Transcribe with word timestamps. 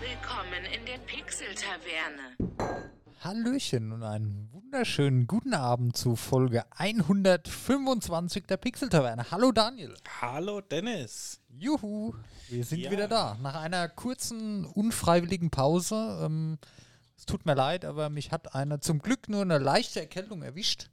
Willkommen 0.00 0.64
in 0.74 0.86
der 0.86 0.98
Pixel-Taverne. 1.06 2.80
Hallöchen 3.22 3.92
und 3.92 4.02
einen 4.02 4.48
wunderschönen 4.52 5.26
guten 5.26 5.52
Abend 5.54 5.96
zu 5.96 6.16
Folge 6.16 6.64
125 6.76 8.46
der 8.46 8.56
Pixel-Taverne. 8.56 9.30
Hallo 9.30 9.52
Daniel. 9.52 9.94
Hallo 10.20 10.60
Dennis. 10.62 11.40
Juhu, 11.50 12.14
wir 12.48 12.64
sind 12.64 12.80
Ja. 12.80 12.90
wieder 12.90 13.08
da. 13.08 13.36
Nach 13.42 13.56
einer 13.56 13.88
kurzen, 13.88 14.64
unfreiwilligen 14.64 15.50
Pause. 15.50 16.20
Ähm, 16.24 16.58
es 17.16 17.26
tut 17.26 17.44
mir 17.44 17.54
leid, 17.54 17.84
aber 17.84 18.08
mich 18.08 18.32
hat 18.32 18.54
eine 18.54 18.80
zum 18.80 19.00
Glück 19.00 19.28
nur 19.28 19.42
eine 19.42 19.58
leichte 19.58 20.00
Erkältung 20.00 20.42
erwischt. 20.42 20.88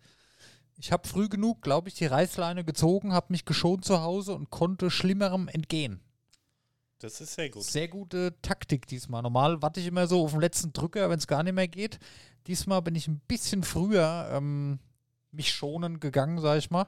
Ich 0.77 0.91
habe 0.91 1.07
früh 1.07 1.29
genug, 1.29 1.61
glaube 1.61 1.87
ich, 1.89 1.95
die 1.95 2.05
Reißleine 2.05 2.63
gezogen, 2.63 3.13
habe 3.13 3.27
mich 3.29 3.45
geschont 3.45 3.85
zu 3.85 4.01
Hause 4.01 4.33
und 4.35 4.49
konnte 4.51 4.91
Schlimmerem 4.91 5.47
entgehen. 5.47 6.01
Das 6.99 7.21
ist 7.21 7.35
sehr 7.35 7.49
gut. 7.49 7.63
Sehr 7.63 7.87
gute 7.87 8.35
Taktik 8.41 8.87
diesmal. 8.87 9.21
Normal 9.21 9.61
warte 9.61 9.79
ich 9.79 9.87
immer 9.87 10.07
so 10.07 10.23
auf 10.23 10.31
den 10.31 10.41
letzten 10.41 10.73
Drücker, 10.73 11.09
wenn 11.09 11.19
es 11.19 11.27
gar 11.27 11.43
nicht 11.43 11.53
mehr 11.53 11.67
geht. 11.67 11.99
Diesmal 12.47 12.81
bin 12.81 12.95
ich 12.95 13.07
ein 13.07 13.19
bisschen 13.27 13.63
früher 13.63 14.29
ähm, 14.31 14.79
mich 15.31 15.53
schonen 15.53 15.99
gegangen, 15.99 16.39
sag 16.39 16.57
ich 16.57 16.71
mal. 16.71 16.87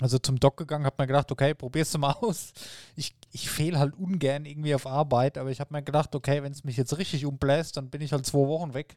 Also 0.00 0.18
zum 0.18 0.40
Doc 0.40 0.56
gegangen, 0.56 0.86
hab 0.86 0.98
mir 0.98 1.06
gedacht, 1.06 1.30
okay, 1.30 1.54
probierst 1.54 1.94
du 1.94 1.98
mal 1.98 2.12
aus. 2.20 2.52
Ich, 2.96 3.14
ich 3.32 3.50
fehle 3.50 3.78
halt 3.78 3.94
ungern 3.94 4.44
irgendwie 4.44 4.74
auf 4.74 4.86
Arbeit, 4.86 5.38
aber 5.38 5.50
ich 5.50 5.60
habe 5.60 5.72
mir 5.72 5.82
gedacht, 5.82 6.14
okay, 6.14 6.42
wenn 6.42 6.52
es 6.52 6.64
mich 6.64 6.76
jetzt 6.76 6.96
richtig 6.98 7.24
umbläst, 7.26 7.76
dann 7.76 7.90
bin 7.90 8.00
ich 8.00 8.12
halt 8.12 8.26
zwei 8.26 8.46
Wochen 8.46 8.74
weg. 8.74 8.96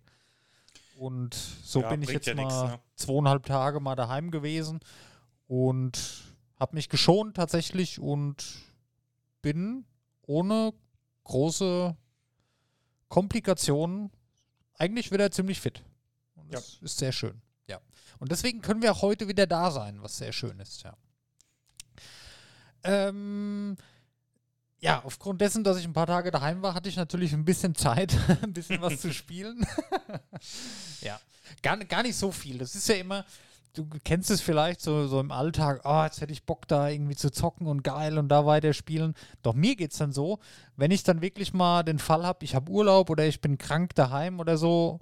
Und 0.98 1.34
so 1.34 1.82
Ja, 1.82 1.90
bin 1.90 2.02
ich 2.02 2.10
jetzt 2.10 2.28
ja 2.28 2.36
mal 2.36 2.44
nix, 2.44 2.54
ne? 2.56 2.80
zweieinhalb 2.96 3.46
Tage 3.46 3.80
mal 3.80 3.96
daheim 3.96 4.32
gewesen 4.32 4.80
und 5.48 6.24
habe 6.60 6.76
mich 6.76 6.88
geschont 6.88 7.36
tatsächlich 7.36 8.00
und 8.00 8.46
bin 9.42 9.86
ohne 10.26 10.74
große 11.24 11.96
Komplikationen 13.08 14.12
eigentlich 14.78 15.12
wieder 15.12 15.32
ziemlich 15.32 15.62
fit. 15.62 15.84
Und 16.36 16.54
das 16.54 16.80
ist 16.82 16.98
sehr 16.98 17.12
schön. 17.12 17.42
Ja. 17.68 17.80
Und 18.20 18.32
deswegen 18.32 18.62
können 18.62 18.82
wir 18.82 18.92
auch 18.92 19.02
heute 19.02 19.28
wieder 19.28 19.48
da 19.48 19.72
sein, 19.72 20.02
was 20.02 20.18
sehr 20.18 20.34
schön 20.34 20.60
ist, 20.60 20.84
ja. 20.84 20.98
Ähm, 22.84 23.78
ja, 24.80 25.02
aufgrund 25.06 25.40
dessen, 25.40 25.64
dass 25.64 25.78
ich 25.78 25.86
ein 25.86 25.94
paar 25.94 26.08
Tage 26.08 26.30
daheim 26.30 26.62
war, 26.62 26.74
hatte 26.74 26.90
ich 26.90 26.98
natürlich 26.98 27.32
ein 27.32 27.46
bisschen 27.46 27.74
Zeit, 27.74 28.18
ein 28.44 28.52
bisschen 28.52 28.82
was 28.82 29.00
zu 29.00 29.14
spielen. 29.14 29.66
ja, 31.02 31.20
gar, 31.62 31.78
gar 31.78 32.04
nicht 32.04 32.18
so 32.18 32.32
viel. 32.32 32.58
Das 32.58 32.76
ist 32.76 32.90
ja 32.90 32.96
immer, 32.96 33.26
du 33.74 33.88
kennst 34.04 34.30
es 34.30 34.42
vielleicht 34.42 34.82
so, 34.82 35.08
so 35.08 35.20
im 35.20 35.32
Alltag, 35.32 35.82
oh, 35.84 36.04
jetzt 36.04 36.22
hätte 36.22 36.32
ich 36.32 36.46
Bock 36.46 36.68
da 36.68 36.90
irgendwie 36.90 37.16
zu 37.16 37.32
zocken 37.32 37.68
und 37.68 37.84
geil 37.84 38.18
und 38.18 38.30
da 38.30 38.46
weiterspielen. 38.46 39.16
Doch 39.42 39.54
mir 39.54 39.76
geht 39.76 39.92
es 39.92 39.98
dann 39.98 40.14
so, 40.14 40.40
wenn 40.76 40.92
ich 40.92 41.04
dann 41.04 41.22
wirklich 41.22 41.54
mal 41.54 41.84
den 41.84 42.00
Fall 42.00 42.26
habe, 42.26 42.46
ich 42.46 42.56
habe 42.56 42.72
Urlaub 42.72 43.10
oder 43.10 43.26
ich 43.26 43.42
bin 43.42 43.58
krank 43.58 43.96
daheim 43.96 44.40
oder 44.40 44.58
so, 44.58 45.00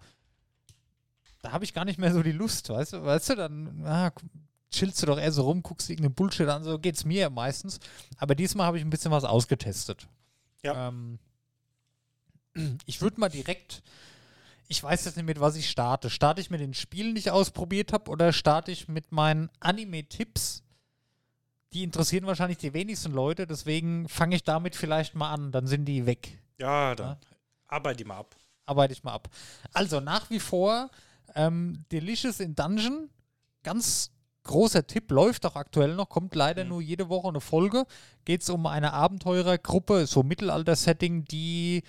da 1.41 1.51
habe 1.51 1.63
ich 1.63 1.73
gar 1.73 1.85
nicht 1.85 1.99
mehr 1.99 2.13
so 2.13 2.23
die 2.23 2.31
Lust, 2.31 2.69
weißt 2.69 2.93
du, 2.93 3.03
weißt 3.03 3.29
du, 3.29 3.35
dann 3.35 3.85
ah, 3.85 4.11
chillst 4.71 5.01
du 5.01 5.05
doch 5.05 5.19
eher 5.19 5.31
so 5.31 5.43
rum, 5.43 5.63
guckst 5.63 5.89
irgendeinen 5.89 6.15
Bullshit 6.15 6.47
an, 6.47 6.63
so 6.63 6.79
geht's 6.79 7.03
mir 7.03 7.29
meistens. 7.29 7.79
Aber 8.17 8.35
diesmal 8.35 8.67
habe 8.67 8.77
ich 8.77 8.85
ein 8.85 8.89
bisschen 8.89 9.11
was 9.11 9.25
ausgetestet. 9.25 10.07
Ja. 10.63 10.87
Ähm, 10.87 11.19
ich 12.85 13.01
würde 13.01 13.19
mal 13.19 13.29
direkt, 13.29 13.83
ich 14.71 14.81
weiß 14.81 15.03
jetzt 15.03 15.17
nicht, 15.17 15.25
mit 15.25 15.41
was 15.41 15.57
ich 15.57 15.69
starte. 15.69 16.09
Starte 16.09 16.39
ich 16.39 16.49
mit 16.49 16.61
den 16.61 16.73
Spielen, 16.73 17.13
die 17.13 17.19
ich 17.19 17.29
ausprobiert 17.29 17.91
habe, 17.91 18.09
oder 18.09 18.31
starte 18.31 18.71
ich 18.71 18.87
mit 18.87 19.11
meinen 19.11 19.49
Anime-Tipps? 19.59 20.63
Die 21.73 21.83
interessieren 21.83 22.25
wahrscheinlich 22.25 22.57
die 22.57 22.73
wenigsten 22.73 23.11
Leute, 23.11 23.45
deswegen 23.47 24.07
fange 24.07 24.37
ich 24.37 24.43
damit 24.43 24.77
vielleicht 24.77 25.13
mal 25.13 25.33
an, 25.33 25.51
dann 25.51 25.67
sind 25.67 25.85
die 25.85 26.05
weg 26.05 26.39
Ja, 26.57 26.95
dann 26.95 27.17
arbeite 27.67 27.97
die 27.97 28.05
mal 28.05 28.19
ab. 28.19 28.35
arbeite 28.65 28.93
ich 28.93 29.03
mal 29.03 29.13
ab. 29.13 29.27
Also 29.73 29.99
nach 29.99 30.29
wie 30.29 30.39
vor 30.39 30.89
ähm, 31.35 31.83
Delicious 31.91 32.39
in 32.39 32.55
Dungeon, 32.55 33.09
ganz 33.63 34.11
großer 34.43 34.87
Tipp, 34.87 35.11
läuft 35.11 35.45
auch 35.45 35.55
aktuell 35.57 35.95
noch, 35.95 36.07
kommt 36.07 36.33
leider 36.33 36.63
nur 36.63 36.81
jede 36.81 37.09
Woche 37.09 37.27
eine 37.27 37.41
Folge. 37.41 37.85
Geht 38.23 38.41
es 38.41 38.49
um 38.49 38.65
eine 38.65 38.93
Abenteurergruppe, 38.93 40.07
so 40.07 40.23
Mittelalter-Setting, 40.23 41.25
die 41.25 41.83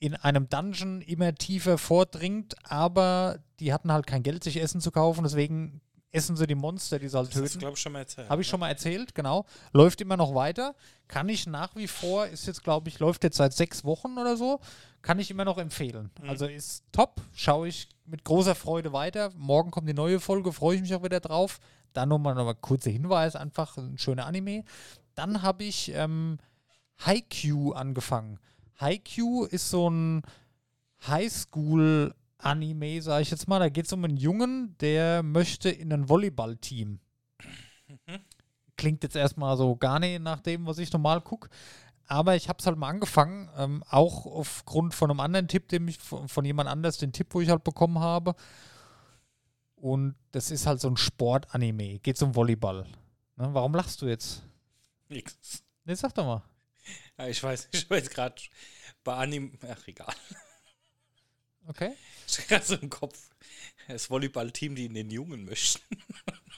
in 0.00 0.16
einem 0.16 0.48
Dungeon 0.48 1.02
immer 1.02 1.34
tiefer 1.34 1.78
vordringt, 1.78 2.56
aber 2.64 3.38
die 3.60 3.72
hatten 3.72 3.92
halt 3.92 4.06
kein 4.06 4.22
Geld, 4.22 4.42
sich 4.42 4.60
Essen 4.60 4.80
zu 4.80 4.90
kaufen, 4.90 5.22
deswegen 5.22 5.80
essen 6.12 6.36
sie 6.36 6.46
die 6.46 6.54
Monster, 6.54 6.98
die 6.98 7.08
sie 7.08 7.16
halt 7.16 7.28
Das 7.28 7.34
töten. 7.40 7.58
glaube 7.60 7.76
ich, 7.76 7.80
schon 7.82 7.92
mal 7.92 8.00
erzählt. 8.00 8.28
Habe 8.28 8.42
ich 8.42 8.48
ne? 8.48 8.50
schon 8.50 8.60
mal 8.60 8.68
erzählt, 8.68 9.14
genau. 9.14 9.44
Läuft 9.72 10.00
immer 10.00 10.16
noch 10.16 10.34
weiter. 10.34 10.74
Kann 11.06 11.28
ich 11.28 11.46
nach 11.46 11.76
wie 11.76 11.86
vor, 11.86 12.26
ist 12.26 12.46
jetzt, 12.46 12.64
glaube 12.64 12.88
ich, 12.88 12.98
läuft 12.98 13.22
jetzt 13.22 13.36
seit 13.36 13.52
sechs 13.52 13.84
Wochen 13.84 14.18
oder 14.18 14.36
so, 14.36 14.58
kann 15.02 15.18
ich 15.18 15.30
immer 15.30 15.44
noch 15.44 15.58
empfehlen. 15.58 16.10
Also 16.26 16.46
ist 16.46 16.82
top, 16.92 17.20
schaue 17.32 17.68
ich 17.68 17.88
mit 18.06 18.24
großer 18.24 18.54
Freude 18.54 18.92
weiter. 18.92 19.30
Morgen 19.36 19.70
kommt 19.70 19.88
die 19.88 19.94
neue 19.94 20.18
Folge, 20.18 20.52
freue 20.52 20.76
ich 20.76 20.82
mich 20.82 20.94
auch 20.94 21.04
wieder 21.04 21.20
drauf. 21.20 21.60
Dann 21.92 22.08
nochmal 22.08 22.34
noch 22.34 22.44
mal 22.44 22.54
kurzer 22.54 22.90
Hinweis, 22.90 23.36
einfach 23.36 23.76
ein 23.76 23.98
schöner 23.98 24.26
Anime. 24.26 24.64
Dann 25.14 25.42
habe 25.42 25.64
ich 25.64 25.92
ähm, 25.94 26.38
Haikyuu 27.04 27.72
angefangen. 27.72 28.38
Haikyuu 28.80 29.44
ist 29.44 29.70
so 29.70 29.90
ein 29.90 30.22
Highschool-Anime, 31.06 33.02
sage 33.02 33.22
ich 33.22 33.30
jetzt 33.30 33.48
mal. 33.48 33.58
Da 33.58 33.68
geht 33.68 33.86
es 33.86 33.92
um 33.92 34.04
einen 34.04 34.16
Jungen, 34.16 34.76
der 34.80 35.22
möchte 35.22 35.70
in 35.70 35.92
ein 35.92 36.08
Volleyballteam. 36.08 37.00
Klingt 38.76 39.02
jetzt 39.02 39.16
erstmal 39.16 39.56
so 39.56 39.76
gar 39.76 39.98
nicht 39.98 40.20
nach 40.22 40.40
dem, 40.40 40.66
was 40.66 40.78
ich 40.78 40.92
normal 40.92 41.20
gucke. 41.20 41.48
Aber 42.06 42.34
ich 42.34 42.48
habe 42.48 42.58
es 42.58 42.66
halt 42.66 42.76
mal 42.76 42.88
angefangen, 42.88 43.48
ähm, 43.56 43.84
auch 43.88 44.26
aufgrund 44.26 44.94
von 44.94 45.10
einem 45.10 45.20
anderen 45.20 45.46
Tipp, 45.46 45.68
den 45.68 45.86
ich 45.86 45.98
von, 45.98 46.26
von 46.28 46.44
jemand 46.44 46.68
anders, 46.68 46.98
den 46.98 47.12
Tipp, 47.12 47.28
wo 47.30 47.40
ich 47.40 47.50
halt 47.50 47.62
bekommen 47.62 48.00
habe. 48.00 48.34
Und 49.76 50.16
das 50.32 50.50
ist 50.50 50.66
halt 50.66 50.80
so 50.80 50.88
ein 50.88 50.96
Sport-Anime. 50.96 52.00
Geht 52.00 52.20
um 52.22 52.34
Volleyball. 52.34 52.84
Ne? 53.36 53.48
Warum 53.52 53.74
lachst 53.74 54.02
du 54.02 54.06
jetzt? 54.06 54.42
Nix. 55.08 55.62
Ne, 55.84 55.94
sag 55.94 56.14
doch 56.14 56.26
mal. 56.26 56.42
Ja, 57.20 57.28
ich 57.28 57.42
weiß, 57.42 57.68
ich 57.72 57.90
weiß 57.90 58.08
gerade 58.08 58.40
bei 59.04 59.14
Anim. 59.14 59.52
Ach, 59.68 59.86
egal. 59.86 60.14
Okay. 61.66 61.92
Ich 62.26 62.38
habe 62.38 62.48
gerade 62.48 62.64
so 62.64 62.76
im 62.76 62.88
Kopf. 62.88 63.18
Das 63.88 64.08
Volleyball-Team, 64.08 64.74
die 64.74 64.86
in 64.86 64.94
den 64.94 65.10
Jungen 65.10 65.44
möchten. 65.44 65.82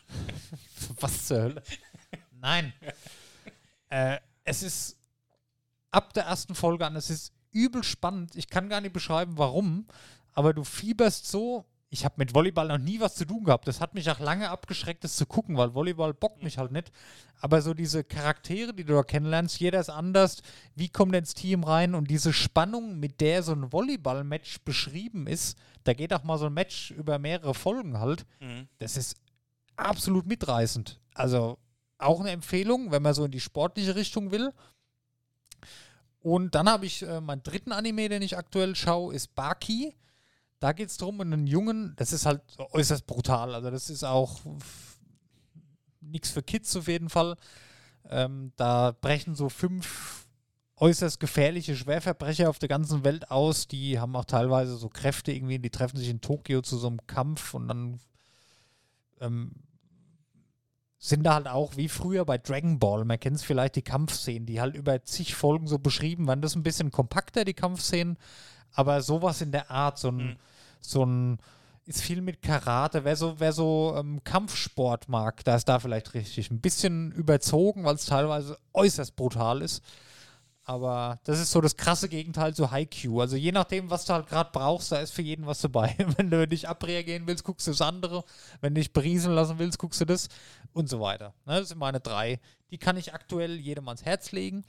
Was 1.00 1.26
zur 1.26 1.42
Hölle? 1.42 1.62
Nein. 2.40 2.72
äh, 3.90 4.20
es 4.44 4.62
ist 4.62 4.96
ab 5.90 6.12
der 6.12 6.24
ersten 6.26 6.54
Folge 6.54 6.86
an, 6.86 6.94
es 6.94 7.10
ist 7.10 7.32
übel 7.50 7.82
spannend. 7.82 8.36
Ich 8.36 8.48
kann 8.48 8.68
gar 8.68 8.80
nicht 8.80 8.92
beschreiben, 8.92 9.38
warum, 9.38 9.88
aber 10.32 10.54
du 10.54 10.62
fieberst 10.62 11.26
so. 11.26 11.64
Ich 11.94 12.06
habe 12.06 12.14
mit 12.16 12.34
Volleyball 12.34 12.68
noch 12.68 12.78
nie 12.78 13.00
was 13.00 13.16
zu 13.16 13.26
tun 13.26 13.44
gehabt. 13.44 13.68
Das 13.68 13.82
hat 13.82 13.92
mich 13.92 14.10
auch 14.10 14.18
lange 14.18 14.48
abgeschreckt, 14.48 15.04
das 15.04 15.14
zu 15.14 15.26
gucken, 15.26 15.58
weil 15.58 15.74
Volleyball 15.74 16.14
bockt 16.14 16.42
mich 16.42 16.56
halt 16.56 16.72
nicht. 16.72 16.90
Aber 17.38 17.60
so 17.60 17.74
diese 17.74 18.02
Charaktere, 18.02 18.72
die 18.72 18.84
du 18.84 18.94
da 18.94 19.02
kennenlernst, 19.02 19.60
jeder 19.60 19.78
ist 19.78 19.90
anders. 19.90 20.40
Wie 20.74 20.88
kommt 20.88 21.12
er 21.14 21.18
ins 21.18 21.34
Team 21.34 21.64
rein? 21.64 21.94
Und 21.94 22.08
diese 22.08 22.32
Spannung, 22.32 22.98
mit 22.98 23.20
der 23.20 23.42
so 23.42 23.52
ein 23.52 23.74
Volleyball-Match 23.74 24.62
beschrieben 24.64 25.26
ist, 25.26 25.58
da 25.84 25.92
geht 25.92 26.14
auch 26.14 26.24
mal 26.24 26.38
so 26.38 26.46
ein 26.46 26.54
Match 26.54 26.92
über 26.92 27.18
mehrere 27.18 27.52
Folgen 27.52 28.00
halt. 28.00 28.24
Das 28.78 28.96
ist 28.96 29.16
absolut 29.76 30.26
mitreißend. 30.26 30.98
Also 31.12 31.58
auch 31.98 32.20
eine 32.20 32.30
Empfehlung, 32.30 32.90
wenn 32.90 33.02
man 33.02 33.12
so 33.12 33.26
in 33.26 33.32
die 33.32 33.40
sportliche 33.40 33.96
Richtung 33.96 34.30
will. 34.30 34.50
Und 36.20 36.54
dann 36.54 36.70
habe 36.70 36.86
ich 36.86 37.02
äh, 37.02 37.20
meinen 37.20 37.42
dritten 37.42 37.72
Anime, 37.72 38.08
den 38.08 38.22
ich 38.22 38.38
aktuell 38.38 38.74
schaue, 38.76 39.14
ist 39.14 39.34
Baki. 39.34 39.94
Da 40.62 40.72
geht 40.72 40.90
es 40.90 40.96
darum, 40.96 41.20
einen 41.20 41.48
Jungen, 41.48 41.92
das 41.96 42.12
ist 42.12 42.24
halt 42.24 42.40
äußerst 42.56 43.04
brutal. 43.04 43.52
Also 43.52 43.68
das 43.72 43.90
ist 43.90 44.04
auch 44.04 44.38
nichts 46.00 46.30
für 46.30 46.44
Kids 46.44 46.76
auf 46.76 46.86
jeden 46.86 47.08
Fall. 47.08 47.34
Ähm, 48.08 48.52
da 48.54 48.92
brechen 48.92 49.34
so 49.34 49.48
fünf 49.48 50.28
äußerst 50.76 51.18
gefährliche 51.18 51.74
Schwerverbrecher 51.74 52.48
auf 52.48 52.60
der 52.60 52.68
ganzen 52.68 53.02
Welt 53.02 53.28
aus. 53.28 53.66
Die 53.66 53.98
haben 53.98 54.14
auch 54.14 54.24
teilweise 54.24 54.76
so 54.76 54.88
Kräfte 54.88 55.32
irgendwie, 55.32 55.58
die 55.58 55.70
treffen 55.70 55.96
sich 55.96 56.08
in 56.08 56.20
Tokio 56.20 56.62
zu 56.62 56.76
so 56.76 56.86
einem 56.86 57.04
Kampf 57.08 57.54
und 57.54 57.66
dann 57.66 57.98
ähm, 59.20 59.50
sind 60.98 61.24
da 61.24 61.34
halt 61.34 61.48
auch 61.48 61.76
wie 61.76 61.88
früher 61.88 62.24
bei 62.24 62.38
Dragon 62.38 62.78
Ball, 62.78 63.04
man 63.04 63.18
kennt 63.18 63.34
es 63.34 63.42
vielleicht, 63.42 63.74
die 63.74 63.82
Kampfszenen, 63.82 64.46
die 64.46 64.60
halt 64.60 64.76
über 64.76 65.02
zig 65.02 65.34
Folgen 65.34 65.66
so 65.66 65.80
beschrieben 65.80 66.28
werden. 66.28 66.40
Das 66.40 66.52
ist 66.52 66.56
ein 66.56 66.62
bisschen 66.62 66.92
kompakter, 66.92 67.44
die 67.44 67.54
Kampfszenen, 67.54 68.16
aber 68.70 69.02
sowas 69.02 69.40
in 69.40 69.50
der 69.50 69.68
Art, 69.68 69.98
so 69.98 70.12
ein, 70.12 70.38
so 70.82 71.04
ein, 71.04 71.38
ist 71.86 72.02
viel 72.02 72.20
mit 72.20 72.42
Karate. 72.42 73.04
Wer 73.04 73.16
so, 73.16 73.40
wer 73.40 73.52
so 73.52 73.94
ähm, 73.96 74.22
Kampfsport 74.24 75.08
mag, 75.08 75.44
da 75.44 75.56
ist 75.56 75.68
da 75.68 75.78
vielleicht 75.78 76.14
richtig. 76.14 76.50
Ein 76.50 76.60
bisschen 76.60 77.12
überzogen, 77.12 77.84
weil 77.84 77.94
es 77.94 78.06
teilweise 78.06 78.58
äußerst 78.72 79.16
brutal 79.16 79.62
ist. 79.62 79.82
Aber 80.64 81.18
das 81.24 81.40
ist 81.40 81.50
so 81.50 81.60
das 81.60 81.76
krasse 81.76 82.08
Gegenteil 82.08 82.54
zu 82.54 82.70
Haiku. 82.70 83.20
Also 83.20 83.36
je 83.36 83.50
nachdem, 83.50 83.90
was 83.90 84.04
du 84.04 84.12
halt 84.12 84.28
gerade 84.28 84.50
brauchst, 84.52 84.92
da 84.92 84.98
ist 84.98 85.12
für 85.12 85.22
jeden 85.22 85.46
was 85.46 85.60
dabei. 85.60 85.96
Wenn 86.16 86.30
du 86.30 86.46
nicht 86.46 86.68
abreagieren 86.68 87.26
willst, 87.26 87.42
guckst 87.42 87.66
du 87.66 87.72
das 87.72 87.80
andere. 87.80 88.24
Wenn 88.60 88.74
du 88.74 88.80
dich 88.80 88.92
berieseln 88.92 89.34
lassen 89.34 89.58
willst, 89.58 89.78
guckst 89.78 90.00
du 90.00 90.04
das 90.04 90.28
und 90.72 90.88
so 90.88 91.00
weiter. 91.00 91.34
Ne, 91.46 91.58
das 91.58 91.68
sind 91.68 91.78
meine 91.78 91.98
drei. 91.98 92.38
Die 92.70 92.78
kann 92.78 92.96
ich 92.96 93.12
aktuell 93.12 93.58
jedem 93.58 93.88
ans 93.88 94.04
Herz 94.04 94.30
legen. 94.32 94.64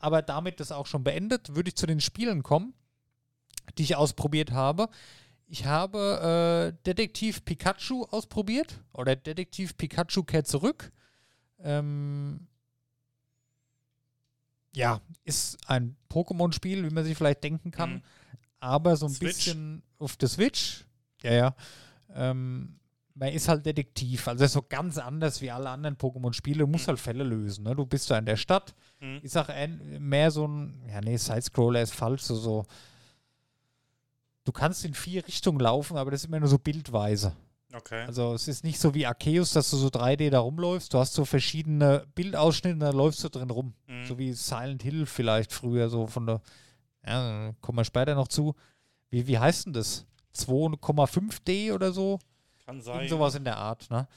aber 0.00 0.22
damit 0.22 0.60
das 0.60 0.72
auch 0.72 0.86
schon 0.86 1.04
beendet, 1.04 1.54
würde 1.54 1.68
ich 1.68 1.76
zu 1.76 1.86
den 1.86 2.00
Spielen 2.00 2.42
kommen, 2.42 2.74
die 3.78 3.82
ich 3.82 3.96
ausprobiert 3.96 4.52
habe. 4.52 4.88
Ich 5.50 5.64
habe 5.64 6.72
äh, 6.76 6.82
Detektiv 6.84 7.44
Pikachu 7.44 8.04
ausprobiert 8.10 8.80
oder 8.92 9.16
Detektiv 9.16 9.76
Pikachu 9.76 10.22
kehrt 10.22 10.46
zurück. 10.46 10.92
Ähm, 11.60 12.46
ja, 14.74 15.00
ist 15.24 15.58
ein 15.66 15.96
Pokémon-Spiel, 16.10 16.84
wie 16.84 16.94
man 16.94 17.04
sich 17.04 17.16
vielleicht 17.16 17.42
denken 17.42 17.70
kann, 17.70 17.94
Mhm. 17.94 18.02
aber 18.60 18.96
so 18.96 19.06
ein 19.06 19.12
Switch. 19.12 19.36
bisschen 19.36 19.82
auf 19.98 20.16
der 20.16 20.28
Switch. 20.28 20.84
Ja, 21.22 21.32
ja. 21.32 21.56
Ähm, 22.14 22.78
man 23.14 23.30
ist 23.32 23.48
halt 23.48 23.66
Detektiv, 23.66 24.28
also 24.28 24.44
ist 24.44 24.52
so 24.52 24.62
ganz 24.62 24.98
anders 24.98 25.40
wie 25.40 25.50
alle 25.50 25.70
anderen 25.70 25.96
Pokémon-Spiele. 25.96 26.60
Du 26.60 26.66
musst 26.68 26.86
Mhm. 26.86 26.90
halt 26.90 27.00
Fälle 27.00 27.24
lösen. 27.24 27.64
Ne? 27.64 27.74
Du 27.74 27.84
bist 27.86 28.08
da 28.10 28.18
in 28.18 28.26
der 28.26 28.36
Stadt. 28.36 28.74
Mhm. 29.00 29.20
Ich 29.22 29.32
sag 29.32 29.48
mehr 29.98 30.30
so 30.30 30.46
ein, 30.46 30.80
ja, 30.88 31.00
nee, 31.00 31.16
Sidescroller 31.16 31.82
ist 31.82 31.94
falsch, 31.94 32.22
so, 32.22 32.36
so. 32.36 32.64
Du 34.48 34.52
kannst 34.52 34.82
in 34.86 34.94
vier 34.94 35.26
Richtungen 35.26 35.60
laufen, 35.60 35.98
aber 35.98 36.10
das 36.10 36.22
ist 36.22 36.28
immer 36.28 36.40
nur 36.40 36.48
so 36.48 36.58
bildweise. 36.58 37.36
Okay. 37.74 38.04
Also 38.06 38.32
es 38.32 38.48
ist 38.48 38.64
nicht 38.64 38.80
so 38.80 38.94
wie 38.94 39.04
Arceus, 39.04 39.52
dass 39.52 39.68
du 39.68 39.76
so 39.76 39.88
3D 39.88 40.30
da 40.30 40.40
rumläufst. 40.40 40.94
Du 40.94 40.98
hast 40.98 41.12
so 41.12 41.26
verschiedene 41.26 42.06
Bildausschnitte 42.14 42.78
da 42.78 42.88
läufst 42.88 43.22
du 43.22 43.28
drin 43.28 43.50
rum. 43.50 43.74
Mhm. 43.86 44.06
So 44.06 44.16
wie 44.16 44.32
Silent 44.32 44.82
Hill 44.82 45.04
vielleicht 45.04 45.52
früher, 45.52 45.90
so 45.90 46.06
von 46.06 46.26
der, 46.26 46.40
ja, 47.06 47.52
kommen 47.60 47.76
wir 47.76 47.84
später 47.84 48.14
noch 48.14 48.28
zu. 48.28 48.54
Wie, 49.10 49.26
wie 49.26 49.38
heißt 49.38 49.66
denn 49.66 49.74
das? 49.74 50.06
2,5D 50.34 51.74
oder 51.74 51.92
so? 51.92 52.18
Kann 52.64 52.76
Irgend 52.76 52.84
sein. 52.86 53.08
sowas 53.10 53.34
in 53.34 53.44
der 53.44 53.58
Art, 53.58 53.90
ne? 53.90 54.08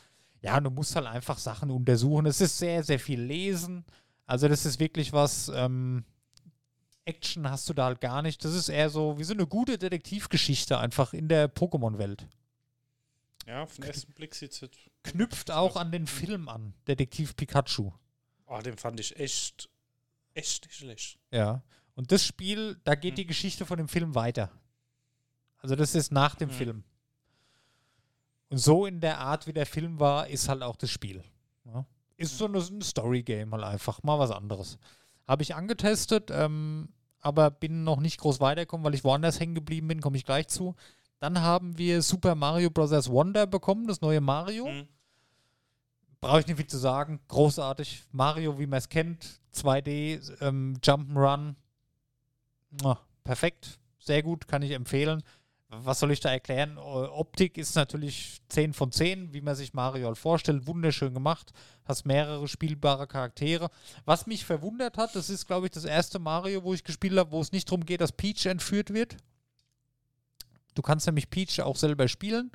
Ja, 0.41 0.61
du 0.61 0.69
musst 0.69 0.95
halt 0.95 1.07
einfach 1.07 1.39
Sachen 1.39 1.71
untersuchen. 1.71 2.25
Es 2.25 2.39
ist 2.39 2.57
sehr, 2.57 2.83
sehr 2.83 2.99
viel 2.99 3.19
Lesen. 3.19 3.83
Also 4.25 4.47
das 4.47 4.65
ist 4.65 4.79
wirklich 4.79 5.11
was, 5.11 5.51
ähm, 5.53 6.05
Action 7.05 7.49
hast 7.49 7.67
du 7.69 7.73
da 7.73 7.85
halt 7.85 8.01
gar 8.01 8.21
nicht. 8.21 8.43
Das 8.45 8.53
ist 8.53 8.69
eher 8.69 8.89
so 8.89 9.17
wie 9.17 9.23
so 9.23 9.33
eine 9.33 9.47
gute 9.47 9.77
Detektivgeschichte 9.77 10.77
einfach 10.77 11.13
in 11.13 11.27
der 11.27 11.53
Pokémon-Welt. 11.53 12.27
Ja, 13.47 13.63
auf 13.63 13.75
den 13.75 13.85
ersten 13.85 14.13
Blick 14.13 14.35
sieht 14.35 14.51
es. 14.51 14.69
Knüpft 15.03 15.49
auch 15.49 15.75
an 15.75 15.91
den 15.91 16.05
Film 16.05 16.47
an, 16.47 16.73
Detektiv 16.87 17.35
Pikachu. 17.35 17.91
Oh, 18.45 18.59
den 18.59 18.77
fand 18.77 18.99
ich 18.99 19.17
echt, 19.19 19.69
echt 20.35 20.65
nicht 20.65 20.75
schlecht. 20.77 21.19
Ja. 21.31 21.63
Und 21.95 22.11
das 22.11 22.23
Spiel, 22.23 22.79
da 22.83 22.95
geht 22.95 23.11
Hm. 23.13 23.15
die 23.15 23.25
Geschichte 23.25 23.65
von 23.65 23.77
dem 23.77 23.87
Film 23.87 24.13
weiter. 24.13 24.51
Also 25.57 25.75
das 25.75 25.95
ist 25.95 26.11
nach 26.11 26.35
dem 26.35 26.49
Hm. 26.49 26.55
Film. 26.55 26.83
Und 28.49 28.57
so 28.57 28.85
in 28.85 28.99
der 28.99 29.19
Art, 29.19 29.47
wie 29.47 29.53
der 29.53 29.65
Film 29.65 29.99
war, 29.99 30.27
ist 30.27 30.47
halt 30.49 30.61
auch 30.61 30.75
das 30.75 30.89
Spiel. 30.91 31.23
Ja. 31.65 31.85
Ist 32.17 32.37
so 32.37 32.45
eine, 32.45 32.59
ein 32.59 32.81
Story-Game 32.81 33.51
halt 33.53 33.63
einfach, 33.63 34.03
mal 34.03 34.19
was 34.19 34.29
anderes. 34.31 34.77
Habe 35.27 35.43
ich 35.43 35.55
angetestet, 35.55 36.29
ähm, 36.31 36.89
aber 37.19 37.51
bin 37.51 37.83
noch 37.83 37.99
nicht 37.99 38.19
groß 38.19 38.39
weitergekommen, 38.39 38.83
weil 38.83 38.95
ich 38.95 39.03
woanders 39.03 39.39
hängen 39.39 39.55
geblieben 39.55 39.87
bin, 39.87 40.01
komme 40.01 40.17
ich 40.17 40.25
gleich 40.25 40.47
zu. 40.47 40.75
Dann 41.19 41.41
haben 41.41 41.77
wir 41.77 42.01
Super 42.01 42.35
Mario 42.35 42.71
Bros. 42.71 43.09
Wonder 43.09 43.45
bekommen, 43.45 43.87
das 43.87 44.01
neue 44.01 44.21
Mario. 44.21 44.67
Mhm. 44.67 44.87
Brauche 46.19 46.39
ich 46.39 46.47
nicht 46.47 46.57
viel 46.57 46.67
zu 46.67 46.77
sagen. 46.77 47.19
Großartig. 47.27 48.05
Mario, 48.11 48.59
wie 48.59 48.67
man 48.67 48.77
es 48.77 48.89
kennt. 48.89 49.41
2D, 49.53 50.19
ähm, 50.41 50.77
Jump'n'Run. 50.81 51.55
Perfekt. 53.23 53.79
Sehr 53.99 54.23
gut, 54.23 54.47
kann 54.47 54.61
ich 54.61 54.71
empfehlen. 54.71 55.23
Was 55.73 56.01
soll 56.01 56.11
ich 56.11 56.19
da 56.19 56.29
erklären? 56.29 56.75
Äh, 56.75 56.81
Optik 56.81 57.57
ist 57.57 57.75
natürlich 57.75 58.41
10 58.49 58.73
von 58.73 58.91
10, 58.91 59.33
wie 59.33 59.39
man 59.39 59.55
sich 59.55 59.73
Mario 59.73 60.07
halt 60.07 60.17
vorstellt. 60.17 60.67
Wunderschön 60.67 61.13
gemacht. 61.13 61.53
Hast 61.85 62.05
mehrere 62.05 62.45
spielbare 62.49 63.07
Charaktere. 63.07 63.69
Was 64.03 64.27
mich 64.27 64.45
verwundert 64.45 64.97
hat, 64.97 65.15
das 65.15 65.29
ist, 65.29 65.47
glaube 65.47 65.67
ich, 65.67 65.71
das 65.71 65.85
erste 65.85 66.19
Mario, 66.19 66.63
wo 66.63 66.73
ich 66.73 66.83
gespielt 66.83 67.17
habe, 67.17 67.31
wo 67.31 67.39
es 67.39 67.53
nicht 67.53 67.69
darum 67.69 67.85
geht, 67.85 68.01
dass 68.01 68.11
Peach 68.11 68.45
entführt 68.47 68.93
wird. 68.93 69.15
Du 70.75 70.81
kannst 70.81 71.05
nämlich 71.05 71.29
Peach 71.29 71.61
auch 71.61 71.77
selber 71.77 72.09
spielen. 72.09 72.51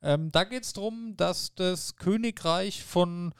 Ähm, 0.00 0.30
da 0.30 0.44
geht 0.44 0.62
es 0.62 0.72
darum, 0.72 1.16
dass 1.16 1.56
das 1.56 1.96
Königreich 1.96 2.84
von 2.84 3.34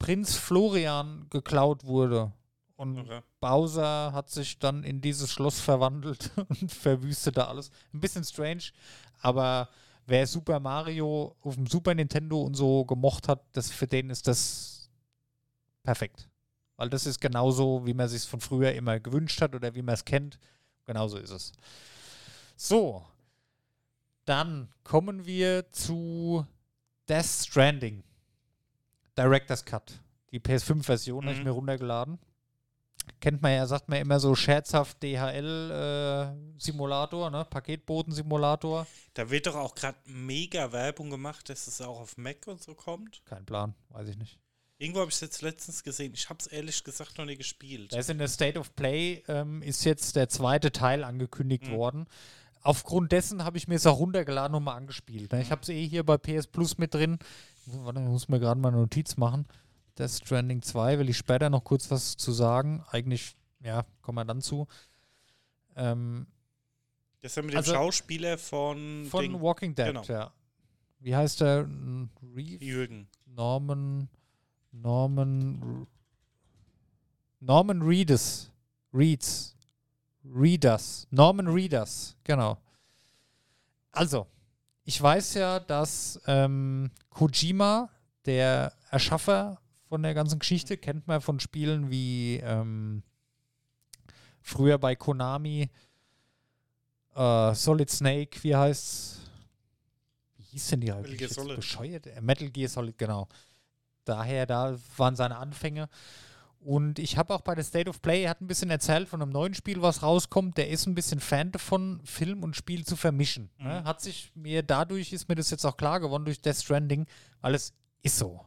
Prinz 0.00 0.34
Florian 0.34 1.26
geklaut 1.30 1.84
wurde. 1.84 2.32
Und 2.76 2.98
Okay. 2.98 3.20
Bowser 3.40 4.12
hat 4.12 4.30
sich 4.30 4.58
dann 4.58 4.82
in 4.82 5.00
dieses 5.00 5.30
Schloss 5.30 5.60
verwandelt 5.60 6.30
und 6.48 6.72
verwüstete 6.72 7.46
alles. 7.46 7.70
Ein 7.92 8.00
bisschen 8.00 8.24
strange, 8.24 8.64
aber 9.20 9.68
wer 10.06 10.26
Super 10.26 10.58
Mario 10.60 11.36
auf 11.40 11.54
dem 11.54 11.66
Super 11.66 11.94
Nintendo 11.94 12.42
und 12.42 12.54
so 12.54 12.84
gemocht 12.84 13.28
hat, 13.28 13.42
das, 13.52 13.70
für 13.70 13.86
den 13.86 14.10
ist 14.10 14.26
das 14.26 14.90
perfekt. 15.82 16.28
Weil 16.76 16.90
das 16.90 17.06
ist 17.06 17.20
genauso, 17.20 17.86
wie 17.86 17.94
man 17.94 18.08
sich 18.08 18.24
von 18.24 18.40
früher 18.40 18.72
immer 18.72 18.98
gewünscht 18.98 19.40
hat 19.40 19.54
oder 19.54 19.74
wie 19.76 19.82
man 19.82 19.94
es 19.94 20.04
kennt. 20.04 20.38
Genauso 20.84 21.18
ist 21.18 21.30
es. 21.30 21.52
So, 22.56 23.04
dann 24.24 24.68
kommen 24.82 25.24
wir 25.26 25.70
zu 25.70 26.44
Death 27.08 27.26
Stranding. 27.26 28.02
Director's 29.16 29.64
Cut. 29.64 30.00
Die 30.32 30.40
PS5-Version 30.40 31.24
habe 31.24 31.32
ich 31.34 31.38
Mhm. 31.38 31.44
mir 31.44 31.50
runtergeladen. 31.52 32.18
Kennt 33.24 33.40
man 33.40 33.52
ja, 33.52 33.66
sagt 33.66 33.88
man 33.88 33.98
immer 34.02 34.20
so 34.20 34.34
scherzhaft 34.34 35.02
DHL-Simulator, 35.02 37.30
ne? 37.30 37.46
Paketboten-Simulator. 37.48 38.86
Da 39.14 39.30
wird 39.30 39.46
doch 39.46 39.54
auch 39.54 39.74
gerade 39.74 39.96
mega 40.04 40.72
Werbung 40.72 41.08
gemacht, 41.08 41.48
dass 41.48 41.66
es 41.66 41.80
auch 41.80 42.00
auf 42.00 42.18
Mac 42.18 42.46
und 42.46 42.62
so 42.62 42.74
kommt. 42.74 43.22
Kein 43.24 43.46
Plan, 43.46 43.72
weiß 43.88 44.08
ich 44.08 44.18
nicht. 44.18 44.38
Irgendwo 44.76 45.00
habe 45.00 45.08
ich 45.08 45.14
es 45.14 45.22
jetzt 45.22 45.40
letztens 45.40 45.82
gesehen. 45.82 46.12
Ich 46.14 46.28
habe 46.28 46.40
es 46.40 46.48
ehrlich 46.48 46.84
gesagt 46.84 47.16
noch 47.16 47.24
nie 47.24 47.38
gespielt. 47.38 47.94
Da 47.94 47.98
ist 47.98 48.10
in 48.10 48.18
der 48.18 48.28
State 48.28 48.58
of 48.58 48.76
Play 48.76 49.22
ähm, 49.28 49.62
ist 49.62 49.86
jetzt 49.86 50.16
der 50.16 50.28
zweite 50.28 50.70
Teil 50.70 51.02
angekündigt 51.02 51.68
Mhm. 51.68 51.76
worden. 51.76 52.06
Aufgrund 52.60 53.10
dessen 53.12 53.42
habe 53.42 53.56
ich 53.56 53.68
mir 53.68 53.76
es 53.76 53.86
auch 53.86 54.00
runtergeladen 54.00 54.54
und 54.54 54.64
mal 54.64 54.74
angespielt. 54.74 55.32
Ne? 55.32 55.40
Ich 55.40 55.50
habe 55.50 55.62
es 55.62 55.70
eh 55.70 55.88
hier 55.88 56.04
bei 56.04 56.18
PS 56.18 56.46
Plus 56.46 56.76
mit 56.76 56.92
drin. 56.92 57.18
Warte, 57.64 58.00
ich 58.00 58.06
muss 58.06 58.28
mir 58.28 58.38
gerade 58.38 58.60
mal 58.60 58.68
eine 58.68 58.80
Notiz 58.82 59.16
machen. 59.16 59.46
Death 59.98 60.10
Stranding 60.10 60.62
2 60.62 60.98
will 60.98 61.08
ich 61.08 61.16
später 61.16 61.50
noch 61.50 61.62
kurz 61.64 61.90
was 61.90 62.16
zu 62.16 62.32
sagen. 62.32 62.84
Eigentlich, 62.90 63.36
ja, 63.60 63.84
kommen 64.02 64.16
wir 64.18 64.24
dann 64.24 64.40
zu. 64.40 64.66
Ähm, 65.76 66.26
Das 67.20 67.32
ist 67.32 67.36
ja 67.36 67.42
mit 67.42 67.52
dem 67.52 67.58
Also- 67.58 67.72
Schauspieler 67.74 68.36
von, 68.38 69.06
von 69.10 69.22
Ding, 69.22 69.40
Walking 69.40 69.74
Dead, 69.74 69.86
genau. 69.86 70.02
ja. 70.04 70.32
Wie 71.00 71.14
heißt 71.14 71.40
der? 71.40 71.68
Reeve? 72.34 72.64
Jürgen. 72.64 73.08
Norman, 73.26 74.08
Norman, 74.72 75.86
Norman 77.40 77.82
Reedus, 77.82 78.50
Reeds, 78.92 79.56
Readers, 80.24 81.06
Norman 81.10 81.48
Readers, 81.48 82.16
genau. 82.24 82.56
Also, 83.92 84.26
ich 84.84 85.00
weiß 85.00 85.34
ja, 85.34 85.60
dass 85.60 86.20
ähm, 86.26 86.90
Kojima, 87.10 87.90
der 88.24 88.72
Erschaffer 88.90 89.60
von 89.94 90.02
der 90.02 90.12
ganzen 90.12 90.40
Geschichte, 90.40 90.76
kennt 90.76 91.06
man 91.06 91.20
von 91.20 91.38
Spielen 91.38 91.88
wie 91.88 92.40
ähm, 92.42 93.04
früher 94.40 94.76
bei 94.76 94.96
Konami, 94.96 95.70
äh, 97.14 97.54
Solid 97.54 97.88
Snake, 97.88 98.42
wie 98.42 98.56
heißt's? 98.56 99.20
Wie 100.36 100.42
hieß 100.42 100.66
denn 100.66 100.80
die? 100.80 100.90
Hab 100.90 101.02
Metal 101.02 101.16
Gear 101.16 101.30
Solid. 101.30 101.54
Bescheuert? 101.54 102.06
Äh, 102.08 102.20
Metal 102.20 102.50
Gear 102.50 102.68
Solid, 102.68 102.98
genau. 102.98 103.28
Daher, 104.04 104.46
da 104.46 104.76
waren 104.96 105.14
seine 105.14 105.36
Anfänge. 105.36 105.88
Und 106.58 106.98
ich 106.98 107.16
habe 107.16 107.32
auch 107.32 107.42
bei 107.42 107.54
der 107.54 107.62
State 107.62 107.88
of 107.88 108.02
Play, 108.02 108.24
er 108.24 108.30
hat 108.30 108.40
ein 108.40 108.48
bisschen 108.48 108.70
erzählt 108.70 109.08
von 109.08 109.22
einem 109.22 109.30
neuen 109.30 109.54
Spiel, 109.54 109.80
was 109.80 110.02
rauskommt. 110.02 110.58
Der 110.58 110.70
ist 110.70 110.88
ein 110.88 110.96
bisschen 110.96 111.20
Fan 111.20 111.52
davon, 111.52 112.00
Film 112.04 112.42
und 112.42 112.56
Spiel 112.56 112.84
zu 112.84 112.96
vermischen. 112.96 113.48
Ne? 113.58 113.82
Mhm. 113.82 113.84
Hat 113.84 114.00
sich 114.00 114.32
mir 114.34 114.64
dadurch, 114.64 115.12
ist 115.12 115.28
mir 115.28 115.36
das 115.36 115.50
jetzt 115.50 115.64
auch 115.64 115.76
klar 115.76 116.00
geworden 116.00 116.24
durch 116.24 116.40
Death 116.40 116.56
Stranding, 116.56 117.06
weil 117.40 117.54
es 117.54 117.72
ist 118.02 118.18
so. 118.18 118.44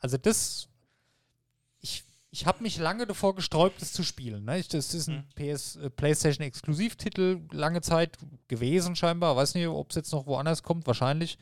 Also 0.00 0.16
das, 0.16 0.69
ich, 1.80 2.04
ich 2.30 2.46
habe 2.46 2.62
mich 2.62 2.78
lange 2.78 3.06
davor 3.06 3.34
gesträubt, 3.34 3.80
das 3.82 3.92
zu 3.92 4.02
spielen. 4.02 4.44
Ne? 4.44 4.58
Ich, 4.58 4.68
das 4.68 4.94
ist 4.94 5.08
ein 5.08 5.26
Mhm. 5.36 5.52
PS, 5.52 5.76
äh, 5.76 5.90
PlayStation 5.90 6.46
Exklusivtitel, 6.46 7.40
lange 7.50 7.80
Zeit 7.80 8.18
gewesen 8.48 8.94
scheinbar. 8.96 9.36
Weiß 9.36 9.54
nicht, 9.54 9.66
ob 9.66 9.90
es 9.90 9.96
jetzt 9.96 10.12
noch 10.12 10.26
woanders 10.26 10.62
kommt, 10.62 10.86
wahrscheinlich. 10.86 11.38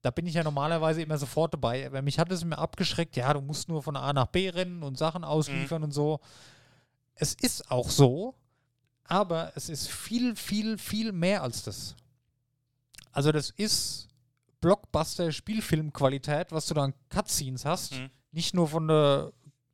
Da 0.00 0.10
bin 0.10 0.26
ich 0.26 0.34
ja 0.34 0.42
normalerweise 0.42 1.00
immer 1.02 1.16
sofort 1.18 1.54
dabei. 1.54 1.86
Aber 1.86 2.02
mich 2.02 2.18
hat 2.18 2.32
es 2.32 2.42
immer 2.42 2.58
abgeschreckt, 2.58 3.14
ja, 3.16 3.32
du 3.32 3.40
musst 3.40 3.68
nur 3.68 3.82
von 3.82 3.96
A 3.96 4.12
nach 4.12 4.26
B 4.26 4.48
rennen 4.48 4.82
und 4.82 4.98
Sachen 4.98 5.22
ausliefern 5.22 5.84
und 5.84 5.92
so. 5.92 6.18
Es 7.14 7.34
ist 7.34 7.70
auch 7.70 7.88
so, 7.88 8.34
aber 9.04 9.52
es 9.54 9.68
ist 9.68 9.88
viel, 9.88 10.34
viel, 10.34 10.76
viel 10.78 11.12
mehr 11.12 11.42
als 11.42 11.62
das. 11.62 11.94
Also 13.12 13.30
das 13.30 13.50
ist 13.50 14.08
Blockbuster-Spielfilmqualität, 14.60 16.52
was 16.52 16.66
du 16.66 16.74
da 16.74 16.84
an 16.84 16.94
Cutscenes 17.08 17.64
hast. 17.64 17.92
Mhm. 17.94 18.10
Nicht 18.32 18.54
nur 18.54 18.68
von 18.68 18.88
der 18.88 19.32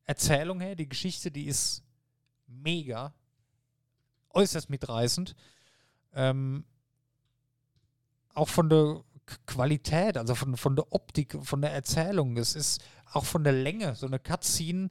Erzählung 0.09 0.61
her, 0.61 0.75
die 0.75 0.89
Geschichte, 0.89 1.31
die 1.31 1.47
ist 1.47 1.85
mega, 2.47 3.13
äußerst 4.31 4.71
mitreißend. 4.71 5.37
Ähm, 6.15 6.65
auch 8.33 8.49
von 8.49 8.71
der 8.71 9.05
Qualität, 9.47 10.17
also 10.17 10.35
von, 10.35 10.57
von 10.57 10.77
der 10.77 10.91
Optik, 10.93 11.37
von 11.43 11.61
der 11.61 11.73
Erzählung. 11.73 12.39
Es 12.39 12.55
ist 12.55 12.83
auch 13.13 13.27
von 13.27 13.45
der 13.45 13.53
Länge. 13.53 13.95
So 13.97 14.07
eine 14.07 14.19
Cutscene, 14.19 14.89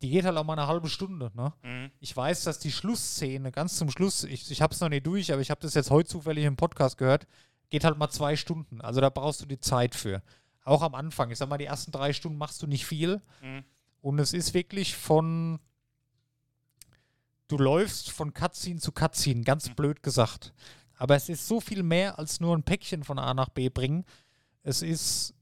die 0.00 0.08
geht 0.08 0.24
halt 0.24 0.38
auch 0.38 0.44
mal 0.44 0.54
eine 0.54 0.66
halbe 0.66 0.88
Stunde. 0.88 1.30
Ne? 1.34 1.52
Mhm. 1.62 1.90
Ich 2.00 2.16
weiß, 2.16 2.44
dass 2.44 2.58
die 2.58 2.72
Schlussszene 2.72 3.52
ganz 3.52 3.76
zum 3.76 3.90
Schluss, 3.90 4.24
ich, 4.24 4.50
ich 4.50 4.62
habe 4.62 4.72
es 4.72 4.80
noch 4.80 4.88
nicht 4.88 5.06
durch, 5.06 5.30
aber 5.32 5.42
ich 5.42 5.50
habe 5.50 5.60
das 5.60 5.74
jetzt 5.74 5.90
heute 5.90 6.08
zufällig 6.08 6.46
im 6.46 6.56
Podcast 6.56 6.96
gehört, 6.96 7.26
geht 7.68 7.84
halt 7.84 7.98
mal 7.98 8.08
zwei 8.08 8.36
Stunden. 8.36 8.80
Also 8.80 9.02
da 9.02 9.10
brauchst 9.10 9.42
du 9.42 9.46
die 9.46 9.60
Zeit 9.60 9.94
für. 9.94 10.22
Auch 10.64 10.80
am 10.80 10.94
Anfang. 10.94 11.30
Ich 11.30 11.36
sag 11.36 11.50
mal, 11.50 11.58
die 11.58 11.66
ersten 11.66 11.92
drei 11.92 12.14
Stunden 12.14 12.38
machst 12.38 12.62
du 12.62 12.66
nicht 12.66 12.86
viel. 12.86 13.20
Mhm. 13.42 13.64
Und 14.00 14.18
es 14.18 14.32
ist 14.32 14.54
wirklich 14.54 14.96
von. 14.96 15.58
Du 17.48 17.58
läufst 17.58 18.10
von 18.10 18.34
Cutscene 18.34 18.80
zu 18.80 18.90
Cutscene, 18.92 19.42
ganz 19.42 19.68
Mhm. 19.68 19.74
blöd 19.76 20.02
gesagt. 20.02 20.52
Aber 20.98 21.14
es 21.14 21.28
ist 21.28 21.46
so 21.46 21.60
viel 21.60 21.82
mehr 21.82 22.18
als 22.18 22.40
nur 22.40 22.56
ein 22.56 22.62
Päckchen 22.64 23.04
von 23.04 23.18
A 23.18 23.34
nach 23.34 23.50
B 23.50 23.68
bringen. 23.68 24.04
Es 24.62 24.82
ist. 24.82 25.34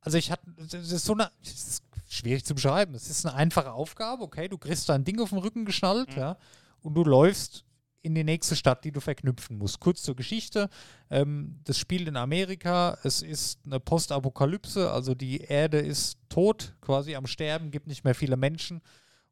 Also 0.00 0.16
ich 0.18 0.30
hatte. 0.30 0.48
Es 0.58 0.72
ist 0.92 1.04
so 1.04 1.12
eine. 1.12 1.30
Es 1.42 1.50
ist 1.68 1.82
schwierig 2.08 2.44
zu 2.44 2.54
beschreiben. 2.54 2.94
Es 2.94 3.10
ist 3.10 3.26
eine 3.26 3.34
einfache 3.34 3.72
Aufgabe, 3.72 4.22
okay? 4.22 4.48
Du 4.48 4.56
kriegst 4.56 4.88
dein 4.88 5.04
Ding 5.04 5.20
auf 5.20 5.30
den 5.30 5.38
Rücken 5.38 5.64
geschnallt, 5.64 6.10
Mhm. 6.12 6.18
ja. 6.18 6.38
Und 6.80 6.94
du 6.94 7.04
läufst 7.04 7.64
in 8.06 8.14
die 8.14 8.24
nächste 8.24 8.56
Stadt, 8.56 8.84
die 8.84 8.92
du 8.92 9.00
verknüpfen 9.00 9.58
musst. 9.58 9.80
Kurz 9.80 10.02
zur 10.02 10.16
Geschichte. 10.16 10.70
Ähm, 11.10 11.60
das 11.64 11.78
spielt 11.78 12.08
in 12.08 12.16
Amerika. 12.16 12.96
Es 13.02 13.20
ist 13.20 13.58
eine 13.66 13.80
Postapokalypse, 13.80 14.90
also 14.90 15.14
die 15.14 15.40
Erde 15.40 15.78
ist 15.78 16.18
tot, 16.28 16.74
quasi 16.80 17.14
am 17.14 17.26
Sterben, 17.26 17.70
gibt 17.70 17.86
nicht 17.86 18.04
mehr 18.04 18.14
viele 18.14 18.36
Menschen 18.36 18.80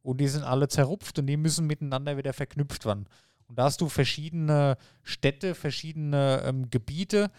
und 0.03 0.21
die 0.21 0.29
sind 0.29 0.45
alle 0.45 0.69
zerrupft 0.69 1.19
und 1.19 1.27
die 1.27 1.37
müssen 1.37 1.67
miteinander 1.67 2.17
wieder 2.17 2.33
verknüpft 2.33 2.85
werden. 2.85 3.07
Und 3.47 3.59
da 3.59 3.65
hast 3.65 3.81
du 3.81 3.89
verschiedene 3.89 4.77
Städte, 5.03 5.55
verschiedene 5.55 6.43
ähm, 6.45 6.71
Gebiete, 6.71 7.31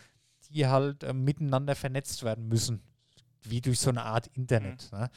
die 0.49 0.67
halt 0.67 1.03
ähm, 1.03 1.23
miteinander 1.23 1.75
vernetzt 1.75 2.23
werden 2.23 2.47
müssen, 2.47 2.81
wie 3.43 3.61
durch 3.61 3.79
so 3.79 3.89
eine 3.89 4.03
Art 4.03 4.27
Internet. 4.33 4.91
Ne? 4.91 5.09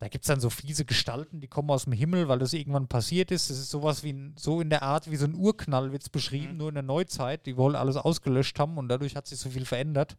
Da 0.00 0.06
gibt 0.08 0.24
es 0.24 0.28
dann 0.28 0.38
so 0.40 0.48
fiese 0.48 0.84
Gestalten, 0.84 1.40
die 1.40 1.48
kommen 1.48 1.70
aus 1.70 1.84
dem 1.84 1.92
Himmel, 1.92 2.28
weil 2.28 2.38
das 2.38 2.52
irgendwann 2.52 2.86
passiert 2.86 3.32
ist. 3.32 3.50
Das 3.50 3.58
ist 3.58 3.70
sowas 3.70 4.04
wie 4.04 4.12
ein, 4.12 4.34
so 4.38 4.60
in 4.60 4.70
der 4.70 4.82
Art 4.84 5.10
wie 5.10 5.16
so 5.16 5.24
ein 5.24 5.34
Urknall 5.34 5.90
wird 5.90 6.02
es 6.02 6.08
beschrieben, 6.08 6.52
Mhm. 6.52 6.56
nur 6.58 6.68
in 6.68 6.74
der 6.74 6.84
Neuzeit. 6.84 7.46
Die 7.46 7.56
wollen 7.56 7.74
alles 7.74 7.96
ausgelöscht 7.96 8.58
haben 8.60 8.78
und 8.78 8.88
dadurch 8.88 9.16
hat 9.16 9.26
sich 9.26 9.40
so 9.40 9.50
viel 9.50 9.64
verändert. 9.64 10.16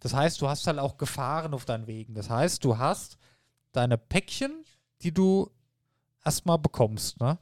Das 0.00 0.14
heißt, 0.14 0.40
du 0.40 0.48
hast 0.48 0.66
halt 0.66 0.78
auch 0.78 0.98
Gefahren 0.98 1.54
auf 1.54 1.64
deinen 1.64 1.86
Wegen. 1.86 2.14
Das 2.14 2.30
heißt, 2.30 2.64
du 2.64 2.78
hast 2.78 3.16
deine 3.72 3.98
Päckchen, 3.98 4.64
die 5.02 5.12
du 5.12 5.50
erstmal 6.24 6.58
bekommst. 6.58 7.18
Ne? 7.20 7.38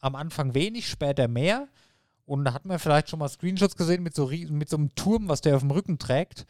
Am 0.00 0.14
Anfang 0.14 0.54
wenig, 0.54 0.88
später 0.88 1.26
mehr. 1.26 1.68
Und 2.26 2.44
da 2.44 2.52
hat 2.52 2.64
man 2.64 2.78
vielleicht 2.78 3.08
schon 3.08 3.18
mal 3.18 3.28
Screenshots 3.28 3.76
gesehen 3.76 4.02
mit 4.02 4.14
so, 4.14 4.28
mit 4.28 4.68
so 4.68 4.76
einem 4.76 4.94
Turm, 4.94 5.28
was 5.28 5.40
der 5.40 5.56
auf 5.56 5.62
dem 5.62 5.70
Rücken 5.72 5.98
trägt. 5.98 6.46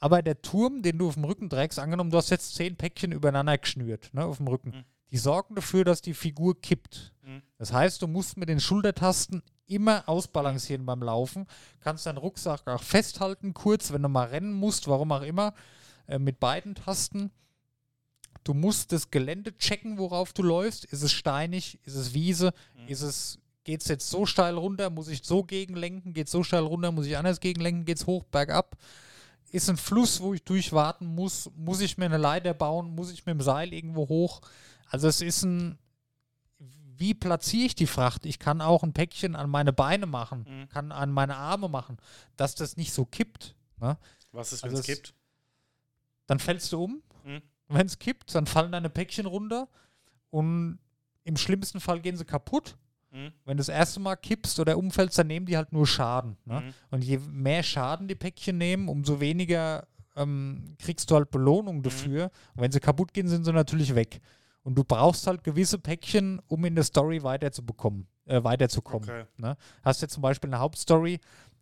Aber 0.00 0.22
der 0.22 0.40
Turm, 0.42 0.82
den 0.82 0.98
du 0.98 1.08
auf 1.08 1.14
dem 1.14 1.24
Rücken 1.24 1.50
trägst, 1.50 1.78
angenommen, 1.78 2.10
du 2.10 2.16
hast 2.18 2.30
jetzt 2.30 2.54
zehn 2.54 2.76
Päckchen 2.76 3.12
übereinander 3.12 3.58
geschnürt, 3.58 4.10
ne, 4.12 4.24
auf 4.24 4.36
dem 4.36 4.46
Rücken, 4.48 4.70
Mhm. 4.70 4.84
die 5.10 5.16
sorgen 5.18 5.54
dafür, 5.56 5.84
dass 5.84 6.02
die 6.02 6.14
Figur 6.14 6.60
kippt. 6.60 7.12
Mhm. 7.22 7.42
Das 7.58 7.72
heißt, 7.72 8.00
du 8.02 8.06
musst 8.06 8.36
mit 8.36 8.48
den 8.48 8.60
Schultertasten 8.60 9.42
immer 9.66 10.08
ausbalancieren 10.08 10.86
beim 10.86 11.02
Laufen, 11.02 11.46
kannst 11.80 12.06
deinen 12.06 12.18
Rucksack 12.18 12.66
auch 12.68 12.82
festhalten, 12.82 13.54
kurz, 13.54 13.92
wenn 13.92 14.02
du 14.02 14.08
mal 14.08 14.28
rennen 14.28 14.52
musst, 14.52 14.86
warum 14.88 15.10
auch 15.12 15.22
immer, 15.22 15.52
äh, 16.06 16.18
mit 16.18 16.38
beiden 16.40 16.74
Tasten. 16.74 17.30
Du 18.44 18.54
musst 18.54 18.92
das 18.92 19.10
Gelände 19.10 19.56
checken, 19.58 19.98
worauf 19.98 20.32
du 20.32 20.42
läufst. 20.42 20.84
Ist 20.86 21.02
es 21.02 21.12
steinig? 21.12 21.78
Ist 21.84 21.96
es 21.96 22.14
Wiese? 22.14 22.54
Mhm. 22.76 22.88
Ist 22.88 23.02
es, 23.02 23.38
geht 23.64 23.82
es 23.82 23.88
jetzt 23.88 24.08
so 24.08 24.24
steil 24.24 24.56
runter? 24.56 24.88
Muss 24.90 25.08
ich 25.08 25.22
so 25.24 25.42
gegenlenken? 25.42 26.14
Geht 26.14 26.28
es 26.28 26.32
so 26.32 26.42
steil 26.42 26.62
runter? 26.62 26.92
Muss 26.92 27.06
ich 27.06 27.18
anders 27.18 27.40
gegenlenken? 27.40 27.84
Geht 27.84 27.98
es 27.98 28.06
hoch, 28.06 28.24
bergab? 28.24 28.76
Ist 29.50 29.68
ein 29.70 29.76
Fluss, 29.76 30.20
wo 30.20 30.34
ich 30.34 30.44
durchwarten 30.44 31.06
muss? 31.06 31.50
Muss 31.56 31.80
ich 31.80 31.96
mir 31.98 32.04
eine 32.06 32.16
Leiter 32.18 32.54
bauen? 32.54 32.94
Muss 32.94 33.10
ich 33.10 33.24
mit 33.26 33.34
dem 33.34 33.40
Seil 33.40 33.72
irgendwo 33.72 34.08
hoch? 34.08 34.42
Also 34.90 35.08
es 35.08 35.20
ist 35.20 35.42
ein, 35.44 35.78
wie 36.58 37.14
platziere 37.14 37.66
ich 37.66 37.74
die 37.74 37.86
Fracht? 37.86 38.26
Ich 38.26 38.38
kann 38.38 38.60
auch 38.60 38.82
ein 38.82 38.92
Päckchen 38.92 39.36
an 39.36 39.48
meine 39.48 39.72
Beine 39.72 40.06
machen, 40.06 40.46
Mhm. 40.48 40.68
kann 40.68 40.92
an 40.92 41.12
meine 41.12 41.36
Arme 41.36 41.68
machen, 41.68 41.96
dass 42.36 42.54
das 42.54 42.76
nicht 42.76 42.92
so 42.92 43.04
kippt. 43.04 43.54
Ne? 43.80 43.96
Was 44.32 44.52
es, 44.52 44.62
wenn 44.62 44.70
Also 44.70 44.80
es 44.80 44.86
gibt? 44.86 45.14
Dann 46.26 46.38
fällst 46.38 46.72
du 46.72 46.84
um. 46.84 47.02
Mhm. 47.24 47.42
Wenn 47.68 47.86
es 47.86 47.98
kippt, 47.98 48.34
dann 48.34 48.46
fallen 48.46 48.72
deine 48.72 48.90
Päckchen 48.90 49.26
runter 49.26 49.68
und 50.30 50.78
im 51.24 51.36
schlimmsten 51.36 51.80
Fall 51.80 52.00
gehen 52.00 52.16
sie 52.16 52.24
kaputt. 52.24 52.76
Mhm. 53.10 53.32
Wenn 53.44 53.56
du 53.56 53.60
das 53.60 53.68
erste 53.68 54.00
Mal 54.00 54.16
kippst 54.16 54.58
oder 54.60 54.76
umfällst, 54.76 55.18
dann 55.18 55.26
nehmen 55.26 55.46
die 55.46 55.56
halt 55.56 55.72
nur 55.72 55.86
Schaden. 55.86 56.36
Ne? 56.44 56.60
Mhm. 56.60 56.74
Und 56.90 57.04
je 57.04 57.18
mehr 57.18 57.62
Schaden 57.62 58.08
die 58.08 58.14
Päckchen 58.14 58.58
nehmen, 58.58 58.88
umso 58.88 59.20
weniger 59.20 59.86
ähm, 60.16 60.74
kriegst 60.78 61.10
du 61.10 61.14
halt 61.14 61.30
Belohnung 61.30 61.82
dafür. 61.82 62.30
Und 62.54 62.62
wenn 62.62 62.72
sie 62.72 62.80
kaputt 62.80 63.14
gehen, 63.14 63.28
sind 63.28 63.44
sie 63.44 63.52
natürlich 63.52 63.94
weg. 63.94 64.20
Und 64.62 64.74
du 64.74 64.84
brauchst 64.84 65.26
halt 65.26 65.44
gewisse 65.44 65.78
Päckchen, 65.78 66.42
um 66.48 66.64
in 66.64 66.74
der 66.74 66.84
Story 66.84 67.22
weiterzubekommen, 67.22 68.06
äh, 68.26 68.42
weiterzukommen. 68.42 69.08
Okay. 69.08 69.24
Ne? 69.38 69.56
Hast 69.82 70.02
jetzt 70.02 70.12
zum 70.12 70.22
Beispiel 70.22 70.50
eine 70.50 70.58
Hauptstory, 70.58 71.20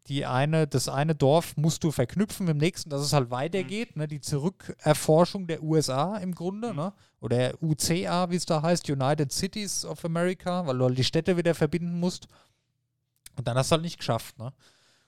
die 0.08 0.24
eine, 0.26 0.66
das 0.66 0.88
eine 0.88 1.14
Dorf 1.14 1.56
musst 1.56 1.82
du 1.84 1.90
verknüpfen 1.90 2.46
mit 2.46 2.54
dem 2.54 2.58
nächsten, 2.60 2.90
dass 2.90 3.02
es 3.02 3.12
halt 3.12 3.30
weitergeht. 3.30 3.96
Ne? 3.96 4.06
Die 4.08 4.20
Zurückerforschung 4.20 5.46
der 5.46 5.62
USA 5.62 6.16
im 6.18 6.34
Grunde, 6.34 6.70
Mhm. 6.70 6.76
ne? 6.76 6.92
oder 7.20 7.54
UCA, 7.62 8.30
wie 8.30 8.36
es 8.36 8.46
da 8.46 8.62
heißt, 8.62 8.88
United 8.88 9.32
Cities 9.32 9.84
of 9.84 10.04
America, 10.04 10.66
weil 10.66 10.78
du 10.78 10.84
halt 10.84 10.98
die 10.98 11.04
Städte 11.04 11.36
wieder 11.36 11.54
verbinden 11.54 11.98
musst. 11.98 12.28
Und 13.36 13.46
dann 13.48 13.56
hast 13.56 13.70
du 13.70 13.74
halt 13.74 13.82
nicht 13.82 13.98
geschafft. 13.98 14.38
Ne? 14.38 14.52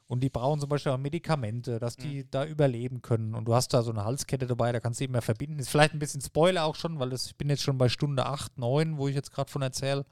Und 0.06 0.20
die 0.20 0.30
brauchen 0.30 0.58
zum 0.58 0.68
Beispiel 0.70 0.92
auch 0.92 0.98
Medikamente, 0.98 1.78
dass 1.78 1.96
die 1.96 2.28
da 2.30 2.44
überleben 2.46 3.02
können. 3.02 3.34
Und 3.34 3.44
du 3.44 3.54
hast 3.54 3.74
da 3.74 3.82
so 3.82 3.90
eine 3.90 4.04
Halskette 4.04 4.46
dabei, 4.46 4.72
da 4.72 4.80
kannst 4.80 5.00
du 5.00 5.04
eben 5.04 5.12
mehr 5.12 5.22
verbinden. 5.22 5.58
Ist 5.58 5.68
vielleicht 5.68 5.92
ein 5.94 5.98
bisschen 5.98 6.22
Spoiler 6.22 6.64
auch 6.64 6.74
schon, 6.76 6.98
weil 6.98 7.10
das, 7.10 7.26
ich 7.26 7.36
bin 7.36 7.50
jetzt 7.50 7.62
schon 7.62 7.76
bei 7.78 7.88
Stunde 7.90 8.24
8, 8.26 8.58
9, 8.58 8.96
wo 8.96 9.06
ich 9.08 9.14
jetzt 9.14 9.32
gerade 9.32 9.50
von 9.50 9.60
erzähle. 9.62 10.06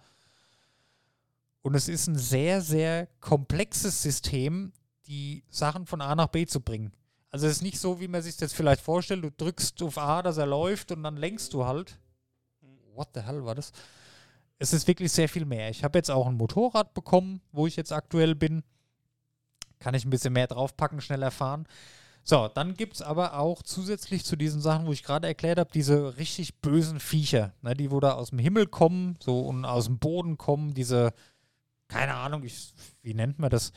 Und 1.67 1.75
es 1.75 1.89
ist 1.89 2.07
ein 2.07 2.17
sehr, 2.17 2.63
sehr 2.63 3.09
komplexes 3.19 4.01
System, 4.01 4.73
die 5.09 5.43
Sachen 5.51 5.85
von 5.85 6.01
A 6.01 6.15
nach 6.15 6.29
B 6.29 6.47
zu 6.47 6.61
bringen. 6.61 6.93
Also 7.33 7.49
es 7.49 7.55
ist 7.55 7.63
nicht 7.63 7.81
so, 7.81 7.99
wie 7.99 8.07
man 8.07 8.23
sich 8.23 8.37
das 8.37 8.53
vielleicht 8.53 8.81
vorstellt, 8.81 9.25
du 9.25 9.33
drückst 9.33 9.83
auf 9.83 9.99
A, 9.99 10.23
dass 10.23 10.37
er 10.37 10.47
läuft 10.47 10.93
und 10.93 11.03
dann 11.03 11.17
lenkst 11.17 11.53
du 11.53 11.67
halt. 11.67 11.99
What 12.95 13.09
the 13.15 13.21
hell 13.23 13.45
war 13.45 13.57
das? 13.57 13.73
Es 14.61 14.73
ist 14.73 14.87
wirklich 14.87 15.11
sehr 15.11 15.29
viel 15.29 15.45
mehr. 15.45 15.69
Ich 15.69 15.83
habe 15.83 15.99
jetzt 15.99 16.09
auch 16.09 16.29
ein 16.29 16.37
Motorrad 16.37 16.95
bekommen, 16.95 17.41
wo 17.51 17.67
ich 17.67 17.75
jetzt 17.75 17.93
aktuell 17.93 18.37
bin. 18.37 18.63
Kann 19.81 19.95
ich 19.95 20.05
ein 20.05 20.11
bisschen 20.11 20.35
mehr 20.35 20.47
draufpacken, 20.47 21.01
schneller 21.01 21.33
fahren. 21.33 21.67
So, 22.23 22.47
dann 22.47 22.75
gibt 22.75 22.95
es 22.95 23.03
aber 23.03 23.41
auch 23.41 23.61
zusätzlich 23.65 24.25
zu 24.25 24.37
diesen 24.37 24.61
Sachen, 24.61 24.87
wo 24.87 24.93
ich 24.93 25.03
gerade 25.03 25.27
erklärt 25.27 25.59
habe, 25.59 25.71
diese 25.75 26.17
richtig 26.17 26.61
bösen 26.61 27.01
Viecher, 27.01 27.55
ne, 27.61 27.75
die 27.75 27.91
wo 27.91 27.99
da 27.99 28.13
aus 28.13 28.31
dem 28.31 28.39
Himmel 28.39 28.69
kommen, 28.69 29.17
so 29.21 29.41
und 29.41 29.65
aus 29.65 29.87
dem 29.87 29.99
Boden 29.99 30.39
kommen, 30.39 30.75
diese, 30.75 31.13
keine 31.89 32.15
Ahnung, 32.15 32.43
ich, 32.45 32.75
wie 33.03 33.15
nennt 33.15 33.39
man 33.39 33.51
das? 33.51 33.73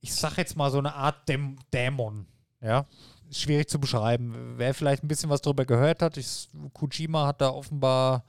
Ich 0.00 0.14
sag 0.14 0.36
jetzt 0.38 0.56
mal 0.56 0.70
so 0.70 0.78
eine 0.78 0.94
Art 0.94 1.28
Däm 1.28 1.58
Dämon, 1.72 2.26
ja. 2.60 2.86
Schwierig 3.32 3.68
zu 3.68 3.78
beschreiben. 3.78 4.54
Wer 4.56 4.74
vielleicht 4.74 5.04
ein 5.04 5.08
bisschen 5.08 5.30
was 5.30 5.40
darüber 5.40 5.64
gehört 5.64 6.02
hat, 6.02 6.16
ich, 6.16 6.48
Kojima 6.72 7.28
hat 7.28 7.40
da 7.40 7.50
offenbar 7.50 8.24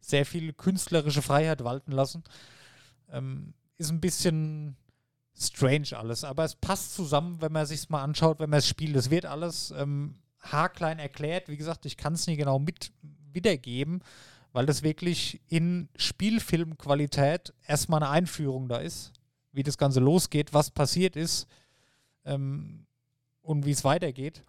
sehr 0.00 0.26
viel 0.26 0.52
künstlerische 0.52 1.22
Freiheit 1.22 1.62
walten 1.62 1.92
lassen. 1.92 2.24
Ähm, 3.10 3.54
ist 3.76 3.90
ein 3.90 4.00
bisschen 4.00 4.76
strange 5.38 5.96
alles, 5.96 6.24
aber 6.24 6.44
es 6.44 6.56
passt 6.56 6.94
zusammen, 6.94 7.40
wenn 7.40 7.52
man 7.52 7.66
sich 7.66 7.88
mal 7.90 8.02
anschaut, 8.02 8.40
wenn 8.40 8.50
man 8.50 8.58
es 8.58 8.68
spielt. 8.68 8.96
Es 8.96 9.10
wird 9.10 9.24
alles 9.24 9.72
ähm, 9.76 10.16
haarklein 10.40 10.98
erklärt. 10.98 11.48
Wie 11.48 11.56
gesagt, 11.56 11.86
ich 11.86 11.96
kann 11.96 12.14
es 12.14 12.26
nie 12.26 12.36
genau 12.36 12.58
mit 12.58 12.90
wiedergeben, 13.32 14.02
weil 14.58 14.66
das 14.66 14.82
wirklich 14.82 15.40
in 15.46 15.88
Spielfilmqualität 15.94 17.54
erstmal 17.68 18.02
eine 18.02 18.10
Einführung 18.10 18.68
da 18.68 18.78
ist, 18.78 19.12
wie 19.52 19.62
das 19.62 19.78
Ganze 19.78 20.00
losgeht, 20.00 20.52
was 20.52 20.72
passiert 20.72 21.14
ist 21.14 21.46
ähm, 22.24 22.84
und 23.40 23.66
wie 23.66 23.70
es 23.70 23.84
weitergeht. 23.84 24.42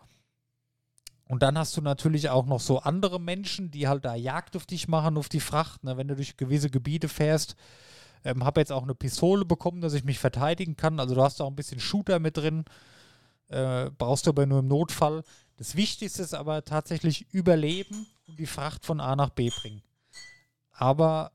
Und 1.26 1.44
dann 1.44 1.60
hast 1.60 1.78
du 1.78 1.82
natürlich 1.82 2.32
auch 2.32 2.48
noch 2.48 2.60
so 2.60 2.80
andere 2.80 3.20
Menschen, 3.22 3.70
die 3.70 3.88
halt 3.88 4.04
da 4.04 4.16
Jagd 4.16 4.56
auf 4.56 4.66
dich 4.66 4.88
machen, 4.88 5.16
auf 5.16 5.30
die 5.30 5.40
Fracht, 5.40 5.84
ne, 5.84 5.96
wenn 5.96 6.08
du 6.08 6.16
durch 6.16 6.38
gewisse 6.38 6.72
Gebiete 6.72 7.08
fährst. 7.08 7.56
Ähm, 8.24 8.44
habe 8.44 8.62
jetzt 8.62 8.72
auch 8.72 8.82
eine 8.82 8.96
Pistole 8.96 9.46
bekommen, 9.46 9.80
dass 9.80 9.94
ich 9.94 10.06
mich 10.06 10.18
verteidigen 10.18 10.76
kann. 10.76 11.00
Also 11.00 11.14
du 11.14 11.22
hast 11.22 11.40
auch 11.40 11.50
ein 11.50 11.56
bisschen 11.56 11.80
Shooter 11.80 12.18
mit 12.18 12.36
drin. 12.36 12.66
Äh, 13.50 13.92
brauchst 13.96 14.26
du 14.26 14.32
aber 14.32 14.48
nur 14.48 14.62
im 14.62 14.70
Notfall. 14.70 15.22
Das 15.58 15.76
Wichtigste 15.76 16.24
ist 16.24 16.34
aber 16.34 16.66
tatsächlich 16.66 17.32
Überleben 17.32 18.08
und 18.28 18.40
die 18.40 18.48
Fracht 18.48 18.88
von 18.88 19.00
A 19.00 19.16
nach 19.16 19.30
B 19.30 19.52
bringen. 19.52 19.84
Aber 20.80 21.32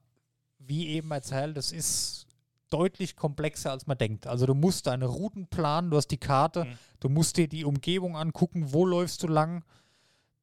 wie 0.58 0.88
eben 0.88 1.10
erzählt, 1.10 1.56
das 1.58 1.70
ist 1.70 2.26
deutlich 2.70 3.14
komplexer, 3.14 3.70
als 3.70 3.86
man 3.86 3.98
denkt. 3.98 4.26
Also 4.26 4.46
du 4.46 4.54
musst 4.54 4.86
deine 4.86 5.04
Routen 5.04 5.46
planen, 5.48 5.90
du 5.90 5.98
hast 5.98 6.08
die 6.08 6.16
Karte, 6.16 6.64
Mhm. 6.64 6.78
du 7.00 7.08
musst 7.10 7.36
dir 7.36 7.46
die 7.46 7.64
Umgebung 7.66 8.16
angucken, 8.16 8.72
wo 8.72 8.86
läufst 8.86 9.22
du 9.22 9.28
lang, 9.28 9.64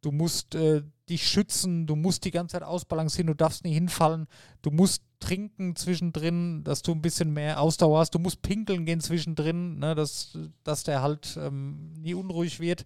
du 0.01 0.12
musst 0.12 0.53
äh, 0.55 0.84
dich 1.10 1.27
schützen, 1.27 1.88
du 1.88 1.96
musst 1.96 2.24
die 2.24 2.31
ganze 2.31 2.53
Zeit 2.53 2.63
ausbalancieren, 2.63 3.27
du 3.27 3.34
darfst 3.36 3.63
nie 3.65 3.74
hinfallen, 3.74 4.27
du 4.62 4.70
musst 4.72 5.03
trinken 5.20 5.75
zwischendrin, 5.75 6.63
dass 6.63 6.84
du 6.84 6.91
ein 6.93 7.01
bisschen 7.01 7.34
mehr 7.34 7.60
Ausdauer 7.60 8.00
hast, 8.00 8.15
du 8.15 8.20
musst 8.20 8.41
pinkeln 8.43 8.86
gehen 8.86 9.01
zwischendrin, 9.01 9.79
ne, 9.79 9.93
dass, 9.96 10.38
dass 10.63 10.84
der 10.84 11.01
halt 11.01 11.38
ähm, 11.41 11.93
nie 11.93 12.13
unruhig 12.13 12.60
wird. 12.60 12.86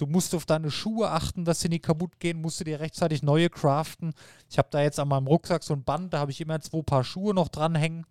Du 0.00 0.06
musst 0.06 0.34
auf 0.34 0.46
deine 0.46 0.70
Schuhe 0.70 1.10
achten, 1.10 1.44
dass 1.44 1.60
sie 1.60 1.68
nicht 1.68 1.84
kaputt 1.84 2.20
gehen, 2.20 2.40
musst 2.40 2.58
du 2.58 2.64
dir 2.64 2.80
rechtzeitig 2.80 3.22
neue 3.22 3.50
craften. 3.50 4.14
Ich 4.48 4.56
habe 4.56 4.68
da 4.70 4.80
jetzt 4.80 4.98
an 4.98 5.08
meinem 5.08 5.26
Rucksack 5.26 5.62
so 5.62 5.74
ein 5.74 5.84
Band, 5.84 6.14
da 6.14 6.20
habe 6.20 6.30
ich 6.30 6.40
immer 6.40 6.58
zwei 6.62 6.80
Paar 6.80 7.04
Schuhe 7.04 7.34
noch 7.34 7.48
dranhängen, 7.48 8.06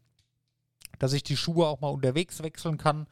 dass 1.00 1.13
ich 1.13 1.24
die 1.24 1.36
Schuhe 1.36 1.65
auch 1.65 1.81
mal 1.81 1.88
unterwegs 1.88 2.43
wechseln 2.43 2.77
kann. 2.77 3.08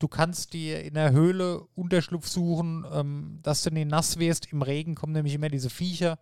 Du 0.00 0.08
kannst 0.08 0.54
dir 0.54 0.82
in 0.82 0.94
der 0.94 1.12
Höhle 1.12 1.68
Unterschlupf 1.76 2.26
suchen, 2.26 2.84
ähm, 2.92 3.38
dass 3.44 3.62
du 3.62 3.70
nicht 3.70 3.88
nass 3.88 4.18
wirst. 4.18 4.52
Im 4.52 4.62
Regen 4.62 4.96
kommen 4.96 5.12
nämlich 5.12 5.34
immer 5.34 5.48
diese 5.48 5.70
Viecher. 5.70 6.18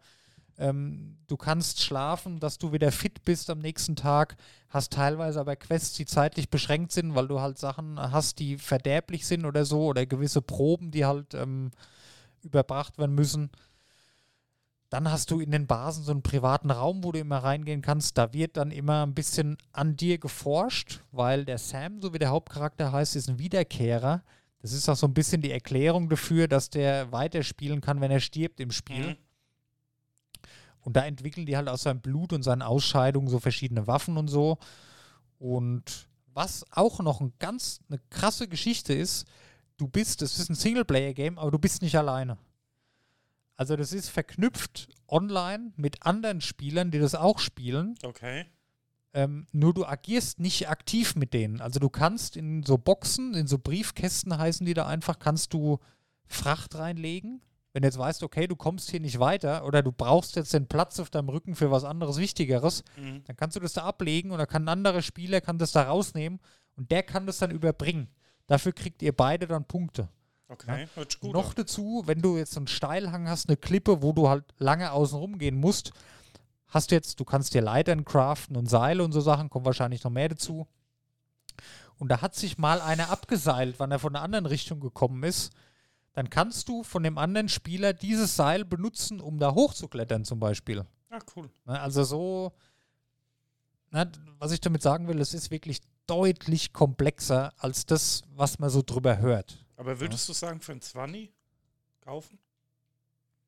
Ähm, 0.59 1.17
du 1.27 1.39
kannst 1.39 1.83
schlafen, 1.83 2.39
dass 2.39 2.59
du 2.59 2.73
wieder 2.73 2.93
fit 2.93 3.25
bist 3.25 3.49
am 3.49 3.61
nächsten 3.61 3.97
Tag. 3.97 4.37
Hast 4.69 4.93
teilweise 4.93 5.41
aber 5.41 5.57
Quests, 5.57 5.95
die 5.95 6.05
zeitlich 6.05 6.51
beschränkt 6.51 6.93
sind, 6.93 7.15
weil 7.15 7.29
du 7.29 7.41
halt 7.41 7.57
Sachen 7.57 7.99
hast, 7.99 8.41
die 8.41 8.59
verderblich 8.59 9.27
sind 9.27 9.47
oder 9.47 9.65
so, 9.65 9.87
oder 9.87 10.05
gewisse 10.05 10.43
Proben, 10.43 10.91
die 10.91 11.07
halt 11.07 11.33
ähm, 11.33 11.71
überbracht 12.45 12.99
werden 12.99 13.15
müssen. 13.15 13.51
Dann 14.91 15.11
hast 15.11 15.31
du 15.31 15.41
in 15.41 15.51
den 15.51 15.67
Basen 15.67 16.05
so 16.05 16.13
einen 16.13 16.23
privaten 16.23 16.71
Raum, 16.71 17.03
wo 17.03 17.11
du 17.11 17.19
immer 17.19 17.39
reingehen 17.39 17.83
kannst. 17.83 18.17
Da 18.17 18.33
wird 18.33 18.57
dann 18.57 18.71
immer 18.71 19.05
ein 19.05 19.15
bisschen 19.15 19.57
an 19.73 19.97
dir 19.97 20.19
geforscht, 20.19 21.01
weil 21.11 21.45
der 21.45 21.59
Sam, 21.59 22.01
so 22.01 22.13
wie 22.13 22.19
der 22.19 22.31
Hauptcharakter 22.31 22.93
heißt, 22.93 23.17
ist 23.17 23.29
ein 23.29 23.39
Wiederkehrer. 23.39 24.23
Das 24.61 24.73
ist 24.73 24.89
auch 24.89 24.97
so 24.97 25.07
ein 25.07 25.15
bisschen 25.15 25.43
die 25.43 25.51
Erklärung 25.51 26.09
dafür, 26.09 26.49
dass 26.49 26.71
der 26.71 27.11
weiterspielen 27.13 27.81
kann, 27.81 28.01
wenn 28.01 28.11
er 28.11 28.21
stirbt 28.21 28.61
im 28.61 28.71
Spiel. 28.71 29.09
Mhm. 29.09 29.17
Und 30.81 30.97
da 30.97 31.05
entwickeln 31.05 31.47
die 31.47 31.57
halt 31.57 31.69
aus 31.69 31.83
seinem 31.83 32.01
Blut 32.01 32.33
und 32.33 32.43
seinen 32.43 32.63
Ausscheidungen 32.63 33.29
so 33.29 33.41
verschiedene 33.41 33.87
Waffen 33.87 34.17
und 34.17 34.29
so. 34.29 34.59
Und 35.39 36.09
was 36.35 36.65
auch 36.71 37.01
noch 37.01 37.21
ein 37.21 37.33
ganz 37.39 37.81
eine 37.89 37.99
krasse 38.11 38.49
Geschichte 38.49 38.93
ist, 38.93 39.27
du 39.77 39.89
bist, 39.89 40.23
es 40.23 40.39
ist 40.39 40.51
ein 40.51 40.55
Singleplayer-Game, 40.55 41.39
aber 41.39 41.51
du 41.51 41.59
bist 41.59 41.83
nicht 41.83 41.97
alleine. 41.97 42.39
Also 43.57 43.77
das 43.77 43.93
ist 43.93 44.09
verknüpft 44.09 44.89
online 45.09 45.73
mit 45.77 46.05
anderen 46.05 46.41
Spielern, 46.41 46.91
die 46.91 46.99
das 46.99 47.15
auch 47.15 47.39
spielen. 47.39 47.95
Okay. 48.03 48.47
Ähm, 49.13 49.47
nur 49.53 49.73
du 49.73 49.87
agierst 49.87 50.41
nicht 50.41 50.69
aktiv 50.69 51.15
mit 51.15 51.35
denen. 51.35 51.61
Also 51.61 51.79
du 51.79 51.89
kannst 51.89 52.37
in 52.37 52.65
so 52.65 52.79
Boxen, 52.79 53.35
in 53.35 53.47
so 53.47 53.59
Briefkästen 53.59 54.37
heißen 54.37 54.67
die 54.67 54.75
da 54.75 54.87
einfach, 54.87 55.21
kannst 55.21 55.53
du 55.55 55.79
Fracht 56.27 56.75
reinlegen. 56.75 57.41
Wenn 57.73 57.83
du 57.83 57.89
jetzt 57.89 57.99
weißt, 57.99 58.23
okay, 58.25 58.49
du 58.49 58.57
kommst 58.57 58.91
hier 58.91 59.01
nicht 59.01 59.21
weiter 59.21 59.65
oder 59.67 59.83
du 59.83 59.93
brauchst 59.93 60.35
jetzt 60.37 60.53
den 60.53 60.67
Platz 60.67 60.99
auf 60.99 61.11
deinem 61.11 61.29
Rücken 61.29 61.55
für 61.55 61.71
was 61.71 61.85
anderes 61.85 62.19
Wichtigeres, 62.19 62.83
Mhm. 62.97 63.23
dann 63.25 63.37
kannst 63.37 63.57
du 63.57 63.61
das 63.61 63.73
da 63.73 63.85
ablegen 63.85 64.31
dann 64.31 64.47
kann 64.49 64.65
ein 64.65 64.69
anderer 64.69 65.03
Spieler 65.03 65.41
kann 65.41 65.59
das 65.59 65.73
da 65.73 65.83
rausnehmen 65.83 66.41
und 66.77 66.91
der 66.91 67.03
kann 67.05 67.27
das 67.27 67.39
dann 67.39 67.51
überbringen. 67.53 68.09
Dafür 68.47 68.73
kriegt 68.73 69.03
ihr 69.03 69.15
beide 69.15 69.47
dann 69.47 69.65
Punkte. 69.65 70.09
Okay. 70.49 70.87
Hört 70.95 71.13
sich 71.13 71.21
gut 71.21 71.33
Noch 71.33 71.51
an. 71.51 71.55
dazu, 71.57 72.03
wenn 72.07 72.21
du 72.21 72.37
jetzt 72.37 72.57
einen 72.57 72.67
Steilhang 72.67 73.29
hast, 73.29 73.49
eine 73.49 73.57
Klippe, 73.57 74.03
wo 74.03 74.13
du 74.13 74.29
halt 74.29 74.45
lange 74.59 74.93
außen 74.93 75.19
rum 75.19 75.39
gehen 75.39 75.57
musst, 75.59 75.93
hast 76.69 76.91
du 76.91 76.95
jetzt, 76.95 77.19
du 77.19 77.25
kannst 77.25 77.55
dir 77.55 77.63
Leitern 77.63 78.05
craften 78.05 78.57
und 78.57 78.69
Seile 78.69 79.03
und 79.05 79.13
so 79.13 79.21
Sachen, 79.21 79.49
kommt 79.51 79.65
wahrscheinlich 79.67 80.05
noch 80.05 80.11
mehr 80.11 80.29
dazu. 80.29 80.67
Und 81.99 82.09
da 82.09 82.21
hat 82.21 82.35
sich 82.35 82.59
mal 82.59 82.81
einer 82.81 83.11
abgeseilt, 83.11 83.77
wann 83.79 83.91
er 83.91 83.99
von 83.99 84.15
einer 84.15 84.25
anderen 84.25 84.47
Richtung 84.47 84.81
gekommen 84.81 85.23
ist. 85.23 85.53
Dann 86.13 86.29
kannst 86.31 86.69
du 86.69 86.83
von 86.85 87.03
dem 87.03 87.19
anderen 87.19 87.49
Spieler 87.49 87.93
dieses 87.93 88.37
Seil 88.37 88.65
benutzen, 88.65 89.21
um 89.21 89.39
da 89.39 89.55
hochzuklettern 89.55 90.25
zum 90.25 90.39
Beispiel. 90.41 90.85
Ah, 91.11 91.19
cool. 91.37 91.49
Ne, 91.65 91.81
Also 91.81 92.05
so, 92.05 92.53
na, 93.91 94.07
was 94.39 94.53
ich 94.53 94.61
damit 94.61 94.83
sagen 94.83 95.09
will, 95.09 95.21
es 95.21 95.35
ist 95.35 95.51
wirklich 95.51 95.81
deutlich 96.07 96.73
komplexer 96.73 97.53
als 97.59 97.87
das, 97.87 98.23
was 98.35 98.59
man 98.59 98.71
so 98.71 98.83
drüber 98.85 99.19
hört. 99.19 99.65
Aber 99.77 99.99
würdest 100.01 100.29
du 100.29 100.33
sagen, 100.33 100.61
für 100.61 100.73
ein 100.73 100.81
20 100.81 101.33
kaufen? 102.01 102.39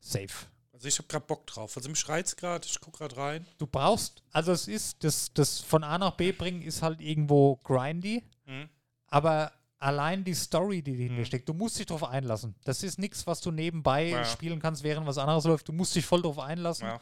Safe. 0.01 0.47
Also 0.73 0.89
ich 0.89 0.99
habe 0.99 1.09
gerade 1.09 1.25
Bock 1.27 1.47
drauf. 1.47 1.77
Also 1.77 1.89
mich 1.89 2.07
reizt 2.09 2.37
gerade, 2.37 2.67
ich 2.67 2.79
gucke 2.81 2.99
gerade 2.99 3.17
rein. 3.17 3.47
Du 3.59 3.67
brauchst, 3.67 4.23
also 4.33 4.53
es 4.53 4.69
ist, 4.69 5.03
das, 5.05 5.33
das 5.33 5.61
von 5.61 5.83
A 5.85 5.97
nach 5.99 6.13
B 6.13 6.33
bringen 6.33 6.63
ist 6.63 6.83
halt 6.83 7.01
irgendwo 7.01 7.57
grindy, 7.57 8.23
Mhm. 8.47 8.69
aber 9.09 9.53
allein 9.79 10.23
die 10.25 10.35
Story, 10.35 10.83
die 10.83 10.97
dahinter 10.97 11.21
Mhm. 11.21 11.25
steckt, 11.25 11.49
du 11.49 11.55
musst 11.55 11.79
dich 11.79 11.87
darauf 11.87 12.05
einlassen. 12.05 12.55
Das 12.65 12.83
ist 12.83 12.99
nichts, 12.99 13.27
was 13.27 13.41
du 13.41 13.51
nebenbei 13.51 14.09
Ja. 14.11 14.25
spielen 14.25 14.61
kannst, 14.61 14.83
während 14.83 15.07
was 15.07 15.19
anderes 15.19 15.45
läuft. 15.45 15.69
Du 15.69 15.73
musst 15.73 15.95
dich 15.95 16.05
voll 16.05 16.23
darauf 16.23 16.39
einlassen. 16.39 16.87
Ja. 16.89 17.01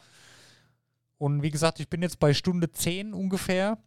Und 1.17 1.41
wie 1.43 1.51
gesagt, 1.51 1.79
ich 1.79 1.89
bin 1.89 2.01
jetzt 2.01 2.19
bei 2.19 2.33
Stunde 2.33 2.71
10 2.71 3.13
ungefähr. 3.13 3.77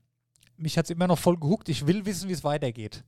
Mich 0.58 0.76
hat 0.76 0.86
es 0.86 0.90
immer 0.90 1.06
noch 1.06 1.18
voll 1.18 1.38
gehuckt. 1.38 1.68
Ich 1.68 1.86
will 1.86 2.04
wissen, 2.04 2.28
wie 2.28 2.32
es 2.32 2.44
weitergeht. 2.44 3.04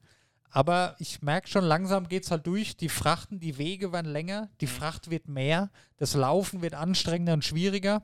Aber 0.52 0.96
ich 0.98 1.22
merke 1.22 1.48
schon, 1.48 1.64
langsam 1.64 2.08
geht 2.08 2.24
es 2.24 2.30
halt 2.30 2.46
durch. 2.46 2.76
Die 2.76 2.88
Frachten, 2.88 3.38
die 3.38 3.58
Wege 3.58 3.92
werden 3.92 4.10
länger, 4.10 4.48
die 4.60 4.66
Fracht 4.66 5.10
wird 5.10 5.28
mehr, 5.28 5.70
das 5.96 6.14
Laufen 6.14 6.60
wird 6.62 6.74
anstrengender 6.74 7.34
und 7.34 7.44
schwieriger. 7.44 8.02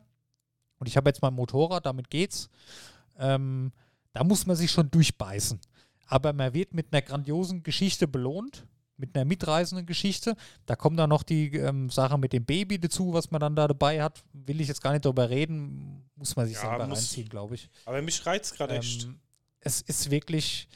Und 0.78 0.86
ich 0.86 0.96
habe 0.96 1.08
jetzt 1.10 1.22
mein 1.22 1.34
Motorrad, 1.34 1.86
damit 1.86 2.10
geht's. 2.10 2.48
Ähm, 3.18 3.72
da 4.12 4.22
muss 4.24 4.46
man 4.46 4.54
sich 4.56 4.70
schon 4.70 4.90
durchbeißen. 4.90 5.60
Aber 6.06 6.32
man 6.32 6.54
wird 6.54 6.72
mit 6.72 6.92
einer 6.92 7.02
grandiosen 7.02 7.62
Geschichte 7.64 8.06
belohnt, 8.06 8.66
mit 8.96 9.16
einer 9.16 9.24
mitreißenden 9.24 9.84
Geschichte. 9.86 10.36
Da 10.66 10.76
kommt 10.76 10.98
dann 11.00 11.10
noch 11.10 11.24
die 11.24 11.52
ähm, 11.56 11.90
Sache 11.90 12.16
mit 12.16 12.32
dem 12.32 12.44
Baby 12.44 12.78
dazu, 12.78 13.12
was 13.12 13.30
man 13.32 13.40
dann 13.40 13.56
da 13.56 13.66
dabei 13.66 14.02
hat. 14.02 14.22
Will 14.32 14.60
ich 14.60 14.68
jetzt 14.68 14.80
gar 14.82 14.92
nicht 14.92 15.04
darüber 15.04 15.28
reden, 15.30 16.08
muss 16.14 16.36
man 16.36 16.46
sich 16.46 16.54
Ja, 16.54 16.62
selber 16.62 16.86
muss- 16.86 16.98
reinziehen, 16.98 17.28
glaube 17.28 17.56
ich. 17.56 17.68
Aber 17.86 18.00
mich 18.02 18.24
reizt 18.24 18.54
gerade 18.54 18.76
echt. 18.78 19.08
Es 19.66 19.80
ist 19.80 20.10
wirklich, 20.12 20.68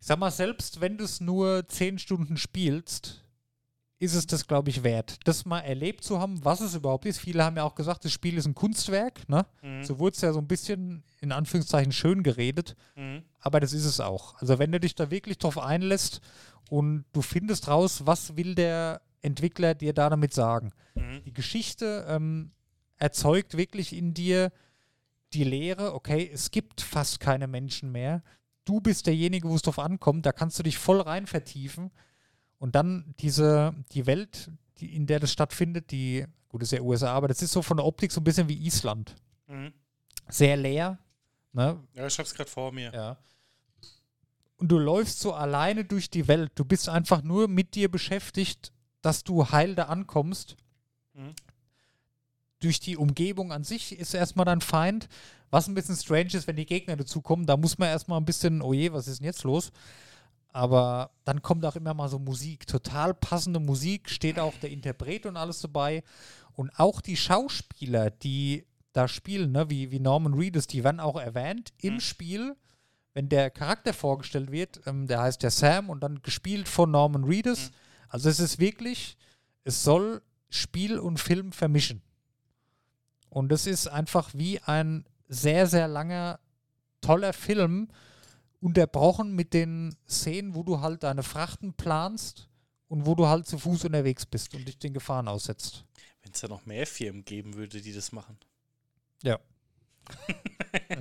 ich 0.00 0.06
sag 0.06 0.18
mal, 0.18 0.30
selbst 0.30 0.80
wenn 0.80 0.96
du 0.96 1.02
es 1.04 1.20
nur 1.20 1.66
zehn 1.66 1.98
Stunden 1.98 2.36
spielst, 2.36 3.24
ist 3.98 4.14
es 4.14 4.28
das, 4.28 4.46
glaube 4.46 4.70
ich, 4.70 4.84
wert, 4.84 5.18
das 5.24 5.44
mal 5.44 5.58
erlebt 5.58 6.04
zu 6.04 6.20
haben, 6.20 6.44
was 6.44 6.60
es 6.60 6.76
überhaupt 6.76 7.04
ist. 7.04 7.18
Viele 7.18 7.42
haben 7.44 7.56
ja 7.56 7.64
auch 7.64 7.74
gesagt, 7.74 8.04
das 8.04 8.12
Spiel 8.12 8.38
ist 8.38 8.46
ein 8.46 8.54
Kunstwerk, 8.54 9.28
ne? 9.28 9.44
Mhm. 9.60 9.82
So 9.82 9.98
wurde 9.98 10.14
es 10.14 10.20
ja 10.20 10.32
so 10.32 10.38
ein 10.38 10.46
bisschen 10.46 11.02
in 11.20 11.32
Anführungszeichen 11.32 11.90
schön 11.90 12.22
geredet, 12.22 12.76
Mhm. 12.94 13.24
aber 13.40 13.58
das 13.58 13.72
ist 13.72 13.84
es 13.84 13.98
auch. 13.98 14.36
Also 14.36 14.60
wenn 14.60 14.70
du 14.70 14.78
dich 14.78 14.94
da 14.94 15.10
wirklich 15.10 15.38
drauf 15.38 15.58
einlässt 15.58 16.20
und 16.70 17.06
du 17.12 17.22
findest 17.22 17.66
raus, 17.66 18.02
was 18.06 18.36
will 18.36 18.54
der 18.54 19.00
Entwickler 19.20 19.74
dir 19.74 19.92
da 19.92 20.08
damit 20.10 20.32
sagen. 20.32 20.70
Mhm. 20.94 21.24
Die 21.24 21.32
Geschichte 21.32 22.06
ähm, 22.08 22.52
erzeugt 22.98 23.56
wirklich 23.56 23.92
in 23.92 24.14
dir 24.14 24.52
die 25.32 25.44
Lehre, 25.44 25.94
okay, 25.94 26.30
es 26.32 26.50
gibt 26.50 26.80
fast 26.80 27.20
keine 27.20 27.46
Menschen 27.46 27.92
mehr. 27.92 28.22
Du 28.64 28.80
bist 28.80 29.06
derjenige, 29.06 29.48
wo 29.48 29.54
es 29.54 29.62
drauf 29.62 29.78
ankommt, 29.78 30.26
da 30.26 30.32
kannst 30.32 30.58
du 30.58 30.62
dich 30.62 30.78
voll 30.78 31.00
rein 31.00 31.26
vertiefen. 31.26 31.90
Und 32.58 32.74
dann 32.74 33.14
diese, 33.20 33.74
die 33.92 34.06
Welt, 34.06 34.50
die, 34.78 34.94
in 34.94 35.06
der 35.06 35.20
das 35.20 35.32
stattfindet, 35.32 35.90
die, 35.90 36.26
gut, 36.48 36.62
ist 36.62 36.72
ja 36.72 36.80
USA, 36.80 37.12
aber 37.12 37.28
das 37.28 37.42
ist 37.42 37.52
so 37.52 37.62
von 37.62 37.76
der 37.76 37.86
Optik 37.86 38.12
so 38.12 38.20
ein 38.20 38.24
bisschen 38.24 38.48
wie 38.48 38.66
Island. 38.66 39.14
Mhm. 39.46 39.72
Sehr 40.28 40.56
leer. 40.56 40.98
Ne? 41.52 41.82
Ja, 41.94 42.06
ich 42.06 42.18
hab's 42.18 42.34
gerade 42.34 42.50
vor 42.50 42.72
mir. 42.72 42.92
Ja. 42.92 43.16
Und 44.56 44.68
du 44.68 44.78
läufst 44.78 45.20
so 45.20 45.32
alleine 45.34 45.84
durch 45.84 46.10
die 46.10 46.26
Welt. 46.26 46.52
Du 46.56 46.64
bist 46.64 46.88
einfach 46.88 47.22
nur 47.22 47.48
mit 47.48 47.74
dir 47.74 47.90
beschäftigt, 47.90 48.72
dass 49.02 49.22
du 49.22 49.50
heil 49.50 49.74
da 49.74 49.84
ankommst. 49.84 50.56
Mhm. 51.14 51.34
Durch 52.60 52.80
die 52.80 52.96
Umgebung 52.96 53.52
an 53.52 53.64
sich 53.64 53.98
ist 53.98 54.14
erstmal 54.14 54.46
dein 54.46 54.60
Feind. 54.60 55.08
Was 55.50 55.68
ein 55.68 55.74
bisschen 55.74 55.96
strange 55.96 56.34
ist, 56.34 56.46
wenn 56.46 56.56
die 56.56 56.66
Gegner 56.66 56.96
dazukommen, 56.96 57.46
da 57.46 57.56
muss 57.56 57.78
man 57.78 57.88
erstmal 57.88 58.20
ein 58.20 58.24
bisschen, 58.24 58.60
oh 58.60 58.72
je, 58.72 58.92
was 58.92 59.08
ist 59.08 59.20
denn 59.20 59.26
jetzt 59.26 59.44
los? 59.44 59.70
Aber 60.52 61.10
dann 61.24 61.40
kommt 61.42 61.64
auch 61.64 61.76
immer 61.76 61.94
mal 61.94 62.08
so 62.08 62.18
Musik, 62.18 62.66
total 62.66 63.14
passende 63.14 63.60
Musik, 63.60 64.10
steht 64.10 64.38
auch 64.38 64.54
der 64.60 64.70
Interpret 64.70 65.26
und 65.26 65.36
alles 65.36 65.60
dabei. 65.60 66.02
Und 66.54 66.70
auch 66.78 67.00
die 67.00 67.16
Schauspieler, 67.16 68.10
die 68.10 68.64
da 68.92 69.06
spielen, 69.06 69.52
ne, 69.52 69.70
wie, 69.70 69.90
wie 69.90 70.00
Norman 70.00 70.34
Reedus, 70.34 70.66
die 70.66 70.82
werden 70.82 71.00
auch 71.00 71.20
erwähnt 71.20 71.72
im 71.80 71.94
Mhm. 71.94 72.00
Spiel, 72.00 72.56
wenn 73.14 73.28
der 73.28 73.50
Charakter 73.50 73.92
vorgestellt 73.92 74.50
wird, 74.50 74.80
ähm, 74.86 75.06
der 75.06 75.20
heißt 75.20 75.42
ja 75.42 75.50
Sam 75.50 75.90
und 75.90 76.00
dann 76.00 76.22
gespielt 76.22 76.68
von 76.68 76.90
Norman 76.90 77.24
Reedus. 77.24 77.70
Mhm. 77.70 77.74
Also 78.08 78.28
es 78.28 78.40
ist 78.40 78.58
wirklich, 78.58 79.16
es 79.64 79.84
soll 79.84 80.22
Spiel 80.50 80.98
und 80.98 81.20
Film 81.20 81.52
vermischen. 81.52 82.02
Und 83.30 83.52
es 83.52 83.66
ist 83.66 83.88
einfach 83.88 84.34
wie 84.34 84.60
ein 84.60 85.04
sehr, 85.28 85.66
sehr 85.66 85.88
langer, 85.88 86.40
toller 87.00 87.32
Film, 87.32 87.88
unterbrochen 88.60 89.34
mit 89.34 89.54
den 89.54 89.94
Szenen, 90.08 90.54
wo 90.54 90.62
du 90.62 90.80
halt 90.80 91.02
deine 91.02 91.22
Frachten 91.22 91.74
planst 91.74 92.48
und 92.88 93.06
wo 93.06 93.14
du 93.14 93.26
halt 93.26 93.46
zu 93.46 93.58
Fuß 93.58 93.84
unterwegs 93.84 94.26
bist 94.26 94.54
und 94.54 94.66
dich 94.66 94.78
den 94.78 94.94
Gefahren 94.94 95.28
aussetzt. 95.28 95.84
Wenn 96.22 96.32
es 96.32 96.40
da 96.40 96.48
noch 96.48 96.66
mehr 96.66 96.86
Firmen 96.86 97.24
geben 97.24 97.54
würde, 97.54 97.80
die 97.80 97.92
das 97.92 98.12
machen. 98.12 98.38
Ja. 99.22 99.38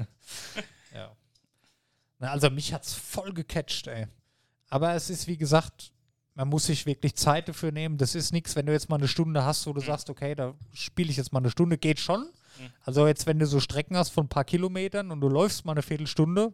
ja. 0.93 1.15
Na, 2.19 2.31
also 2.31 2.49
mich 2.49 2.73
hat's 2.73 2.93
voll 2.93 3.33
gecatcht, 3.33 3.87
ey. 3.87 4.07
Aber 4.69 4.93
es 4.93 5.09
ist, 5.09 5.27
wie 5.27 5.37
gesagt, 5.37 5.91
man 6.37 6.49
muss 6.49 6.67
sich 6.67 6.85
wirklich 6.85 7.15
Zeit 7.15 7.49
dafür 7.49 7.71
nehmen. 7.71 7.97
Das 7.97 8.13
ist 8.13 8.31
nichts, 8.31 8.55
wenn 8.55 8.67
du 8.67 8.71
jetzt 8.71 8.89
mal 8.89 8.97
eine 8.97 9.07
Stunde 9.07 9.43
hast, 9.43 9.65
wo 9.65 9.73
du 9.73 9.81
sagst, 9.81 10.07
okay, 10.11 10.35
da 10.35 10.53
spiele 10.71 11.09
ich 11.09 11.17
jetzt 11.17 11.33
mal 11.33 11.39
eine 11.39 11.49
Stunde, 11.49 11.79
geht 11.79 11.99
schon. 11.99 12.21
Mhm. 12.21 12.69
Also 12.85 13.07
jetzt, 13.07 13.25
wenn 13.25 13.39
du 13.39 13.47
so 13.47 13.59
Strecken 13.59 13.97
hast 13.97 14.09
von 14.09 14.25
ein 14.25 14.29
paar 14.29 14.43
Kilometern 14.43 15.09
und 15.09 15.19
du 15.19 15.29
läufst 15.29 15.65
mal 15.65 15.71
eine 15.71 15.81
Viertelstunde, 15.81 16.53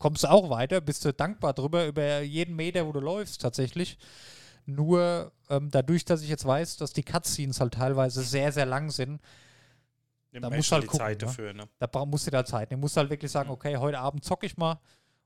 kommst 0.00 0.24
du 0.24 0.28
auch 0.28 0.50
weiter, 0.50 0.80
bist 0.80 1.04
du 1.04 1.12
dankbar 1.12 1.52
drüber, 1.52 1.86
über 1.86 2.20
jeden 2.22 2.56
Meter, 2.56 2.84
wo 2.84 2.90
du 2.90 2.98
läufst 2.98 3.40
tatsächlich. 3.40 3.96
Nur 4.64 5.30
ähm, 5.50 5.70
dadurch, 5.70 6.04
dass 6.04 6.22
ich 6.22 6.28
jetzt 6.28 6.44
weiß, 6.44 6.76
dass 6.78 6.92
die 6.92 7.04
Cutscenes 7.04 7.60
halt 7.60 7.74
teilweise 7.74 8.24
sehr, 8.24 8.50
sehr 8.50 8.66
lang 8.66 8.90
sind, 8.90 9.20
Nimm 10.32 10.42
Da 10.42 10.50
musst 10.50 10.70
du 10.70 10.74
halt 10.74 10.86
gucken, 10.88 10.98
Zeit 10.98 11.20
ne? 11.20 11.26
dafür, 11.26 11.52
ne? 11.54 11.68
da 11.78 12.04
musst 12.04 12.26
du 12.26 12.30
da 12.32 12.44
Zeit. 12.44 12.72
Du 12.72 12.76
musst 12.76 12.96
halt 12.96 13.08
wirklich 13.08 13.30
sagen, 13.30 13.50
okay, 13.50 13.76
heute 13.76 14.00
Abend 14.00 14.24
zocke 14.24 14.46
ich 14.46 14.56
mal 14.56 14.80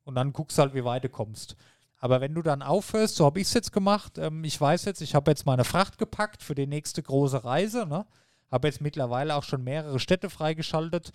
und 0.04 0.14
dann 0.16 0.34
guckst 0.34 0.58
halt, 0.58 0.74
wie 0.74 0.84
weit 0.84 1.02
du 1.02 1.08
kommst. 1.08 1.56
Aber 2.00 2.20
wenn 2.20 2.34
du 2.34 2.42
dann 2.42 2.62
aufhörst, 2.62 3.14
so 3.14 3.26
habe 3.26 3.40
ich 3.40 3.46
es 3.46 3.54
jetzt 3.54 3.72
gemacht, 3.72 4.18
ähm, 4.18 4.42
ich 4.42 4.60
weiß 4.60 4.86
jetzt, 4.86 5.02
ich 5.02 5.14
habe 5.14 5.30
jetzt 5.30 5.46
meine 5.46 5.64
Fracht 5.64 5.98
gepackt 5.98 6.42
für 6.42 6.54
die 6.54 6.66
nächste 6.66 7.02
große 7.02 7.44
Reise, 7.44 7.86
ne? 7.86 8.06
habe 8.50 8.68
jetzt 8.68 8.80
mittlerweile 8.80 9.36
auch 9.36 9.44
schon 9.44 9.62
mehrere 9.62 10.00
Städte 10.00 10.30
freigeschaltet 10.30 11.12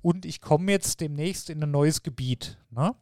und 0.00 0.24
ich 0.24 0.40
komme 0.40 0.70
jetzt 0.72 1.00
demnächst 1.00 1.50
in 1.50 1.62
ein 1.62 1.70
neues 1.70 2.02
Gebiet. 2.02 2.56
Ne? 2.70 2.94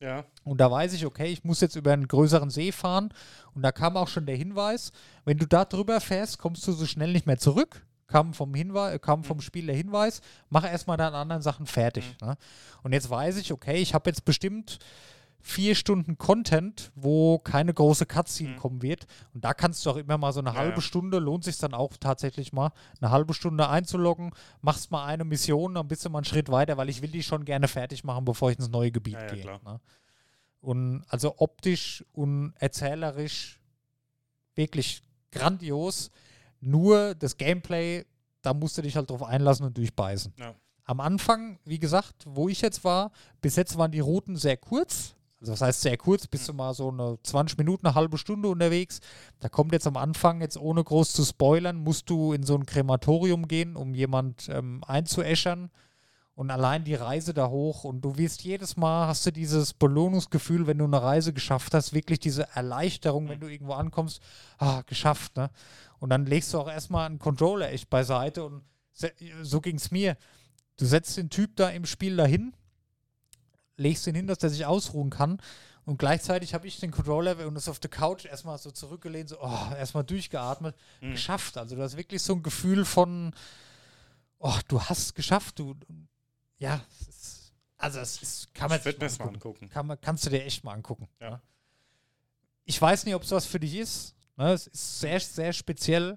Ja. 0.00 0.24
Und 0.44 0.60
da 0.60 0.70
weiß 0.70 0.92
ich, 0.92 1.04
okay, 1.04 1.26
ich 1.26 1.44
muss 1.44 1.60
jetzt 1.60 1.76
über 1.76 1.92
einen 1.92 2.08
größeren 2.08 2.50
See 2.50 2.72
fahren. 2.72 3.12
Und 3.54 3.62
da 3.62 3.72
kam 3.72 3.96
auch 3.96 4.08
schon 4.08 4.26
der 4.26 4.36
Hinweis, 4.36 4.92
wenn 5.24 5.38
du 5.38 5.46
da 5.46 5.64
drüber 5.64 6.00
fährst, 6.00 6.38
kommst 6.38 6.66
du 6.66 6.72
so 6.72 6.86
schnell 6.86 7.12
nicht 7.12 7.26
mehr 7.26 7.38
zurück. 7.38 7.84
Kam 8.06 8.34
vom, 8.34 8.54
Hinweis, 8.54 9.00
kam 9.00 9.24
vom 9.24 9.40
Spiel 9.40 9.66
der 9.66 9.74
Hinweis, 9.74 10.20
mach 10.50 10.64
erstmal 10.64 10.98
deine 10.98 11.16
anderen 11.16 11.42
Sachen 11.42 11.66
fertig. 11.66 12.04
Ne? 12.20 12.36
Und 12.82 12.92
jetzt 12.92 13.08
weiß 13.08 13.38
ich, 13.38 13.50
okay, 13.50 13.76
ich 13.76 13.94
habe 13.94 14.10
jetzt 14.10 14.24
bestimmt 14.24 14.78
vier 15.46 15.74
Stunden 15.74 16.16
Content, 16.16 16.90
wo 16.94 17.38
keine 17.38 17.74
große 17.74 18.06
Cutscene 18.06 18.56
kommen 18.56 18.80
wird. 18.80 19.06
Und 19.34 19.44
da 19.44 19.52
kannst 19.52 19.84
du 19.84 19.90
auch 19.90 19.96
immer 19.96 20.16
mal 20.16 20.32
so 20.32 20.40
eine 20.40 20.48
Ja, 20.48 20.56
halbe 20.56 20.76
ja. 20.76 20.80
Stunde, 20.80 21.18
lohnt 21.18 21.44
sich 21.44 21.58
dann 21.58 21.74
auch 21.74 21.92
tatsächlich 22.00 22.54
mal, 22.54 22.72
eine 22.98 23.10
halbe 23.10 23.34
Stunde 23.34 23.68
einzuloggen, 23.68 24.32
machst 24.62 24.90
mal 24.90 25.04
eine 25.04 25.24
Mission, 25.24 25.74
dann 25.74 25.86
bist 25.86 26.02
du 26.02 26.08
mal 26.08 26.20
einen 26.20 26.24
Schritt 26.24 26.48
weiter, 26.50 26.78
weil 26.78 26.88
ich 26.88 27.02
will 27.02 27.10
die 27.10 27.22
schon 27.22 27.44
gerne 27.44 27.68
fertig 27.68 28.04
machen, 28.04 28.24
bevor 28.24 28.50
ich 28.50 28.58
ins 28.58 28.70
neue 28.70 28.90
Gebiet 28.90 29.14
Ja, 29.14 29.26
gehe. 29.26 29.44
Ne? 29.44 29.80
Und 30.60 31.04
also 31.08 31.34
optisch 31.36 32.02
und 32.12 32.54
erzählerisch 32.58 33.60
wirklich 34.54 35.02
grandios. 35.30 36.10
Nur 36.60 37.14
das 37.14 37.36
Gameplay, 37.36 38.06
da 38.40 38.54
musst 38.54 38.78
du 38.78 38.82
dich 38.82 38.96
halt 38.96 39.10
drauf 39.10 39.22
einlassen 39.22 39.66
und 39.66 39.76
durchbeißen. 39.76 40.32
Am 40.84 41.00
Anfang, 41.00 41.58
wie 41.66 41.78
gesagt, 41.78 42.24
wo 42.26 42.48
ich 42.48 42.62
jetzt 42.62 42.82
war, 42.82 43.12
bis 43.42 43.56
jetzt 43.56 43.76
waren 43.76 43.92
die 43.92 44.00
Routen 44.00 44.36
sehr 44.36 44.56
kurz. 44.56 45.14
Also 45.44 45.52
das 45.52 45.60
heißt 45.60 45.82
sehr 45.82 45.98
kurz, 45.98 46.26
bist 46.26 46.48
du 46.48 46.54
mal 46.54 46.72
so 46.72 46.88
eine 46.88 47.18
20 47.22 47.58
Minuten, 47.58 47.86
eine 47.86 47.94
halbe 47.94 48.16
Stunde 48.16 48.48
unterwegs. 48.48 49.00
Da 49.40 49.50
kommt 49.50 49.72
jetzt 49.72 49.86
am 49.86 49.98
Anfang, 49.98 50.40
jetzt 50.40 50.56
ohne 50.56 50.82
groß 50.82 51.12
zu 51.12 51.22
spoilern, 51.22 51.76
musst 51.76 52.08
du 52.08 52.32
in 52.32 52.44
so 52.44 52.54
ein 52.54 52.64
Krematorium 52.64 53.46
gehen, 53.46 53.76
um 53.76 53.94
jemand 53.94 54.48
ähm, 54.48 54.82
einzuäschern. 54.86 55.70
Und 56.34 56.50
allein 56.50 56.84
die 56.84 56.94
Reise 56.94 57.34
da 57.34 57.50
hoch 57.50 57.84
und 57.84 58.00
du 58.00 58.16
wirst 58.16 58.42
jedes 58.42 58.78
Mal, 58.78 59.06
hast 59.06 59.26
du 59.26 59.32
dieses 59.32 59.74
Belohnungsgefühl, 59.74 60.66
wenn 60.66 60.78
du 60.78 60.86
eine 60.86 61.02
Reise 61.02 61.34
geschafft 61.34 61.74
hast, 61.74 61.92
wirklich 61.92 62.20
diese 62.20 62.48
Erleichterung, 62.54 63.28
wenn 63.28 63.40
du 63.40 63.46
irgendwo 63.46 63.74
ankommst, 63.74 64.22
ah, 64.56 64.80
geschafft, 64.86 65.36
ne? 65.36 65.50
Und 65.98 66.08
dann 66.08 66.24
legst 66.24 66.54
du 66.54 66.58
auch 66.58 66.70
erstmal 66.70 67.04
einen 67.04 67.18
Controller 67.18 67.70
echt 67.70 67.90
beiseite 67.90 68.44
und 68.44 68.62
so 69.42 69.60
ging 69.60 69.76
es 69.76 69.90
mir. 69.90 70.16
Du 70.78 70.86
setzt 70.86 71.18
den 71.18 71.28
Typ 71.28 71.54
da 71.56 71.68
im 71.68 71.84
Spiel 71.84 72.16
dahin, 72.16 72.54
legst 73.76 74.06
ihn 74.06 74.14
hin, 74.14 74.26
dass 74.26 74.38
der 74.38 74.50
sich 74.50 74.66
ausruhen 74.66 75.10
kann 75.10 75.40
und 75.84 75.98
gleichzeitig 75.98 76.54
habe 76.54 76.66
ich 76.66 76.80
den 76.80 76.90
Controller 76.90 77.46
und 77.46 77.56
ist 77.56 77.68
auf 77.68 77.78
der 77.80 77.90
Couch 77.90 78.24
erstmal 78.24 78.56
so 78.58 78.70
zurückgelehnt, 78.70 79.28
so, 79.28 79.36
oh, 79.40 79.74
erstmal 79.78 80.04
durchgeatmet, 80.04 80.74
Mhm. 81.00 81.12
geschafft. 81.12 81.56
Also 81.58 81.76
du 81.76 81.82
hast 81.82 81.96
wirklich 81.96 82.22
so 82.22 82.34
ein 82.34 82.42
Gefühl 82.42 82.84
von, 82.84 83.34
oh, 84.38 84.56
du 84.68 84.80
hast 84.80 85.14
geschafft, 85.14 85.58
du, 85.58 85.74
ja, 86.58 86.80
es 87.00 87.08
ist, 87.08 87.52
also 87.76 87.98
es 88.00 88.22
ist, 88.22 88.54
kann 88.54 88.68
man 88.70 88.78
Ich 88.78 88.84
sich 88.84 88.98
das 88.98 89.18
mal 89.18 89.26
angucken. 89.26 89.48
angucken. 89.48 89.68
Kann 89.68 89.86
man, 89.86 90.00
kannst 90.00 90.24
du 90.24 90.30
dir 90.30 90.44
echt 90.44 90.64
mal 90.64 90.72
angucken. 90.72 91.08
Ja. 91.20 91.30
ne? 91.30 91.40
Ich 92.64 92.80
weiß 92.80 93.04
nicht, 93.04 93.14
ob 93.14 93.22
es 93.24 93.30
was 93.30 93.44
für 93.44 93.60
dich 93.60 93.74
ist. 93.74 94.14
Ne? 94.36 94.52
Es 94.52 94.66
ist 94.68 95.00
sehr, 95.00 95.20
sehr 95.20 95.52
speziell. 95.52 96.16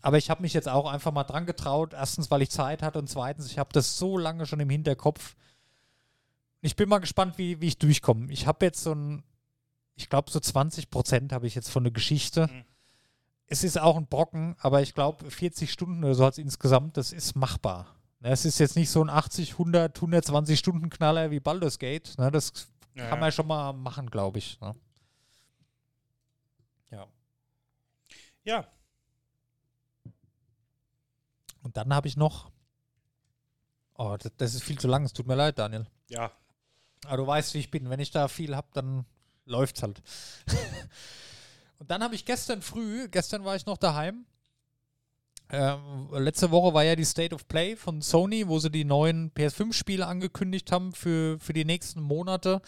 Aber 0.00 0.16
ich 0.16 0.30
habe 0.30 0.40
mich 0.40 0.54
jetzt 0.54 0.68
auch 0.68 0.90
einfach 0.90 1.12
mal 1.12 1.24
dran 1.24 1.44
getraut. 1.44 1.92
Erstens, 1.92 2.30
weil 2.30 2.40
ich 2.40 2.50
Zeit 2.50 2.80
hatte 2.82 2.98
und 2.98 3.10
zweitens, 3.10 3.46
ich 3.50 3.58
habe 3.58 3.68
das 3.74 3.98
so 3.98 4.16
lange 4.16 4.46
schon 4.46 4.60
im 4.60 4.70
Hinterkopf. 4.70 5.36
Ich 6.62 6.76
bin 6.76 6.88
mal 6.88 6.98
gespannt, 6.98 7.38
wie, 7.38 7.60
wie 7.60 7.66
ich 7.66 7.78
durchkomme. 7.78 8.32
Ich 8.32 8.46
habe 8.46 8.64
jetzt 8.64 8.82
so 8.82 8.94
ein, 8.94 9.24
ich 9.96 10.08
glaube, 10.08 10.30
so 10.30 10.40
20 10.40 10.90
Prozent 10.90 11.32
habe 11.32 11.46
ich 11.46 11.54
jetzt 11.54 11.68
von 11.70 11.82
der 11.84 11.92
Geschichte. 11.92 12.46
Mhm. 12.46 12.64
Es 13.48 13.64
ist 13.64 13.78
auch 13.78 13.96
ein 13.96 14.06
Brocken, 14.06 14.56
aber 14.60 14.80
ich 14.80 14.94
glaube, 14.94 15.30
40 15.30 15.70
Stunden 15.70 16.02
oder 16.04 16.14
so 16.14 16.24
hat 16.24 16.34
es 16.34 16.38
insgesamt, 16.38 16.96
das 16.96 17.12
ist 17.12 17.34
machbar. 17.36 17.94
Ne, 18.20 18.30
Es 18.30 18.44
ist 18.44 18.58
jetzt 18.60 18.76
nicht 18.76 18.88
so 18.90 19.02
ein 19.04 19.10
80, 19.10 19.52
100, 19.52 19.96
120 19.96 20.58
Stunden 20.58 20.88
Knaller 20.88 21.30
wie 21.30 21.40
Baldur's 21.40 21.78
Gate. 21.78 22.16
Ne, 22.16 22.30
Das 22.30 22.52
Ja, 22.94 23.08
kann 23.08 23.18
ja. 23.18 23.20
man 23.20 23.32
schon 23.32 23.46
mal 23.48 23.72
machen, 23.72 24.08
glaube 24.08 24.38
ich. 24.38 24.58
Ne? 24.60 24.74
Ja. 26.92 27.06
ja, 28.44 28.66
Und 31.62 31.76
dann 31.76 31.92
habe 31.94 32.08
ich 32.08 32.16
noch. 32.16 32.50
Oh, 33.94 34.16
das, 34.18 34.32
das 34.36 34.54
ist 34.54 34.62
viel 34.64 34.78
zu 34.78 34.88
lang. 34.88 35.04
Es 35.04 35.12
tut 35.12 35.26
mir 35.26 35.34
leid, 35.34 35.58
Daniel. 35.58 35.86
ja. 36.08 36.30
Aber 37.06 37.16
du 37.16 37.26
weißt, 37.26 37.54
wie 37.54 37.58
ich 37.58 37.70
bin. 37.70 37.90
Wenn 37.90 38.00
ich 38.00 38.10
da 38.10 38.28
viel 38.28 38.54
habe, 38.56 38.68
dann 38.74 39.04
läuft's 39.44 39.82
halt. 39.82 40.02
Und 41.78 41.90
dann 41.90 42.02
habe 42.02 42.14
ich 42.14 42.24
gestern 42.24 42.62
früh, 42.62 43.08
gestern 43.08 43.44
war 43.44 43.56
ich 43.56 43.66
noch 43.66 43.76
daheim. 43.76 44.24
Ähm, 45.50 46.08
letzte 46.12 46.50
Woche 46.50 46.72
war 46.72 46.84
ja 46.84 46.96
die 46.96 47.04
State 47.04 47.34
of 47.34 47.46
Play 47.48 47.76
von 47.76 48.00
Sony, 48.00 48.48
wo 48.48 48.58
sie 48.58 48.70
die 48.70 48.84
neuen 48.84 49.32
PS5-Spiele 49.32 50.06
angekündigt 50.06 50.70
haben 50.72 50.92
für, 50.92 51.38
für 51.40 51.52
die 51.52 51.64
nächsten 51.64 52.00
Monate. 52.00 52.62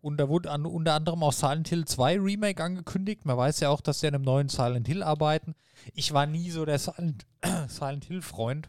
Und 0.00 0.18
da 0.18 0.28
wurde 0.28 0.50
an, 0.50 0.66
unter 0.66 0.94
anderem 0.94 1.22
auch 1.22 1.32
Silent 1.32 1.68
Hill 1.68 1.84
2 1.84 2.20
Remake 2.20 2.62
angekündigt. 2.62 3.24
Man 3.24 3.36
weiß 3.36 3.60
ja 3.60 3.70
auch, 3.70 3.80
dass 3.80 4.00
sie 4.00 4.08
an 4.08 4.14
einem 4.14 4.24
neuen 4.24 4.48
Silent 4.48 4.86
Hill 4.86 5.02
arbeiten. 5.02 5.54
Ich 5.94 6.12
war 6.12 6.26
nie 6.26 6.50
so 6.50 6.64
der 6.64 6.78
Silent, 6.78 7.26
Silent 7.68 8.04
Hill-Freund. 8.04 8.68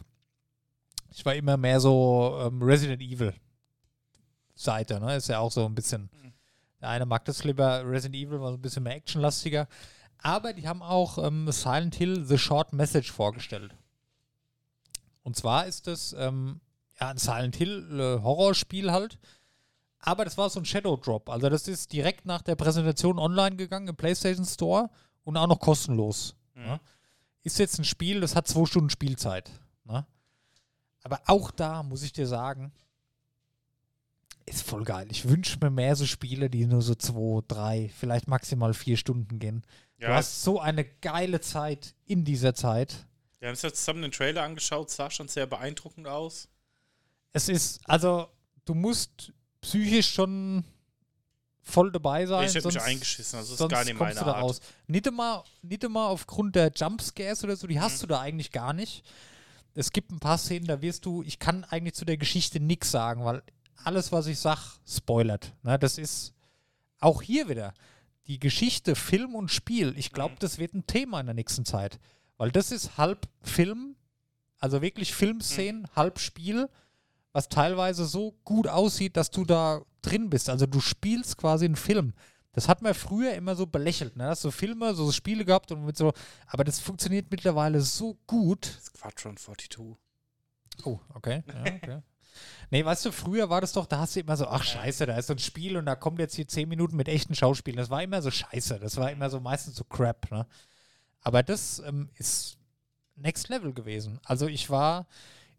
Ich 1.12 1.26
war 1.26 1.34
immer 1.34 1.56
mehr 1.56 1.80
so 1.80 2.38
ähm, 2.40 2.62
Resident 2.62 3.02
Evil 3.02 3.34
Seite, 4.62 5.00
ne? 5.00 5.16
Ist 5.16 5.28
ja 5.28 5.38
auch 5.38 5.52
so 5.52 5.66
ein 5.66 5.74
bisschen. 5.74 6.10
Der 6.80 6.88
eine 6.88 7.06
mag 7.06 7.24
das 7.26 7.44
lieber, 7.44 7.84
Resident 7.84 8.14
Evil 8.14 8.40
war 8.40 8.50
so 8.50 8.56
ein 8.56 8.62
bisschen 8.62 8.82
mehr 8.82 8.96
actionlastiger. 8.96 9.68
Aber 10.18 10.52
die 10.52 10.66
haben 10.66 10.82
auch 10.82 11.18
ähm, 11.18 11.50
Silent 11.50 11.94
Hill 11.94 12.24
The 12.24 12.38
Short 12.38 12.72
Message 12.72 13.10
vorgestellt. 13.12 13.74
Und 15.22 15.36
zwar 15.36 15.66
ist 15.66 15.86
das 15.86 16.14
ähm, 16.18 16.60
ja, 17.00 17.08
ein 17.08 17.18
Silent 17.18 17.56
Hill 17.56 18.00
äh, 18.00 18.22
Horrorspiel 18.22 18.92
halt. 18.92 19.18
Aber 19.98 20.24
das 20.24 20.38
war 20.38 20.48
so 20.48 20.60
ein 20.60 20.64
Shadow 20.64 20.96
Drop. 20.96 21.28
Also 21.28 21.48
das 21.50 21.68
ist 21.68 21.92
direkt 21.92 22.24
nach 22.24 22.42
der 22.42 22.54
Präsentation 22.54 23.18
online 23.18 23.56
gegangen 23.56 23.88
im 23.88 23.96
PlayStation 23.96 24.46
Store 24.46 24.88
und 25.24 25.36
auch 25.36 25.46
noch 25.46 25.60
kostenlos. 25.60 26.34
Ne? 26.54 26.80
Ist 27.42 27.58
jetzt 27.58 27.78
ein 27.78 27.84
Spiel, 27.84 28.20
das 28.20 28.34
hat 28.34 28.48
zwei 28.48 28.64
Stunden 28.64 28.90
Spielzeit. 28.90 29.50
Ne? 29.84 30.06
Aber 31.02 31.20
auch 31.26 31.50
da 31.50 31.82
muss 31.82 32.02
ich 32.02 32.12
dir 32.12 32.26
sagen, 32.26 32.72
ist 34.50 34.62
voll 34.62 34.84
geil. 34.84 35.06
Ich 35.10 35.28
wünsche 35.28 35.58
mir 35.60 35.70
mehr 35.70 35.96
so 35.96 36.06
Spiele, 36.06 36.50
die 36.50 36.66
nur 36.66 36.82
so 36.82 36.94
zwei, 36.94 37.40
drei, 37.48 37.90
vielleicht 37.98 38.28
maximal 38.28 38.74
vier 38.74 38.96
Stunden 38.96 39.38
gehen. 39.38 39.62
Du 39.98 40.06
Ja, 40.06 40.14
hast 40.14 40.42
so 40.42 40.60
eine 40.60 40.84
geile 40.84 41.40
Zeit 41.40 41.94
in 42.06 42.24
dieser 42.24 42.54
Zeit. 42.54 43.06
wir 43.38 43.48
haben 43.48 43.52
uns 43.54 43.62
jetzt 43.62 43.78
zusammen 43.80 44.02
den 44.02 44.12
Trailer 44.12 44.42
angeschaut, 44.42 44.90
sah 44.90 45.10
schon 45.10 45.28
sehr 45.28 45.46
beeindruckend 45.46 46.06
aus. 46.06 46.48
Es 47.32 47.48
ist, 47.48 47.80
also, 47.84 48.28
du 48.64 48.74
musst 48.74 49.32
psychisch 49.60 50.10
schon 50.12 50.64
voll 51.62 51.92
dabei 51.92 52.26
sein. 52.26 52.48
Ich 52.48 52.54
hätte 52.54 52.66
mich 52.68 52.80
eingeschissen, 52.80 53.38
also 53.38 53.52
ist 53.54 53.70
gar 53.70 53.84
nicht 53.84 53.96
kommst 53.96 54.14
meine 54.16 54.18
du 54.20 54.24
da 54.26 54.32
Art. 54.32 54.42
raus. 54.42 54.60
Nicht 54.86 55.06
immer, 55.06 55.44
nicht 55.62 55.84
immer 55.84 56.06
aufgrund 56.08 56.56
der 56.56 56.72
Jumpscares 56.74 57.44
oder 57.44 57.56
so, 57.56 57.66
die 57.66 57.76
Mhm. 57.76 57.80
hast 57.82 58.02
du 58.02 58.06
da 58.06 58.20
eigentlich 58.20 58.50
gar 58.52 58.72
nicht. 58.72 59.04
Es 59.74 59.92
gibt 59.92 60.10
ein 60.10 60.18
paar 60.18 60.36
Szenen, 60.38 60.66
da 60.66 60.82
wirst 60.82 61.04
du, 61.06 61.22
ich 61.22 61.38
kann 61.38 61.62
eigentlich 61.64 61.94
zu 61.94 62.04
der 62.04 62.16
Geschichte 62.16 62.58
nichts 62.58 62.90
sagen, 62.90 63.24
weil 63.24 63.42
alles, 63.84 64.12
was 64.12 64.26
ich 64.26 64.38
sag, 64.38 64.58
spoilert. 64.86 65.52
Ne, 65.62 65.78
das 65.78 65.98
ist 65.98 66.32
auch 67.00 67.22
hier 67.22 67.48
wieder 67.48 67.74
die 68.26 68.38
Geschichte, 68.38 68.94
Film 68.94 69.34
und 69.34 69.50
Spiel. 69.50 69.94
Ich 69.96 70.12
glaube, 70.12 70.34
Mhm. 70.34 70.38
das 70.40 70.58
wird 70.58 70.74
ein 70.74 70.86
Thema 70.86 71.20
in 71.20 71.26
der 71.26 71.34
nächsten 71.34 71.64
Zeit, 71.64 71.98
weil 72.36 72.50
das 72.50 72.70
ist 72.72 72.96
halb 72.98 73.28
Film, 73.42 73.96
also 74.58 74.82
wirklich 74.82 75.14
Filmszenen, 75.14 75.82
Mhm. 75.82 75.96
halb 75.96 76.18
Spiel, 76.18 76.68
was 77.32 77.48
teilweise 77.48 78.04
so 78.06 78.32
gut 78.44 78.66
aussieht, 78.68 79.16
dass 79.16 79.30
du 79.30 79.44
da 79.44 79.82
drin 80.02 80.30
bist. 80.30 80.48
Also 80.50 80.66
du 80.66 80.80
spielst 80.80 81.36
quasi 81.36 81.64
einen 81.64 81.76
Film. 81.76 82.12
Das 82.52 82.66
hat 82.68 82.82
man 82.82 82.94
früher 82.94 83.34
immer 83.34 83.54
so 83.54 83.66
belächelt, 83.66 84.16
ne? 84.16 84.24
Hast 84.24 84.42
so 84.42 84.50
Filme, 84.50 84.92
so 84.94 85.10
Spiele 85.12 85.44
gehabt 85.44 85.70
und 85.70 85.84
mit 85.84 85.96
so, 85.96 86.12
aber 86.48 86.64
das 86.64 86.80
funktioniert 86.80 87.30
mittlerweile 87.30 87.80
so 87.80 88.18
gut. 88.26 88.64
Squadron 88.82 89.36
42. 89.36 89.96
Oh, 90.84 90.98
okay. 91.14 91.44
Ja, 91.46 91.60
okay. 91.60 92.02
Nee, 92.70 92.84
weißt 92.84 93.04
du, 93.04 93.12
früher 93.12 93.50
war 93.50 93.60
das 93.60 93.72
doch, 93.72 93.86
da 93.86 93.98
hast 93.98 94.14
du 94.16 94.20
immer 94.20 94.36
so, 94.36 94.46
ach 94.46 94.62
scheiße, 94.62 95.06
da 95.06 95.16
ist 95.16 95.26
so 95.26 95.32
ein 95.34 95.38
Spiel 95.38 95.76
und 95.76 95.86
da 95.86 95.94
kommt 95.96 96.18
jetzt 96.18 96.36
hier 96.36 96.46
zehn 96.46 96.68
Minuten 96.68 96.96
mit 96.96 97.08
echten 97.08 97.34
Schauspielern. 97.34 97.78
Das 97.78 97.90
war 97.90 98.02
immer 98.02 98.22
so 98.22 98.30
scheiße. 98.30 98.78
Das 98.78 98.96
war 98.96 99.10
immer 99.10 99.28
so 99.30 99.40
meistens 99.40 99.76
so 99.76 99.84
crap, 99.84 100.30
ne? 100.30 100.46
Aber 101.22 101.42
das 101.42 101.80
ähm, 101.84 102.08
ist 102.14 102.56
Next 103.16 103.48
Level 103.48 103.72
gewesen. 103.74 104.20
Also 104.24 104.46
ich 104.46 104.70
war, 104.70 105.06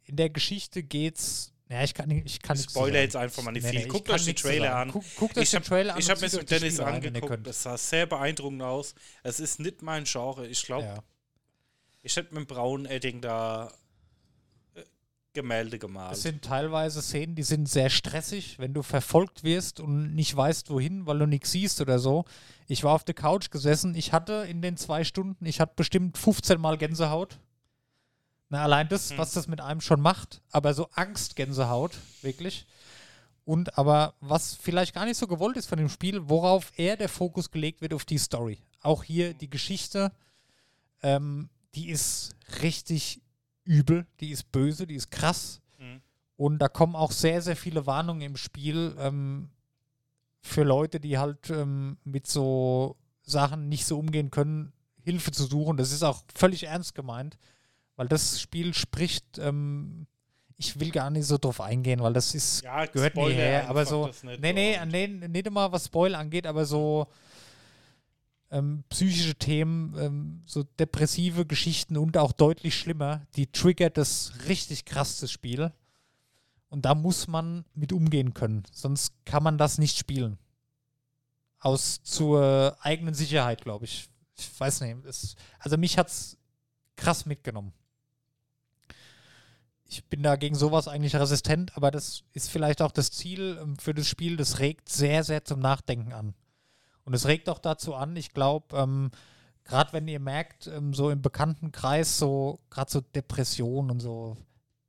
in 0.05 0.15
der 0.15 0.29
Geschichte 0.29 0.81
geht's 0.83 1.51
Ja, 1.69 1.83
ich 1.83 1.93
kann, 1.93 2.09
nicht- 2.09 2.25
ich 2.25 2.41
kann 2.41 2.57
Ich 2.57 2.63
spoiler 2.63 2.99
jetzt 3.01 3.15
einfach 3.15 3.43
mal 3.43 3.51
nicht 3.51 3.63
Nee, 3.63 3.69
viel. 3.71 3.79
nee, 3.83 3.87
Guckt 3.87 4.09
euch 4.09 4.23
zu 4.23 4.33
Trailer 4.33 4.75
an. 4.75 4.91
Guck, 4.91 5.03
guckt 5.15 5.37
euch 5.37 5.43
Ich 5.43 5.49
den 5.51 5.57
habe 5.59 5.65
Trailer 5.67 5.93
an. 5.93 5.99
ich 5.99 6.05
und 6.05 6.11
hab 6.11 6.21
mir 6.21 6.29
zieht 6.29 6.39
mit 6.39 6.51
das 6.51 6.59
Dennis 6.59 6.73
Spiel 6.75 6.85
rein, 6.85 7.03
wenn 7.03 7.15
ihr 7.15 7.21
angeguckt. 7.23 7.47
Das 7.47 7.63
sah 7.63 7.77
sehr 7.77 8.05
beeindruckend 8.07 8.61
aus. 8.63 8.95
Es 9.23 9.39
ist 9.39 9.59
nicht 9.59 9.81
mein 9.81 10.03
Genre. 10.05 10.47
Ich 10.47 10.63
glaube, 10.65 10.85
Ja. 10.85 11.03
ich 12.01 12.15
hätte 12.15 12.33
mit 12.33 12.43
dem 12.43 12.47
braunen 12.47 12.85
Edding 12.87 13.21
da 13.21 13.71
Gemälde 15.33 15.79
gemalt. 15.79 16.13
Es 16.13 16.23
sind 16.23 16.43
teilweise 16.43 17.01
Szenen, 17.01 17.35
die 17.35 17.43
sind 17.43 17.69
sehr 17.69 17.89
stressig, 17.89 18.59
wenn 18.59 18.73
du 18.73 18.83
verfolgt 18.83 19.43
wirst 19.43 19.79
und 19.79 20.13
nicht 20.13 20.35
weißt, 20.35 20.69
wohin, 20.69 21.05
weil 21.05 21.19
du 21.19 21.25
nichts 21.25 21.51
siehst 21.51 21.79
oder 21.81 21.99
so. 21.99 22.25
Ich 22.67 22.83
war 22.83 22.93
auf 22.93 23.03
der 23.05 23.15
Couch 23.15 23.49
gesessen. 23.49 23.95
Ich 23.95 24.11
hatte 24.13 24.45
in 24.49 24.61
den 24.61 24.75
zwei 24.77 25.03
Stunden, 25.03 25.45
ich 25.45 25.59
hatte 25.61 25.73
bestimmt 25.75 26.17
15 26.17 26.59
Mal 26.59 26.77
Gänsehaut. 26.77 27.39
Na, 28.49 28.63
allein 28.63 28.89
das, 28.89 29.11
Hm. 29.11 29.17
was 29.17 29.31
das 29.31 29.47
mit 29.47 29.61
einem 29.61 29.79
schon 29.79 30.01
macht, 30.01 30.41
aber 30.51 30.73
so 30.73 30.89
Angstgänsehaut, 30.93 31.97
wirklich. 32.21 32.65
Und 33.45 33.77
aber 33.77 34.13
was 34.19 34.55
vielleicht 34.55 34.93
gar 34.93 35.05
nicht 35.05 35.17
so 35.17 35.27
gewollt 35.27 35.55
ist 35.57 35.67
von 35.67 35.77
dem 35.77 35.89
Spiel, 35.89 36.29
worauf 36.29 36.71
eher 36.77 36.97
der 36.97 37.09
Fokus 37.09 37.49
gelegt 37.51 37.81
wird 37.81 37.93
auf 37.93 38.03
die 38.05 38.17
Story. 38.17 38.59
Auch 38.81 39.03
hier 39.03 39.33
die 39.33 39.49
Geschichte, 39.49 40.11
ähm, 41.01 41.49
die 41.73 41.89
ist 41.89 42.35
richtig 42.61 43.21
übel, 43.71 44.05
die 44.19 44.31
ist 44.31 44.51
böse, 44.51 44.85
die 44.85 44.95
ist 44.95 45.09
krass. 45.11 45.61
Mhm. 45.79 46.01
Und 46.35 46.59
da 46.59 46.67
kommen 46.67 46.95
auch 46.95 47.11
sehr, 47.11 47.41
sehr 47.41 47.55
viele 47.55 47.85
Warnungen 47.85 48.21
im 48.21 48.35
Spiel 48.35 48.95
ähm, 48.99 49.49
für 50.41 50.63
Leute, 50.63 50.99
die 50.99 51.17
halt 51.17 51.49
ähm, 51.49 51.97
mit 52.03 52.27
so 52.27 52.97
Sachen 53.21 53.69
nicht 53.69 53.85
so 53.85 53.97
umgehen 53.97 54.29
können, 54.29 54.73
Hilfe 55.03 55.31
zu 55.31 55.45
suchen. 55.45 55.77
Das 55.77 55.91
ist 55.91 56.03
auch 56.03 56.21
völlig 56.35 56.63
ernst 56.63 56.95
gemeint, 56.95 57.37
weil 57.95 58.07
das 58.07 58.41
Spiel 58.41 58.73
spricht, 58.73 59.37
ähm, 59.39 60.05
ich 60.57 60.79
will 60.79 60.91
gar 60.91 61.09
nicht 61.09 61.25
so 61.25 61.37
drauf 61.37 61.61
eingehen, 61.61 62.01
weil 62.01 62.13
das 62.13 62.35
ist, 62.35 62.63
ja, 62.63 62.85
gehört 62.85 63.15
mir 63.15 63.29
her, 63.29 63.69
aber 63.69 63.85
so, 63.85 64.09
nee, 64.23 64.53
nee, 64.53 64.77
nee, 64.85 65.07
nicht 65.07 65.47
immer 65.47 65.71
was 65.71 65.85
Spoil 65.85 66.13
angeht, 66.13 66.45
aber 66.45 66.65
so 66.65 67.07
ähm, 68.51 68.83
psychische 68.89 69.35
Themen, 69.35 69.95
ähm, 69.97 70.41
so 70.45 70.63
depressive 70.63 71.45
Geschichten 71.45 71.97
und 71.97 72.17
auch 72.17 72.33
deutlich 72.33 72.77
schlimmer, 72.77 73.25
die 73.35 73.47
triggert 73.47 73.97
das 73.97 74.33
richtig 74.47 74.85
krass, 74.85 75.19
das 75.19 75.31
Spiel. 75.31 75.71
Und 76.69 76.85
da 76.85 76.95
muss 76.95 77.27
man 77.27 77.65
mit 77.73 77.91
umgehen 77.91 78.33
können, 78.33 78.63
sonst 78.71 79.13
kann 79.25 79.43
man 79.43 79.57
das 79.57 79.77
nicht 79.77 79.97
spielen. 79.97 80.37
Aus 81.59 82.01
zur 82.03 82.77
eigenen 82.81 83.13
Sicherheit, 83.13 83.61
glaube 83.61 83.85
ich. 83.85 84.09
Ich 84.37 84.59
weiß 84.59 84.81
nicht. 84.81 85.05
Es, 85.05 85.35
also 85.59 85.77
mich 85.77 85.97
hat 85.97 86.07
es 86.07 86.37
krass 86.95 87.25
mitgenommen. 87.25 87.73
Ich 89.85 90.05
bin 90.05 90.23
da 90.23 90.37
gegen 90.37 90.55
sowas 90.55 90.87
eigentlich 90.87 91.15
resistent, 91.15 91.75
aber 91.75 91.91
das 91.91 92.23
ist 92.31 92.49
vielleicht 92.49 92.81
auch 92.81 92.93
das 92.93 93.11
Ziel 93.11 93.59
ähm, 93.61 93.77
für 93.77 93.93
das 93.93 94.07
Spiel. 94.07 94.37
Das 94.37 94.59
regt 94.59 94.87
sehr, 94.87 95.23
sehr 95.23 95.43
zum 95.43 95.59
Nachdenken 95.59 96.13
an. 96.13 96.33
Und 97.03 97.13
es 97.13 97.25
regt 97.25 97.49
auch 97.49 97.59
dazu 97.59 97.95
an, 97.95 98.15
ich 98.15 98.33
glaube, 98.33 98.75
ähm, 98.77 99.11
gerade 99.63 99.93
wenn 99.93 100.07
ihr 100.07 100.19
merkt, 100.19 100.67
ähm, 100.67 100.93
so 100.93 101.09
im 101.09 101.21
Bekanntenkreis, 101.21 102.17
so 102.17 102.59
gerade 102.69 102.91
so 102.91 103.01
Depressionen 103.01 103.91
und 103.91 103.99
so, 103.99 104.37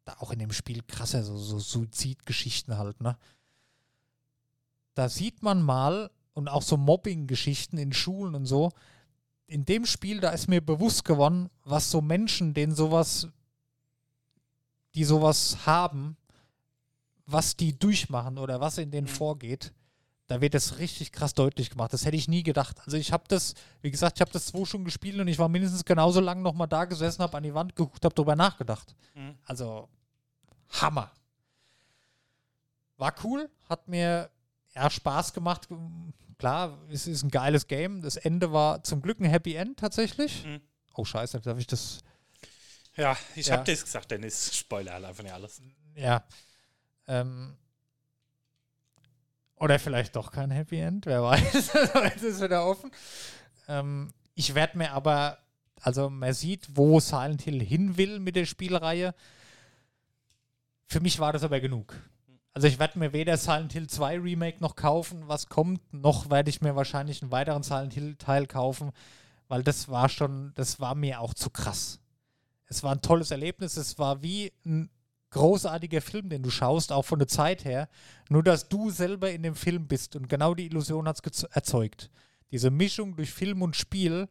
da 0.04 0.16
auch 0.18 0.32
in 0.32 0.38
dem 0.38 0.52
Spiel 0.52 0.82
krasser, 0.82 1.22
so, 1.22 1.36
so 1.36 1.58
Suizidgeschichten 1.58 2.76
halt, 2.76 3.00
ne? 3.00 3.16
Da 4.94 5.08
sieht 5.08 5.42
man 5.42 5.62
mal, 5.62 6.10
und 6.34 6.48
auch 6.48 6.62
so 6.62 6.76
Mobbing-Geschichten 6.76 7.78
in 7.78 7.92
Schulen 7.92 8.34
und 8.34 8.46
so, 8.46 8.72
in 9.46 9.64
dem 9.64 9.84
Spiel, 9.84 10.20
da 10.20 10.30
ist 10.30 10.48
mir 10.48 10.60
bewusst 10.60 11.04
geworden, 11.04 11.50
was 11.64 11.90
so 11.90 12.00
Menschen, 12.00 12.54
denen 12.54 12.74
sowas, 12.74 13.28
die 14.94 15.04
sowas 15.04 15.66
haben, 15.66 16.16
was 17.26 17.56
die 17.56 17.78
durchmachen 17.78 18.38
oder 18.38 18.60
was 18.60 18.78
in 18.78 18.90
denen 18.90 19.06
Mhm. 19.06 19.12
vorgeht, 19.12 19.72
da 20.32 20.40
wird 20.40 20.54
das 20.54 20.78
richtig 20.78 21.12
krass 21.12 21.34
deutlich 21.34 21.68
gemacht. 21.68 21.92
Das 21.92 22.06
hätte 22.06 22.16
ich 22.16 22.26
nie 22.26 22.42
gedacht. 22.42 22.78
Also 22.86 22.96
ich 22.96 23.12
habe 23.12 23.24
das, 23.28 23.52
wie 23.82 23.90
gesagt, 23.90 24.16
ich 24.16 24.22
habe 24.22 24.30
das 24.32 24.46
zwei 24.46 24.64
schon 24.64 24.82
gespielt 24.82 25.20
und 25.20 25.28
ich 25.28 25.38
war 25.38 25.50
mindestens 25.50 25.84
genauso 25.84 26.20
lange 26.20 26.40
nochmal 26.40 26.68
da 26.68 26.86
gesessen, 26.86 27.20
habe 27.22 27.36
an 27.36 27.42
die 27.42 27.52
Wand 27.52 27.76
geguckt, 27.76 28.02
habe 28.02 28.14
darüber 28.14 28.34
nachgedacht. 28.34 28.94
Mhm. 29.14 29.36
Also 29.44 29.90
Hammer. 30.70 31.12
War 32.96 33.14
cool, 33.24 33.50
hat 33.68 33.88
mir 33.88 34.30
ja 34.74 34.88
Spaß 34.88 35.34
gemacht. 35.34 35.68
Klar, 36.38 36.78
es 36.90 37.06
ist 37.06 37.24
ein 37.24 37.30
geiles 37.30 37.66
Game. 37.66 38.00
Das 38.00 38.16
Ende 38.16 38.52
war 38.54 38.82
zum 38.84 39.02
Glück 39.02 39.20
ein 39.20 39.26
Happy 39.26 39.54
End 39.54 39.78
tatsächlich. 39.78 40.46
Mhm. 40.46 40.62
Oh 40.94 41.04
Scheiße, 41.04 41.40
darf 41.42 41.58
ich 41.58 41.66
das? 41.66 41.98
Ja, 42.96 43.18
ich 43.36 43.48
Ja. 43.48 43.58
habe 43.58 43.70
das 43.70 43.84
gesagt, 43.84 44.10
Dennis. 44.10 44.56
Spoiler 44.56 44.94
einfach 44.94 45.22
nicht 45.24 45.34
alles. 45.34 45.60
Ja. 45.94 46.24
Ähm, 47.06 47.54
oder 49.62 49.78
vielleicht 49.78 50.16
doch 50.16 50.32
kein 50.32 50.50
Happy 50.50 50.80
End, 50.80 51.06
wer 51.06 51.22
weiß. 51.22 51.72
Heute 51.94 52.26
ist 52.26 52.42
wieder 52.42 52.66
offen. 52.66 52.90
Ähm, 53.68 54.12
ich 54.34 54.56
werde 54.56 54.76
mir 54.76 54.90
aber, 54.90 55.38
also 55.80 56.10
man 56.10 56.34
sieht, 56.34 56.66
wo 56.76 56.98
Silent 56.98 57.42
Hill 57.42 57.62
hin 57.62 57.96
will 57.96 58.18
mit 58.18 58.34
der 58.34 58.44
Spielreihe. 58.44 59.14
Für 60.88 60.98
mich 60.98 61.20
war 61.20 61.32
das 61.32 61.44
aber 61.44 61.60
genug. 61.60 61.94
Also 62.54 62.66
ich 62.66 62.80
werde 62.80 62.98
mir 62.98 63.12
weder 63.12 63.36
Silent 63.36 63.72
Hill 63.72 63.86
2 63.86 64.18
Remake 64.18 64.58
noch 64.58 64.74
kaufen, 64.74 65.28
was 65.28 65.46
kommt, 65.46 65.94
noch 65.94 66.28
werde 66.28 66.50
ich 66.50 66.60
mir 66.60 66.74
wahrscheinlich 66.74 67.22
einen 67.22 67.30
weiteren 67.30 67.62
Silent 67.62 67.94
Hill 67.94 68.16
Teil 68.16 68.48
kaufen, 68.48 68.90
weil 69.46 69.62
das 69.62 69.88
war 69.88 70.08
schon, 70.08 70.50
das 70.56 70.80
war 70.80 70.96
mir 70.96 71.20
auch 71.20 71.34
zu 71.34 71.50
krass. 71.50 72.00
Es 72.66 72.82
war 72.82 72.96
ein 72.96 73.00
tolles 73.00 73.30
Erlebnis, 73.30 73.76
es 73.76 73.96
war 73.96 74.22
wie 74.22 74.52
ein 74.66 74.90
großartiger 75.32 76.00
Film, 76.00 76.28
den 76.28 76.42
du 76.42 76.50
schaust, 76.50 76.92
auch 76.92 77.04
von 77.04 77.18
der 77.18 77.28
Zeit 77.28 77.64
her. 77.64 77.88
Nur, 78.28 78.42
dass 78.42 78.68
du 78.68 78.90
selber 78.90 79.30
in 79.30 79.42
dem 79.42 79.54
Film 79.54 79.88
bist 79.88 80.14
und 80.16 80.28
genau 80.28 80.54
die 80.54 80.66
Illusion 80.66 81.08
hat 81.08 81.20
es 81.26 81.42
erzeugt. 81.42 82.10
Diese 82.50 82.70
Mischung 82.70 83.16
durch 83.16 83.32
Film 83.32 83.62
und 83.62 83.74
Spiel, 83.76 84.28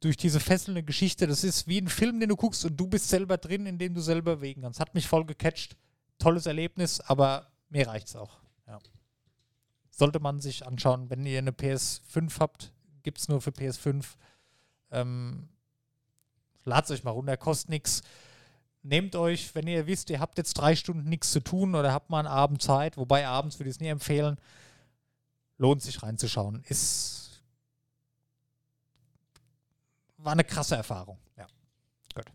durch 0.00 0.16
diese 0.16 0.40
fesselnde 0.40 0.82
Geschichte, 0.82 1.26
das 1.26 1.44
ist 1.44 1.66
wie 1.66 1.80
ein 1.80 1.88
Film, 1.88 2.20
den 2.20 2.28
du 2.28 2.36
guckst 2.36 2.64
und 2.64 2.76
du 2.76 2.86
bist 2.86 3.08
selber 3.08 3.38
drin, 3.38 3.66
in 3.66 3.78
dem 3.78 3.94
du 3.94 4.00
selber 4.00 4.36
bewegen 4.36 4.62
kannst. 4.62 4.80
Hat 4.80 4.94
mich 4.94 5.08
voll 5.08 5.24
gecatcht. 5.24 5.76
Tolles 6.18 6.46
Erlebnis, 6.46 7.00
aber 7.00 7.50
mir 7.68 7.86
reicht's 7.86 8.16
auch. 8.16 8.38
Ja. 8.66 8.78
Sollte 9.90 10.20
man 10.20 10.40
sich 10.40 10.66
anschauen, 10.66 11.10
wenn 11.10 11.26
ihr 11.26 11.38
eine 11.38 11.50
PS5 11.50 12.38
habt, 12.38 12.72
gibt 13.02 13.18
es 13.18 13.28
nur 13.28 13.40
für 13.40 13.50
PS5. 13.50 14.04
Ähm, 14.90 15.48
Ladet 16.66 16.90
euch 16.90 17.04
mal 17.04 17.12
runter, 17.12 17.36
kostet 17.36 17.70
nichts. 17.70 18.02
Nehmt 18.88 19.16
euch, 19.16 19.52
wenn 19.56 19.66
ihr 19.66 19.88
wisst, 19.88 20.10
ihr 20.10 20.20
habt 20.20 20.38
jetzt 20.38 20.54
drei 20.54 20.76
Stunden 20.76 21.08
nichts 21.08 21.32
zu 21.32 21.40
tun 21.40 21.74
oder 21.74 21.92
habt 21.92 22.08
mal 22.08 22.20
einen 22.20 22.28
Abend 22.28 22.62
Zeit, 22.62 22.96
wobei 22.96 23.26
abends 23.26 23.58
würde 23.58 23.68
ich 23.68 23.74
es 23.76 23.80
nie 23.80 23.88
empfehlen, 23.88 24.38
lohnt 25.58 25.82
sich 25.82 26.04
reinzuschauen. 26.04 26.62
Ist 26.68 27.42
war 30.18 30.32
eine 30.32 30.44
krasse 30.44 30.76
Erfahrung. 30.76 31.18
Ja, 31.36 31.48
gut. 32.14 32.26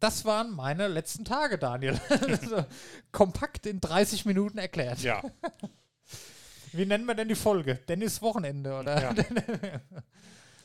Das 0.00 0.26
waren 0.26 0.54
meine 0.54 0.88
letzten 0.88 1.24
Tage, 1.24 1.56
Daniel. 1.56 1.98
also, 2.10 2.66
kompakt 3.10 3.64
in 3.64 3.80
30 3.80 4.26
Minuten 4.26 4.58
erklärt. 4.58 5.00
Ja. 5.00 5.22
Wie 6.72 6.84
nennen 6.84 7.06
wir 7.06 7.14
denn 7.14 7.28
die 7.28 7.34
Folge? 7.34 7.76
Dennis 7.88 8.20
Wochenende, 8.20 8.78
oder? 8.78 9.00
Ja. 9.00 9.14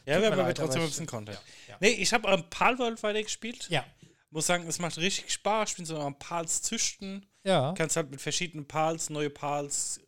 Ja, 0.05 0.21
wir 0.21 0.31
haben 0.31 0.39
aber 0.39 0.53
trotzdem 0.53 0.83
ein 0.83 0.87
bisschen 0.87 1.05
Content. 1.05 1.37
ja. 1.67 1.75
Nee, 1.81 1.89
ich 1.89 2.13
habe 2.13 2.29
am 2.29 2.49
Palworld 2.49 3.03
weitergespielt. 3.03 3.67
ja. 3.69 3.83
Muss 4.29 4.47
sagen, 4.47 4.67
es 4.67 4.79
macht 4.79 4.97
richtig 4.97 5.31
Spaß. 5.31 5.71
Ich 5.71 5.75
bin 5.77 5.85
so 5.85 5.97
am 5.99 6.19
Pals 6.19 6.61
züchten. 6.61 7.25
Ja. 7.43 7.73
Kannst 7.77 7.95
halt 7.95 8.11
mit 8.11 8.21
verschiedenen 8.21 8.67
Pals 8.67 9.09
neue 9.09 9.29
Pals 9.29 10.01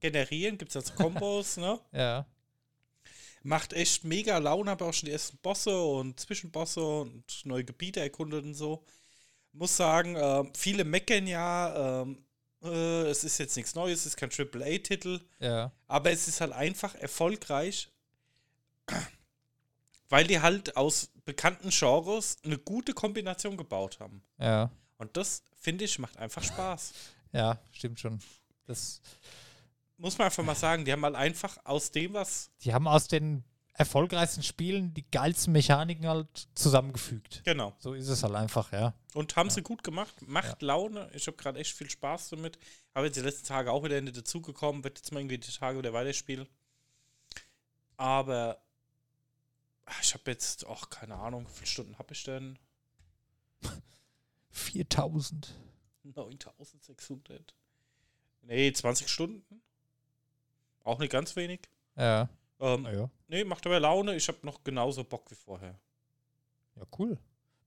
generieren. 0.00 0.58
Gibt 0.58 0.70
es 0.70 0.74
jetzt 0.74 0.94
Kombos, 0.94 1.56
ne? 1.58 1.80
Ja. 1.92 2.26
Macht 3.42 3.72
echt 3.72 4.04
mega 4.04 4.38
Laune. 4.38 4.70
Habe 4.70 4.84
auch 4.84 4.94
schon 4.94 5.06
die 5.06 5.12
ersten 5.12 5.38
Bosse 5.38 5.80
und 5.82 6.20
Zwischenbosse 6.20 6.80
und 6.80 7.24
neue 7.44 7.64
Gebiete 7.64 8.00
erkundet 8.00 8.44
und 8.44 8.54
so. 8.54 8.84
Muss 9.52 9.76
sagen, 9.76 10.16
ähm, 10.16 10.52
viele 10.54 10.84
meckern 10.84 11.26
ja, 11.26 12.02
ähm, 12.02 12.24
äh, 12.62 13.08
es 13.08 13.24
ist 13.24 13.38
jetzt 13.38 13.56
nichts 13.56 13.74
Neues, 13.74 14.00
es 14.00 14.06
ist 14.06 14.16
kein 14.16 14.30
AAA-Titel. 14.30 15.20
Ja. 15.40 15.72
Aber 15.88 16.10
es 16.10 16.28
ist 16.28 16.40
halt 16.40 16.52
einfach 16.52 16.94
erfolgreich, 16.94 17.90
weil 20.08 20.26
die 20.26 20.40
halt 20.40 20.76
aus 20.76 21.11
bekannten 21.24 21.70
Genres 21.70 22.36
eine 22.44 22.58
gute 22.58 22.92
Kombination 22.92 23.56
gebaut 23.56 24.00
haben. 24.00 24.22
Ja. 24.38 24.70
Und 24.98 25.16
das, 25.16 25.44
finde 25.60 25.84
ich, 25.84 25.98
macht 25.98 26.16
einfach 26.18 26.42
Spaß. 26.42 26.92
Ja, 27.34 27.58
stimmt 27.72 27.98
schon. 27.98 28.20
Das, 28.66 29.00
Muss 29.96 30.18
man 30.18 30.26
einfach 30.26 30.44
mal 30.44 30.54
sagen, 30.54 30.84
die 30.84 30.92
haben 30.92 31.02
halt 31.02 31.14
einfach 31.14 31.56
aus 31.64 31.90
dem, 31.90 32.12
was. 32.12 32.50
die 32.62 32.74
haben 32.74 32.86
aus 32.86 33.08
den 33.08 33.42
erfolgreichsten 33.72 34.42
Spielen 34.42 34.92
die 34.92 35.10
geilsten 35.10 35.52
Mechaniken 35.52 36.06
halt 36.06 36.48
zusammengefügt. 36.54 37.40
Genau. 37.44 37.74
So 37.78 37.94
ist 37.94 38.08
es 38.08 38.22
halt 38.22 38.34
einfach, 38.34 38.70
ja. 38.72 38.92
Und 39.14 39.34
haben 39.36 39.48
sie 39.48 39.62
gut 39.62 39.82
gemacht. 39.82 40.14
Macht 40.26 40.60
Laune. 40.60 41.10
Ich 41.14 41.26
habe 41.26 41.38
gerade 41.38 41.58
echt 41.58 41.74
viel 41.74 41.88
Spaß 41.88 42.30
damit. 42.30 42.58
Habe 42.94 43.06
jetzt 43.06 43.16
die 43.16 43.22
letzten 43.22 43.46
Tage 43.46 43.72
auch 43.72 43.82
wieder 43.82 43.98
nicht 44.00 44.16
dazugekommen. 44.16 44.84
Wird 44.84 44.98
jetzt 44.98 45.10
mal 45.10 45.20
irgendwie 45.20 45.38
die 45.38 45.50
Tage 45.50 45.78
wieder 45.78 45.94
weiterspielen. 45.94 46.46
Aber 47.96 48.60
ich 50.12 50.20
habe 50.20 50.30
jetzt, 50.30 50.66
ach, 50.66 50.90
keine 50.90 51.14
Ahnung, 51.14 51.46
wie 51.46 51.52
viele 51.52 51.66
Stunden 51.66 51.98
habe 51.98 52.12
ich 52.12 52.22
denn? 52.22 52.58
4000. 54.50 55.54
9600. 56.02 57.54
Nee, 58.42 58.70
20 58.70 59.08
Stunden. 59.08 59.62
Auch 60.84 60.98
nicht 60.98 61.12
ganz 61.12 61.34
wenig. 61.34 61.60
Ja. 61.96 62.28
Ähm, 62.60 62.84
ja. 62.84 63.08
Nee, 63.28 63.44
macht 63.44 63.64
aber 63.64 63.80
Laune. 63.80 64.14
Ich 64.14 64.28
habe 64.28 64.38
noch 64.42 64.62
genauso 64.62 65.02
Bock 65.02 65.30
wie 65.30 65.34
vorher. 65.34 65.80
Ja, 66.76 66.82
cool. 66.98 67.16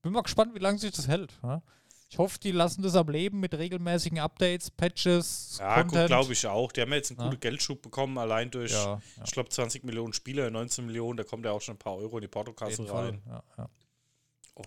Bin 0.04 0.12
mal 0.12 0.22
gespannt, 0.22 0.54
wie 0.54 0.60
lange 0.60 0.78
sich 0.78 0.92
das 0.92 1.08
hält. 1.08 1.34
Ja? 1.42 1.64
Ich 2.08 2.18
hoffe, 2.20 2.38
die 2.40 2.52
lassen 2.52 2.82
das 2.84 2.96
am 2.96 3.10
Leben 3.10 3.40
mit 3.40 3.54
regelmäßigen 3.56 4.20
Updates, 4.20 4.70
Patches, 4.70 5.58
Ja, 5.60 5.82
glaube 5.82 6.34
ich 6.34 6.46
auch. 6.48 6.72
Die 6.72 6.82
haben 6.82 6.94
jetzt 6.94 7.12
einen 7.12 7.20
Ja. 7.20 7.26
guten 7.30 7.40
Geldschub 7.40 7.82
bekommen, 7.82 8.18
allein 8.18 8.52
durch, 8.52 8.72
Ja, 8.72 9.02
ja. 9.18 9.24
ich 9.24 9.32
glaube, 9.32 9.50
20 9.50 9.84
Millionen 9.84 10.14
Spieler, 10.14 10.50
19 10.52 10.86
Millionen, 10.86 11.18
da 11.18 11.24
kommt 11.24 11.46
ja 11.46 11.52
auch 11.52 11.62
schon 11.62 11.76
ein 11.76 11.80
paar 11.80 11.96
Euro 11.96 12.18
in 12.18 12.22
die 12.22 12.28
Portokasse 12.28 12.88
rein. 12.94 13.22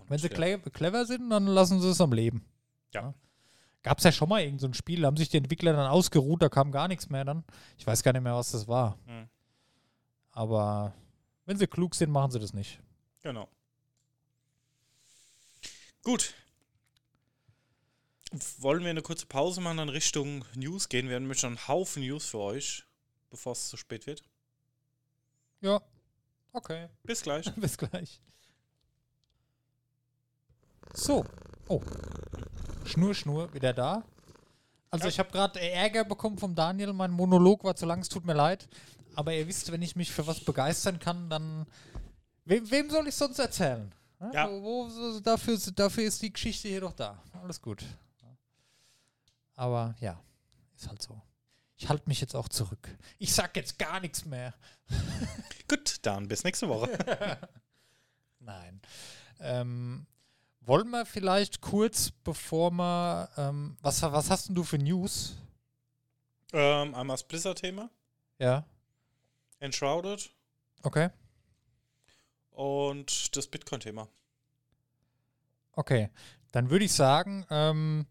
Wenn 0.07 0.19
sie 0.19 0.29
clever 0.29 1.05
sind, 1.05 1.29
dann 1.29 1.47
lassen 1.47 1.81
sie 1.81 1.89
es 1.89 2.01
am 2.01 2.11
Leben. 2.11 2.45
Ja. 2.93 3.13
Gab 3.81 3.97
es 3.99 4.03
ja 4.03 4.11
schon 4.11 4.27
mal 4.27 4.41
irgendein 4.41 4.59
so 4.59 4.67
ein 4.67 4.73
Spiel, 4.73 5.01
da 5.01 5.07
haben 5.07 5.17
sich 5.17 5.29
die 5.29 5.37
Entwickler 5.37 5.71
dann 5.71 5.87
ausgeruht, 5.89 6.41
da 6.41 6.49
kam 6.49 6.71
gar 6.71 6.89
nichts 6.89 7.09
mehr 7.09 7.23
dann. 7.23 7.45
Ich 7.77 7.87
weiß 7.87 8.03
gar 8.03 8.11
nicht 8.11 8.21
mehr, 8.21 8.35
was 8.35 8.51
das 8.51 8.67
war. 8.67 8.99
Hm. 9.05 9.29
Aber 10.31 10.93
wenn 11.45 11.57
sie 11.57 11.65
klug 11.67 11.95
sind, 11.95 12.11
machen 12.11 12.31
sie 12.31 12.39
das 12.39 12.53
nicht. 12.53 12.79
Genau. 13.23 13.47
Gut. 16.03 16.33
Wollen 18.59 18.83
wir 18.83 18.91
eine 18.91 19.01
kurze 19.01 19.25
Pause 19.25 19.59
machen, 19.61 19.77
dann 19.77 19.89
Richtung 19.89 20.45
News 20.55 20.87
gehen? 20.89 21.09
Wir 21.09 21.15
haben 21.15 21.23
nämlich 21.23 21.39
schon 21.39 21.57
einen 21.57 21.67
Haufen 21.67 22.03
News 22.03 22.25
für 22.25 22.39
euch, 22.39 22.83
bevor 23.29 23.53
es 23.53 23.69
zu 23.69 23.77
spät 23.77 24.05
wird. 24.05 24.23
Ja. 25.61 25.81
Okay. 26.53 26.87
Bis 27.03 27.21
gleich. 27.23 27.51
Bis 27.55 27.77
gleich. 27.77 28.21
So. 30.93 31.25
Oh. 31.67 31.81
Schnur, 32.85 33.13
Schnur, 33.15 33.53
wieder 33.53 33.73
da. 33.73 34.03
Also 34.91 35.05
Ja. 35.05 35.09
ich 35.09 35.19
habe 35.19 35.31
gerade 35.31 35.59
Ärger 35.59 36.03
bekommen 36.03 36.37
vom 36.37 36.55
Daniel. 36.55 36.93
Mein 36.93 37.11
Monolog 37.11 37.63
war 37.63 37.75
zu 37.75 37.85
lang, 37.85 37.99
es 38.01 38.09
tut 38.09 38.25
mir 38.25 38.33
leid. 38.33 38.67
Aber 39.15 39.33
ihr 39.33 39.47
wisst, 39.47 39.71
wenn 39.71 39.81
ich 39.81 39.95
mich 39.95 40.11
für 40.11 40.25
was 40.27 40.39
begeistern 40.39 40.99
kann, 40.99 41.29
dann... 41.29 41.65
Wem, 42.45 42.69
wem 42.71 42.89
soll 42.89 43.07
ich 43.07 43.15
sonst 43.15 43.37
erzählen? 43.39 43.91
Ja. 44.33 44.49
Wo, 44.49 44.89
wo, 44.89 45.19
dafür, 45.19 45.57
dafür 45.75 46.03
ist 46.03 46.21
die 46.21 46.33
Geschichte 46.33 46.67
hier 46.67 46.81
doch 46.81 46.93
da. 46.93 47.21
Alles 47.43 47.61
gut. 47.61 47.83
Aber 49.59 49.93
ja, 49.99 50.17
ist 50.77 50.87
halt 50.87 51.01
so. 51.01 51.21
Ich 51.75 51.89
halte 51.89 52.07
mich 52.07 52.21
jetzt 52.21 52.33
auch 52.33 52.47
zurück. 52.47 52.97
Ich 53.17 53.33
sag 53.33 53.57
jetzt 53.57 53.77
gar 53.77 53.99
nichts 53.99 54.23
mehr. 54.23 54.53
Gut, 55.67 55.97
dann 56.03 56.29
bis 56.29 56.45
nächste 56.45 56.69
Woche. 56.69 56.97
Nein. 58.39 58.79
Ähm, 59.41 60.07
wollen 60.61 60.89
wir 60.91 61.05
vielleicht 61.05 61.59
kurz, 61.59 62.11
bevor 62.23 62.71
wir, 62.71 63.27
ähm, 63.35 63.75
was, 63.81 64.01
was 64.01 64.29
hast 64.29 64.47
denn 64.47 64.55
du 64.55 64.63
für 64.63 64.77
News? 64.77 65.35
ähm, 66.53 66.95
einmal 66.95 67.15
das 67.15 67.27
Blizzard-Thema, 67.27 67.89
Ja, 68.37 68.65
Enshrouded 69.59 70.31
okay, 70.83 71.09
und 72.51 73.35
das 73.35 73.45
Bitcoin-Thema. 73.47 74.07
okay. 75.73 76.09
Dann 76.53 76.69
würde 76.71 76.85
ich 76.85 76.93
sagen, 76.93 77.45
ähm, 77.51 78.07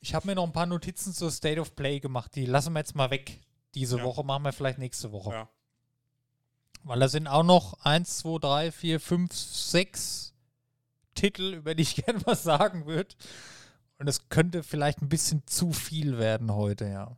ich 0.00 0.14
habe 0.14 0.26
mir 0.26 0.34
noch 0.34 0.44
ein 0.44 0.52
paar 0.52 0.66
Notizen 0.66 1.12
zur 1.12 1.30
State 1.30 1.60
of 1.60 1.74
Play 1.74 2.00
gemacht. 2.00 2.34
Die 2.34 2.46
lassen 2.46 2.72
wir 2.72 2.80
jetzt 2.80 2.94
mal 2.94 3.10
weg. 3.10 3.40
Diese 3.74 3.98
Ja. 3.98 4.04
Woche 4.04 4.24
machen 4.24 4.44
wir 4.44 4.52
vielleicht 4.52 4.78
nächste 4.78 5.12
Woche. 5.12 5.30
Ja. 5.30 5.48
Weil 6.84 7.00
da 7.00 7.08
sind 7.08 7.26
auch 7.26 7.42
noch 7.42 7.74
1, 7.84 8.18
2, 8.18 8.38
3, 8.38 8.72
4, 8.72 9.00
5, 9.00 9.34
6 9.34 10.34
Titel, 11.14 11.54
über 11.54 11.74
die 11.74 11.82
ich 11.82 11.96
gerne 12.04 12.20
was 12.24 12.42
sagen 12.42 12.86
würde. 12.86 13.14
Und 13.98 14.08
es 14.08 14.28
könnte 14.28 14.62
vielleicht 14.62 15.02
ein 15.02 15.08
bisschen 15.08 15.42
zu 15.46 15.72
viel 15.72 16.18
werden 16.18 16.54
heute, 16.54 16.86
ja. 16.88 17.16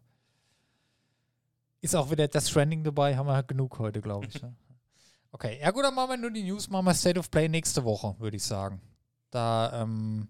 Ist 1.82 1.94
auch 1.94 2.10
wieder 2.10 2.26
das 2.28 2.48
Stranding 2.50 2.84
dabei, 2.84 3.16
haben 3.16 3.26
wir 3.26 3.34
halt 3.34 3.48
genug 3.48 3.78
heute, 3.78 4.00
glaube 4.00 4.26
ich. 4.26 4.40
ne? 4.42 4.54
Okay, 5.32 5.58
ja 5.60 5.70
gut, 5.70 5.84
dann 5.84 5.94
machen 5.94 6.10
wir 6.10 6.16
nur 6.16 6.30
die 6.30 6.42
News, 6.42 6.68
machen 6.70 6.86
wir 6.86 6.94
State 6.94 7.18
of 7.18 7.30
Play 7.30 7.48
nächste 7.48 7.84
Woche, 7.84 8.16
würde 8.18 8.36
ich 8.36 8.42
sagen. 8.42 8.80
Da 9.30 9.82
ähm, 9.82 10.28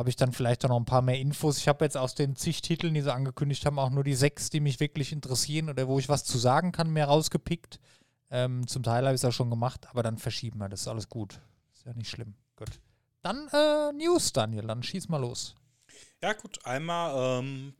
habe 0.00 0.08
ich 0.08 0.16
dann 0.16 0.32
vielleicht 0.32 0.64
auch 0.64 0.70
noch 0.70 0.78
ein 0.78 0.86
paar 0.86 1.02
mehr 1.02 1.18
Infos. 1.20 1.58
Ich 1.58 1.68
habe 1.68 1.84
jetzt 1.84 1.98
aus 1.98 2.14
den 2.14 2.34
zig 2.34 2.62
Titeln, 2.62 2.94
die 2.94 3.02
sie 3.02 3.12
angekündigt 3.12 3.66
haben, 3.66 3.78
auch 3.78 3.90
nur 3.90 4.02
die 4.02 4.14
sechs, 4.14 4.48
die 4.48 4.60
mich 4.60 4.80
wirklich 4.80 5.12
interessieren 5.12 5.68
oder 5.68 5.88
wo 5.88 5.98
ich 5.98 6.08
was 6.08 6.24
zu 6.24 6.38
sagen 6.38 6.72
kann, 6.72 6.88
mehr 6.88 7.04
rausgepickt. 7.04 7.78
Ähm, 8.30 8.66
zum 8.66 8.82
Teil 8.82 9.04
habe 9.04 9.14
ich 9.14 9.20
es 9.20 9.26
auch 9.26 9.32
schon 9.32 9.50
gemacht, 9.50 9.86
aber 9.90 10.02
dann 10.02 10.16
verschieben 10.16 10.58
wir. 10.58 10.70
Das 10.70 10.80
ist 10.80 10.88
alles 10.88 11.10
gut. 11.10 11.38
Ist 11.74 11.84
ja 11.84 11.92
nicht 11.92 12.08
schlimm. 12.08 12.32
Gut. 12.56 12.80
Dann 13.20 13.46
äh, 13.52 13.92
News, 13.92 14.32
Daniel. 14.32 14.66
Dann 14.66 14.82
schieß 14.82 15.10
mal 15.10 15.20
los. 15.20 15.54
Ja, 16.22 16.32
gut, 16.32 16.64
einmal 16.64 17.40
ähm, 17.42 17.74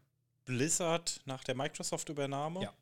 Blizzard 0.44 1.22
nach 1.24 1.42
der 1.42 1.54
Microsoft-Übernahme. 1.54 2.64
Ja. 2.64 2.74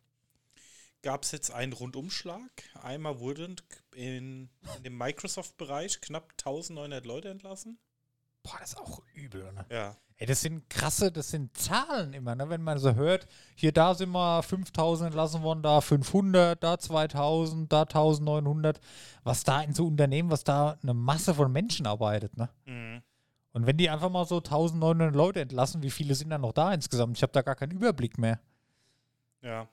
Gab 1.03 1.23
es 1.23 1.31
jetzt 1.31 1.53
einen 1.53 1.75
Rundumschlag. 1.75 2.51
Einmal 2.83 3.21
wurden 3.21 3.55
in, 3.95 4.51
in 4.79 4.83
dem 4.83 4.99
Microsoft-Bereich 4.99 6.01
knapp 6.01 6.33
1900 6.39 7.07
Leute 7.07 7.29
entlassen. 7.29 7.79
Boah, 8.49 8.59
das 8.61 8.71
ist 8.71 8.79
auch 8.79 9.03
übel, 9.15 9.53
ne? 9.53 9.67
Ja. 9.71 9.97
Ey, 10.17 10.27
das 10.27 10.41
sind 10.41 10.69
krasse, 10.69 11.13
das 11.13 11.31
sind 11.31 11.57
Zahlen 11.57 12.13
immer, 12.13 12.35
ne? 12.35 12.49
Wenn 12.49 12.63
man 12.63 12.79
so 12.79 12.95
hört, 12.95 13.27
hier 13.55 13.73
da 13.73 13.95
sind 13.95 14.11
wir 14.11 14.43
5000 14.43 15.09
entlassen 15.09 15.43
worden, 15.43 15.63
da 15.63 15.81
500, 15.81 16.63
da 16.63 16.79
2000, 16.79 17.73
da 17.73 17.83
1900. 17.83 18.81
Was 19.23 19.45
da 19.45 19.61
in 19.61 19.75
so 19.75 19.87
Unternehmen, 19.87 20.31
was 20.31 20.45
da 20.45 20.79
eine 20.83 20.95
Masse 20.95 21.35
von 21.35 21.53
Menschen 21.53 21.87
arbeitet, 21.87 22.37
ne? 22.37 22.49
Mhm. 22.65 23.03
Und 23.53 23.67
wenn 23.67 23.77
die 23.77 23.91
einfach 23.91 24.11
mal 24.11 24.25
so 24.25 24.39
1900 24.39 25.15
Leute 25.15 25.41
entlassen, 25.41 25.83
wie 25.83 25.91
viele 25.91 26.15
sind 26.15 26.31
dann 26.31 26.41
noch 26.41 26.53
da 26.53 26.73
insgesamt? 26.73 27.17
Ich 27.17 27.23
habe 27.23 27.33
da 27.33 27.43
gar 27.43 27.55
keinen 27.55 27.73
Überblick 27.73 28.19
mehr. 28.19 28.41
Ja. 29.43 29.69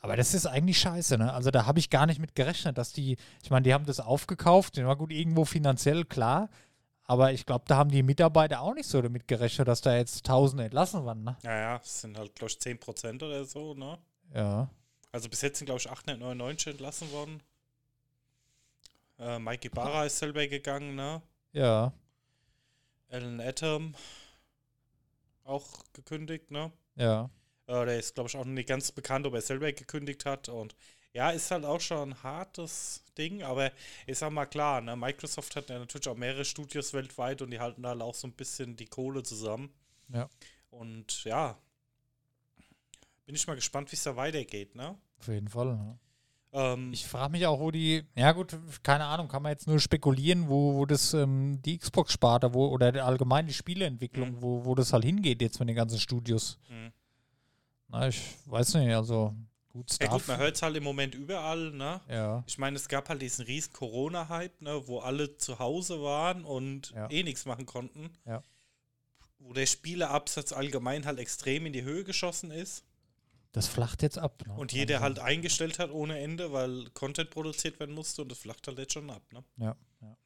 Aber 0.00 0.16
das 0.16 0.34
ist 0.34 0.46
eigentlich 0.46 0.78
scheiße, 0.78 1.18
ne? 1.18 1.32
Also 1.32 1.50
da 1.50 1.66
habe 1.66 1.78
ich 1.78 1.90
gar 1.90 2.06
nicht 2.06 2.20
mit 2.20 2.34
gerechnet, 2.34 2.78
dass 2.78 2.92
die, 2.92 3.16
ich 3.42 3.50
meine, 3.50 3.64
die 3.64 3.74
haben 3.74 3.84
das 3.86 4.00
aufgekauft, 4.00 4.82
war 4.82 4.96
gut 4.96 5.12
irgendwo 5.12 5.44
finanziell 5.44 6.04
klar, 6.04 6.48
aber 7.10 7.32
ich 7.32 7.44
glaube, 7.44 7.64
da 7.66 7.74
haben 7.74 7.90
die 7.90 8.04
Mitarbeiter 8.04 8.60
auch 8.60 8.72
nicht 8.72 8.88
so 8.88 9.02
damit 9.02 9.26
gerechnet, 9.26 9.66
dass 9.66 9.80
da 9.80 9.96
jetzt 9.96 10.24
Tausende 10.24 10.62
entlassen 10.62 11.04
waren, 11.04 11.24
ne? 11.24 11.36
Ja, 11.42 11.58
ja, 11.58 11.76
es 11.82 12.02
sind 12.02 12.16
halt, 12.16 12.36
glaube 12.36 12.52
ich, 12.52 12.58
10% 12.58 13.16
oder 13.16 13.44
so, 13.44 13.74
ne? 13.74 13.98
Ja. 14.32 14.70
Also 15.10 15.28
bis 15.28 15.40
jetzt 15.40 15.58
sind, 15.58 15.66
glaube 15.66 15.80
ich, 15.80 15.90
899 15.90 16.68
entlassen 16.68 17.10
worden. 17.10 17.42
Äh, 19.18 19.40
Mike 19.40 19.66
Ibarra 19.66 20.06
ist 20.06 20.20
selber 20.20 20.46
gegangen, 20.46 20.94
ne? 20.94 21.20
Ja, 21.52 21.92
Alan 23.08 23.40
Atom 23.40 23.96
auch 25.42 25.66
gekündigt, 25.92 26.52
ne? 26.52 26.70
ja. 26.94 27.28
Äh, 27.66 27.86
der 27.86 27.98
ist, 27.98 28.14
glaube 28.14 28.28
ich, 28.28 28.36
auch 28.36 28.44
noch 28.44 28.52
nicht 28.52 28.68
ganz 28.68 28.92
bekannt, 28.92 29.26
ob 29.26 29.34
er 29.34 29.42
selber 29.42 29.72
gekündigt 29.72 30.26
hat. 30.26 30.48
Und 30.48 30.76
ja, 31.12 31.30
ist 31.30 31.50
halt 31.50 31.64
auch 31.64 31.80
schon 31.80 32.10
ein 32.12 32.22
hartes 32.22 33.02
Ding, 33.18 33.42
aber 33.42 33.72
ich 34.06 34.18
sag 34.18 34.30
mal 34.32 34.46
klar, 34.46 34.80
ne, 34.80 34.96
Microsoft 34.96 35.56
hat 35.56 35.68
ja 35.68 35.78
natürlich 35.78 36.08
auch 36.08 36.16
mehrere 36.16 36.44
Studios 36.44 36.92
weltweit 36.94 37.42
und 37.42 37.50
die 37.50 37.58
halten 37.60 37.82
da 37.82 37.90
halt 37.90 38.02
auch 38.02 38.14
so 38.14 38.28
ein 38.28 38.32
bisschen 38.32 38.76
die 38.76 38.86
Kohle 38.86 39.22
zusammen. 39.22 39.70
Ja. 40.12 40.28
Und 40.70 41.24
ja, 41.24 41.58
bin 43.26 43.34
ich 43.34 43.46
mal 43.46 43.54
gespannt, 43.56 43.90
wie 43.92 43.96
es 43.96 44.02
da 44.02 44.16
weitergeht, 44.16 44.74
ne? 44.74 44.96
Auf 45.18 45.28
jeden 45.28 45.48
Fall. 45.48 45.76
Ne? 45.76 45.98
Ähm, 46.52 46.92
Ich 46.92 47.06
frage 47.06 47.32
mich 47.32 47.46
auch, 47.46 47.60
wo 47.60 47.70
die, 47.70 48.04
ja 48.16 48.32
gut, 48.32 48.58
keine 48.82 49.04
Ahnung, 49.04 49.28
kann 49.28 49.42
man 49.42 49.52
jetzt 49.52 49.66
nur 49.66 49.78
spekulieren, 49.78 50.48
wo, 50.48 50.74
wo 50.74 50.86
das, 50.86 51.14
ähm, 51.14 51.60
die 51.62 51.78
Xbox-Sparte, 51.78 52.54
wo, 52.54 52.68
oder 52.68 53.04
allgemein 53.04 53.46
die 53.46 53.52
Spieleentwicklung, 53.52 54.30
Mhm. 54.36 54.42
wo, 54.42 54.64
wo 54.64 54.74
das 54.74 54.92
halt 54.92 55.04
hingeht 55.04 55.42
jetzt 55.42 55.58
mit 55.60 55.68
den 55.68 55.76
ganzen 55.76 56.00
Studios. 56.00 56.58
Mhm. 56.68 56.92
Na, 57.88 58.08
ich 58.08 58.20
weiß 58.46 58.74
nicht, 58.74 58.94
also 58.94 59.34
gut, 59.70 59.96
ja 60.00 60.08
gut, 60.08 60.26
man 60.28 60.38
hört 60.38 60.56
es 60.56 60.62
halt 60.62 60.76
im 60.76 60.84
Moment 60.84 61.14
überall, 61.14 61.70
ne? 61.70 62.00
Ja, 62.08 62.44
Ich 62.46 62.58
meine, 62.58 62.76
es 62.76 62.88
gab 62.88 63.08
halt 63.08 63.22
diesen 63.22 63.44
riesen 63.44 63.72
Corona-Hype, 63.72 64.60
ne, 64.62 64.86
wo 64.86 64.98
alle 65.00 65.36
zu 65.38 65.58
Hause 65.58 66.02
waren 66.02 66.44
und 66.44 66.90
Ja. 66.90 67.08
eh 67.10 67.22
nichts 67.22 67.44
machen 67.46 67.66
konnten. 67.66 68.10
Ja. 68.26 68.42
Wo 69.38 69.52
der 69.52 69.66
Spieleabsatz 69.66 70.52
allgemein 70.52 71.06
halt 71.06 71.18
extrem 71.18 71.64
in 71.66 71.72
die 71.72 71.82
Höhe 71.82 72.04
geschossen 72.04 72.50
ist 72.50 72.84
das 73.52 73.66
flacht 73.66 74.02
jetzt 74.02 74.16
ab. 74.18 74.42
Ne? 74.46 74.54
und 74.54 74.70
jeder 74.72 75.00
Langsam. 75.00 75.02
halt 75.02 75.18
eingestellt 75.18 75.78
hat 75.80 75.90
ohne 75.90 76.20
Ende, 76.20 76.52
weil 76.52 76.88
Content 76.90 77.30
produziert 77.30 77.80
werden 77.80 77.94
musste 77.96 78.22
und 78.22 78.30
das 78.30 78.38
flacht 78.38 78.64
halt 78.68 78.78
jetzt 78.78 78.92
schon 78.92 79.10
ab, 79.10 79.22
ne? 79.32 79.42
Ja, 79.56 79.74
ja. 80.02 80.16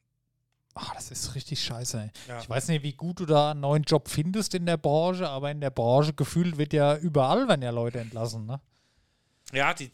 Ah, 0.75 0.91
das 0.93 1.09
ist 1.09 1.33
richtig 1.33 1.63
scheiße. 1.63 2.01
Ey. 2.01 2.11
Ja. 2.27 2.39
Ich 2.41 2.47
weiß 2.49 2.67
nicht, 2.67 2.83
wie 2.83 2.91
gut 2.93 3.21
du 3.21 3.25
da 3.25 3.51
einen 3.51 3.61
neuen 3.61 3.81
Job 3.83 4.09
findest 4.09 4.53
in 4.53 4.65
der 4.67 4.77
Branche, 4.77 5.27
aber 5.27 5.49
in 5.49 5.59
der 5.61 5.69
Branche 5.71 6.13
gefühlt 6.13 6.57
wird 6.57 6.73
ja 6.73 6.97
überall, 6.97 7.47
wenn 7.47 7.61
ja 7.63 7.71
Leute 7.71 7.99
entlassen, 7.99 8.45
ne? 8.45 8.59
Ja, 9.55 9.73
die. 9.73 9.91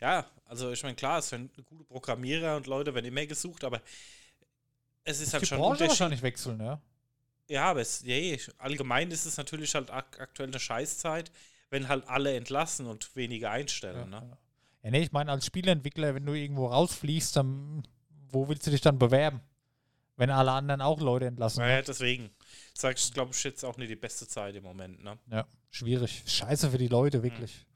Ja, 0.00 0.26
also 0.46 0.72
ich 0.72 0.82
meine, 0.82 0.94
klar, 0.94 1.18
es 1.18 1.30
werden 1.30 1.50
gute 1.64 1.84
Programmierer 1.84 2.56
und 2.56 2.66
Leute 2.66 2.94
werden 2.94 3.06
immer 3.06 3.26
gesucht, 3.26 3.64
aber 3.64 3.82
es 5.04 5.20
ist 5.20 5.32
halt 5.32 5.42
die 5.42 5.46
schon 5.46 5.58
Branche 5.58 5.86
wahrscheinlich 5.86 6.22
wechseln, 6.22 6.60
ja. 6.60 6.80
Ja, 7.48 7.64
aber 7.70 7.80
es, 7.80 8.02
ja, 8.04 8.36
allgemein 8.58 9.10
ist 9.10 9.26
es 9.26 9.36
natürlich 9.36 9.74
halt 9.74 9.90
ak 9.90 10.20
aktuell 10.20 10.48
eine 10.48 10.60
Scheißzeit, 10.60 11.32
wenn 11.68 11.88
halt 11.88 12.08
alle 12.08 12.34
entlassen 12.34 12.86
und 12.86 13.14
weniger 13.16 13.50
einstellen. 13.50 14.10
Ja, 14.12 14.20
ne? 14.20 14.38
ja. 14.82 14.90
nee, 14.90 15.02
ich 15.02 15.12
meine, 15.12 15.32
als 15.32 15.46
Spieleentwickler, 15.46 16.14
wenn 16.14 16.24
du 16.24 16.32
irgendwo 16.32 16.68
rausfliegst, 16.68 17.36
dann 17.36 17.82
wo 18.32 18.48
willst 18.48 18.66
du 18.66 18.70
dich 18.70 18.80
dann 18.80 18.98
bewerben? 18.98 19.40
Wenn 20.16 20.30
alle 20.30 20.52
anderen 20.52 20.80
auch 20.80 21.00
Leute 21.00 21.26
entlassen. 21.26 21.62
Naja, 21.62 21.82
deswegen. 21.82 22.30
Sag 22.74 22.98
ich, 22.98 23.12
glaube 23.12 23.32
ich, 23.34 23.42
jetzt 23.42 23.64
auch 23.64 23.76
nicht 23.78 23.90
die 23.90 23.96
beste 23.96 24.28
Zeit 24.28 24.54
im 24.54 24.62
Moment, 24.62 25.02
ne? 25.02 25.18
Ja, 25.30 25.46
schwierig. 25.70 26.22
Scheiße 26.26 26.70
für 26.70 26.78
die 26.78 26.88
Leute, 26.88 27.22
wirklich. 27.22 27.66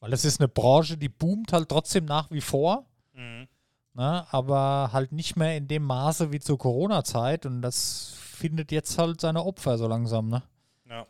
Weil 0.00 0.12
es 0.12 0.24
ist 0.24 0.40
eine 0.40 0.48
Branche, 0.48 0.96
die 0.98 1.08
boomt 1.08 1.52
halt 1.52 1.68
trotzdem 1.68 2.04
nach 2.04 2.30
wie 2.30 2.40
vor, 2.40 2.84
Mhm. 3.14 3.48
ne? 3.94 4.26
aber 4.30 4.90
halt 4.92 5.12
nicht 5.12 5.36
mehr 5.36 5.56
in 5.56 5.68
dem 5.68 5.82
Maße 5.84 6.32
wie 6.32 6.40
zur 6.40 6.58
Corona-Zeit 6.58 7.46
und 7.46 7.62
das 7.62 8.12
findet 8.18 8.70
jetzt 8.72 8.98
halt 8.98 9.20
seine 9.20 9.42
Opfer 9.44 9.78
so 9.78 9.88
langsam, 9.88 10.28
ne? 10.28 10.42
Ja. 10.88 11.06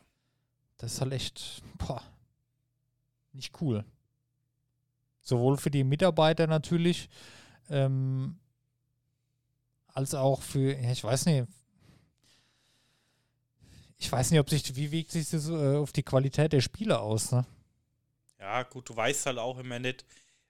Das 0.78 0.92
ist 0.94 1.00
halt 1.00 1.12
echt, 1.12 1.62
boah, 1.78 2.00
nicht 3.32 3.60
cool. 3.60 3.84
Sowohl 5.20 5.56
für 5.56 5.72
die 5.72 5.82
Mitarbeiter 5.82 6.46
natürlich, 6.46 7.08
ähm, 7.68 8.38
als 9.88 10.14
auch 10.14 10.40
für, 10.42 10.78
ja, 10.80 10.92
ich 10.92 11.02
weiß 11.02 11.26
nicht, 11.26 11.48
ich 13.98 14.12
weiß 14.12 14.30
nicht, 14.30 14.38
ob 14.40 14.48
sich, 14.50 14.76
wie 14.76 14.92
wirkt 14.92 15.10
sich 15.10 15.30
das 15.30 15.48
äh, 15.48 15.76
auf 15.76 15.90
die 15.92 16.02
Qualität 16.02 16.52
der 16.52 16.60
Spiele 16.60 17.00
aus, 17.00 17.32
ne? 17.32 17.44
Ja, 18.38 18.62
gut, 18.64 18.88
du 18.88 18.96
weißt 18.96 19.26
halt 19.26 19.38
auch 19.38 19.58
immer 19.58 19.78
nicht, 19.78 20.04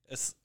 es, 0.05 0.37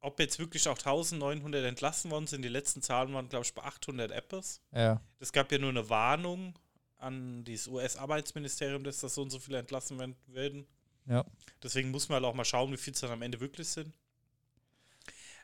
ob 0.00 0.18
jetzt 0.20 0.38
wirklich 0.38 0.68
auch 0.68 0.78
1900 0.78 1.64
entlassen 1.64 2.10
worden 2.10 2.26
sind. 2.26 2.42
Die 2.42 2.48
letzten 2.48 2.80
Zahlen 2.82 3.12
waren, 3.12 3.28
glaube 3.28 3.44
ich, 3.44 3.54
bei 3.54 3.62
800 3.62 4.10
Apples. 4.12 4.60
Ja, 4.72 5.00
Es 5.18 5.32
gab 5.32 5.50
ja 5.52 5.58
nur 5.58 5.70
eine 5.70 5.88
Warnung 5.88 6.58
an 6.98 7.44
dieses 7.44 7.66
US-Arbeitsministerium, 7.68 8.84
dass 8.84 9.00
das 9.00 9.14
so 9.14 9.22
und 9.22 9.30
so 9.30 9.38
viele 9.38 9.58
entlassen 9.58 9.98
werden- 9.98 10.16
werden. 10.26 10.66
ja. 11.06 11.24
Deswegen 11.62 11.90
muss 11.90 12.08
man 12.08 12.16
halt 12.16 12.24
auch 12.24 12.34
mal 12.34 12.44
schauen, 12.44 12.72
wie 12.72 12.76
viel 12.76 12.92
es 12.94 13.00
dann 13.00 13.10
am 13.10 13.22
Ende 13.22 13.40
wirklich 13.40 13.68
sind. 13.68 13.92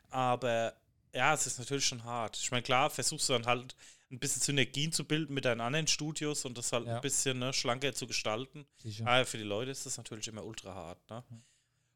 Aber 0.09 0.73
ja, 1.13 1.33
es 1.33 1.47
ist 1.47 1.59
natürlich 1.59 1.85
schon 1.85 2.03
hart. 2.03 2.37
Ich 2.37 2.51
meine, 2.51 2.63
klar, 2.63 2.89
versuchst 2.89 3.27
du 3.29 3.33
dann 3.33 3.45
halt 3.45 3.75
ein 4.11 4.19
bisschen 4.19 4.41
Synergien 4.41 4.91
zu 4.91 5.03
bilden 5.05 5.33
mit 5.33 5.45
deinen 5.45 5.61
anderen 5.61 5.87
Studios 5.87 6.45
und 6.45 6.57
das 6.57 6.71
halt 6.71 6.85
Ja. 6.87 6.95
ein 6.95 7.01
bisschen 7.01 7.39
ne, 7.39 7.51
schlanker 7.53 7.93
zu 7.93 8.07
gestalten. 8.07 8.65
Sicher. 8.77 9.05
Aber 9.07 9.25
für 9.25 9.37
die 9.37 9.43
Leute 9.43 9.71
ist 9.71 9.85
das 9.85 9.97
natürlich 9.97 10.27
immer 10.27 10.45
ultra 10.45 10.73
hart. 10.73 11.09
Ne? 11.09 11.23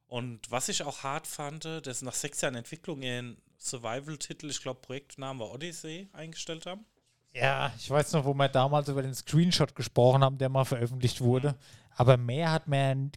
Und 0.08 0.52
was 0.52 0.68
ich 0.68 0.84
auch 0.84 1.04
hart 1.04 1.26
fand, 1.26 1.64
dass 1.66 2.02
nach 2.02 2.14
sechs 2.14 2.42
Jahren 2.42 2.56
Entwicklung 2.56 3.02
ihren 3.02 3.38
Survival-Titel, 3.60 4.50
ich 4.50 4.62
glaube, 4.62 4.82
Projektnamen 4.82 5.40
war 5.40 5.52
Odyssey, 5.52 6.10
eingestellt 6.12 6.66
haben. 6.66 6.86
Ja, 7.34 7.72
ich 7.78 7.90
weiß 7.90 8.12
noch, 8.14 8.26
wo 8.26 8.34
wir 8.34 8.50
damals 8.50 8.90
über 8.90 9.02
den 9.02 9.16
Screenshot 9.16 9.74
gesprochen 9.74 10.22
haben, 10.22 10.38
der 10.38 10.50
mal 10.50 10.66
veröffentlicht 10.66 11.22
wurde. 11.22 11.56
Aber 11.96 12.18
mehr 12.18 12.52
hat 12.52 12.68
man, 12.68 13.14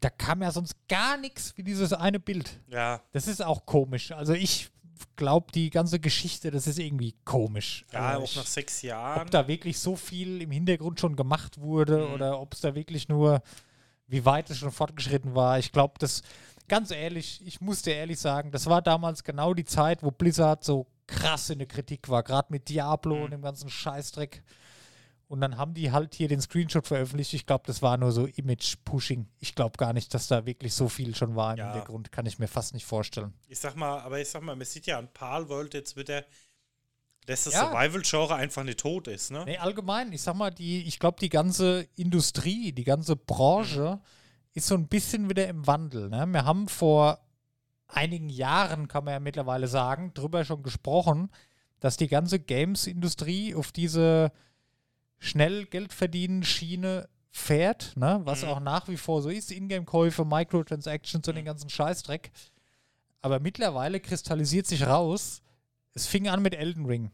da 0.00 0.08
kam 0.08 0.40
ja 0.40 0.50
sonst 0.50 0.74
gar 0.88 1.18
nichts 1.18 1.54
wie 1.58 1.64
dieses 1.64 1.92
eine 1.92 2.18
Bild. 2.18 2.60
Ja, 2.68 3.02
Das 3.12 3.26
ist 3.28 3.42
auch 3.44 3.66
komisch. 3.66 4.12
Also 4.12 4.32
ich 4.32 4.70
glaube, 5.16 5.52
die 5.52 5.70
ganze 5.70 5.98
Geschichte, 6.00 6.50
das 6.50 6.66
ist 6.66 6.78
irgendwie 6.78 7.14
komisch. 7.24 7.84
ja 7.92 8.00
also 8.00 8.20
auch 8.20 8.24
ich, 8.24 8.36
nach 8.36 8.46
sechs 8.46 8.82
Jahren. 8.82 9.22
ob 9.22 9.30
da 9.30 9.46
wirklich 9.48 9.78
so 9.78 9.96
viel 9.96 10.42
im 10.42 10.50
Hintergrund 10.50 11.00
schon 11.00 11.16
gemacht 11.16 11.58
wurde 11.60 12.06
Mhm. 12.06 12.14
oder 12.14 12.40
ob 12.40 12.54
es 12.54 12.60
da 12.60 12.74
wirklich 12.74 13.08
nur, 13.08 13.42
wie 14.06 14.24
weit 14.24 14.48
es 14.50 14.58
schon 14.58 14.72
fortgeschritten 14.72 15.34
war. 15.34 15.58
Ich 15.58 15.72
glaube, 15.72 15.94
das, 15.98 16.22
ganz 16.68 16.90
ehrlich, 16.90 17.40
ich 17.46 17.60
muss 17.60 17.82
dir 17.82 17.94
ehrlich 17.94 18.18
sagen, 18.18 18.50
das 18.50 18.66
war 18.66 18.82
damals 18.82 19.24
genau 19.24 19.54
die 19.54 19.64
Zeit, 19.64 20.02
wo 20.02 20.10
Blizzard 20.10 20.64
so 20.64 20.86
krass 21.06 21.48
in 21.50 21.58
der 21.58 21.68
Kritik 21.68 22.08
war, 22.08 22.22
gerade 22.22 22.48
mit 22.50 22.68
Diablo 22.68 23.16
Mhm. 23.16 23.22
und 23.22 23.30
dem 23.32 23.42
ganzen 23.42 23.68
Scheißdreck. 23.70 24.42
Und 25.28 25.42
dann 25.42 25.58
haben 25.58 25.74
die 25.74 25.92
halt 25.92 26.14
hier 26.14 26.26
den 26.26 26.40
Screenshot 26.40 26.86
veröffentlicht. 26.86 27.34
Ich 27.34 27.44
glaube, 27.44 27.64
das 27.66 27.82
war 27.82 27.98
nur 27.98 28.12
so 28.12 28.26
Image-Pushing. 28.26 29.28
Ich 29.40 29.54
glaube 29.54 29.76
gar 29.76 29.92
nicht, 29.92 30.12
dass 30.14 30.26
da 30.26 30.46
wirklich 30.46 30.72
so 30.72 30.88
viel 30.88 31.14
schon 31.14 31.36
war 31.36 31.52
im 31.52 31.58
Ja. 31.58 31.72
Hintergrund. 31.72 32.10
Kann 32.10 32.24
ich 32.24 32.38
mir 32.38 32.48
fast 32.48 32.72
nicht 32.72 32.86
vorstellen. 32.86 33.34
Ich 33.46 33.58
sag 33.58 33.76
mal, 33.76 34.00
aber 34.00 34.18
ich 34.20 34.28
sag 34.30 34.42
mal, 34.42 34.56
man 34.56 34.66
sieht 34.66 34.86
ja 34.86 34.98
an 34.98 35.08
Palworld 35.12 35.74
jetzt 35.74 35.96
wieder, 35.98 36.24
dass 37.26 37.44
das 37.44 37.52
Ja. 37.52 37.66
Survival-Genre 37.70 38.34
einfach 38.36 38.64
nicht 38.64 38.80
tot 38.80 39.06
ist, 39.06 39.30
ne? 39.30 39.44
Nee, 39.44 39.58
allgemein, 39.58 40.12
ich 40.12 40.22
sag 40.22 40.34
mal, 40.34 40.50
die, 40.50 40.84
ich 40.84 40.98
glaube, 40.98 41.18
die 41.20 41.28
ganze 41.28 41.86
Industrie, 41.96 42.72
die 42.72 42.84
ganze 42.84 43.14
Branche 43.14 44.00
ist 44.54 44.66
so 44.68 44.74
ein 44.76 44.88
bisschen 44.88 45.28
wieder 45.28 45.46
im 45.46 45.66
Wandel. 45.66 46.08
Ne? 46.08 46.24
Wir 46.26 46.46
haben 46.46 46.68
vor 46.68 47.20
einigen 47.86 48.30
Jahren, 48.30 48.88
kann 48.88 49.04
man 49.04 49.12
ja 49.12 49.20
mittlerweile 49.20 49.68
sagen, 49.68 50.12
drüber 50.14 50.46
schon 50.46 50.62
gesprochen, 50.62 51.30
dass 51.80 51.98
die 51.98 52.08
ganze 52.08 52.40
Games-Industrie 52.40 53.54
auf 53.54 53.72
diese 53.72 54.32
schnell 55.18 55.66
Geld 55.66 55.92
verdienen 55.92 56.42
Schiene 56.44 57.08
fährt, 57.30 57.96
ne? 57.96 58.20
was 58.24 58.42
Mhm. 58.42 58.48
auch 58.48 58.60
nach 58.60 58.88
wie 58.88 58.96
vor 58.96 59.22
so 59.22 59.28
ist, 59.28 59.50
Ingame-Käufe, 59.52 60.24
Microtransactions 60.24 61.26
und 61.28 61.34
den 61.34 61.44
Mhm. 61.44 61.46
ganzen 61.46 61.70
Scheißdreck. 61.70 62.30
Aber 63.20 63.40
mittlerweile 63.40 64.00
kristallisiert 64.00 64.66
sich 64.66 64.86
raus, 64.86 65.42
es 65.94 66.06
fing 66.06 66.28
an 66.28 66.42
mit 66.42 66.54
Elden 66.54 66.86
Ring 66.86 67.10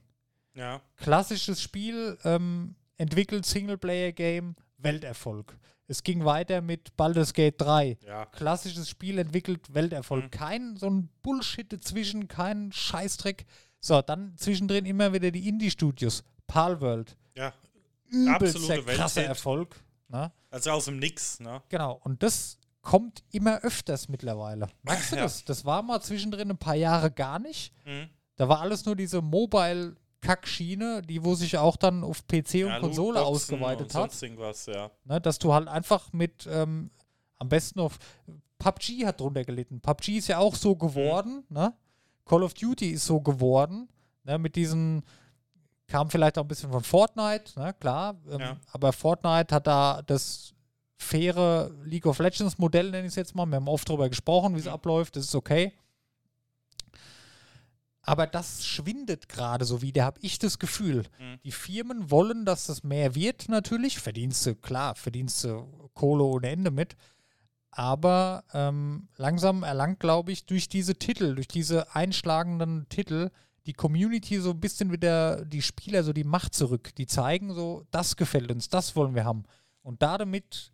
Ja. 0.54 0.80
klassisches 0.96 1.60
Spiel, 1.62 2.18
ähm, 2.24 2.74
entwickelt 2.96 3.44
Singleplayer-Game, 3.46 4.54
Welterfolg. 4.78 5.58
Es 5.86 6.02
ging 6.02 6.24
weiter 6.24 6.60
mit 6.62 6.96
Baldur's 6.96 7.32
Gate 7.34 7.60
3. 7.60 7.98
Ja. 8.06 8.24
Klassisches 8.26 8.88
Spiel 8.88 9.18
entwickelt, 9.18 9.74
Welterfolg. 9.74 10.24
Mhm. 10.24 10.30
Kein 10.30 10.76
so 10.76 10.88
ein 10.88 11.08
Bullshit 11.22 11.70
dazwischen, 11.72 12.28
kein 12.28 12.70
Scheißdreck. 12.72 13.44
So, 13.80 14.00
dann 14.00 14.34
zwischendrin 14.36 14.86
immer 14.86 15.12
wieder 15.12 15.30
die 15.30 15.46
Indie-Studios. 15.48 16.22
Palworld. 16.46 17.16
Ja. 17.34 17.52
Übelster 18.10 18.34
Absolute 18.58 18.82
krasser 18.96 19.16
Welthit. 19.16 19.28
Erfolg. 19.28 19.76
Ne? 20.08 20.32
Also 20.50 20.70
aus 20.70 20.84
dem 20.86 20.98
Nix, 20.98 21.40
ne? 21.40 21.62
Genau. 21.68 22.00
Und 22.04 22.22
das 22.22 22.58
kommt 22.82 23.24
immer 23.30 23.60
öfters 23.62 24.08
mittlerweile. 24.08 24.68
Merkst 24.82 25.12
du 25.12 25.16
Ja. 25.16 25.22
das? 25.22 25.44
Das 25.44 25.64
war 25.64 25.82
mal 25.82 26.00
zwischendrin 26.00 26.50
ein 26.50 26.58
paar 26.58 26.74
Jahre 26.76 27.10
gar 27.10 27.38
nicht. 27.38 27.72
Mhm. 27.86 28.08
Da 28.36 28.48
war 28.48 28.60
alles 28.60 28.84
nur 28.84 28.96
diese 28.96 29.22
Mobile-Kackschiene, 29.22 31.02
die 31.02 31.22
wo 31.24 31.34
sich 31.34 31.56
auch 31.58 31.76
dann 31.76 32.02
auf 32.04 32.26
PC 32.26 32.64
und 32.64 32.70
Ja, 32.70 32.80
Konsole 32.80 33.18
Lootboxen 33.20 33.54
ausgeweitet 33.56 33.94
und 33.94 34.00
hat. 34.02 34.22
irgendwas, 34.22 34.66
ja. 34.66 34.90
Ne, 35.04 35.20
dass 35.20 35.38
du 35.38 35.52
halt 35.52 35.68
einfach 35.68 36.12
mit, 36.12 36.46
ähm, 36.50 36.90
am 37.38 37.48
besten 37.48 37.80
auf 37.80 37.98
PUBG 38.58 39.06
hat 39.06 39.20
drunter 39.20 39.44
gelitten. 39.44 39.80
PUBG 39.80 40.18
ist 40.18 40.28
ja 40.28 40.38
auch 40.38 40.54
so 40.54 40.76
geworden, 40.76 41.44
Mhm. 41.48 41.56
ne? 41.56 41.74
Call 42.24 42.42
of 42.42 42.54
Duty 42.54 42.90
ist 42.90 43.04
so 43.04 43.20
geworden, 43.20 43.88
ne? 44.24 44.38
Mit 44.38 44.56
diesen, 44.56 45.04
kam 45.94 46.10
vielleicht 46.10 46.38
auch 46.38 46.42
ein 46.42 46.48
bisschen 46.48 46.72
von 46.72 46.82
Fortnite, 46.82 47.56
ne? 47.56 47.72
Klar. 47.78 48.16
Ähm, 48.28 48.40
Ja. 48.40 48.56
Aber 48.72 48.92
Fortnite 48.92 49.54
hat 49.54 49.68
da 49.68 50.02
das 50.04 50.52
faire 50.98 51.70
League 51.84 52.06
of 52.06 52.18
Legends 52.18 52.58
Modell, 52.58 52.90
nenne 52.90 53.02
ich 53.06 53.12
es 53.12 53.14
jetzt 53.14 53.32
mal. 53.36 53.46
Wir 53.46 53.56
haben 53.56 53.68
oft 53.68 53.88
darüber 53.88 54.08
gesprochen, 54.08 54.56
wie 54.56 54.58
es 54.58 54.64
Mhm. 54.66 54.72
abläuft. 54.72 55.14
Das 55.14 55.24
ist 55.26 55.34
okay. 55.36 55.72
Aber 58.02 58.26
das 58.26 58.66
schwindet 58.66 59.28
gerade 59.28 59.64
so 59.64 59.82
wieder, 59.82 60.04
habe 60.04 60.18
ich 60.20 60.40
das 60.40 60.58
Gefühl. 60.58 61.04
Mhm. 61.20 61.38
Die 61.44 61.52
Firmen 61.52 62.10
wollen, 62.10 62.44
dass 62.44 62.66
das 62.66 62.82
mehr 62.82 63.14
wird, 63.14 63.48
natürlich. 63.48 64.00
Verdienst 64.00 64.44
du, 64.46 64.56
klar, 64.56 64.96
verdienst 64.96 65.44
du 65.44 65.88
Kohle 65.94 66.24
ohne 66.24 66.48
Ende 66.48 66.70
mit. 66.72 66.96
Aber 67.70 68.42
ähm, 68.52 69.06
langsam 69.16 69.62
erlangt, 69.62 70.00
glaube 70.00 70.32
ich, 70.32 70.44
durch 70.46 70.68
diese 70.68 70.96
Titel, 70.96 71.36
durch 71.36 71.48
diese 71.48 71.94
einschlagenden 71.94 72.88
Titel, 72.88 73.30
die 73.66 73.72
Community 73.72 74.38
so 74.40 74.50
ein 74.50 74.60
bisschen 74.60 74.92
wieder, 74.92 75.44
die 75.44 75.62
Spieler 75.62 76.02
so 76.04 76.12
die 76.12 76.24
Macht 76.24 76.54
zurück. 76.54 76.94
Die 76.96 77.06
zeigen 77.06 77.54
so, 77.54 77.86
das 77.90 78.16
gefällt 78.16 78.50
uns, 78.50 78.68
das 78.68 78.94
wollen 78.96 79.14
wir 79.14 79.24
haben. 79.24 79.44
Und 79.82 80.02
damit 80.02 80.70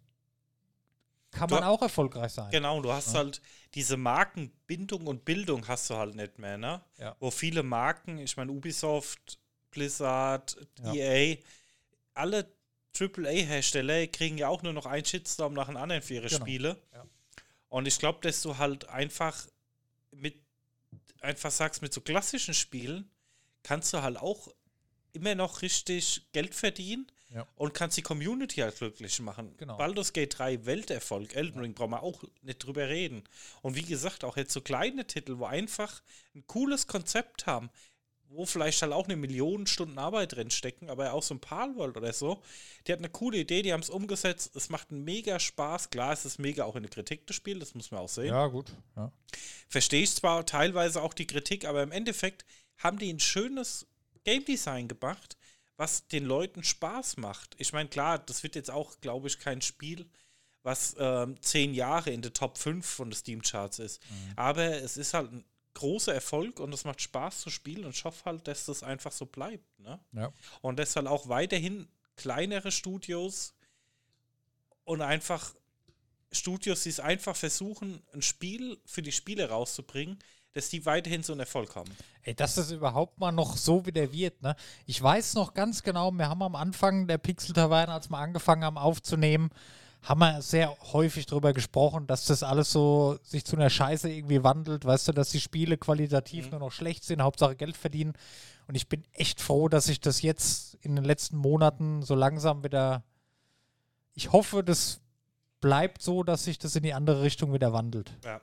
kann 1.30 1.48
Du- 1.48 1.54
man 1.54 1.64
auch 1.64 1.80
erfolgreich 1.82 2.32
sein. 2.32 2.50
Genau, 2.50 2.80
du 2.82 2.92
hast 2.92 3.12
Ja. 3.12 3.20
halt 3.20 3.40
diese 3.74 3.96
Markenbindung 3.96 5.06
und 5.06 5.24
Bildung 5.24 5.66
hast 5.68 5.88
du 5.90 5.94
halt 5.96 6.16
nicht 6.16 6.38
mehr, 6.38 6.58
ne? 6.58 6.80
Ja. 6.98 7.14
Wo 7.20 7.30
viele 7.30 7.62
Marken, 7.62 8.18
ich 8.18 8.36
meine 8.36 8.50
Ubisoft, 8.50 9.38
Blizzard, 9.70 10.56
Ja. 10.82 10.92
EA, 10.94 11.36
alle 12.14 12.50
AAA-Hersteller 12.92 14.08
kriegen 14.08 14.36
ja 14.38 14.48
auch 14.48 14.62
nur 14.64 14.72
noch 14.72 14.86
einen 14.86 15.04
Shitstorm 15.04 15.54
nach 15.54 15.66
dem 15.66 15.76
anderen 15.76 16.02
für 16.02 16.14
ihre 16.14 16.26
Genau. 16.28 16.40
Spiele. 16.44 16.76
Und 17.68 17.86
ich 17.86 17.98
glaube, 18.00 18.18
dass 18.22 18.42
du 18.42 18.58
halt 18.58 18.88
einfach 18.88 19.46
mit 20.10 20.39
einfach 21.20 21.50
sagst, 21.50 21.82
mit 21.82 21.92
so 21.92 22.00
klassischen 22.00 22.54
Spielen 22.54 23.10
kannst 23.62 23.92
du 23.92 24.02
halt 24.02 24.16
auch 24.16 24.48
immer 25.12 25.34
noch 25.34 25.62
richtig 25.62 26.22
Geld 26.32 26.54
verdienen 26.54 27.06
Ja. 27.34 27.46
und 27.56 27.74
kannst 27.74 27.96
die 27.96 28.02
Community 28.02 28.60
halt 28.60 28.76
glücklich 28.78 29.18
machen. 29.20 29.54
Genau. 29.56 29.76
Baldur's 29.76 30.12
Gate 30.12 30.38
3 30.38 30.66
Welterfolg, 30.66 31.34
Elden 31.34 31.60
Ring 31.60 31.74
brauchen 31.74 31.90
wir 31.90 32.02
auch 32.02 32.22
nicht 32.42 32.58
drüber 32.64 32.88
reden. 32.88 33.24
Und 33.62 33.74
wie 33.74 33.82
gesagt, 33.82 34.22
auch 34.24 34.36
jetzt 34.36 34.52
so 34.52 34.60
kleine 34.60 35.06
Titel, 35.06 35.38
wo 35.38 35.46
einfach 35.46 36.00
ein 36.34 36.46
cooles 36.46 36.86
Konzept 36.86 37.46
haben, 37.46 37.70
wo 38.30 38.46
vielleicht 38.46 38.80
halt 38.82 38.92
auch 38.92 39.06
eine 39.06 39.16
Million 39.16 39.66
Stunden 39.66 39.98
Arbeit 39.98 40.36
drin 40.36 40.50
stecken, 40.50 40.88
aber 40.88 41.12
auch 41.12 41.22
so 41.22 41.34
ein 41.34 41.40
Palworld 41.40 41.96
oder 41.96 42.12
so, 42.12 42.40
die 42.86 42.92
hat 42.92 43.00
eine 43.00 43.08
coole 43.08 43.38
Idee, 43.38 43.62
die 43.62 43.72
haben 43.72 43.80
es 43.80 43.90
umgesetzt, 43.90 44.54
es 44.54 44.70
macht 44.70 44.90
einen 44.90 45.04
mega 45.04 45.38
Spaß. 45.38 45.90
Klar, 45.90 46.12
es 46.12 46.24
ist 46.24 46.38
mega 46.38 46.64
auch 46.64 46.76
in 46.76 46.82
der 46.82 46.90
Kritik 46.90 47.26
das 47.26 47.36
Spiel, 47.36 47.58
das 47.58 47.74
muss 47.74 47.90
man 47.90 48.00
auch 48.00 48.08
sehen 48.08 48.28
Ja, 48.28 48.46
gut. 48.46 48.72
Ja. 48.96 49.12
verstehe 49.68 50.02
ich 50.02 50.14
zwar 50.14 50.46
teilweise 50.46 51.02
auch 51.02 51.12
die 51.12 51.26
Kritik, 51.26 51.64
aber 51.64 51.82
im 51.82 51.92
Endeffekt 51.92 52.44
haben 52.78 52.98
die 52.98 53.12
ein 53.12 53.20
schönes 53.20 53.86
Game 54.24 54.44
Design 54.44 54.88
gemacht, 54.88 55.36
was 55.76 56.06
den 56.06 56.24
Leuten 56.24 56.62
Spaß 56.62 57.16
macht. 57.16 57.56
Ich 57.58 57.72
meine, 57.72 57.88
klar, 57.88 58.18
das 58.18 58.42
wird 58.42 58.54
jetzt 58.54 58.70
auch, 58.70 59.00
glaube 59.00 59.28
ich, 59.28 59.38
kein 59.38 59.62
Spiel, 59.62 60.06
was 60.62 60.94
ähm, 60.98 61.40
zehn 61.40 61.74
Jahre 61.74 62.10
in 62.10 62.22
der 62.22 62.34
Top 62.34 62.58
5 62.58 62.86
von 62.86 63.08
den 63.08 63.16
Steam 63.16 63.42
Charts 63.42 63.78
ist. 63.78 64.00
Aber 64.36 64.82
es 64.82 64.98
ist 64.98 65.14
halt 65.14 65.32
ein 65.32 65.44
großer 65.74 66.14
Erfolg 66.14 66.60
und 66.60 66.72
es 66.72 66.84
macht 66.84 67.00
Spaß 67.00 67.40
zu 67.40 67.50
spielen 67.50 67.84
und 67.84 67.94
ich 67.94 68.04
hoffe 68.04 68.24
halt, 68.24 68.46
dass 68.48 68.66
das 68.66 68.82
einfach 68.82 69.12
so 69.12 69.26
bleibt. 69.26 69.78
Ne? 69.78 70.00
Ja. 70.12 70.32
Und 70.62 70.78
dass 70.78 70.96
halt 70.96 71.06
auch 71.06 71.28
weiterhin 71.28 71.88
kleinere 72.16 72.72
Studios 72.72 73.54
und 74.84 75.00
einfach 75.02 75.54
Studios, 76.32 76.82
die 76.82 76.90
es 76.90 77.00
einfach 77.00 77.36
versuchen, 77.36 78.02
ein 78.12 78.22
Spiel 78.22 78.78
für 78.84 79.02
die 79.02 79.12
Spiele 79.12 79.48
rauszubringen, 79.48 80.18
dass 80.52 80.68
die 80.68 80.84
weiterhin 80.84 81.22
so 81.22 81.32
einen 81.32 81.40
Erfolg 81.40 81.76
haben. 81.76 81.90
Ey, 82.22 82.34
dass 82.34 82.56
das 82.56 82.70
überhaupt 82.70 83.18
mal 83.18 83.32
noch 83.32 83.56
so 83.56 83.86
wieder 83.86 84.12
wird, 84.12 84.42
ne? 84.42 84.56
Ich 84.86 85.00
weiß 85.00 85.34
noch 85.34 85.54
ganz 85.54 85.82
genau, 85.82 86.10
wir 86.10 86.28
haben 86.28 86.42
am 86.42 86.56
Anfang 86.56 87.06
der 87.06 87.18
Pixel-Taverne, 87.18 87.92
als 87.92 88.10
wir 88.10 88.18
angefangen 88.18 88.64
haben 88.64 88.78
aufzunehmen, 88.78 89.50
haben 90.02 90.20
wir 90.20 90.40
sehr 90.42 90.74
häufig 90.92 91.26
darüber 91.26 91.52
gesprochen, 91.52 92.06
dass 92.06 92.24
das 92.24 92.42
alles 92.42 92.72
so 92.72 93.18
sich 93.22 93.44
zu 93.44 93.56
einer 93.56 93.68
Scheiße 93.70 94.10
irgendwie 94.10 94.42
wandelt, 94.42 94.84
weißt 94.84 95.08
du, 95.08 95.12
dass 95.12 95.30
die 95.30 95.40
Spiele 95.40 95.76
qualitativ 95.76 96.46
Mhm. 96.46 96.50
nur 96.52 96.60
noch 96.60 96.72
schlecht 96.72 97.04
sind, 97.04 97.20
Hauptsache 97.22 97.54
Geld 97.56 97.76
verdienen. 97.76 98.14
Und 98.66 98.74
ich 98.76 98.88
bin 98.88 99.02
echt 99.12 99.40
froh, 99.40 99.68
dass 99.68 99.84
sich 99.86 100.00
das 100.00 100.22
jetzt 100.22 100.74
in 100.82 100.96
den 100.96 101.04
letzten 101.04 101.36
Monaten 101.36 102.02
so 102.02 102.14
langsam 102.14 102.64
wieder. 102.64 103.02
Ich 104.14 104.32
hoffe, 104.32 104.62
das 104.64 105.00
bleibt 105.60 106.00
so, 106.00 106.22
dass 106.22 106.44
sich 106.44 106.58
das 106.58 106.76
in 106.76 106.82
die 106.82 106.94
andere 106.94 107.22
Richtung 107.22 107.52
wieder 107.52 107.72
wandelt 107.72 108.16
Ja. 108.24 108.40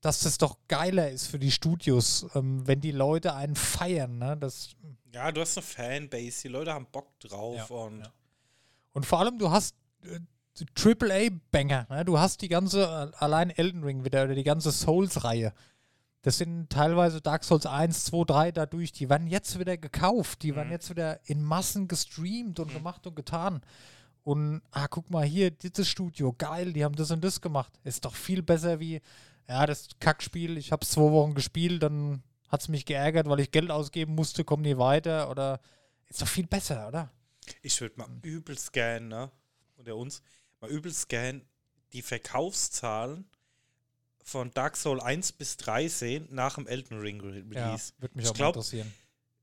dass 0.00 0.20
das 0.20 0.38
doch 0.38 0.56
geiler 0.68 1.10
ist 1.10 1.26
für 1.26 1.38
die 1.38 1.50
Studios, 1.50 2.26
ähm, 2.34 2.66
wenn 2.66 2.80
die 2.80 2.92
Leute 2.92 3.34
einen 3.34 3.56
feiern. 3.56 4.18
Ne? 4.18 4.36
Das, 4.36 4.70
Ja, 5.12 5.32
du 5.32 5.40
hast 5.40 5.56
eine 5.58 5.66
Fanbase, 5.66 6.42
die 6.42 6.48
Leute 6.48 6.72
haben 6.72 6.86
Bock 6.90 7.18
drauf 7.20 7.56
Ja, 7.70 7.76
und 7.76 8.00
ja. 8.00 8.12
Und 8.98 9.06
vor 9.06 9.20
allem, 9.20 9.38
du 9.38 9.50
hast 9.50 9.74
äh, 10.02 10.18
AAA-Banger. 10.76 11.86
Ne? 11.88 12.04
Du 12.04 12.18
hast 12.18 12.42
die 12.42 12.48
ganze, 12.48 12.82
äh, 12.82 13.16
allein 13.16 13.50
Elden 13.50 13.84
Ring 13.84 14.04
wieder, 14.04 14.24
oder 14.24 14.34
die 14.34 14.42
ganze 14.42 14.72
Souls-Reihe. 14.72 15.52
Das 16.22 16.38
sind 16.38 16.68
teilweise 16.70 17.20
Dark 17.20 17.44
Souls 17.44 17.64
1, 17.64 18.06
2, 18.06 18.24
3 18.24 18.52
dadurch. 18.52 18.90
Die 18.92 19.08
werden 19.08 19.28
jetzt 19.28 19.58
wieder 19.60 19.76
gekauft. 19.76 20.42
Die 20.42 20.56
werden 20.56 20.66
Mhm. 20.68 20.72
jetzt 20.72 20.90
wieder 20.90 21.20
in 21.28 21.42
Massen 21.44 21.86
gestreamt 21.86 22.58
und 22.58 22.72
gemacht 22.72 23.06
und 23.06 23.14
getan. 23.14 23.60
Und, 24.24 24.60
ah, 24.72 24.88
guck 24.88 25.08
mal 25.10 25.24
hier, 25.24 25.52
dieses 25.52 25.88
Studio, 25.88 26.34
geil, 26.36 26.72
die 26.72 26.84
haben 26.84 26.96
das 26.96 27.12
und 27.12 27.22
das 27.22 27.40
gemacht. 27.40 27.72
Ist 27.84 28.04
doch 28.04 28.14
viel 28.16 28.42
besser 28.42 28.80
wie, 28.80 29.00
ja, 29.48 29.64
das 29.64 29.88
Kackspiel, 30.00 30.58
ich 30.58 30.72
habe 30.72 30.82
es 30.82 30.90
zwei 30.90 31.10
Wochen 31.12 31.34
gespielt, 31.34 31.82
dann 31.82 32.22
hat 32.48 32.60
es 32.62 32.68
mich 32.68 32.84
geärgert, 32.84 33.28
weil 33.28 33.40
ich 33.40 33.52
Geld 33.52 33.70
ausgeben 33.70 34.14
musste, 34.16 34.42
komm 34.44 34.62
nie 34.62 34.76
weiter. 34.76 35.30
Oder 35.30 35.60
ist 36.08 36.20
doch 36.20 36.26
viel 36.28 36.46
besser, 36.48 36.88
oder? 36.88 37.10
Ich 37.68 37.80
würde 37.80 37.98
mal 37.98 38.08
übel 38.22 38.58
scannen, 38.58 39.08
ne? 39.08 39.30
Unter 39.76 39.94
uns, 39.94 40.22
mal 40.60 40.70
übel 40.70 40.92
scannen, 40.92 41.44
die 41.92 42.02
Verkaufszahlen 42.02 43.28
von 44.24 44.50
Dark 44.52 44.76
Souls 44.76 45.02
1 45.02 45.32
bis 45.32 45.56
3 45.58 45.88
sehen 45.88 46.28
nach 46.30 46.56
dem 46.56 46.66
Elden 46.66 46.98
Ring 46.98 47.20
Re 47.20 47.44
Release. 47.50 47.92
würde 47.98 48.16
mich 48.16 48.24
Ich 48.24 48.30
auch 48.30 48.34
glaub, 48.34 48.56
interessieren. 48.56 48.92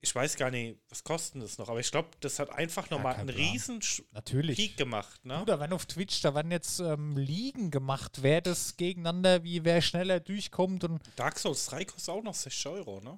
Ich 0.01 0.13
weiß 0.13 0.36
gar 0.38 0.51
nicht, 0.51 0.78
was 0.89 1.03
kostet 1.03 1.41
das 1.41 1.57
noch, 1.57 1.69
aber 1.69 1.80
ich 1.80 1.89
glaube, 1.89 2.09
das 2.19 2.38
hat 2.38 2.51
einfach 2.51 2.89
nochmal 2.91 3.13
kein 3.15 3.28
einen 3.28 3.36
Plan. 3.36 3.49
riesen 3.51 3.80
Natürlich. 4.11 4.57
Peak 4.57 4.78
gemacht, 4.78 5.23
ne? 5.26 5.43
Da 5.47 5.59
werden 5.59 5.73
auf 5.73 5.88
Twitch, 5.88 6.21
da 6.21 6.36
werden 6.36 6.51
jetzt 6.51 6.80
ähm, 6.80 7.17
Ligen 7.17 7.71
gemacht, 7.71 8.19
wer 8.21 8.41
das 8.41 8.78
gegeneinander, 8.78 9.43
wie 9.43 9.63
wer 9.63 9.82
schneller 9.82 10.19
durchkommt 10.19 10.84
und 10.84 11.01
Dark 11.15 11.39
Souls 11.39 11.65
3 11.67 11.86
kostet 11.86 12.09
auch 12.13 12.23
noch 12.23 12.36
60 12.36 12.67
Euro, 12.67 13.01
ne? 13.01 13.17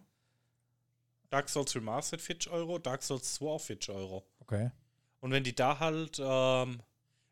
Dark 1.30 1.50
Souls 1.50 1.76
Remastered 1.76 2.22
40 2.22 2.52
Euro, 2.52 2.80
Dark 2.80 3.04
Souls 3.04 3.34
2 3.34 3.46
auch 3.48 3.62
40 3.62 3.90
Euro. 3.94 4.26
okay. 4.40 4.72
Und 5.20 5.32
wenn 5.32 5.44
die 5.44 5.56
da 5.56 5.80
halt 5.80 6.20
ähm, 6.24 6.80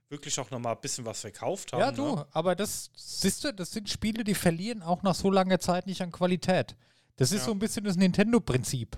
wirklich 0.09 0.39
auch 0.39 0.49
nochmal 0.51 0.75
ein 0.75 0.81
bisschen 0.81 1.05
was 1.05 1.21
verkauft 1.21 1.73
haben. 1.73 1.79
Ja, 1.81 1.91
du, 1.91 2.15
Ne? 2.15 2.27
aber 2.31 2.55
das, 2.55 2.89
siehst 2.95 3.43
du, 3.43 3.53
das 3.53 3.71
sind 3.71 3.89
Spiele, 3.89 4.23
die 4.23 4.35
verlieren 4.35 4.81
auch 4.83 5.03
nach 5.03 5.15
so 5.15 5.29
langer 5.31 5.59
Zeit 5.59 5.87
nicht 5.87 6.01
an 6.01 6.11
Qualität. 6.11 6.75
Das 7.17 7.31
ist 7.31 7.39
Ja. 7.41 7.45
so 7.45 7.51
ein 7.51 7.59
bisschen 7.59 7.83
das 7.85 7.95
Nintendo-Prinzip. 7.95 8.97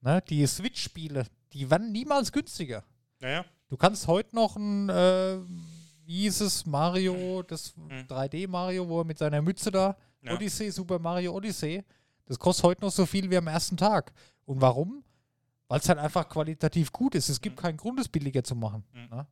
Ne? 0.00 0.22
Die 0.28 0.46
Switch-Spiele, 0.46 1.26
die 1.52 1.70
werden 1.70 1.92
niemals 1.92 2.32
günstiger. 2.32 2.84
Naja, 3.20 3.44
Du 3.70 3.76
kannst 3.76 4.06
heute 4.06 4.34
noch 4.34 4.56
ein, 4.56 4.88
äh, 4.88 5.36
wie 6.06 6.22
hieß 6.22 6.40
es, 6.40 6.64
Mario, 6.64 7.42
das 7.42 7.76
Mhm. 7.76 8.06
3D-Mario, 8.08 8.88
wo 8.88 9.00
er 9.00 9.04
mit 9.04 9.18
seiner 9.18 9.42
Mütze 9.42 9.70
da, 9.70 9.94
Ja. 10.22 10.32
Odyssey, 10.32 10.70
Super 10.70 10.98
Mario 10.98 11.34
Odyssey, 11.34 11.84
das 12.24 12.38
kostet 12.38 12.64
heute 12.64 12.80
noch 12.82 12.90
so 12.90 13.04
viel 13.04 13.30
wie 13.30 13.36
am 13.36 13.46
ersten 13.46 13.76
Tag. 13.76 14.12
Und 14.46 14.60
warum? 14.62 15.04
Weil 15.68 15.80
es 15.80 15.88
halt 15.88 15.98
einfach 15.98 16.28
qualitativ 16.28 16.90
gut 16.92 17.14
ist. 17.14 17.28
Es 17.28 17.40
gibt 17.40 17.58
keinen 17.58 17.76
Grund, 17.76 18.00
es 18.00 18.08
billiger 18.08 18.42
zu 18.42 18.54
machen. 18.54 18.84
Mhm. 18.92 19.16
Ne? 19.16 19.26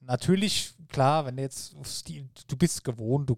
Natürlich, 0.00 0.74
klar, 0.88 1.24
wenn 1.26 1.36
du 1.36 1.42
jetzt, 1.42 1.74
Steam- 1.84 2.28
du 2.46 2.56
bist 2.56 2.84
gewohnt, 2.84 3.28
du, 3.30 3.36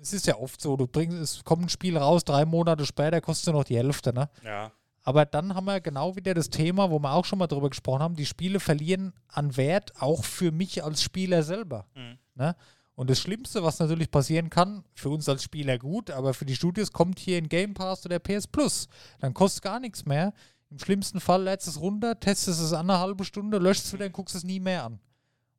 es 0.00 0.12
ist 0.14 0.26
ja 0.26 0.36
oft 0.36 0.60
so, 0.60 0.76
du 0.76 0.86
bringst, 0.86 1.18
es 1.18 1.44
kommt 1.44 1.62
ein 1.64 1.68
Spiel 1.68 1.96
raus, 1.98 2.24
drei 2.24 2.44
Monate 2.46 2.86
später 2.86 3.20
kostet 3.20 3.52
noch 3.52 3.64
die 3.64 3.76
Hälfte, 3.76 4.12
ne? 4.12 4.28
ja. 4.44 4.72
Aber 5.02 5.24
dann 5.24 5.54
haben 5.54 5.66
wir 5.66 5.80
genau 5.80 6.16
wieder 6.16 6.34
das 6.34 6.50
Thema, 6.50 6.90
wo 6.90 6.98
wir 6.98 7.12
auch 7.12 7.24
schon 7.24 7.38
mal 7.38 7.46
drüber 7.46 7.70
gesprochen 7.70 8.02
haben, 8.02 8.16
die 8.16 8.26
Spiele 8.26 8.58
verlieren 8.58 9.12
an 9.28 9.56
Wert, 9.56 9.92
auch 10.02 10.24
für 10.24 10.50
mich 10.50 10.82
als 10.82 11.00
Spieler 11.00 11.44
selber. 11.44 11.86
Mhm. 11.94 12.18
Ne? 12.34 12.56
Und 12.96 13.08
das 13.08 13.20
Schlimmste, 13.20 13.62
was 13.62 13.78
natürlich 13.78 14.10
passieren 14.10 14.50
kann, 14.50 14.82
für 14.94 15.10
uns 15.10 15.28
als 15.28 15.44
Spieler 15.44 15.78
gut, 15.78 16.10
aber 16.10 16.34
für 16.34 16.44
die 16.44 16.56
Studios 16.56 16.90
kommt 16.90 17.20
hier 17.20 17.36
ein 17.38 17.48
Game 17.48 17.72
Pass 17.72 18.04
oder 18.04 18.18
PS 18.18 18.48
Plus. 18.48 18.88
Dann 19.20 19.32
kostet 19.32 19.62
gar 19.62 19.78
nichts 19.78 20.06
mehr. 20.06 20.32
Im 20.70 20.78
schlimmsten 20.78 21.20
Fall 21.20 21.44
lädst 21.44 21.68
es 21.68 21.80
runter, 21.80 22.18
testest 22.18 22.60
es 22.60 22.72
eine 22.72 22.98
halbe 22.98 23.24
Stunde, 23.24 23.58
löscht 23.58 23.84
es 23.84 23.92
wieder 23.92 24.06
und 24.06 24.12
guckst 24.12 24.34
es 24.34 24.44
nie 24.44 24.60
mehr 24.60 24.84
an. 24.84 25.00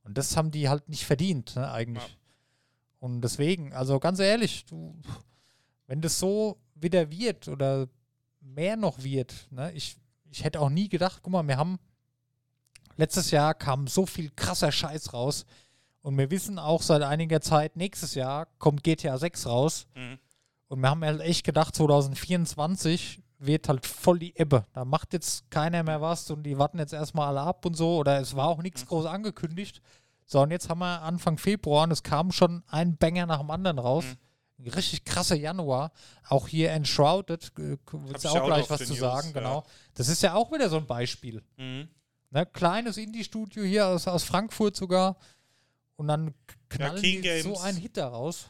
Und 0.04 0.18
das 0.18 0.36
haben 0.38 0.52
die 0.52 0.68
halt 0.70 0.90
nicht 0.90 1.06
verdient, 1.06 1.56
ne, 1.56 1.72
eigentlich. 1.72 2.04
Ja. 2.04 2.16
Und 3.00 3.22
deswegen, 3.22 3.74
also 3.74 4.00
ganz 4.00 4.20
ehrlich, 4.20 4.66
du, 4.66 5.00
wenn 5.86 6.02
das 6.02 6.20
so 6.20 6.58
wieder 6.76 7.10
wird 7.12 7.48
oder 7.48 7.88
mehr 8.42 8.76
noch 8.78 9.04
wird, 9.04 9.48
ne, 9.52 9.72
ich, 9.74 9.98
ich 10.30 10.44
hätte 10.44 10.60
auch 10.60 10.70
nie 10.70 10.90
gedacht, 10.90 11.20
guck 11.24 11.32
mal, 11.34 11.48
wir 11.48 11.58
haben 11.58 11.80
letztes 12.98 13.32
Jahr 13.32 13.54
kam 13.54 13.88
so 13.88 14.06
viel 14.06 14.30
krasser 14.36 14.72
Scheiß 14.72 15.14
raus 15.14 15.46
und 16.02 16.18
wir 16.18 16.32
wissen 16.32 16.58
auch 16.60 16.82
seit 16.82 17.02
einiger 17.02 17.42
Zeit, 17.42 17.76
nächstes 17.76 18.16
Jahr 18.16 18.48
kommt 18.60 18.84
GTA 18.84 19.18
6 19.18 19.46
raus 19.48 19.88
Mhm. 19.96 20.18
und 20.68 20.80
wir 20.82 20.90
haben 20.90 21.04
halt 21.04 21.22
echt 21.22 21.46
gedacht, 21.46 21.76
2024 21.76 23.22
wird 23.40 23.70
halt 23.70 23.86
voll 23.86 24.20
die 24.20 24.36
Ebbe. 24.36 24.66
Da 24.74 24.86
macht 24.86 25.14
jetzt 25.14 25.50
keiner 25.52 25.84
mehr 25.84 26.02
was 26.02 26.30
und 26.32 26.44
die 26.44 26.58
warten 26.58 26.80
jetzt 26.80 26.94
erstmal 26.94 27.28
alle 27.28 27.42
ab 27.42 27.66
und 27.66 27.76
so. 27.76 27.98
Oder 27.98 28.20
es 28.20 28.36
war 28.36 28.48
auch 28.48 28.62
nichts 28.62 28.86
groß 28.86 29.06
angekündigt. 29.06 29.82
So, 30.26 30.42
und 30.42 30.52
jetzt 30.52 30.70
haben 30.70 30.80
wir 30.80 31.02
Anfang 31.02 31.38
Februar 31.38 31.84
und 31.84 31.92
es 31.92 32.04
kam 32.04 32.32
schon 32.32 32.64
ein 32.68 32.98
Banger 32.98 33.26
nach 33.26 33.40
dem 33.40 33.52
anderen 33.52 33.80
raus. 33.80 34.06
Ein 34.60 34.70
richtig 34.70 35.06
krasser 35.06 35.36
Januar. 35.36 35.92
Auch 36.28 36.48
hier 36.48 36.72
Enshrouded, 36.72 37.52
äh, 37.60 37.78
willst 37.92 38.26
du 38.26 38.30
auch 38.30 38.46
gleich 38.46 38.70
was 38.70 38.82
zu 38.82 38.90
News, 38.90 39.00
sagen, 39.00 39.28
ja. 39.28 39.34
genau. 39.34 39.64
Das 39.94 40.10
ist 40.10 40.24
ja 40.24 40.34
auch 40.34 40.52
wieder 40.52 40.70
so 40.70 40.78
ein 40.78 40.88
Beispiel. 40.88 41.44
Mhm. 41.58 41.88
Ne? 42.32 42.46
Kleines 42.48 42.98
Indie-Studio 42.98 43.64
hier 43.64 43.88
aus, 43.88 44.08
aus 44.08 44.24
Frankfurt 44.24 44.76
sogar. 44.76 45.18
Und 45.96 46.08
dann 46.08 46.34
knallen 46.70 47.02
King 47.02 47.22
die 47.22 47.42
so 47.42 47.50
Games. 47.50 47.62
einen 47.62 47.78
Hit 47.78 47.98
daraus. 47.98 48.50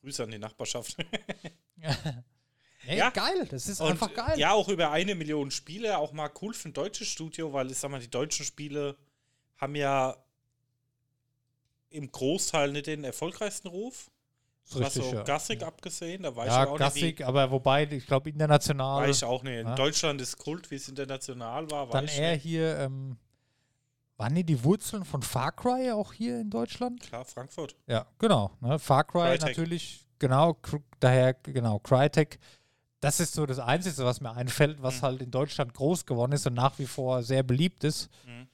Grüße 0.00 0.22
an 0.24 0.30
die 0.30 0.38
Nachbarschaft. 0.38 0.96
Ey, 2.88 2.98
Ja. 2.98 3.10
geil, 3.10 3.46
das 3.50 3.68
ist 3.68 3.80
Und, 3.80 3.90
einfach 3.90 4.12
geil. 4.14 4.38
Ja, 4.38 4.52
auch 4.52 4.68
über 4.68 4.90
eine 4.90 5.14
Million 5.14 5.50
Spiele, 5.50 5.98
auch 5.98 6.12
mal 6.12 6.30
cool 6.40 6.54
für 6.54 6.70
ein 6.70 6.72
deutsches 6.72 7.08
Studio, 7.08 7.52
weil 7.52 7.70
ich 7.70 7.78
sag 7.78 7.90
mal, 7.90 8.00
die 8.00 8.10
deutschen 8.10 8.46
Spiele 8.46 8.96
haben 9.58 9.74
ja 9.74 10.16
im 11.90 12.10
Großteil 12.10 12.72
nicht 12.72 12.86
den 12.86 13.04
erfolgreichsten 13.04 13.68
Ruf. 13.68 14.10
Richtig, 14.74 15.02
so 15.04 15.14
ja. 15.14 15.22
Gassig 15.22 15.62
abgesehen, 15.62 16.22
da 16.22 16.36
weiß 16.36 16.48
Ja, 16.48 16.64
ich 16.64 16.68
auch 16.70 16.78
Gassig, 16.78 17.02
nicht, 17.02 17.22
aber 17.22 17.50
wobei, 17.50 17.84
ich 17.84 18.06
glaube, 18.06 18.28
international. 18.28 19.08
weiß 19.08 19.16
ich 19.18 19.24
auch 19.24 19.42
nicht. 19.42 19.60
In 19.60 19.66
Ja. 19.66 19.74
Deutschland 19.74 20.20
ist 20.20 20.36
Kult, 20.36 20.70
wie 20.70 20.74
es 20.74 20.88
international 20.88 21.70
war, 21.70 21.86
dann 21.88 22.04
weiß 22.04 22.12
ich 22.12 22.18
eher 22.18 22.32
nicht. 22.34 22.42
hier, 22.42 22.78
ähm, 22.78 23.16
waren 24.18 24.34
die 24.34 24.44
die 24.44 24.62
Wurzeln 24.64 25.04
von 25.06 25.22
Far 25.22 25.52
Cry 25.52 25.90
auch 25.92 26.12
hier 26.12 26.40
in 26.40 26.50
Deutschland? 26.50 27.00
Klar, 27.00 27.24
Frankfurt. 27.24 27.76
Ja, 27.86 28.06
genau. 28.18 28.50
Ne? 28.60 28.78
Far 28.78 29.04
Cry 29.04 29.28
Crytek. 29.38 29.40
natürlich, 29.48 30.06
genau, 30.18 30.58
daher, 31.00 31.32
genau, 31.34 31.78
Crytek. 31.78 32.38
Das 33.00 33.20
ist 33.20 33.34
so 33.34 33.46
das 33.46 33.58
Einzige, 33.60 34.04
was 34.04 34.20
mir 34.20 34.32
einfällt, 34.32 34.82
was 34.82 34.98
Mhm. 34.98 35.02
halt 35.02 35.22
in 35.22 35.30
Deutschland 35.30 35.72
groß 35.74 36.04
geworden 36.06 36.32
ist 36.32 36.46
und 36.46 36.54
nach 36.54 36.78
wie 36.78 36.86
vor 36.86 37.22
sehr 37.22 37.42
beliebt 37.42 37.84
ist. 37.84 38.08
Mhm. 38.26 38.48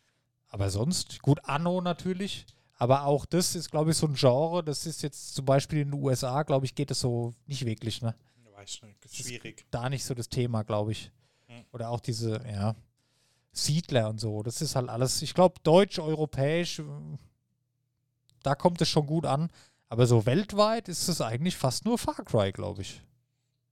Aber 0.49 0.71
sonst, 0.71 1.21
gut, 1.23 1.41
Anno 1.45 1.81
natürlich. 1.81 2.47
Aber 2.77 3.05
auch 3.05 3.25
das 3.25 3.55
ist, 3.55 3.71
glaube 3.71 3.93
ich, 3.93 3.97
so 3.97 4.07
ein 4.07 4.15
Genre. 4.15 4.63
Das 4.63 4.85
ist 4.87 5.03
jetzt 5.03 5.35
zum 5.35 5.45
Beispiel 5.45 5.81
in 5.81 5.91
den 5.93 6.01
USA, 6.03 6.43
glaube 6.43 6.67
ich, 6.67 6.75
geht 6.75 6.91
es 6.91 7.01
so 7.01 7.33
nicht 7.47 7.65
wirklich, 7.65 8.03
ne? 8.03 8.15
Weiß 8.55 8.69
ich 8.71 8.83
nicht. 8.83 8.97
Schwierig. 9.15 9.65
Da 9.71 9.89
nicht 9.89 10.05
so 10.05 10.15
das 10.15 10.29
Thema, 10.29 10.63
glaube 10.63 10.93
ich. 10.93 11.11
Mhm. 11.49 11.65
Oder 11.73 11.89
auch 11.91 12.01
diese, 12.01 12.43
ja, 12.47 12.75
Siedler 13.53 14.11
und 14.11 14.21
so. 14.21 14.43
Das 14.43 14.61
ist 14.61 14.75
halt 14.77 14.89
alles, 14.91 15.23
ich 15.23 15.33
glaube, 15.35 15.55
deutsch, 15.63 15.99
europäisch, 15.99 16.83
da 18.43 18.55
kommt 18.55 18.81
es 18.83 18.89
schon 18.89 19.07
gut 19.07 19.25
an. 19.27 19.51
Aber 19.89 20.07
so 20.07 20.27
weltweit 20.27 20.89
ist 20.89 21.09
es 21.09 21.21
eigentlich 21.21 21.57
fast 21.57 21.85
nur 21.85 21.99
Far 21.99 22.17
Cry, 22.25 22.53
glaube 22.53 22.83
ich. 22.83 23.01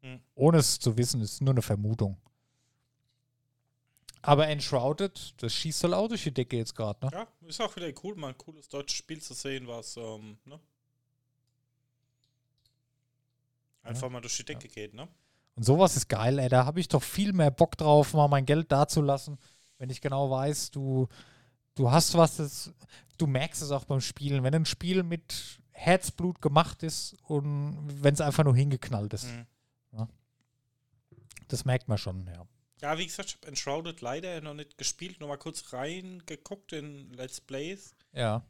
Mhm. 0.02 0.20
Ohne 0.34 0.58
es 0.58 0.78
zu 0.78 0.96
wissen, 0.96 1.20
ist 1.20 1.40
nur 1.40 1.54
eine 1.54 1.62
Vermutung. 1.62 2.16
Aber 4.20 4.46
Enshrouded, 4.46 5.34
das 5.42 5.52
schießt 5.52 5.82
halt 5.84 5.94
auch 5.94 6.06
durch 6.06 6.22
die 6.22 6.32
Decke 6.32 6.56
jetzt 6.56 6.76
gerade, 6.76 7.06
ne? 7.06 7.10
Ja, 7.12 7.26
ist 7.48 7.60
auch 7.60 7.74
wieder 7.74 7.90
cool, 8.04 8.14
mal 8.14 8.28
ein 8.28 8.38
cooles 8.38 8.68
deutsches 8.68 8.98
Spiel 8.98 9.20
zu 9.20 9.34
sehen, 9.34 9.66
was, 9.66 9.96
ähm, 9.96 10.38
ne? 10.44 10.60
Einfach 13.82 14.08
mal 14.08 14.20
durch 14.20 14.36
die 14.36 14.44
Decke 14.44 14.68
geht, 14.68 14.94
ne? 14.94 15.08
Und 15.56 15.64
sowas 15.64 15.96
ist 15.96 16.08
geil, 16.08 16.38
ey. 16.38 16.48
Da 16.48 16.64
habe 16.64 16.78
ich 16.78 16.88
doch 16.88 17.02
viel 17.02 17.32
mehr 17.32 17.50
Bock 17.50 17.76
drauf, 17.76 18.14
mal 18.14 18.28
mein 18.28 18.46
Geld 18.46 18.70
dazulassen, 18.70 19.38
wenn 19.78 19.90
ich 19.90 20.00
genau 20.00 20.30
weiß, 20.30 20.70
du, 20.70 21.08
du 21.74 21.90
hast 21.90 22.16
was, 22.16 22.36
das, 22.36 22.72
du 23.18 23.26
merkst 23.26 23.60
es 23.60 23.72
auch 23.72 23.84
beim 23.84 24.00
Spielen. 24.00 24.44
Wenn 24.44 24.54
ein 24.54 24.66
Spiel 24.66 25.02
mit 25.02 25.58
Herzblut 25.72 26.40
gemacht 26.40 26.84
ist 26.84 27.16
und 27.24 27.76
wenn 28.02 28.14
es 28.14 28.20
einfach 28.20 28.44
nur 28.44 28.54
hingeknallt 28.54 29.12
ist. 29.14 29.24
Mhm. 29.24 29.46
Das 31.48 31.64
merkt 31.64 31.88
man 31.88 31.98
schon, 31.98 32.26
ja. 32.26 32.46
Ja, 32.80 32.98
wie 32.98 33.06
gesagt, 33.06 33.28
ich 33.28 33.34
habe 33.36 33.46
Enshrouded 33.48 34.00
leider 34.00 34.40
noch 34.40 34.54
nicht 34.54 34.76
gespielt, 34.76 35.20
nur 35.20 35.28
mal 35.28 35.36
kurz 35.36 35.72
reingeguckt 35.72 36.72
in 36.72 37.12
Let's 37.12 37.40
Plays. 37.40 37.94
Ja. 38.12 38.42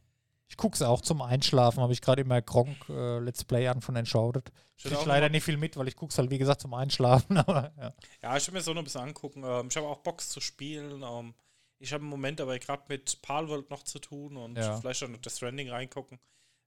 Ich 0.48 0.56
gucke 0.56 0.74
es 0.74 0.82
auch 0.82 1.00
zum 1.00 1.20
Einschlafen, 1.22 1.80
habe 1.82 1.92
ich 1.92 2.00
gerade 2.00 2.22
immer 2.22 2.40
Gronk 2.42 2.76
äh, 2.88 3.18
Let's 3.18 3.44
Play 3.44 3.68
an 3.68 3.80
von 3.80 3.96
Enshrouded. 3.96 4.52
Ich 4.76 4.84
will 4.84 4.92
Krieg 4.92 5.00
auch 5.00 5.06
leider 5.06 5.28
nicht 5.28 5.44
viel 5.44 5.56
mit, 5.56 5.76
weil 5.76 5.88
ich 5.88 5.96
gucke 5.96 6.12
es 6.12 6.18
halt, 6.18 6.30
wie 6.30 6.38
gesagt, 6.38 6.60
zum 6.60 6.74
Einschlafen. 6.74 7.36
Aber 7.38 7.72
ja. 7.76 7.92
Ja, 8.22 8.36
ich 8.36 8.46
will 8.46 8.54
mir 8.54 8.60
so 8.62 8.72
noch 8.72 8.82
ein 8.82 8.84
bisschen 8.84 9.00
angucken. 9.02 9.42
Ähm, 9.44 9.68
ich 9.70 9.76
habe 9.76 9.86
auch 9.86 9.98
Box 9.98 10.28
zu 10.28 10.40
spielen. 10.40 11.02
Ähm, 11.02 11.34
ich 11.78 11.92
habe 11.92 12.04
im 12.04 12.10
Moment 12.10 12.40
aber 12.40 12.56
gerade 12.60 12.84
mit 12.88 13.20
Palworld 13.22 13.68
noch 13.70 13.82
zu 13.82 13.98
tun 13.98 14.36
und 14.36 14.56
Ja. 14.56 14.76
vielleicht 14.80 15.02
auch 15.02 15.08
noch 15.08 15.18
das 15.18 15.36
Stranding 15.38 15.68
reingucken. 15.68 16.20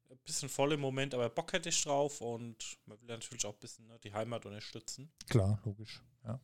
Ein 0.09 0.19
bisschen 0.23 0.49
voll 0.49 0.73
im 0.73 0.79
Moment, 0.79 1.13
aber 1.13 1.29
Bock 1.29 1.53
hätte 1.53 1.69
ich 1.69 1.83
drauf 1.83 2.21
und 2.21 2.77
man 2.85 2.99
will 3.01 3.07
natürlich 3.07 3.45
auch 3.45 3.53
ein 3.53 3.59
bisschen 3.59 3.87
ne, 3.87 3.99
die 4.03 4.13
Heimat 4.13 4.45
unterstützen. 4.45 5.11
Klar, 5.29 5.59
logisch. 5.65 6.01
Ja. 6.23 6.39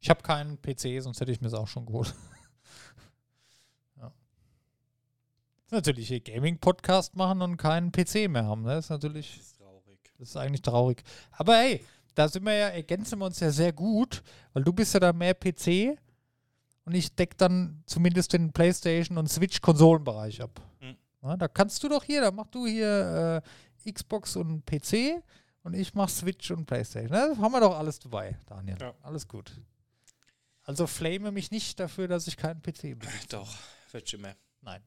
Ich 0.00 0.08
habe 0.08 0.22
keinen 0.22 0.60
PC, 0.60 1.02
sonst 1.02 1.20
hätte 1.20 1.30
ich 1.30 1.40
mir 1.40 1.48
es 1.48 1.54
auch 1.54 1.68
schon 1.68 1.84
geholt. 1.86 2.14
ja. 3.96 4.12
Ist 5.66 5.72
natürlich 5.72 6.08
hier 6.08 6.20
Gaming-Podcast 6.20 7.16
machen 7.16 7.42
und 7.42 7.56
keinen 7.58 7.92
PC 7.92 8.28
mehr 8.28 8.44
haben. 8.44 8.62
Ne? 8.62 8.74
Das 8.74 8.86
ist 8.86 8.90
natürlich, 8.90 9.36
Das 9.36 9.46
ist 9.46 9.58
traurig. 9.58 9.98
das 10.18 10.28
ist 10.30 10.36
eigentlich 10.36 10.62
traurig. 10.62 11.02
Aber 11.32 11.56
hey, 11.56 11.84
da 12.14 12.28
sind 12.28 12.44
wir 12.44 12.54
ja, 12.54 12.68
ergänzen 12.68 13.18
wir 13.18 13.26
uns 13.26 13.40
ja 13.40 13.50
sehr 13.50 13.72
gut, 13.72 14.22
weil 14.52 14.64
du 14.64 14.72
bist 14.72 14.94
ja 14.94 15.00
da 15.00 15.12
mehr 15.12 15.34
PC 15.34 15.98
und 16.84 16.94
ich 16.94 17.14
deck 17.14 17.36
dann 17.36 17.82
zumindest 17.86 18.32
den 18.32 18.52
PlayStation 18.52 19.18
und 19.18 19.28
Switch-Konsolenbereich 19.28 20.40
ab. 20.42 20.60
Ja, 21.22 21.36
da 21.36 21.48
kannst 21.48 21.82
du 21.82 21.88
doch 21.88 22.04
hier, 22.04 22.20
da 22.22 22.30
mach 22.30 22.46
du 22.46 22.66
hier 22.66 23.42
äh, 23.84 23.92
Xbox 23.92 24.36
und 24.36 24.64
PC 24.64 25.22
und 25.62 25.74
ich 25.74 25.94
mach 25.94 26.08
Switch 26.08 26.50
und 26.50 26.66
PlayStation. 26.66 27.12
Da 27.12 27.36
haben 27.36 27.52
wir 27.52 27.60
doch 27.60 27.76
alles 27.76 27.98
dabei, 27.98 28.38
Daniel. 28.46 28.78
Ja. 28.80 28.94
Alles 29.02 29.28
gut. 29.28 29.52
Also 30.64 30.86
flame 30.86 31.30
mich 31.32 31.50
nicht 31.50 31.78
dafür, 31.80 32.08
dass 32.08 32.26
ich 32.26 32.36
keinen 32.36 32.62
PC 32.62 32.80
bin. 32.98 33.08
Doch, 33.28 33.54
wird 33.92 34.12
immer. 34.12 34.34
Nein. 34.62 34.82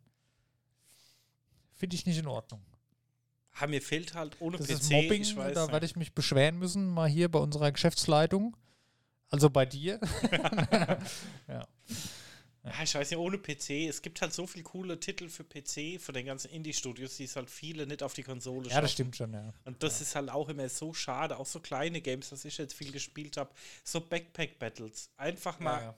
Finde 1.73 1.95
ich 1.95 2.05
nicht 2.05 2.17
in 2.17 2.27
Ordnung. 2.27 2.61
Ha, 3.59 3.67
mir 3.67 3.81
fehlt 3.81 4.15
halt 4.15 4.35
ohne 4.39 4.57
Das 4.57 4.67
PC, 4.67 4.71
ist 4.71 4.91
Mobbing, 4.91 5.21
ich 5.21 5.35
weiß 5.35 5.53
da 5.53 5.71
werde 5.71 5.85
ich 5.85 5.95
mich 5.95 6.13
beschweren 6.13 6.57
müssen, 6.57 6.89
mal 6.89 7.07
hier 7.07 7.29
bei 7.29 7.37
unserer 7.37 7.71
Geschäftsleitung. 7.71 8.57
Also 9.29 9.49
bei 9.49 9.65
dir. 9.65 9.99
ja. 11.47 11.67
Ja, 12.65 12.81
ich 12.81 12.95
weiß 12.95 13.09
nicht, 13.11 13.19
ohne 13.19 13.37
PC. 13.37 13.89
Es 13.89 14.01
gibt 14.01 14.21
halt 14.21 14.33
so 14.33 14.47
viele 14.47 14.63
coole 14.63 14.97
Titel 14.97 15.27
für 15.27 15.43
PC 15.43 15.99
von 16.01 16.13
den 16.15 16.25
ganzen 16.25 16.49
Indie-Studios, 16.49 17.17
die 17.17 17.25
es 17.25 17.35
halt 17.35 17.49
viele 17.49 17.85
nicht 17.85 18.01
auf 18.01 18.13
die 18.13 18.23
Konsole 18.23 18.69
ja, 18.69 18.79
das 18.79 18.93
stimmt 18.93 19.17
schon, 19.17 19.33
ja. 19.33 19.53
Und 19.65 19.83
das 19.83 19.99
ist 19.99 20.15
halt 20.15 20.29
auch 20.29 20.47
immer 20.47 20.69
so 20.69 20.93
schade. 20.93 21.37
Auch 21.37 21.45
so 21.45 21.59
kleine 21.59 21.99
Games, 21.99 22.31
was 22.31 22.45
ich 22.45 22.57
jetzt 22.57 22.73
viel 22.73 22.91
gespielt 22.93 23.35
habe. 23.35 23.51
So 23.83 23.99
Backpack-Battles. 23.99 25.09
Einfach 25.17 25.59
mal. 25.59 25.81
ja. 25.81 25.95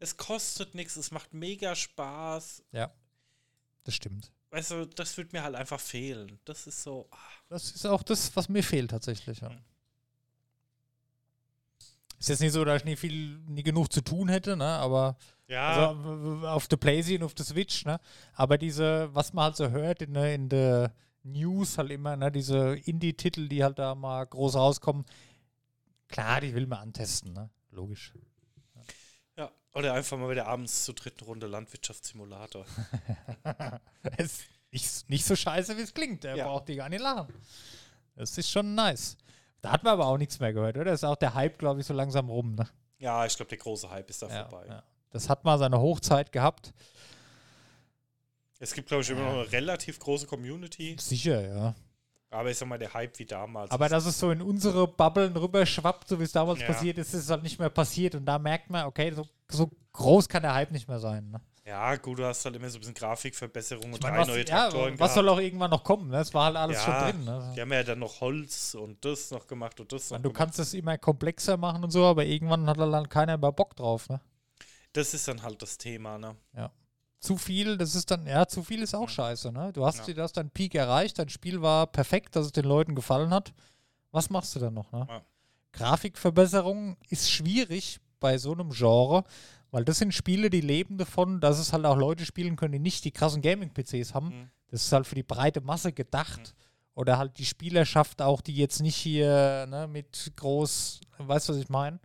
Es 0.00 0.16
kostet 0.16 0.74
nichts, 0.74 0.96
es 0.96 1.12
macht 1.12 1.32
mega 1.34 1.74
Spaß. 1.76 2.64
Ja, 2.72 2.92
das 3.84 3.94
stimmt. 3.94 4.32
Weißt 4.50 4.70
du, 4.72 4.86
das 4.86 5.16
wird 5.18 5.32
mir 5.32 5.42
halt 5.44 5.54
einfach 5.54 5.78
fehlen. 5.80 6.40
Das 6.44 6.66
ist 6.66 6.82
so. 6.82 7.06
ah, 7.12 7.16
Das 7.48 7.70
ist 7.70 7.86
auch 7.86 8.02
das, 8.02 8.34
was 8.34 8.48
mir 8.48 8.62
fehlt 8.64 8.90
tatsächlich. 8.90 9.40
Ja. 9.40 9.50
Mhm. 9.50 9.58
Ist 12.18 12.28
jetzt 12.28 12.40
nicht 12.40 12.52
so, 12.52 12.64
dass 12.64 12.78
ich 12.80 12.84
nie 12.84 12.96
viel, 12.96 13.38
nie 13.46 13.62
genug 13.62 13.92
zu 13.92 14.00
tun 14.00 14.28
hätte, 14.28 14.56
ne? 14.56 14.66
Aber 14.66 15.16
Ja, 15.48 15.88
also 15.90 16.46
auf 16.46 16.68
der 16.68 16.76
PlayStation, 16.76 17.24
auf 17.24 17.34
der 17.34 17.44
Switch, 17.46 17.84
ne? 17.86 17.98
Aber 18.34 18.58
diese, 18.58 19.08
was 19.14 19.32
man 19.32 19.44
halt 19.44 19.56
so 19.56 19.70
hört 19.70 20.02
in, 20.02 20.12
der- 20.14 20.34
in 20.34 20.48
der 20.48 20.92
News 21.22 21.78
halt 21.78 21.90
immer, 21.90 22.16
ne? 22.16 22.30
Diese 22.30 22.76
Indie-Titel, 22.76 23.48
die 23.48 23.64
halt 23.64 23.78
da 23.78 23.94
mal 23.94 24.24
groß 24.26 24.56
rauskommen, 24.56 25.04
klar, 26.08 26.40
die 26.42 26.54
will 26.54 26.66
man 26.66 26.80
antesten, 26.80 27.32
ne? 27.32 27.48
Logisch. 27.70 28.12
ja. 29.36 29.50
Oder 29.74 29.94
einfach 29.94 30.18
mal 30.18 30.30
wieder 30.30 30.46
abends 30.46 30.84
zur 30.84 30.94
dritten 30.94 31.24
Runde 31.24 31.46
Landwirtschaftssimulator. 31.46 32.66
ist 34.18 34.44
nicht, 34.70 35.08
nicht 35.10 35.24
so 35.24 35.34
scheiße, 35.36 35.76
wie 35.78 35.82
es 35.82 35.94
klingt. 35.94 36.24
Der 36.24 36.36
Ja. 36.36 36.46
braucht 36.46 36.68
die 36.68 36.76
gar 36.76 36.88
nicht 36.88 37.00
lachen. 37.00 37.32
Das 38.16 38.36
ist 38.36 38.50
schon 38.50 38.74
nice. 38.74 39.16
Da 39.60 39.72
hat 39.72 39.82
man 39.82 39.94
aber 39.94 40.06
auch 40.06 40.18
nichts 40.18 40.38
mehr 40.40 40.52
gehört, 40.52 40.76
oder? 40.76 40.92
Ist 40.92 41.04
auch 41.04 41.16
der 41.16 41.34
Hype, 41.34 41.58
glaube 41.58 41.80
ich, 41.80 41.86
so 41.86 41.94
langsam 41.94 42.28
rum, 42.28 42.54
ne? 42.54 42.68
Ja, 42.98 43.24
ich 43.24 43.34
glaube, 43.36 43.48
der 43.48 43.58
große 43.58 43.88
Hype 43.90 44.10
ist 44.10 44.20
da 44.22 44.28
Ja, 44.28 44.46
vorbei. 44.48 44.66
ja. 44.68 44.82
Das 45.10 45.28
hat 45.28 45.44
mal 45.44 45.58
seine 45.58 45.78
Hochzeit 45.80 46.32
gehabt. 46.32 46.72
Es 48.60 48.72
gibt, 48.74 48.88
glaube 48.88 49.02
ich, 49.02 49.10
immer 49.10 49.22
noch 49.22 49.32
eine 49.34 49.52
relativ 49.52 49.98
große 50.00 50.26
Community. 50.26 50.96
Sicher, 50.98 51.40
ja. 51.46 51.74
Aber 52.30 52.50
ich 52.50 52.58
sag 52.58 52.68
mal, 52.68 52.78
der 52.78 52.92
Hype 52.92 53.18
wie 53.18 53.24
damals. 53.24 53.70
Aber 53.70 53.86
ist- 53.86 53.92
dass 53.92 54.04
es 54.06 54.18
so 54.18 54.30
in 54.30 54.42
unsere 54.42 54.86
Bubblen 54.86 55.34
rüberschwappt, 55.36 56.08
so 56.08 56.18
wie 56.20 56.24
es 56.24 56.32
damals 56.32 56.60
Ja. 56.60 56.66
passiert 56.66 56.98
ist, 56.98 57.14
ist 57.14 57.24
es 57.24 57.30
halt 57.30 57.42
nicht 57.42 57.58
mehr 57.58 57.70
passiert. 57.70 58.16
Und 58.16 58.26
da 58.26 58.38
merkt 58.38 58.68
man, 58.68 58.84
okay, 58.86 59.12
so, 59.12 59.26
so 59.48 59.70
groß 59.92 60.28
kann 60.28 60.42
der 60.42 60.54
Hype 60.54 60.72
nicht 60.72 60.88
mehr 60.88 60.98
sein. 60.98 61.30
Ne? 61.30 61.40
Ja, 61.64 61.96
gut, 61.96 62.18
du 62.18 62.24
hast 62.26 62.44
halt 62.44 62.56
immer 62.56 62.68
so 62.68 62.76
ein 62.78 62.80
bisschen 62.80 62.94
Grafikverbesserung 62.94 63.92
und 63.92 64.02
drei 64.02 64.18
was, 64.18 64.28
neue 64.28 64.38
ja, 64.40 64.44
Traktoren 64.44 64.92
was 64.92 64.98
gehabt. 64.98 65.14
soll 65.14 65.28
auch 65.28 65.38
irgendwann 65.38 65.70
noch 65.70 65.84
kommen? 65.84 66.08
Ne? 66.10 66.18
Es 66.18 66.34
war 66.34 66.46
halt 66.46 66.56
alles 66.56 66.76
Ja, 66.78 66.82
schon 66.84 67.12
drin. 67.12 67.24
Ne? 67.24 67.52
Die 67.56 67.60
haben 67.60 67.72
ja 67.72 67.82
dann 67.82 67.98
noch 67.98 68.20
Holz 68.20 68.74
und 68.74 69.02
das 69.04 69.30
noch 69.30 69.46
gemacht 69.46 69.78
und 69.80 69.90
das 69.92 70.04
Ich 70.04 70.10
noch 70.10 70.16
meine, 70.16 70.22
du 70.24 70.28
gemacht. 70.30 70.38
kannst 70.46 70.58
es 70.58 70.74
immer 70.74 70.98
komplexer 70.98 71.56
machen 71.56 71.84
und 71.84 71.90
so, 71.90 72.04
aber 72.04 72.24
irgendwann 72.26 72.66
hat 72.66 72.78
dann 72.78 73.08
keiner 73.08 73.38
mehr 73.38 73.52
Bock 73.52 73.76
drauf. 73.76 74.08
Ne? 74.08 74.20
Das 74.98 75.14
ist 75.14 75.28
dann 75.28 75.42
halt 75.42 75.62
das 75.62 75.78
Thema, 75.78 76.18
ne? 76.18 76.34
zu 77.20 77.36
viel, 77.36 77.76
das 77.76 77.96
ist 77.96 78.10
dann, 78.12 78.26
ja, 78.26 78.46
zu 78.46 78.62
viel 78.62 78.80
ist 78.82 78.94
auch 78.94 79.02
Ja. 79.02 79.08
scheiße, 79.08 79.50
ne? 79.52 79.72
Du 79.72 79.84
hast 79.84 79.98
Ja. 79.98 80.04
dir 80.04 80.14
das 80.14 80.32
dein 80.32 80.50
Peak 80.50 80.74
erreicht, 80.76 81.18
dein 81.18 81.28
Spiel 81.28 81.60
war 81.62 81.88
perfekt, 81.88 82.36
dass 82.36 82.46
es 82.46 82.52
den 82.52 82.64
Leuten 82.64 82.94
gefallen 82.94 83.30
hat. 83.30 83.52
Was 84.12 84.30
machst 84.30 84.54
du 84.54 84.60
dann 84.60 84.74
noch, 84.74 84.92
ne? 84.92 85.04
Ja. 85.08 85.22
Grafikverbesserung 85.72 86.96
ist 87.08 87.30
schwierig 87.30 87.98
bei 88.20 88.38
so 88.38 88.52
einem 88.52 88.70
Genre, 88.70 89.24
weil 89.70 89.84
das 89.84 89.98
sind 89.98 90.14
Spiele, 90.14 90.48
die 90.50 90.60
leben 90.60 90.96
davon, 90.98 91.40
dass 91.40 91.58
es 91.58 91.72
halt 91.72 91.84
auch 91.86 91.96
Leute 91.96 92.24
spielen 92.24 92.56
können, 92.56 92.72
die 92.72 92.78
nicht 92.78 93.04
die 93.04 93.10
krassen 93.12 93.42
Gaming-PCs 93.42 94.14
haben. 94.14 94.28
Mhm. 94.28 94.50
Das 94.70 94.82
ist 94.84 94.92
halt 94.92 95.06
für 95.06 95.14
die 95.14 95.22
breite 95.22 95.60
Masse 95.60 95.92
gedacht. 95.92 96.54
Oder 96.94 97.18
halt 97.18 97.38
die 97.38 97.44
Spielerschaft 97.46 98.20
auch, 98.22 98.40
die 98.40 98.54
jetzt 98.56 98.80
nicht 98.80 98.96
hier 98.96 99.66
ne, 99.68 99.86
mit 99.86 100.32
groß, 100.36 101.00
weißt 101.18 101.48
du, 101.48 101.52
was 101.52 101.60
ich 101.60 101.68
meine? 101.68 101.98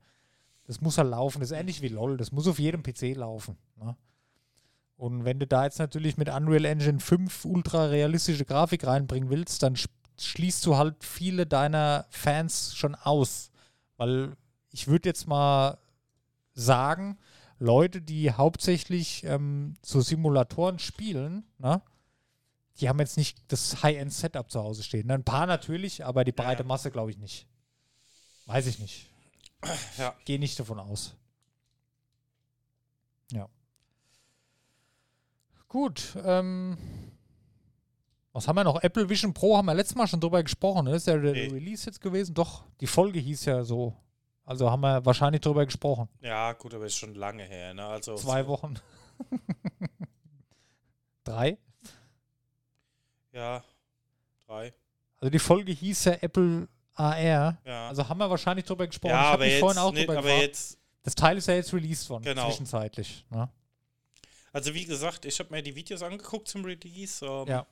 Das 0.65 0.79
muss 0.81 0.97
halt 0.97 1.09
laufen. 1.09 1.39
Das 1.41 1.51
ist 1.51 1.57
ähnlich 1.57 1.81
wie 1.81 1.89
LOL. 1.89 2.17
Das 2.17 2.31
muss 2.31 2.47
auf 2.47 2.59
jedem 2.59 2.83
PC 2.83 3.15
laufen. 3.15 3.57
Ne? 3.77 3.95
Und 4.95 5.25
wenn 5.25 5.39
du 5.39 5.47
da 5.47 5.65
jetzt 5.65 5.79
natürlich 5.79 6.17
mit 6.17 6.29
Unreal 6.29 6.65
Engine 6.65 6.99
5 6.99 7.45
ultra 7.45 7.85
realistische 7.87 8.45
Grafik 8.45 8.85
reinbringen 8.85 9.29
willst, 9.29 9.61
dann 9.63 9.75
sch- 9.75 9.89
schließt 10.19 10.65
du 10.65 10.77
halt 10.77 11.03
viele 11.03 11.45
deiner 11.45 12.05
Fans 12.09 12.75
schon 12.75 12.95
aus. 12.95 13.51
Weil 13.97 14.37
ich 14.71 14.87
würde 14.87 15.09
jetzt 15.09 15.27
mal 15.27 15.77
sagen, 16.53 17.17
Leute, 17.59 18.01
die 18.01 18.31
hauptsächlich 18.31 19.23
ähm, 19.25 19.75
so 19.83 19.99
Simulatoren 20.01 20.79
spielen, 20.79 21.43
ne, 21.57 21.81
die 22.79 22.89
haben 22.89 22.99
jetzt 22.99 23.17
nicht 23.17 23.37
das 23.49 23.83
High-End-Setup 23.83 24.49
zu 24.49 24.61
Hause 24.61 24.83
stehen. 24.83 25.09
Ein 25.11 25.23
paar 25.23 25.45
natürlich, 25.45 26.05
aber 26.05 26.23
die 26.23 26.31
breite. 26.31 26.63
Masse 26.63 26.89
glaube 26.91 27.11
ich 27.11 27.17
nicht. 27.17 27.47
Weiß 28.45 28.65
ich 28.67 28.79
nicht. 28.79 29.09
Ja. 29.97 30.15
Gehe 30.25 30.39
nicht 30.39 30.59
davon 30.59 30.79
aus. 30.79 31.15
Ja. 33.31 33.47
Gut. 35.67 36.15
Ähm, 36.23 36.77
was 38.31 38.47
haben 38.47 38.55
wir 38.55 38.63
noch? 38.63 38.81
Apple 38.83 39.09
Vision 39.09 39.33
Pro 39.33 39.57
haben 39.57 39.65
wir 39.65 39.73
letztes 39.73 39.95
Mal 39.95 40.07
schon 40.07 40.19
drüber 40.19 40.41
gesprochen. 40.43 40.85
Ne? 40.85 40.95
Ist 40.95 41.07
ja 41.07 41.17
der 41.17 41.33
Nee. 41.33 41.47
Release 41.47 41.85
jetzt 41.85 42.01
gewesen? 42.01 42.33
Doch, 42.33 42.63
die 42.81 42.87
Folge 42.87 43.19
hieß 43.19 43.45
ja 43.45 43.63
so. 43.63 43.95
Also 44.45 44.69
haben 44.69 44.81
wir 44.81 45.05
wahrscheinlich 45.05 45.41
drüber 45.41 45.65
gesprochen. 45.65 46.09
Ja, 46.19 46.51
gut, 46.53 46.73
aber 46.73 46.85
ist 46.85 46.95
schon 46.97 47.15
lange 47.15 47.43
her, 47.43 47.73
ne? 47.73 47.85
Also 47.85 48.15
Zwei 48.15 48.45
Wochen. 48.47 48.75
Drei? 51.23 51.57
Ja, 53.31 53.63
drei. 54.45 54.73
Also 55.19 55.29
die 55.31 55.39
Folge 55.39 55.71
hieß 55.71 56.03
ja 56.05 56.11
Apple 56.21 56.67
AR. 56.95 57.57
Ja, 57.65 57.87
Also 57.89 58.07
haben 58.07 58.17
wir 58.19 58.29
wahrscheinlich 58.29 58.65
drüber 58.65 58.85
gesprochen. 58.87 59.11
ja 59.13 59.21
ich 59.23 59.27
habe 59.33 59.45
mich 59.45 59.59
vorhin 59.59 59.79
auch 59.79 59.91
nicht, 59.91 60.01
drüber 60.07 60.19
aber 60.19 60.27
gefragt. 60.27 60.41
jetzt, 60.43 60.77
Das 61.03 61.15
Teil 61.15 61.37
ist 61.37 61.47
ja 61.47 61.55
jetzt 61.55 61.73
released 61.73 62.09
worden, 62.09 62.23
Genau. 62.23 62.47
zwischenzeitlich. 62.49 63.25
Ne? 63.29 63.49
also 64.51 64.73
wie 64.73 64.85
gesagt, 64.85 65.25
ich 65.25 65.39
habe 65.39 65.49
mir 65.51 65.63
die 65.63 65.75
Videos 65.75 66.01
angeguckt 66.03 66.47
zum 66.47 66.63
Release. 66.65 67.25
Ähm, 67.25 67.47
Ja. 67.47 67.65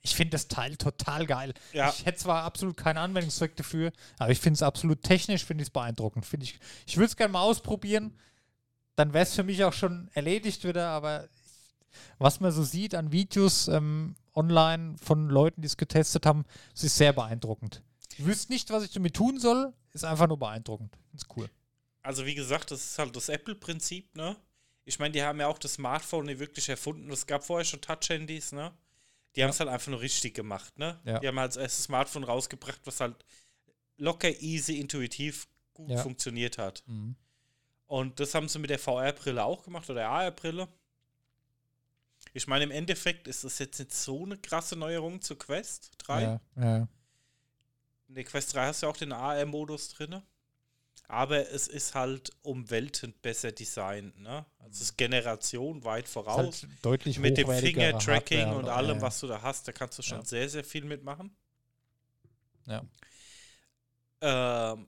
Ich 0.00 0.14
finde 0.14 0.30
das 0.32 0.46
Teil 0.48 0.76
total 0.76 1.26
geil. 1.26 1.52
Ja. 1.72 1.90
Ich 1.90 2.06
hätte 2.06 2.18
zwar 2.18 2.44
absolut 2.44 2.76
keinen 2.76 2.98
Anwendungszweck 2.98 3.56
dafür, 3.56 3.92
aber 4.18 4.30
ich 4.30 4.38
finde 4.38 4.54
es 4.54 4.62
absolut 4.62 5.02
technisch, 5.02 5.44
finde 5.44 5.62
ich 5.62 5.68
es 5.68 5.72
beeindruckend. 5.72 6.24
Find 6.24 6.42
ich 6.44 6.58
ich 6.86 6.96
würde 6.96 7.06
es 7.06 7.16
gerne 7.16 7.32
mal 7.32 7.42
ausprobieren. 7.42 8.16
Dann 8.94 9.12
wäre 9.12 9.24
es 9.24 9.34
für 9.34 9.42
mich 9.42 9.62
auch 9.64 9.72
schon 9.72 10.08
erledigt 10.14 10.64
wieder, 10.64 10.88
aber 10.90 11.28
was 12.18 12.40
man 12.40 12.52
so 12.52 12.62
sieht 12.62 12.94
an 12.94 13.12
Videos 13.12 13.68
ähm, 13.68 14.14
online 14.34 14.96
von 15.02 15.28
Leuten, 15.28 15.62
die 15.62 15.66
es 15.66 15.76
getestet 15.76 16.26
haben, 16.26 16.44
es 16.74 16.84
ist 16.84 16.96
sehr 16.96 17.12
beeindruckend. 17.12 17.82
Ich 18.16 18.24
wüsste 18.24 18.52
nicht, 18.52 18.70
was 18.70 18.84
ich 18.84 18.90
damit 18.92 19.14
tun 19.14 19.38
soll. 19.38 19.72
Ist 19.92 20.04
einfach 20.04 20.26
nur 20.28 20.38
beeindruckend. 20.38 20.96
Ist 21.14 21.26
cool. 21.36 21.48
Also 22.02 22.24
wie 22.26 22.34
gesagt, 22.34 22.70
das 22.70 22.82
ist 22.84 22.98
halt 22.98 23.14
das 23.16 23.28
Apple-Prinzip, 23.28 24.14
ne? 24.16 24.36
Ich 24.84 24.98
meine, 24.98 25.12
die 25.12 25.22
haben 25.22 25.38
ja 25.40 25.48
auch 25.48 25.58
das 25.58 25.74
Smartphone 25.74 26.26
nicht 26.26 26.38
wirklich 26.38 26.68
erfunden. 26.68 27.10
Es 27.10 27.26
gab 27.26 27.44
vorher 27.44 27.64
schon 27.64 27.80
Touch-Handys, 27.80 28.52
ne? 28.52 28.72
Die 29.36 29.42
haben 29.42 29.50
es 29.50 29.60
halt 29.60 29.68
einfach 29.68 29.90
nur 29.90 30.00
richtig 30.00 30.34
gemacht, 30.34 30.78
ne? 30.78 30.98
Ja. 31.04 31.18
Die 31.18 31.28
haben 31.28 31.38
halt 31.38 31.48
als 31.50 31.56
erstes 31.56 31.84
Smartphone 31.84 32.24
rausgebracht, 32.24 32.80
was 32.84 33.00
halt 33.00 33.24
locker, 33.98 34.30
easy, 34.40 34.78
intuitiv 34.80 35.46
gut 35.74 35.90
Ja. 35.90 35.98
funktioniert 35.98 36.58
hat. 36.58 36.82
Mhm. 36.86 37.16
Und 37.86 38.20
das 38.20 38.34
haben 38.34 38.48
sie 38.48 38.58
mit 38.58 38.70
der 38.70 38.78
VR-Brille 38.78 39.44
auch 39.44 39.62
gemacht 39.62 39.88
oder 39.90 40.08
AR-Brille. 40.08 40.68
Ich 42.34 42.46
meine, 42.46 42.64
im 42.64 42.70
Endeffekt 42.70 43.26
ist 43.28 43.44
das 43.44 43.58
jetzt 43.58 43.78
nicht 43.78 43.92
so 43.94 44.24
eine 44.24 44.36
krasse 44.38 44.76
Neuerung 44.76 45.20
zur 45.22 45.38
Quest 45.38 45.90
3. 45.98 46.22
Ja, 46.22 46.40
ja. 46.56 46.88
In 48.08 48.14
der 48.14 48.24
Quest 48.24 48.54
3 48.54 48.66
hast 48.66 48.82
du 48.82 48.86
ja 48.86 48.92
auch 48.92 48.96
den 48.96 49.12
AR-Modus 49.12 49.90
drin. 49.90 50.22
Aber 51.10 51.50
es 51.50 51.68
ist 51.68 51.94
halt 51.94 52.30
um 52.42 52.68
Welten 52.70 53.14
besser 53.22 53.50
designt, 53.50 54.18
ne? 54.20 54.44
Also 54.58 54.72
es 54.72 54.80
ist 54.82 54.98
Generation 54.98 55.82
weit 55.84 56.04
Ist 56.04 56.12
voraus. 56.12 56.62
halt 56.62 56.68
deutlich 56.82 57.18
mit 57.18 57.38
dem 57.38 57.50
Finger-Tracking 57.50 58.52
und 58.52 58.68
allem, 58.68 58.96
ja, 58.96 59.02
was 59.02 59.20
du 59.20 59.26
da 59.26 59.40
hast, 59.40 59.66
da 59.66 59.72
kannst 59.72 59.98
du 59.98 60.02
schon 60.02 60.18
Ja. 60.18 60.24
sehr, 60.24 60.48
sehr 60.50 60.64
viel 60.64 60.84
mitmachen. 60.84 61.34
Ja. 62.66 62.84
Ähm, 64.20 64.86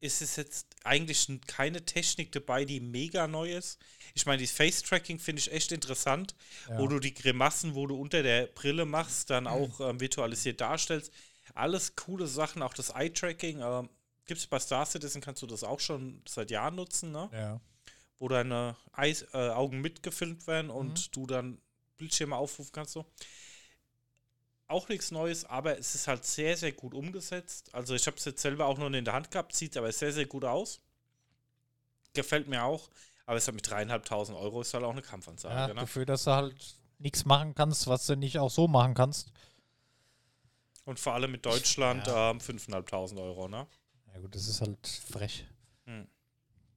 ist 0.00 0.22
es 0.22 0.36
jetzt 0.36 0.66
eigentlich 0.84 1.28
keine 1.46 1.84
Technik 1.84 2.32
dabei, 2.32 2.64
die 2.64 2.80
mega 2.80 3.26
neu 3.26 3.52
ist? 3.52 3.78
Ich 4.14 4.24
meine, 4.26 4.42
das 4.42 4.50
Face-Tracking 4.50 5.18
finde 5.18 5.40
ich 5.40 5.52
echt 5.52 5.72
interessant, 5.72 6.34
Ja. 6.68 6.78
wo 6.78 6.86
du 6.88 6.98
die 6.98 7.14
Grimassen, 7.14 7.74
wo 7.74 7.86
du 7.86 7.96
unter 8.00 8.22
der 8.22 8.46
Brille 8.46 8.86
machst, 8.86 9.30
dann 9.30 9.46
auch 9.46 9.80
ähm, 9.80 10.00
virtualisiert 10.00 10.60
darstellst. 10.60 11.12
Alles 11.54 11.96
coole 11.96 12.26
Sachen, 12.26 12.62
auch 12.62 12.74
das 12.74 12.90
Eye-Tracking. 12.90 13.60
Ähm, 13.60 13.88
Gibt 14.26 14.40
es 14.40 14.46
bei 14.46 14.58
Star 14.60 14.86
Citizen, 14.86 15.20
kannst 15.20 15.42
du 15.42 15.46
das 15.46 15.64
auch 15.64 15.80
schon 15.80 16.22
seit 16.28 16.50
Jahren 16.50 16.76
nutzen, 16.76 17.12
ne? 17.12 17.28
Ja. 17.32 17.60
wo 18.18 18.28
deine 18.28 18.76
Eis, 18.92 19.22
äh, 19.32 19.48
Augen 19.48 19.80
mitgefilmt 19.80 20.46
werden 20.46 20.70
und 20.70 20.90
Mhm. 21.08 21.12
du 21.12 21.26
dann 21.26 21.58
Bildschirme 21.96 22.36
aufrufen 22.36 22.70
kannst. 22.72 22.92
So. 22.92 23.06
Auch 24.70 24.88
nichts 24.88 25.10
Neues, 25.10 25.44
aber 25.44 25.76
es 25.78 25.96
ist 25.96 26.06
halt 26.06 26.24
sehr, 26.24 26.56
sehr 26.56 26.70
gut 26.70 26.94
umgesetzt. 26.94 27.74
Also 27.74 27.96
ich 27.96 28.06
habe 28.06 28.16
es 28.16 28.24
jetzt 28.24 28.40
selber 28.40 28.66
auch 28.66 28.78
noch 28.78 28.86
in 28.86 29.04
der 29.04 29.14
Hand 29.14 29.32
gehabt, 29.32 29.52
sieht 29.52 29.76
aber 29.76 29.90
sehr, 29.90 30.12
sehr 30.12 30.26
gut 30.26 30.44
aus. 30.44 30.80
Gefällt 32.12 32.46
mir 32.46 32.62
auch. 32.62 32.88
Aber 33.26 33.36
es 33.36 33.48
hat 33.48 33.54
mit 33.56 33.68
dreieinhalbtausend 33.68 34.38
Euro 34.38 34.60
ist 34.60 34.72
halt 34.72 34.84
auch 34.84 34.92
eine 34.92 35.02
Kampfansage. 35.02 35.54
ja, 35.54 35.68
ne? 35.68 35.74
dafür, 35.74 36.06
dass 36.06 36.22
du 36.22 36.30
halt 36.30 36.76
nichts 36.98 37.24
machen 37.24 37.54
kannst, 37.56 37.88
was 37.88 38.06
du 38.06 38.14
nicht 38.14 38.38
auch 38.38 38.50
so 38.50 38.68
machen 38.68 38.94
kannst. 38.94 39.32
Und 40.84 41.00
vor 41.00 41.14
allem 41.14 41.32
mit 41.32 41.44
Deutschland 41.44 42.06
Ja. 42.06 42.30
ähm, 42.30 42.38
5.500 42.38 43.20
Euro, 43.20 43.48
ne? 43.48 43.66
Ja 44.12 44.20
gut, 44.20 44.34
das 44.36 44.46
ist 44.46 44.60
halt 44.60 44.86
frech. 44.86 45.46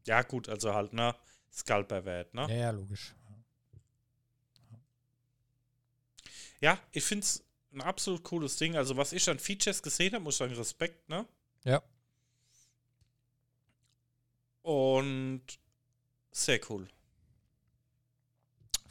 Ja, 0.08 0.24
gut, 0.24 0.50
also 0.50 0.74
halt, 0.74 0.94
ne? 0.94 1.16
Scalper-Wert, 1.52 2.34
ne? 2.34 2.48
Ja, 2.50 2.56
ja, 2.56 2.72
logisch. 2.72 3.14
Ja, 6.60 6.80
ich 6.92 7.04
finde 7.04 7.24
es 7.26 7.44
ein 7.74 7.82
absolut 7.82 8.24
cooles 8.24 8.58
Ding. 8.58 8.76
Also, 8.76 8.98
was 8.98 9.14
ich 9.14 9.30
an 9.30 9.40
Features 9.40 9.82
gesehen 9.82 10.14
habe, 10.14 10.24
muss 10.24 10.36
ich 10.36 10.40
sagen, 10.40 10.54
Respekt, 10.54 11.10
ne? 11.10 11.26
Ja. 11.64 11.82
Und 14.62 15.44
sehr 16.32 16.60
cool. 16.70 16.88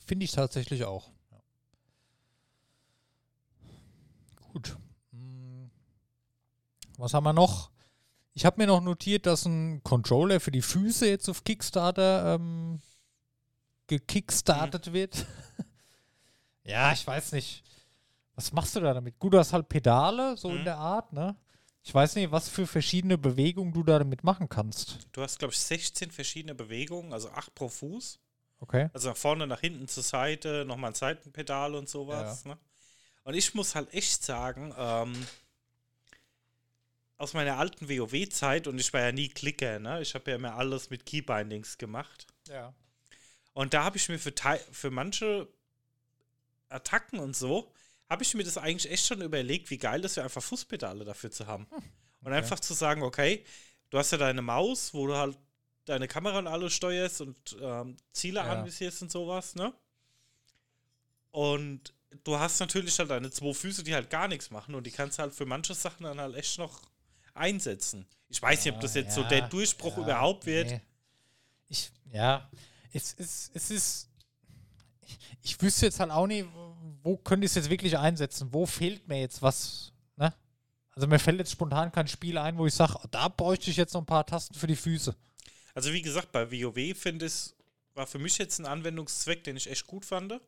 Finde 0.06 0.24
ich 0.24 0.32
tatsächlich 0.32 0.84
auch. 0.84 1.10
Ja. 1.30 1.42
Gut. 4.52 4.76
Hm. 5.12 5.70
Was 6.98 7.14
haben 7.14 7.24
wir 7.24 7.32
noch? 7.32 7.70
Ich 8.34 8.44
habe 8.44 8.60
mir 8.60 8.66
noch 8.66 8.80
notiert, 8.80 9.26
dass 9.26 9.44
ein 9.44 9.82
Controller 9.82 10.40
für 10.40 10.50
die 10.50 10.62
Füße 10.62 11.06
jetzt 11.06 11.28
auf 11.28 11.44
Kickstarter 11.44 12.34
ähm, 12.34 12.80
gekickstartet 13.86 14.92
wird. 14.92 15.26
ja, 16.64 16.92
ich 16.92 17.06
weiß 17.06 17.32
nicht. 17.32 17.62
Was 18.34 18.52
machst 18.52 18.74
du 18.76 18.80
da 18.80 18.94
damit? 18.94 19.18
Gut, 19.18 19.34
du 19.34 19.38
hast 19.38 19.52
halt 19.52 19.68
Pedale, 19.68 20.36
so 20.36 20.48
in 20.50 20.60
Mhm. 20.60 20.64
der 20.64 20.78
Art, 20.78 21.12
ne? 21.12 21.36
Ich 21.84 21.92
weiß 21.92 22.14
nicht, 22.14 22.30
was 22.30 22.48
für 22.48 22.66
verschiedene 22.66 23.18
Bewegungen 23.18 23.72
du 23.72 23.82
da 23.82 23.98
damit 23.98 24.22
machen 24.24 24.48
kannst. 24.48 24.98
Du 25.12 25.20
hast, 25.20 25.38
glaube 25.40 25.52
ich, 25.52 25.58
16 25.58 26.10
verschiedene 26.12 26.54
Bewegungen, 26.54 27.12
also 27.12 27.28
8 27.30 27.54
pro 27.54 27.68
Fuß. 27.68 28.20
Okay. 28.60 28.88
Also 28.92 29.08
nach 29.10 29.16
vorne, 29.16 29.46
nach 29.48 29.60
hinten, 29.60 29.88
zur 29.88 30.04
Seite, 30.04 30.64
nochmal 30.64 30.92
ein 30.92 30.94
Seitenpedal 30.94 31.74
und 31.74 31.88
sowas. 31.88 32.44
Ne? 32.44 32.56
Und 33.24 33.34
ich 33.34 33.52
muss 33.54 33.74
halt 33.74 33.92
echt 33.92 34.22
sagen, 34.24 34.72
ähm, 34.78 35.26
aus 37.18 37.34
meiner 37.34 37.58
alten 37.58 37.88
WoW-Zeit, 37.88 38.66
und 38.68 38.78
ich 38.80 38.92
war 38.92 39.00
ja 39.00 39.12
nie 39.12 39.28
Klicker, 39.28 39.78
ne? 39.80 40.00
ich 40.00 40.14
habe 40.14 40.30
ja 40.30 40.36
immer 40.36 40.54
alles 40.54 40.90
mit 40.90 41.04
Keybindings 41.04 41.78
gemacht. 41.78 42.26
Ja. 42.48 42.72
Und 43.54 43.74
da 43.74 43.84
habe 43.84 43.96
ich 43.96 44.08
mir 44.08 44.18
für, 44.18 44.32
für 44.70 44.90
manche 44.90 45.48
Attacken 46.68 47.18
und 47.18 47.36
so, 47.36 47.72
habe 48.12 48.22
ich 48.22 48.34
mir 48.34 48.44
das 48.44 48.58
eigentlich 48.58 48.92
echt 48.92 49.06
schon 49.06 49.22
überlegt, 49.22 49.70
wie 49.70 49.78
geil 49.78 50.00
das 50.00 50.16
wäre, 50.16 50.24
einfach 50.24 50.42
Fußpedale 50.42 51.04
dafür 51.04 51.30
zu 51.30 51.46
haben. 51.46 51.66
Und 52.20 52.32
einfach 52.32 52.60
zu 52.60 52.74
sagen, 52.74 53.02
okay, 53.02 53.44
du 53.90 53.98
hast 53.98 54.12
ja 54.12 54.18
deine 54.18 54.42
Maus, 54.42 54.94
wo 54.94 55.06
du 55.06 55.16
halt 55.16 55.36
deine 55.86 56.06
Kamera 56.06 56.38
und 56.38 56.46
alles 56.46 56.72
steuerst 56.74 57.22
und 57.22 57.56
ähm, 57.60 57.96
Ziele 58.12 58.40
Ja. 58.40 58.52
anvisierst 58.52 59.02
und 59.02 59.10
sowas, 59.10 59.54
ne? 59.56 59.72
Und 61.30 61.94
du 62.24 62.38
hast 62.38 62.60
natürlich 62.60 62.98
halt 62.98 63.10
deine 63.10 63.30
zwei 63.30 63.52
Füße, 63.54 63.82
die 63.82 63.94
halt 63.94 64.10
gar 64.10 64.28
nichts 64.28 64.50
machen 64.50 64.74
und 64.74 64.86
die 64.86 64.90
kannst 64.90 65.18
du 65.18 65.22
halt 65.22 65.34
für 65.34 65.46
manche 65.46 65.74
Sachen 65.74 66.04
dann 66.04 66.20
halt 66.20 66.36
echt 66.36 66.58
noch 66.58 66.82
einsetzen. 67.34 68.06
Ich 68.28 68.40
weiß 68.40 68.64
nicht, 68.64 68.74
ob 68.74 68.80
das 68.80 68.94
jetzt 68.94 69.14
so 69.14 69.24
der 69.24 69.48
Durchbruch 69.48 69.96
ja, 69.96 70.02
überhaupt 70.02 70.46
wird. 70.46 70.70
nee. 70.70 70.80
Ich, 71.68 71.90
ja, 72.12 72.48
es 72.92 73.14
ist, 73.14 73.50
es 73.54 73.70
ist, 73.70 74.08
ich, 75.06 75.18
ich 75.42 75.62
wüsste 75.62 75.86
jetzt 75.86 75.98
halt 75.98 76.10
auch 76.10 76.26
nicht, 76.26 76.46
wo 77.02 77.16
könnte 77.16 77.44
ich 77.44 77.50
es 77.52 77.56
jetzt 77.56 77.70
wirklich 77.70 77.98
einsetzen? 77.98 78.48
Wo 78.52 78.66
fehlt 78.66 79.08
mir 79.08 79.20
jetzt 79.20 79.42
was? 79.42 79.92
Ne? 80.16 80.34
Also 80.92 81.06
mir 81.06 81.18
fällt 81.18 81.38
jetzt 81.38 81.52
spontan 81.52 81.92
kein 81.92 82.08
Spiel 82.08 82.38
ein, 82.38 82.58
wo 82.58 82.66
ich 82.66 82.74
sage, 82.74 82.94
oh, 82.96 83.06
da 83.10 83.28
bräuchte 83.28 83.70
ich 83.70 83.76
jetzt 83.76 83.94
noch 83.94 84.02
ein 84.02 84.06
paar 84.06 84.26
Tasten 84.26 84.54
für 84.54 84.66
die 84.66 84.76
Füße. 84.76 85.14
Also 85.74 85.92
wie 85.92 86.02
gesagt, 86.02 86.32
bei 86.32 86.50
WoW 86.50 86.98
finde 86.98 87.26
ich, 87.26 87.54
war 87.94 88.06
für 88.06 88.18
mich 88.18 88.38
jetzt 88.38 88.58
ein 88.58 88.66
Anwendungszweck, 88.66 89.44
den 89.44 89.56
ich 89.56 89.70
echt 89.70 89.86
gut 89.86 90.04
fand. 90.04 90.40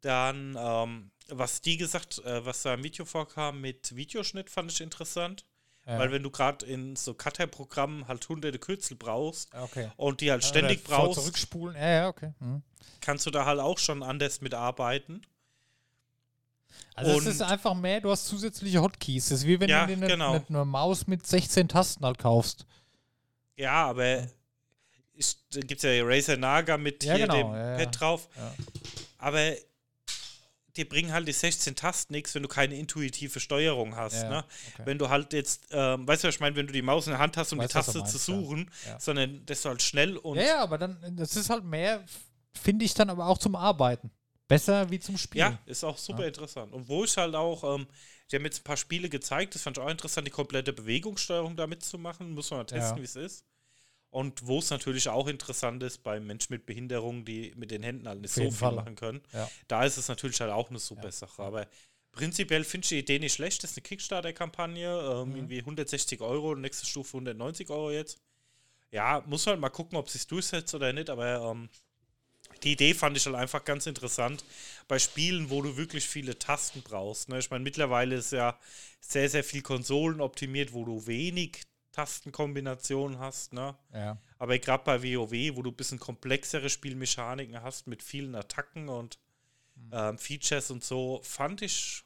Dann, 0.00 0.56
ähm, 0.58 1.10
was 1.28 1.60
die 1.60 1.76
gesagt, 1.76 2.18
äh, 2.24 2.44
was 2.44 2.62
da 2.62 2.74
im 2.74 2.82
Video 2.82 3.04
vorkam 3.04 3.60
mit 3.60 3.94
Videoschnitt, 3.94 4.50
fand 4.50 4.72
ich 4.72 4.80
interessant. 4.80 5.44
Ja. 5.86 5.98
Weil 5.98 6.12
wenn 6.12 6.22
du 6.22 6.30
gerade 6.30 6.64
in 6.64 6.94
so 6.94 7.12
Cutter-Programmen 7.12 8.06
halt 8.06 8.28
hunderte 8.28 8.58
Kürzel 8.60 8.96
brauchst 8.96 9.52
okay. 9.54 9.90
und 9.96 10.20
die 10.20 10.30
halt 10.30 10.44
ständig 10.44 10.86
Oder 10.86 10.96
brauchst, 10.96 11.20
Zurückspulen, 11.20 11.74
ja, 11.76 11.88
ja, 11.90 12.08
okay. 12.08 12.32
Hm. 12.38 12.62
kannst 13.00 13.26
du 13.26 13.30
da 13.30 13.44
halt 13.46 13.58
auch 13.58 13.78
schon 13.78 14.02
anders 14.04 14.40
mitarbeiten. 14.40 15.22
Also 16.94 17.12
Und- 17.16 17.26
es 17.26 17.34
ist 17.34 17.42
einfach 17.42 17.74
mehr, 17.74 18.00
du 18.00 18.10
hast 18.10 18.26
zusätzliche 18.26 18.80
Hotkeys. 18.80 19.28
Das 19.30 19.40
ist 19.40 19.46
wie 19.46 19.58
wenn 19.58 19.68
Ja, 19.68 19.86
du 19.86 19.88
dir 19.88 19.96
eine, 19.96 20.06
genau. 20.06 20.32
eine, 20.34 20.44
eine 20.48 20.64
Maus 20.64 21.06
mit 21.06 21.26
16 21.26 21.68
Tasten 21.68 22.04
halt 22.04 22.18
kaufst. 22.18 22.64
Ja, 23.56 23.86
aber 23.86 24.26
ich, 25.14 25.36
da 25.50 25.60
gibt 25.60 25.82
es 25.82 25.82
ja 25.82 26.04
Razer 26.04 26.36
Naga 26.36 26.76
mit 26.78 27.02
Ja, 27.02 27.14
hier 27.14 27.26
genau, 27.26 27.52
dem. 27.52 27.76
Pad 27.78 28.00
drauf. 28.00 28.28
Aber 29.18 29.52
die 30.76 30.84
bringen 30.84 31.12
halt 31.12 31.28
die 31.28 31.32
16 31.32 31.76
Tasten 31.76 32.12
nichts, 32.14 32.34
wenn 32.34 32.42
du 32.42 32.48
keine 32.48 32.74
intuitive 32.76 33.40
Steuerung 33.40 33.94
hast. 33.96 34.22
Ja, 34.22 34.28
ne? 34.30 34.44
okay. 34.74 34.82
Wenn 34.86 34.98
du 34.98 35.08
halt 35.10 35.32
jetzt, 35.32 35.66
ähm, 35.70 36.06
weißt 36.08 36.24
du, 36.24 36.28
was 36.28 36.34
ich 36.36 36.40
meine, 36.40 36.56
wenn 36.56 36.66
du 36.66 36.72
die 36.72 36.82
Maus 36.82 37.06
in 37.06 37.10
der 37.12 37.18
Hand 37.18 37.36
hast, 37.36 37.52
um 37.52 37.58
Weiß, 37.58 37.68
die 37.68 37.72
du 37.72 37.78
Taste 37.78 37.98
meinst, 37.98 38.24
zu 38.24 38.32
ja. 38.32 38.38
suchen, 38.40 38.70
Ja. 38.86 38.98
sondern 39.00 39.44
das 39.46 39.58
ist 39.58 39.64
halt 39.66 39.82
schnell 39.82 40.16
und 40.16 40.36
Ja, 40.38 40.42
ja, 40.44 40.62
aber 40.62 40.78
dann, 40.78 40.98
das 41.16 41.36
ist 41.36 41.50
halt 41.50 41.64
mehr, 41.64 42.04
finde 42.60 42.84
ich 42.84 42.94
dann 42.94 43.10
aber 43.10 43.26
auch 43.26 43.38
zum 43.38 43.54
Arbeiten. 43.54 44.10
Besser 44.48 44.90
wie 44.90 44.98
zum 45.00 45.16
Spielen. 45.18 45.52
Ja, 45.52 45.58
ist 45.66 45.84
auch 45.84 45.96
super 45.96 46.26
interessant. 46.26 46.72
Und 46.72 46.88
wo 46.88 47.04
ich 47.04 47.16
halt 47.16 47.34
auch, 47.34 47.76
ähm, 47.76 47.86
die 48.30 48.36
haben 48.36 48.44
jetzt 48.44 48.60
ein 48.60 48.64
paar 48.64 48.76
Spiele 48.76 49.08
gezeigt, 49.08 49.54
das 49.54 49.62
fand 49.62 49.78
ich 49.78 49.82
auch 49.84 49.88
interessant, 49.88 50.26
die 50.26 50.30
komplette 50.30 50.72
Bewegungssteuerung 50.72 51.56
damit 51.56 51.82
zu 51.84 51.98
machen. 51.98 52.32
Muss 52.32 52.50
man 52.50 52.60
mal 52.60 52.64
testen, 52.64 52.96
Ja. 52.96 53.00
wie 53.02 53.04
es 53.04 53.16
ist. 53.16 53.44
Und 54.12 54.46
wo 54.46 54.58
es 54.58 54.68
natürlich 54.70 55.08
auch 55.08 55.26
interessant 55.26 55.82
ist, 55.82 56.02
bei 56.02 56.20
Menschen 56.20 56.52
mit 56.52 56.66
Behinderung, 56.66 57.24
die 57.24 57.52
mit 57.56 57.70
den 57.70 57.82
Händen 57.82 58.06
halt 58.06 58.20
nicht 58.20 58.34
so 58.34 58.42
viel 58.42 58.50
Fall. 58.52 58.74
machen 58.74 58.94
können, 58.94 59.22
Ja. 59.32 59.50
da 59.68 59.84
ist 59.84 59.96
es 59.96 60.06
natürlich 60.08 60.40
halt 60.40 60.52
auch 60.52 60.68
eine 60.68 60.78
super 60.78 61.10
Sache. 61.10 61.42
Aber 61.42 61.66
prinzipiell 62.12 62.62
finde 62.62 62.84
ich 62.84 62.88
die 62.90 62.98
Idee 62.98 63.18
nicht 63.18 63.32
schlecht. 63.32 63.62
Das 63.64 63.70
ist 63.70 63.78
eine 63.78 63.82
Kickstarter-Kampagne, 63.84 64.86
ähm, 65.00 65.30
Mhm. 65.30 65.36
irgendwie 65.36 65.62
160 65.64 66.20
Euro, 66.20 66.54
nächste 66.54 66.84
Stufe 66.86 67.16
190 67.16 67.70
Euro 67.70 67.90
jetzt. 67.90 68.18
Ja, 68.90 69.22
muss 69.26 69.46
halt 69.46 69.58
mal 69.58 69.70
gucken, 69.70 69.96
ob 69.96 70.08
es 70.08 70.12
sich 70.12 70.26
durchsetzt 70.26 70.74
oder 70.74 70.92
nicht, 70.92 71.08
aber 71.08 71.50
ähm, 71.50 71.70
die 72.64 72.72
Idee 72.72 72.92
fand 72.92 73.16
ich 73.16 73.24
halt 73.24 73.36
einfach 73.36 73.64
ganz 73.64 73.86
interessant 73.86 74.44
bei 74.88 74.98
Spielen, 74.98 75.48
wo 75.48 75.62
du 75.62 75.78
wirklich 75.78 76.06
viele 76.06 76.38
Tasten 76.38 76.82
brauchst. 76.82 77.30
Ne? 77.30 77.38
Ich 77.38 77.48
meine, 77.48 77.64
mittlerweile 77.64 78.16
ist 78.16 78.32
ja 78.32 78.58
sehr, 79.00 79.30
sehr 79.30 79.42
viel 79.42 79.62
Konsolen 79.62 80.20
optimiert, 80.20 80.74
wo 80.74 80.84
du 80.84 81.06
wenig 81.06 81.62
Tastenkombinationen 81.92 83.18
hast. 83.18 83.52
Ne? 83.52 83.76
Ja. 83.92 84.18
Aber 84.38 84.58
gerade 84.58 84.84
bei 84.84 85.02
WoW, 85.02 85.56
wo 85.56 85.62
du 85.62 85.70
ein 85.70 85.76
bisschen 85.76 85.98
komplexere 85.98 86.68
Spielmechaniken 86.68 87.62
hast 87.62 87.86
mit 87.86 88.02
vielen 88.02 88.34
Attacken 88.34 88.88
und 88.88 89.18
ähm, 89.92 90.18
Features 90.18 90.70
und 90.70 90.82
so, 90.82 91.20
fand 91.22 91.62
ich 91.62 92.04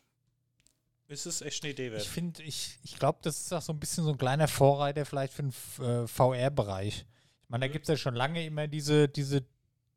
ist 1.09 1.26
es 1.26 1.41
echt 1.41 1.62
eine 1.62 1.72
Idee 1.72 1.87
Ich 1.87 1.93
wert. 1.93 2.05
finde, 2.05 2.43
ich, 2.43 2.78
ich 2.82 2.99
glaube, 2.99 3.20
das 3.22 3.41
ist 3.41 3.53
auch 3.53 3.62
so 3.62 3.72
ein 3.72 3.78
bisschen 3.78 4.05
so 4.05 4.11
ein 4.11 4.18
kleiner 4.18 4.49
Vorreiter 4.49 5.05
vielleicht 5.05 5.32
für 5.32 5.43
den 5.45 5.55
äh, 5.84 6.07
VR-Bereich. 6.09 7.07
Ich 7.43 7.49
meine, 7.49 7.66
da 7.66 7.72
gibt 7.72 7.84
es 7.84 7.89
ja 7.89 7.97
schon 7.97 8.16
lange 8.16 8.45
immer 8.45 8.66
diese, 8.66 9.09
diese 9.09 9.45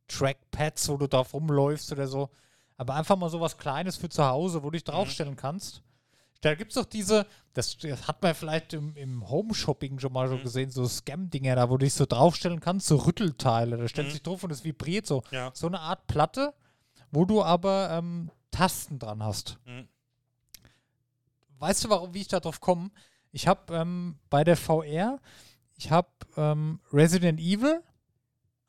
Trackpads, 0.07 0.87
wo 0.89 0.97
du 0.97 1.07
drauf 1.07 1.33
rumläufst 1.33 1.91
oder 1.91 2.07
so. 2.07 2.29
Aber 2.77 2.93
einfach 2.95 3.17
mal 3.17 3.29
so 3.29 3.41
was 3.41 3.57
Kleines 3.57 3.97
für 3.97 4.07
zu 4.09 4.23
Hause, 4.23 4.61
wo 4.61 4.67
du 4.67 4.71
dich 4.71 4.83
draufstellen 4.83 5.35
kannst. 5.35 5.81
Da 6.41 6.55
gibt 6.55 6.71
es 6.71 6.75
doch 6.75 6.85
diese, 6.85 7.25
das, 7.53 7.77
das 7.77 8.07
hat 8.07 8.21
man 8.21 8.33
vielleicht 8.33 8.73
im, 8.73 8.95
im 8.95 9.29
Home-Shopping 9.29 9.99
schon 9.99 10.13
mal 10.13 10.29
so 10.29 10.37
gesehen, 10.37 10.71
so 10.71 10.85
Scam-Dinger 10.87 11.55
da, 11.55 11.69
wo 11.69 11.77
du 11.77 11.85
dich 11.85 11.93
so 11.93 12.05
draufstellen 12.05 12.61
kannst, 12.61 12.87
so 12.87 12.95
Rüttelteile. 12.95 13.75
Da 13.77 13.87
stellst 13.87 14.11
du 14.11 14.13
dich 14.13 14.23
drauf 14.23 14.43
und 14.43 14.51
es 14.51 14.63
vibriert 14.63 15.05
so. 15.05 15.21
Ja. 15.31 15.51
So 15.53 15.67
eine 15.67 15.81
Art 15.81 16.07
Platte, 16.07 16.53
wo 17.11 17.25
du 17.25 17.43
aber 17.43 17.89
ähm, 17.91 18.31
Tasten 18.51 18.99
dran 18.99 19.21
hast. 19.21 19.57
Mhm. 19.65 19.87
Weißt 21.59 21.83
du, 21.83 21.89
warum, 21.89 22.13
wie 22.13 22.21
ich 22.21 22.27
darauf 22.29 22.61
komme? 22.61 22.89
Ich 23.31 23.47
habe 23.47 23.75
ähm, 23.75 24.17
bei 24.29 24.43
der 24.45 24.55
VR, 24.55 25.19
ich 25.75 25.91
habe 25.91 26.07
ähm, 26.37 26.79
Resident 26.93 27.39
Evil 27.39 27.83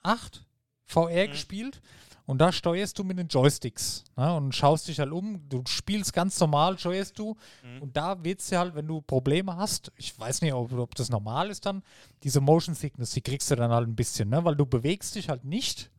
8 0.02 0.44
VR 0.86 1.26
Mhm. 1.28 1.30
gespielt 1.30 1.80
und 2.30 2.38
da 2.38 2.52
steuerst 2.52 2.98
du 2.98 3.04
mit 3.04 3.18
den 3.18 3.28
Joysticks 3.28 4.04
ne, 4.16 4.34
und 4.34 4.54
schaust 4.54 4.88
dich 4.88 4.98
halt 5.00 5.10
um. 5.12 5.48
Du 5.48 5.62
spielst 5.66 6.12
ganz 6.12 6.38
normal, 6.40 6.78
steuerst 6.78 7.18
du 7.18 7.36
Mhm. 7.62 7.82
und 7.82 7.96
da 7.96 8.22
wird 8.24 8.40
es 8.40 8.50
ja 8.50 8.60
halt, 8.60 8.74
wenn 8.74 8.86
du 8.86 9.00
Probleme 9.02 9.56
hast, 9.56 9.90
ich 9.96 10.18
weiß 10.18 10.40
nicht, 10.42 10.52
ob, 10.54 10.72
ob 10.72 10.94
das 10.94 11.10
normal 11.10 11.50
ist 11.50 11.66
dann, 11.66 11.82
diese 12.22 12.40
Motion 12.40 12.74
Sickness, 12.74 13.10
die 13.10 13.20
kriegst 13.20 13.50
du 13.50 13.56
dann 13.56 13.70
halt 13.70 13.88
ein 13.88 13.96
bisschen, 13.96 14.28
ne, 14.28 14.44
weil 14.44 14.56
du 14.56 14.64
bewegst 14.66 15.14
dich 15.14 15.28
halt 15.28 15.44
nicht 15.44 15.90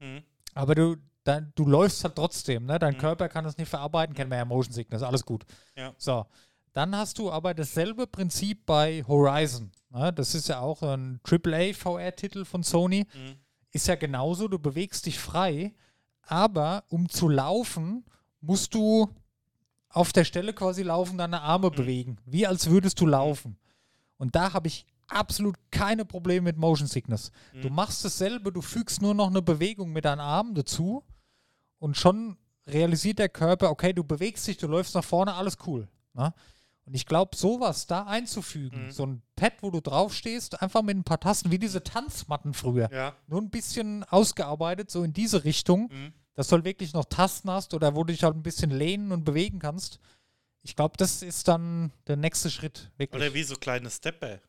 Mhm. 0.00 0.22
aber 0.54 0.74
du, 0.74 0.96
dein, 1.24 1.52
du 1.54 1.64
läufst 1.66 2.04
halt 2.04 2.16
trotzdem, 2.16 2.66
ne? 2.66 2.78
Dein 2.78 2.94
Mhm. 2.94 2.98
Körper 2.98 3.28
kann 3.28 3.44
das 3.44 3.56
nicht 3.56 3.68
verarbeiten, 3.68 4.14
kennen 4.14 4.30
wir 4.30 4.36
ja 4.38 4.44
Motion 4.44 4.72
Sickness, 4.74 5.02
alles 5.02 5.24
gut. 5.24 5.44
Ja. 5.76 5.94
So, 5.96 6.26
dann 6.74 6.94
hast 6.96 7.18
du 7.18 7.30
aber 7.30 7.54
dasselbe 7.54 8.06
Prinzip 8.06 8.66
bei 8.66 9.02
Horizon. 9.06 9.70
Ne? 9.90 10.12
Das 10.12 10.34
ist 10.34 10.48
ja 10.48 10.60
auch 10.60 10.82
ein 10.82 11.20
AAA 11.22 11.72
VR-Titel 11.72 12.44
von 12.44 12.62
Sony. 12.62 13.06
Mhm. 13.14 13.36
Ist 13.74 13.88
ja 13.88 13.96
genauso, 13.96 14.46
du 14.46 14.58
bewegst 14.58 15.04
dich 15.06 15.18
frei, 15.18 15.74
aber 16.22 16.84
um 16.88 17.08
zu 17.08 17.28
laufen, 17.28 18.04
musst 18.40 18.72
du 18.72 19.10
auf 19.88 20.12
der 20.12 20.24
Stelle 20.24 20.52
quasi 20.52 20.82
laufen, 20.82 21.18
deine 21.18 21.42
Arme 21.42 21.70
Mhm. 21.70 21.74
bewegen, 21.74 22.16
wie 22.24 22.46
als 22.46 22.70
würdest 22.70 23.00
du 23.00 23.06
laufen. 23.06 23.56
Und 24.16 24.36
da 24.36 24.52
habe 24.52 24.68
ich 24.68 24.86
absolut 25.08 25.56
keine 25.72 26.04
Probleme 26.04 26.42
mit 26.44 26.56
Motion 26.56 26.86
Sickness. 26.86 27.32
Du 27.62 27.68
Mhm. 27.68 27.74
machst 27.74 28.04
dasselbe, 28.04 28.52
du 28.52 28.62
fügst 28.62 29.02
nur 29.02 29.12
noch 29.12 29.26
eine 29.26 29.42
Bewegung 29.42 29.92
mit 29.92 30.04
deinen 30.04 30.20
Armen 30.20 30.54
dazu 30.54 31.02
und 31.80 31.96
schon 31.96 32.36
realisiert 32.68 33.18
der 33.18 33.28
Körper, 33.28 33.70
okay, 33.70 33.92
du 33.92 34.04
bewegst 34.04 34.46
dich, 34.46 34.56
du 34.56 34.68
läufst 34.68 34.94
nach 34.94 35.04
vorne, 35.04 35.34
alles 35.34 35.58
cool. 35.66 35.88
Ne? 36.14 36.32
Und 36.86 36.94
ich 36.94 37.06
glaube, 37.06 37.34
sowas 37.36 37.86
da 37.86 38.02
einzufügen, 38.04 38.86
Mhm. 38.86 38.90
so 38.90 39.06
ein 39.06 39.22
Pad, 39.36 39.54
wo 39.62 39.70
du 39.70 39.80
draufstehst, 39.80 40.60
einfach 40.60 40.82
mit 40.82 40.96
ein 40.96 41.04
paar 41.04 41.18
Tasten, 41.20 41.50
wie 41.50 41.58
diese 41.58 41.82
Tanzmatten 41.82 42.52
früher, 42.52 42.90
Ja. 42.92 43.14
nur 43.26 43.40
ein 43.40 43.48
bisschen 43.50 44.04
ausgearbeitet, 44.04 44.90
so 44.90 45.02
in 45.02 45.12
diese 45.14 45.44
Richtung, 45.44 45.88
Mhm. 45.90 46.12
dass 46.34 46.48
du 46.48 46.56
halt 46.56 46.64
wirklich 46.64 46.92
noch 46.92 47.06
Tasten 47.06 47.50
hast 47.50 47.72
oder 47.72 47.94
wo 47.94 48.04
du 48.04 48.12
dich 48.12 48.22
halt 48.22 48.36
ein 48.36 48.42
bisschen 48.42 48.70
lehnen 48.70 49.12
und 49.12 49.24
bewegen 49.24 49.58
kannst. 49.60 49.98
Ich 50.62 50.76
glaube, 50.76 50.96
das 50.98 51.22
ist 51.22 51.48
dann 51.48 51.90
der 52.06 52.16
nächste 52.16 52.50
Schritt, 52.50 52.90
wirklich. 52.98 53.22
Oder 53.22 53.32
wie 53.34 53.44
so 53.44 53.56
kleine 53.56 53.90
Stepper. 53.90 54.40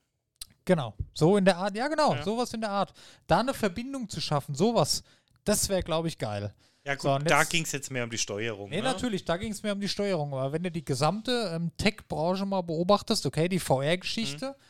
Genau, 0.66 0.94
so 1.14 1.38
in 1.38 1.46
der 1.46 1.58
Art, 1.58 1.76
ja 1.76 1.88
genau, 1.88 2.16
Ja. 2.16 2.24
sowas 2.24 2.54
in 2.54 2.62
der 2.62 2.72
Art. 2.72 2.94
Da 3.28 3.40
eine 3.40 3.54
Verbindung 3.54 4.10
zu 4.10 4.20
schaffen, 4.20 4.56
sowas, 4.56 5.04
das 5.44 5.70
wäre, 5.70 5.84
glaube 5.84 6.08
ich, 6.08 6.18
geil. 6.18 6.54
Ja, 6.86 6.94
gut, 6.94 7.02
So, 7.02 7.18
da 7.18 7.44
ging 7.44 7.64
es 7.64 7.72
jetzt 7.72 7.90
mehr 7.92 8.04
um 8.04 8.10
die 8.12 8.18
Steuerung. 8.18 8.70
Nee, 8.70 8.78
ne? 8.78 8.84
natürlich, 8.84 9.26
da 9.26 9.38
ging 9.38 9.52
es 9.52 9.64
mir 9.64 9.74
um 9.74 9.80
die 9.82 9.90
Steuerung. 9.90 10.34
Aber 10.34 10.52
wenn 10.52 10.62
du 10.64 10.70
die 10.72 10.86
gesamte 10.86 11.52
ähm, 11.56 11.72
Tech-Branche 11.78 12.46
mal 12.46 12.62
beobachtest, 12.62 13.26
okay, 13.26 13.50
die 13.50 13.60
VR-Geschichte, 13.60 14.50
Mhm. 14.50 14.62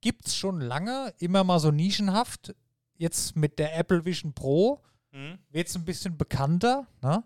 gibt 0.00 0.26
es 0.28 0.36
schon 0.36 0.60
lange, 0.60 1.12
immer 1.18 1.42
mal 1.44 1.58
so 1.58 1.70
nischenhaft. 1.72 2.54
Jetzt 2.96 3.34
mit 3.36 3.58
der 3.58 3.76
Apple 3.76 4.04
Vision 4.04 4.32
Pro 4.32 4.80
Mhm. 5.12 5.38
wird 5.50 5.66
es 5.68 5.74
ein 5.74 5.84
bisschen 5.84 6.16
bekannter. 6.16 6.86
Ne? 7.02 7.24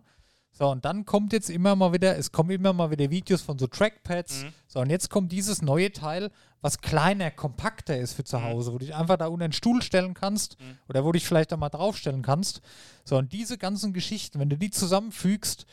So, 0.56 0.68
und 0.70 0.84
dann 0.84 1.04
kommt 1.04 1.32
jetzt 1.32 1.50
immer 1.50 1.74
mal 1.74 1.92
wieder, 1.92 2.16
es 2.16 2.30
kommen 2.30 2.50
immer 2.50 2.72
mal 2.72 2.90
wieder 2.92 3.10
Videos 3.10 3.42
von 3.42 3.58
so 3.58 3.66
Trackpads. 3.66 4.44
Mhm. 4.44 4.52
So, 4.68 4.80
und 4.80 4.88
jetzt 4.88 5.10
kommt 5.10 5.32
dieses 5.32 5.62
neue 5.62 5.90
Teil, 5.90 6.30
was 6.60 6.78
kleiner, 6.80 7.30
kompakter 7.32 7.98
ist 7.98 8.14
für 8.14 8.22
zu 8.24 8.38
Mhm. 8.38 8.44
Hause, 8.44 8.72
wo 8.72 8.78
du 8.78 8.86
dich 8.86 8.94
einfach 8.94 9.16
da 9.16 9.26
unter 9.26 9.48
den 9.48 9.52
Stuhl 9.52 9.82
stellen 9.82 10.14
kannst 10.14 10.58
Mhm. 10.60 10.78
oder 10.88 11.02
wo 11.02 11.08
du 11.08 11.18
dich 11.18 11.26
vielleicht 11.26 11.50
da 11.50 11.56
mal 11.56 11.70
draufstellen 11.70 12.22
kannst. 12.22 12.60
So, 13.04 13.16
und 13.18 13.32
diese 13.32 13.58
ganzen 13.58 13.92
Geschichten, 13.92 14.38
wenn 14.38 14.48
du 14.48 14.56
die 14.56 14.70
zusammenfügst, 14.70 15.66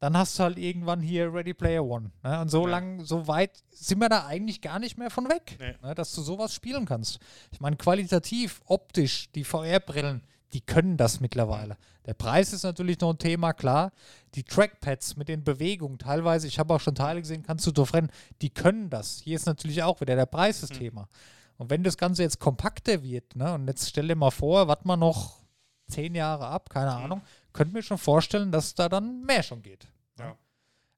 dann 0.00 0.18
hast 0.18 0.36
du 0.38 0.42
halt 0.42 0.58
irgendwann 0.58 1.00
hier 1.00 1.32
Ready 1.32 1.54
Player 1.54 1.84
One. 1.84 2.10
Ne? 2.24 2.40
Und 2.40 2.50
so 2.50 2.64
Ja. 2.64 2.70
lang, 2.72 3.04
so 3.04 3.28
weit 3.28 3.52
sind 3.70 4.00
wir 4.00 4.08
da 4.08 4.26
eigentlich 4.26 4.60
gar 4.60 4.78
nicht 4.80 4.98
mehr 4.98 5.08
von 5.10 5.28
weg, 5.30 5.56
Nee. 5.60 5.76
ne? 5.80 5.94
dass 5.94 6.12
du 6.12 6.20
sowas 6.22 6.52
spielen 6.52 6.84
kannst. 6.86 7.20
Ich 7.52 7.60
meine, 7.60 7.76
qualitativ, 7.76 8.60
optisch, 8.66 9.30
die 9.32 9.44
VR-Brillen, 9.44 10.22
die 10.54 10.60
können 10.60 10.96
das 10.96 11.20
mittlerweile. 11.20 11.76
Der 12.06 12.14
Preis 12.14 12.52
ist 12.52 12.62
natürlich 12.62 13.00
noch 13.00 13.10
ein 13.10 13.18
Thema, 13.18 13.52
klar. 13.52 13.92
Die 14.34 14.44
Trackpads 14.44 15.16
mit 15.16 15.28
den 15.28 15.42
Bewegungen, 15.42 15.98
teilweise, 15.98 16.46
ich 16.46 16.58
habe 16.58 16.72
auch 16.72 16.80
schon 16.80 16.94
Teile 16.94 17.20
gesehen, 17.20 17.42
kannst 17.42 17.66
du 17.66 17.72
drauf 17.72 17.92
rennen, 17.92 18.10
die 18.40 18.50
können 18.50 18.88
das. 18.88 19.18
Hier 19.18 19.36
ist 19.36 19.46
natürlich 19.46 19.82
auch 19.82 20.00
wieder 20.00 20.14
der 20.14 20.26
Preis 20.26 20.60
das 20.60 20.70
Thema. 20.70 21.08
Und 21.56 21.70
wenn 21.70 21.82
das 21.82 21.96
Ganze 21.96 22.22
jetzt 22.22 22.38
kompakter 22.38 23.02
wird, 23.02 23.36
ne, 23.36 23.52
und 23.54 23.66
jetzt 23.68 23.88
stell 23.88 24.08
dir 24.08 24.16
mal 24.16 24.30
vor, 24.30 24.68
warte 24.68 24.86
mal 24.86 24.96
noch 24.96 25.44
zehn 25.88 26.14
Jahre 26.14 26.46
ab, 26.46 26.70
keine 26.70 26.92
Ahnung, 26.92 27.22
könnt 27.52 27.72
mir 27.72 27.82
schon 27.82 27.98
vorstellen, 27.98 28.52
dass 28.52 28.74
da 28.74 28.88
dann 28.88 29.22
mehr 29.22 29.42
schon 29.42 29.62
geht. 29.62 29.88
Ja. 30.18 30.36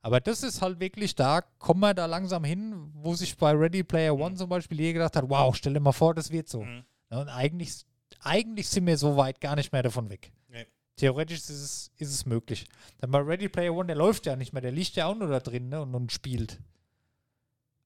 Aber 0.03 0.21
das 0.21 0.43
ist 0.43 0.63
halt 0.63 0.81
wirklich, 0.81 1.15
da 1.15 1.41
kommen 1.59 1.81
wir 1.81 1.95
da 1.95 2.07
langsam 2.07 2.45
hin, 2.45 2.91
wo 2.95 3.15
sich 3.15 3.37
bei 3.37 3.53
Ready 3.53 3.85
Player 3.85 4.17
One 4.17 4.37
zum 4.37 4.49
Beispiel 4.49 4.81
jeder 4.81 4.93
gedacht 4.95 5.17
hat, 5.17 5.29
wow, 5.29 5.55
stell 5.57 5.75
dir 5.75 5.81
mal 5.81 5.93
vor, 5.93 6.15
das 6.15 6.31
wird 6.31 6.49
so. 6.49 6.63
Mhm. 6.63 6.85
Ja, 7.11 7.21
und 7.21 7.29
eigentlich, 7.29 7.85
eigentlich 8.23 8.69
sind 8.69 8.87
wir 8.87 8.97
so 8.97 9.17
weit 9.17 9.41
gar 9.41 9.57
nicht 9.57 9.73
mehr 9.73 9.83
davon 9.83 10.09
weg. 10.11 10.33
Nee. 10.49 10.67
Theoretisch 10.97 11.39
ist 11.39 11.51
es, 11.51 11.91
ist 11.99 12.11
es 12.13 12.27
möglich. 12.27 12.67
Dann 12.99 13.11
bei 13.11 13.19
Ready 13.21 13.49
Player 13.49 13.75
One, 13.75 13.87
der 13.87 13.97
läuft 13.97 14.27
ja 14.27 14.37
nicht 14.37 14.53
mehr, 14.53 14.63
der 14.63 14.73
liegt 14.73 14.97
ja 14.97 15.07
auch 15.07 15.15
nur 15.15 15.29
da 15.29 15.41
drin 15.41 15.69
ne, 15.69 15.83
und, 15.83 15.95
und 15.95 16.13
spielt. 16.13 16.59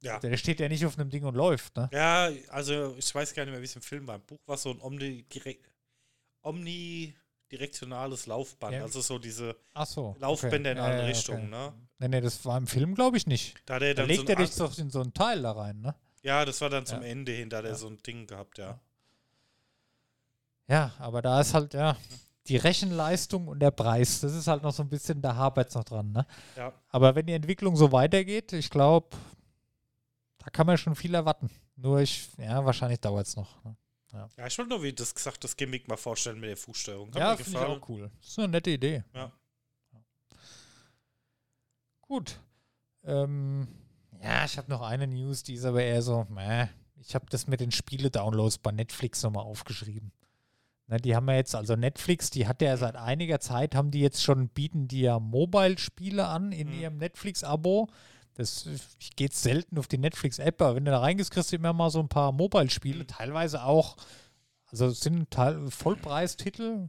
Ja. 0.03 0.19
Der 0.19 0.37
steht 0.37 0.61
ja 0.61 0.69
nicht 0.69 0.87
auf 0.87 0.99
einem 0.99 1.11
Ding 1.11 1.25
und 1.25 1.35
läuft. 1.35 1.77
Ne? 1.77 1.91
Ja, 1.93 2.31
also 2.49 2.95
ich 2.97 3.15
weiß 3.15 3.35
gar 3.35 3.45
nicht 3.45 3.53
mehr, 3.53 3.61
wie 3.61 3.67
es 3.67 3.77
im 3.77 3.83
Film 3.83 4.07
war. 4.07 4.17
Im 4.17 4.23
Buch 4.23 4.39
war 4.47 4.57
so 4.57 4.71
ein 4.71 4.81
omnidirek 4.81 5.61
omnidirektionales 6.43 8.27
Laufband. 8.27 8.77
Ja. 8.77 8.83
Also 8.83 9.03
so 9.03 9.19
diese 9.19 9.57
so. 9.85 10.17
Laufbänder 10.19 10.73
in 10.73 10.79
Ja, 10.79 10.85
alle 10.85 10.99
ja, 11.01 11.05
Richtungen. 11.05 11.53
okay. 11.53 11.71
Ne? 11.71 11.73
Nee, 11.99 12.09
nee, 12.09 12.21
das 12.23 12.45
war 12.47 12.57
im 12.57 12.67
Film, 12.67 12.95
glaube 12.95 13.19
ich, 13.19 13.27
nicht. 13.27 13.57
Da 13.67 13.79
Da 13.79 14.05
legt 14.05 14.23
so 14.23 14.27
er 14.29 14.37
dich 14.37 14.55
doch 14.55 14.79
in 14.79 14.89
so 14.89 15.03
ein 15.03 15.13
Teil 15.13 15.43
da 15.43 15.53
rein, 15.53 15.81
ne? 15.83 15.95
Ja, 16.23 16.45
das 16.45 16.61
war 16.61 16.71
dann 16.71 16.87
zum. 16.87 17.03
Ende 17.03 17.33
hin, 17.33 17.51
da 17.51 17.59
hat 17.59 17.65
er 17.67 17.75
so 17.75 17.89
ein 17.89 17.99
Ding 18.03 18.27
gehabt, 18.27 18.59
ja. 18.59 18.81
Ja, 20.71 20.93
aber 21.01 21.21
da 21.21 21.41
ist 21.41 21.53
halt, 21.53 21.75
ja, 21.75 21.97
die 22.47 22.57
Rechenleistung 22.57 23.49
und 23.49 23.59
der 23.59 23.73
Preis, 23.73 24.21
das 24.21 24.35
ist 24.35 24.47
halt 24.47 24.63
noch 24.63 24.73
so 24.73 24.85
ein 24.85 24.89
bisschen, 24.89 25.21
da 25.21 25.35
hapert 25.35 25.69
es 25.69 25.75
noch 25.75 25.83
dran, 25.83 26.13
ne? 26.13 26.25
Ja. 26.57 26.73
Aber 26.91 27.15
wenn 27.17 27.27
die 27.27 27.33
Entwicklung 27.33 27.75
so 27.75 27.91
weitergeht, 27.91 28.53
ich 28.53 28.71
glaube, 28.71 29.09
da 30.39 30.49
kann 30.51 30.69
man 30.69 30.79
schon 30.79 30.95
viel 30.95 31.13
erwarten. 31.15 31.51
Nur 31.75 32.01
ich, 32.01 32.31
ja, 32.39 32.65
wahrscheinlich 32.65 33.01
dauert 33.01 33.27
es 33.27 33.35
noch. 33.35 33.65
Ne? 33.65 33.77
Ja, 34.13 34.47
ich 34.47 34.57
wollte 34.59 34.71
nur, 34.71 34.83
wie 34.83 34.93
das 34.93 35.15
gesagt, 35.15 35.43
das 35.43 35.57
Gimmick 35.57 35.89
mal 35.89 35.97
vorstellen 35.97 36.39
mit 36.39 36.51
der 36.51 36.57
Fußsteuerung. 36.57 37.09
Hat 37.09 37.17
Ja, 37.17 37.31
mir 37.33 37.39
finde 37.39 37.59
ich 37.59 37.65
auch 37.67 37.89
cool. 37.89 38.11
Das 38.21 38.29
ist 38.29 38.39
eine 38.39 38.49
nette 38.49 38.71
Idee. 38.71 39.05
Ja. 39.13 39.33
Gut. 42.01 42.41
Ähm, 43.05 43.69
ja, 44.23 44.45
ich 44.45 44.57
habe 44.57 44.71
noch 44.71 44.83
eine 44.83 45.07
News, 45.07 45.43
die 45.43 45.55
ist 45.55 45.65
aber 45.65 45.83
eher 45.83 46.03
so, 46.03 46.27
meh. 46.29 46.69
Ich 46.97 47.15
habe 47.15 47.27
das 47.31 47.47
mit 47.47 47.61
den 47.61 47.71
Spiele-Downloads 47.71 48.59
bei 48.59 48.73
Netflix 48.73 49.23
nochmal 49.23 49.45
aufgeschrieben. 49.45 50.13
Ne, 50.91 50.97
die 50.99 51.15
haben 51.15 51.29
ja 51.29 51.37
jetzt, 51.37 51.55
also 51.55 51.77
Netflix, 51.77 52.31
die 52.31 52.49
hat 52.49 52.61
ja 52.61 52.77
seit 52.77 52.97
einiger 52.97 53.39
Zeit, 53.39 53.77
haben 53.77 53.93
die 53.93 54.01
jetzt 54.01 54.23
schon, 54.25 54.49
bieten 54.49 54.89
die 54.89 55.03
ja 55.03 55.21
Mobile-Spiele 55.21 56.27
an 56.27 56.51
in 56.51 56.67
Mhm. 56.69 56.81
ihrem 56.81 56.97
Netflix-Abo. 56.99 57.89
Das, 58.35 58.67
ich 58.99 59.15
gehe 59.17 59.27
jetzt 59.29 59.41
selten 59.43 59.79
auf 59.79 59.87
die 59.87 59.99
Netflix-App, 59.99 60.61
aber 60.61 60.75
wenn 60.75 60.85
du 60.85 60.91
da 60.91 60.99
reingehst, 60.99 61.31
kriegst 61.31 61.53
du 61.53 61.57
immer 61.57 61.73
mal 61.73 61.91
so 61.91 62.01
ein 62.01 62.09
paar 62.09 62.33
Mobile-Spiele, 62.33 63.05
Mhm. 63.05 63.07
teilweise 63.07 63.63
auch, 63.65 63.97
also 64.67 64.87
es 64.87 65.01
sind 65.01 65.31
Teil, 65.31 65.71
Vollpreistitel, 65.71 66.89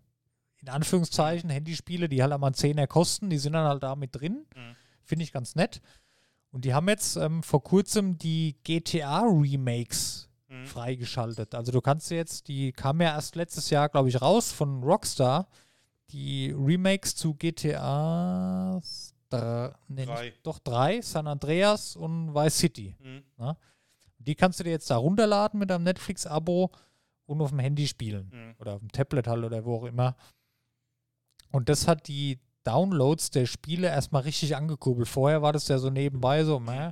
in 0.62 0.70
Anführungszeichen, 0.70 1.50
Handyspiele, 1.52 2.10
die 2.10 2.22
halt 2.24 2.32
einmal 2.34 2.48
einen 2.50 2.56
Zehner 2.56 2.88
kosten, 2.88 3.30
die 3.30 3.38
sind 3.38 3.54
dann 3.54 3.68
halt 3.68 3.84
da 3.84 3.96
mit 3.96 4.16
drin. 4.16 4.46
Mhm. 4.56 4.76
Finde 5.04 5.24
ich 5.24 5.32
ganz 5.32 5.54
nett. 5.56 5.80
Und 6.52 6.66
die 6.66 6.74
haben 6.74 6.88
jetzt 6.90 7.18
ähm, 7.18 7.44
vor 7.44 7.64
kurzem 7.64 8.18
die 8.18 8.56
GTA-Remakes 8.64 10.30
Mhm. 10.52 10.66
freigeschaltet. 10.66 11.56
Also 11.56 11.72
du 11.72 11.82
kannst 11.82 12.12
jetzt, 12.12 12.48
die 12.48 12.74
kam 12.74 13.02
ja 13.02 13.16
erst 13.16 13.36
letztes 13.36 13.70
Jahr, 13.70 13.90
glaube 13.90 14.10
ich, 14.10 14.22
raus 14.22 14.52
von 14.52 14.84
Rockstar, 14.84 15.48
die 16.10 16.52
Remakes 16.52 17.16
zu 17.16 17.34
GTA 17.36 18.82
dr 19.32 19.74
nee, 19.88 20.06
Drei. 20.06 20.26
nicht, 20.26 20.40
doch 20.46 20.60
drei, 20.60 21.02
San 21.02 21.28
Andreas 21.28 21.96
und 21.96 22.34
Vice 22.34 22.58
City. 22.58 22.96
Mhm. 23.00 23.56
Die 24.20 24.36
kannst 24.36 24.60
du 24.60 24.64
dir 24.64 24.72
jetzt 24.72 24.90
da 24.90 24.98
runterladen 24.98 25.60
mit 25.60 25.72
einem 25.72 25.84
Netflix-Abo 25.84 26.72
und 27.26 27.42
auf 27.42 27.50
dem 27.50 27.60
Handy 27.60 27.88
spielen. 27.88 28.30
Mhm. 28.32 28.56
Oder 28.60 28.74
auf 28.74 28.80
dem 28.80 28.92
Tablet 28.92 29.28
halt 29.28 29.44
oder 29.44 29.66
wo 29.66 29.78
auch 29.78 29.86
immer. 29.86 30.16
Und 31.52 31.70
das 31.70 31.88
hat 31.88 32.08
die 32.08 32.40
Downloads 32.64 33.32
der 33.32 33.46
Spiele 33.46 33.88
erstmal 33.88 34.24
richtig 34.24 34.56
angekurbelt. 34.56 35.08
Vorher 35.08 35.42
war 35.42 35.54
das 35.54 35.68
ja 35.68 35.80
so 35.80 35.90
nebenbei 35.90 36.44
so, 36.44 36.60
meh. 36.60 36.92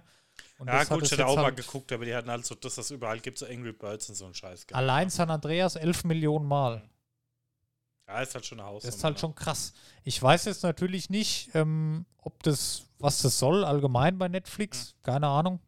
Und 0.60 0.68
ja, 0.68 0.80
das 0.80 0.90
gut, 0.90 1.04
ich 1.04 1.12
jetzt 1.12 1.22
auch 1.22 1.38
mal 1.38 1.46
halt- 1.46 1.58
geguckt, 1.58 1.92
aber 1.94 2.04
die 2.06 2.14
hatten 2.14 2.30
halt 2.30 2.46
so 2.46 2.54
das, 2.54 2.78
was 2.78 2.86
es 2.86 2.92
überall 2.92 3.20
gibt, 3.20 3.40
so 3.40 3.46
Angry 3.46 3.72
Birds 3.72 4.10
und 4.10 4.16
so 4.16 4.26
ein 4.26 4.34
Scheiß. 4.34 4.68
gehabt. 4.68 4.78
Allein 4.78 5.10
San 5.10 5.32
Andreas 5.32 5.76
11 5.78 6.04
Millionen 6.04 6.46
Mal. 6.46 6.84
Ja, 8.08 8.22
ist 8.22 8.34
halt 8.36 8.46
schon 8.46 8.60
ein 8.60 8.66
Haus. 8.66 8.84
Das 8.84 8.96
ist 8.96 9.04
halt 9.04 9.20
schon 9.20 9.34
krass. 9.36 9.74
Ich 10.04 10.22
weiß 10.22 10.46
jetzt 10.46 10.64
natürlich 10.64 11.10
nicht, 11.10 11.50
ähm, 11.54 12.06
ob 12.18 12.44
das, 12.44 12.84
was 12.98 13.22
das 13.22 13.40
soll, 13.40 13.64
allgemein 13.64 14.18
bei 14.18 14.28
Netflix. 14.28 14.96
Keine 15.04 15.28
Ahnung. 15.28 15.60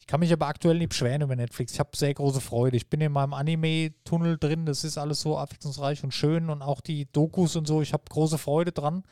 Ich 0.00 0.06
kann 0.08 0.18
mich 0.18 0.32
aber 0.32 0.48
aktuell 0.48 0.78
nicht 0.78 0.88
beschweren 0.88 1.22
über 1.22 1.36
Netflix. 1.36 1.74
Ich 1.74 1.78
habe 1.78 1.96
sehr 1.96 2.12
große 2.12 2.40
Freude. 2.40 2.76
Ich 2.76 2.90
bin 2.90 3.00
in 3.00 3.12
meinem 3.12 3.34
Anime-Tunnel 3.34 4.36
drin. 4.36 4.66
Das 4.66 4.82
ist 4.82 4.98
alles 4.98 5.20
so 5.20 5.38
abwechslungsreich 5.38 6.02
und 6.02 6.12
schön. 6.12 6.50
Und 6.50 6.60
auch 6.60 6.80
die 6.80 7.06
Dokus 7.12 7.54
und 7.54 7.68
so. 7.68 7.82
Ich 7.82 7.92
habe 7.92 8.02
große 8.08 8.38
Freude 8.38 8.72
dran. 8.72 9.04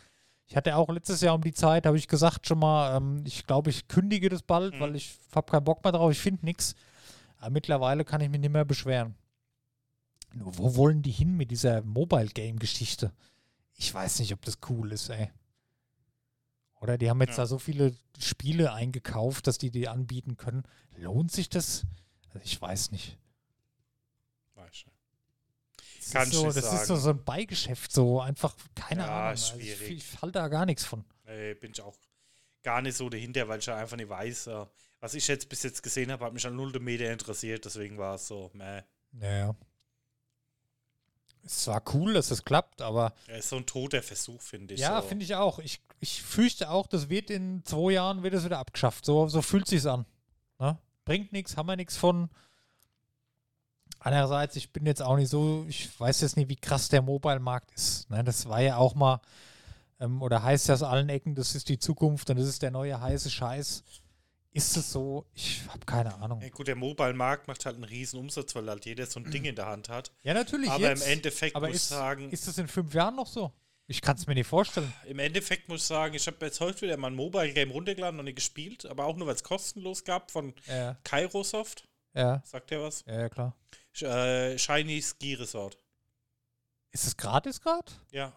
Ich 0.50 0.56
hatte 0.56 0.74
auch 0.74 0.88
letztes 0.88 1.20
Jahr 1.20 1.36
um 1.36 1.42
die 1.42 1.52
Zeit, 1.54 1.86
habe 1.86 1.96
ich 1.96 2.08
gesagt 2.08 2.44
schon 2.48 2.58
mal, 2.58 2.96
ähm, 2.96 3.22
ich 3.24 3.46
glaube, 3.46 3.70
ich 3.70 3.86
kündige 3.86 4.28
das 4.28 4.42
bald, 4.42 4.74
Mhm. 4.74 4.80
weil 4.80 4.96
ich 4.96 5.16
habe 5.32 5.48
keinen 5.48 5.62
Bock 5.62 5.84
mehr 5.84 5.92
drauf. 5.92 6.10
Ich 6.10 6.18
finde 6.18 6.44
nichts. 6.44 6.74
Aber 7.38 7.50
mittlerweile 7.50 8.04
kann 8.04 8.20
ich 8.20 8.28
mich 8.28 8.40
nicht 8.40 8.50
mehr 8.52 8.64
beschweren. 8.64 9.14
Nur 10.34 10.58
wo 10.58 10.74
wollen 10.74 11.02
die 11.02 11.12
hin 11.12 11.36
mit 11.36 11.52
dieser 11.52 11.82
Mobile-Game-Geschichte? 11.82 13.12
Ich 13.76 13.94
weiß 13.94 14.18
nicht, 14.18 14.32
ob 14.34 14.44
das 14.44 14.58
cool 14.68 14.90
ist, 14.90 15.08
ey. 15.08 15.30
Oder 16.80 16.98
die 16.98 17.08
haben 17.08 17.20
jetzt 17.20 17.36
Ja. 17.36 17.44
da 17.44 17.46
so 17.46 17.58
viele 17.58 17.94
Spiele 18.18 18.72
eingekauft, 18.72 19.46
dass 19.46 19.56
die 19.56 19.70
die 19.70 19.86
anbieten 19.88 20.36
können. 20.36 20.64
Lohnt 20.96 21.30
sich 21.30 21.48
das? 21.48 21.86
Also 22.32 22.40
ich 22.44 22.60
weiß 22.60 22.90
nicht. 22.90 23.18
Das, 26.12 26.22
Kann 26.22 26.28
ist, 26.30 26.34
so, 26.34 26.46
das 26.46 26.56
ist 26.56 26.64
so, 26.86 26.94
sagen. 26.94 27.00
so 27.00 27.10
ein 27.10 27.24
Beigeschäft, 27.24 27.92
so 27.92 28.20
einfach, 28.20 28.54
keine 28.74 29.02
Ja, 29.02 29.06
Ahnung. 29.08 29.28
Also 29.28 29.56
ich, 29.58 29.76
schwierig. 29.76 29.96
ich 30.14 30.22
halte 30.22 30.38
da 30.38 30.48
gar 30.48 30.66
nichts 30.66 30.84
von. 30.84 31.04
Nee, 31.26 31.54
bin 31.54 31.72
ich 31.72 31.80
auch 31.80 31.96
gar 32.62 32.82
nicht 32.82 32.96
so 32.96 33.08
dahinter, 33.08 33.48
weil 33.48 33.58
ich 33.60 33.66
ja 33.66 33.76
einfach 33.76 33.96
nicht 33.96 34.08
weiß, 34.08 34.48
äh, 34.48 34.66
was 35.00 35.14
ich 35.14 35.26
jetzt 35.28 35.48
bis 35.48 35.62
jetzt 35.62 35.82
gesehen 35.82 36.10
habe, 36.12 36.24
hat 36.24 36.32
mich 36.34 36.46
an 36.46 36.56
null 36.56 36.78
Meter 36.80 37.10
interessiert, 37.10 37.64
deswegen 37.64 37.96
war 37.98 38.16
es 38.16 38.26
so, 38.26 38.50
meh. 38.52 38.82
Naja. 39.12 39.54
Es 41.42 41.66
war 41.68 41.82
cool, 41.94 42.12
dass 42.12 42.30
es 42.30 42.44
klappt, 42.44 42.82
aber 42.82 43.14
Ja, 43.26 43.36
ist 43.36 43.48
so 43.48 43.56
ein 43.56 43.64
toter 43.66 44.02
Versuch, 44.02 44.42
finde 44.42 44.74
ich. 44.74 44.80
ja, 44.80 45.00
so. 45.00 45.08
finde 45.08 45.24
ich 45.24 45.34
auch. 45.34 45.58
Ich, 45.58 45.80
ich 46.00 46.22
fürchte 46.22 46.68
auch, 46.70 46.86
das 46.86 47.08
wird 47.08 47.30
in 47.30 47.64
zwei 47.64 47.92
Jahren 47.92 48.22
wird 48.22 48.34
es 48.34 48.44
wieder 48.44 48.58
abgeschafft. 48.58 49.04
So, 49.06 49.26
so 49.28 49.40
fühlt 49.40 49.66
sich's 49.66 49.86
an. 49.86 50.04
Ne? 50.58 50.78
Bringt 51.06 51.32
nichts, 51.32 51.56
haben 51.56 51.66
wir 51.66 51.76
nichts 51.76 51.96
von. 51.96 52.28
Andererseits, 54.00 54.56
ich 54.56 54.72
bin 54.72 54.86
jetzt 54.86 55.02
auch 55.02 55.16
nicht 55.16 55.28
so, 55.28 55.64
ich 55.68 55.88
weiß 56.00 56.22
jetzt 56.22 56.36
nicht, 56.36 56.48
wie 56.48 56.56
krass 56.56 56.88
der 56.88 57.02
Mobile-Markt 57.02 57.70
ist. 57.74 58.08
Ne? 58.10 58.24
Das 58.24 58.48
war 58.48 58.60
ja 58.60 58.76
auch 58.78 58.94
mal, 58.94 59.20
ähm, 60.00 60.22
oder 60.22 60.42
heißt 60.42 60.68
ja 60.68 60.74
aus 60.74 60.82
allen 60.82 61.08
Ecken, 61.10 61.34
das 61.34 61.54
ist 61.54 61.68
die 61.68 61.78
Zukunft 61.78 62.28
und 62.30 62.38
das 62.38 62.48
ist 62.48 62.62
der 62.62 62.70
neue 62.70 62.98
heiße 63.00 63.30
Scheiß. 63.30 63.84
Ist 64.52 64.76
es 64.76 64.90
so? 64.90 65.26
Ich 65.34 65.62
habe 65.68 65.84
keine 65.86 66.14
Ahnung. 66.14 66.40
Ja, 66.40 66.48
gut, 66.48 66.66
der 66.66 66.74
Mobile-Markt 66.76 67.46
macht 67.46 67.64
halt 67.66 67.76
einen 67.76 67.84
riesen 67.84 68.18
Umsatz, 68.18 68.54
weil 68.56 68.68
halt 68.68 68.84
jeder 68.84 69.06
so 69.06 69.20
ein 69.20 69.30
Ding 69.30 69.44
in 69.44 69.54
der 69.54 69.66
Hand 69.66 69.88
hat. 69.88 70.10
Ja, 70.24 70.34
natürlich. 70.34 70.68
Aber 70.70 70.88
jetzt, 70.88 71.06
im 71.06 71.12
Endeffekt 71.12 71.54
aber 71.54 71.68
muss 71.68 71.76
ich 71.76 71.82
sagen, 71.82 72.30
ist 72.30 72.48
das 72.48 72.58
in 72.58 72.66
fünf 72.66 72.92
Jahren 72.92 73.14
noch 73.14 73.28
so? 73.28 73.52
Ich 73.86 74.00
kann 74.02 74.16
es 74.16 74.26
mir 74.26 74.34
nicht 74.34 74.46
vorstellen. 74.46 74.92
im 75.06 75.18
Endeffekt 75.18 75.68
muss 75.68 75.82
ich 75.82 75.86
sagen, 75.86 76.14
ich 76.14 76.26
habe 76.26 76.44
jetzt 76.46 76.60
heute 76.60 76.80
wieder 76.82 76.96
mal 76.96 77.08
ein 77.08 77.14
Mobile-Game 77.16 77.70
runtergeladen 77.70 78.18
und 78.18 78.24
nicht 78.24 78.36
gespielt, 78.36 78.86
aber 78.86 79.04
auch 79.04 79.16
nur, 79.16 79.26
weil 79.28 79.34
es 79.34 79.42
kostenlos 79.44 80.04
gab 80.04 80.30
von 80.30 80.54
Ja, 80.66 80.96
Kairosoft. 81.04 81.86
ja, 82.14 82.40
Sagt 82.44 82.70
der 82.70 82.82
was? 82.82 83.04
ja, 83.06 83.20
ja 83.20 83.28
klar. 83.28 83.54
Sch- 84.00 84.06
Äh, 84.54 84.58
Shiny 84.58 85.02
Ski 85.02 85.34
Resort. 85.34 85.78
Ist 86.92 87.06
es 87.06 87.16
gratis 87.16 87.60
gerade? 87.60 87.90
Ja. 88.10 88.32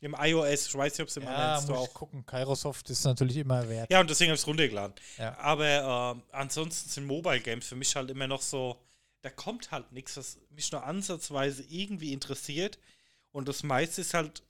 Im 0.00 0.14
iOS, 0.18 0.66
ich 0.68 0.74
weiß 0.74 0.92
nicht, 0.92 1.00
ob 1.00 1.08
es 1.08 1.16
im 1.16 1.26
anderen 1.26 1.42
Ja, 1.56 1.60
Store 1.62 1.78
muss 1.78 1.84
ich 1.88 1.90
auch. 1.90 1.94
gucken. 1.98 2.26
Kairosoft 2.26 2.90
ist 2.90 3.04
natürlich 3.04 3.38
immer 3.38 3.66
wert. 3.68 3.90
Ja, 3.90 4.00
und 4.00 4.10
deswegen 4.10 4.30
habe 4.30 4.36
ich 4.36 4.42
es 4.42 4.46
runtergeladen. 4.46 4.94
Ja. 5.16 5.36
Aber 5.38 6.20
äh, 6.30 6.34
ansonsten 6.36 6.90
sind 6.90 7.06
Mobile 7.06 7.40
Games 7.40 7.66
für 7.66 7.76
mich 7.76 7.96
halt 7.96 8.10
immer 8.10 8.26
noch 8.26 8.42
so, 8.42 8.78
da 9.22 9.30
kommt 9.30 9.70
halt 9.70 9.90
nichts, 9.92 10.16
was 10.18 10.38
mich 10.50 10.70
nur 10.70 10.84
ansatzweise 10.84 11.64
irgendwie 11.68 12.12
interessiert. 12.12 12.78
Und 13.32 13.48
das 13.48 13.62
meiste 13.62 14.02
ist 14.02 14.12
halt 14.14 14.42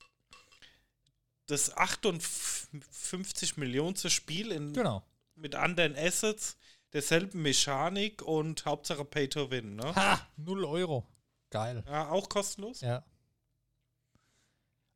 das 1.46 1.74
58 1.76 3.56
Millionste 3.56 4.10
Spiel 4.10 4.50
in, 4.50 4.72
Genau. 4.72 5.02
mit 5.36 5.54
anderen 5.54 5.96
Assets, 5.96 6.56
derselben 6.96 7.42
Mechanik 7.42 8.22
und 8.22 8.64
Hauptsache 8.64 9.04
Pay 9.04 9.28
to 9.28 9.50
Win. 9.50 9.76
Ne? 9.76 9.94
Ha! 9.94 10.26
0 10.36 10.64
Euro. 10.64 11.06
Geil. 11.50 11.84
Ja, 11.86 12.08
auch 12.08 12.28
kostenlos. 12.28 12.80
Ja. 12.80 13.04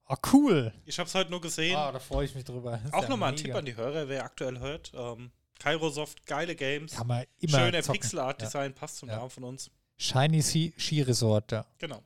Ah, 0.07 0.17
cool. 0.33 0.73
Ich 0.87 0.99
habe 0.99 1.07
es 1.09 1.15
heute 1.15 1.31
nur 1.31 1.41
gesehen. 1.41 1.77
Ah, 1.77 1.93
da 1.93 2.01
freue 2.01 2.25
ich 2.25 2.35
mich 2.35 2.45
drüber. 2.45 2.81
Auch 2.91 3.03
ja 3.03 3.09
nochmal 3.09 3.31
ein. 3.33 3.37
Tipp 3.37 3.55
an 3.55 3.65
die 3.65 3.77
Hörer, 3.77 4.09
wer 4.09 4.25
aktuell 4.25 4.59
hört. 4.59 4.93
Ähm, 4.95 5.31
Kairosoft, 5.61 6.27
geile 6.27 6.57
Games. 6.57 6.93
Kann 6.95 7.07
man 7.07 7.25
immer 7.39 7.59
Schöner. 7.59 7.83
Pixel-Art-Design, 7.83 8.75
passt 8.75 8.97
zum 8.97 9.09
Ja. 9.09 9.17
Namen 9.19 9.31
von 9.31 9.45
uns. 9.45 9.71
Shiny 9.99 10.43
Ski, 10.43 10.75
Ski 10.79 11.03
Resort, 11.03 11.53
ja. 11.53 11.67
Genau. 11.79 12.03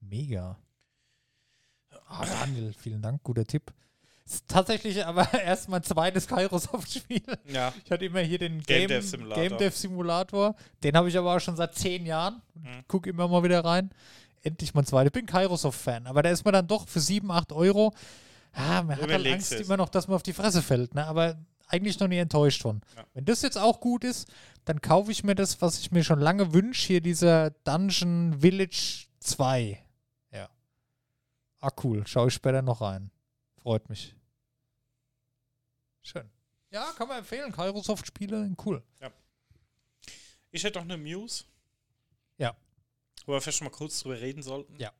Mega. 0.00 0.56
Ah, 2.06 2.24
Daniel, 2.24 2.72
vielen 2.72 3.02
Dank, 3.02 3.22
guter 3.22 3.44
Tipp. 3.44 3.74
Ist 4.28 4.46
tatsächlich 4.46 5.06
aber 5.06 5.26
erst 5.42 5.70
mein 5.70 5.82
zweites 5.82 6.26
Kairosoft-Spiel. 6.26 7.22
Ja, 7.46 7.72
Ich 7.82 7.90
hatte 7.90 8.04
immer 8.04 8.20
hier 8.20 8.38
den 8.38 8.60
Game 8.60 8.80
Game, 8.80 8.88
Dev 8.88 9.06
Simulator. 9.06 9.42
Game 9.42 9.58
Dev 9.58 9.74
Simulator. 9.76 10.54
Den 10.84 10.96
habe 10.96 11.08
ich 11.08 11.16
aber 11.16 11.34
auch 11.34 11.40
schon 11.40 11.56
seit 11.56 11.74
zehn 11.74 12.04
Jahren. 12.04 12.42
Mhm. 12.54 12.84
Guck 12.88 13.06
immer 13.06 13.26
mal 13.26 13.42
wieder 13.42 13.64
rein. 13.64 13.90
Endlich 14.42 14.74
mein 14.74 14.84
zweiter. 14.84 15.06
Ich 15.06 15.12
bin 15.12 15.24
Kairosoft-Fan, 15.24 16.06
aber 16.06 16.22
da 16.22 16.28
ist 16.30 16.44
man 16.44 16.52
dann 16.52 16.66
doch 16.66 16.86
für 16.86 17.00
7, 17.00 17.30
8 17.30 17.52
Euro. 17.52 17.94
Ah, 18.52 18.82
man 18.82 19.00
hat 19.00 19.10
halt 19.10 19.26
Angst 19.26 19.52
es. 19.52 19.62
immer 19.62 19.76
noch, 19.78 19.88
dass 19.88 20.08
man 20.08 20.16
auf 20.16 20.22
die 20.22 20.32
Fresse 20.34 20.60
fällt. 20.62 20.94
Ne? 20.94 21.06
Aber 21.06 21.38
eigentlich 21.66 21.98
noch 21.98 22.08
nie 22.08 22.18
enttäuscht 22.18 22.60
von. 22.62 22.82
Ja. 22.96 23.04
Wenn 23.14 23.24
das 23.24 23.40
jetzt 23.40 23.56
auch 23.56 23.80
gut 23.80 24.04
ist, 24.04 24.28
dann 24.66 24.82
kaufe 24.82 25.10
ich 25.10 25.24
mir 25.24 25.34
das, 25.34 25.62
was 25.62 25.78
ich 25.80 25.90
mir 25.90 26.04
schon 26.04 26.20
lange 26.20 26.52
wünsche. 26.52 26.86
Hier 26.86 27.00
dieser 27.00 27.50
Dungeon 27.64 28.36
Village 28.40 29.06
2. 29.20 29.82
Ja. 30.32 30.48
Ah, 31.60 31.70
cool. 31.82 32.06
Schaue 32.06 32.28
ich 32.28 32.34
später 32.34 32.60
noch 32.60 32.82
rein. 32.82 33.10
Freut 33.62 33.88
mich. 33.88 34.14
Schön. 36.08 36.30
Ja, 36.70 36.90
kann 36.96 37.06
man 37.06 37.18
empfehlen. 37.18 37.52
Kairosoft-Spiele, 37.52 38.54
cool. 38.64 38.82
ich 40.50 40.64
hätte 40.64 40.78
noch 40.78 40.86
eine 40.86 40.96
News. 40.96 41.44
Ja. 42.38 42.56
Wo 43.26 43.32
wir 43.32 43.42
vielleicht 43.42 43.58
schon 43.58 43.66
mal 43.66 43.70
kurz 43.76 44.00
drüber 44.00 44.18
reden 44.18 44.42
sollten. 44.42 44.74
Ja. 44.78 44.90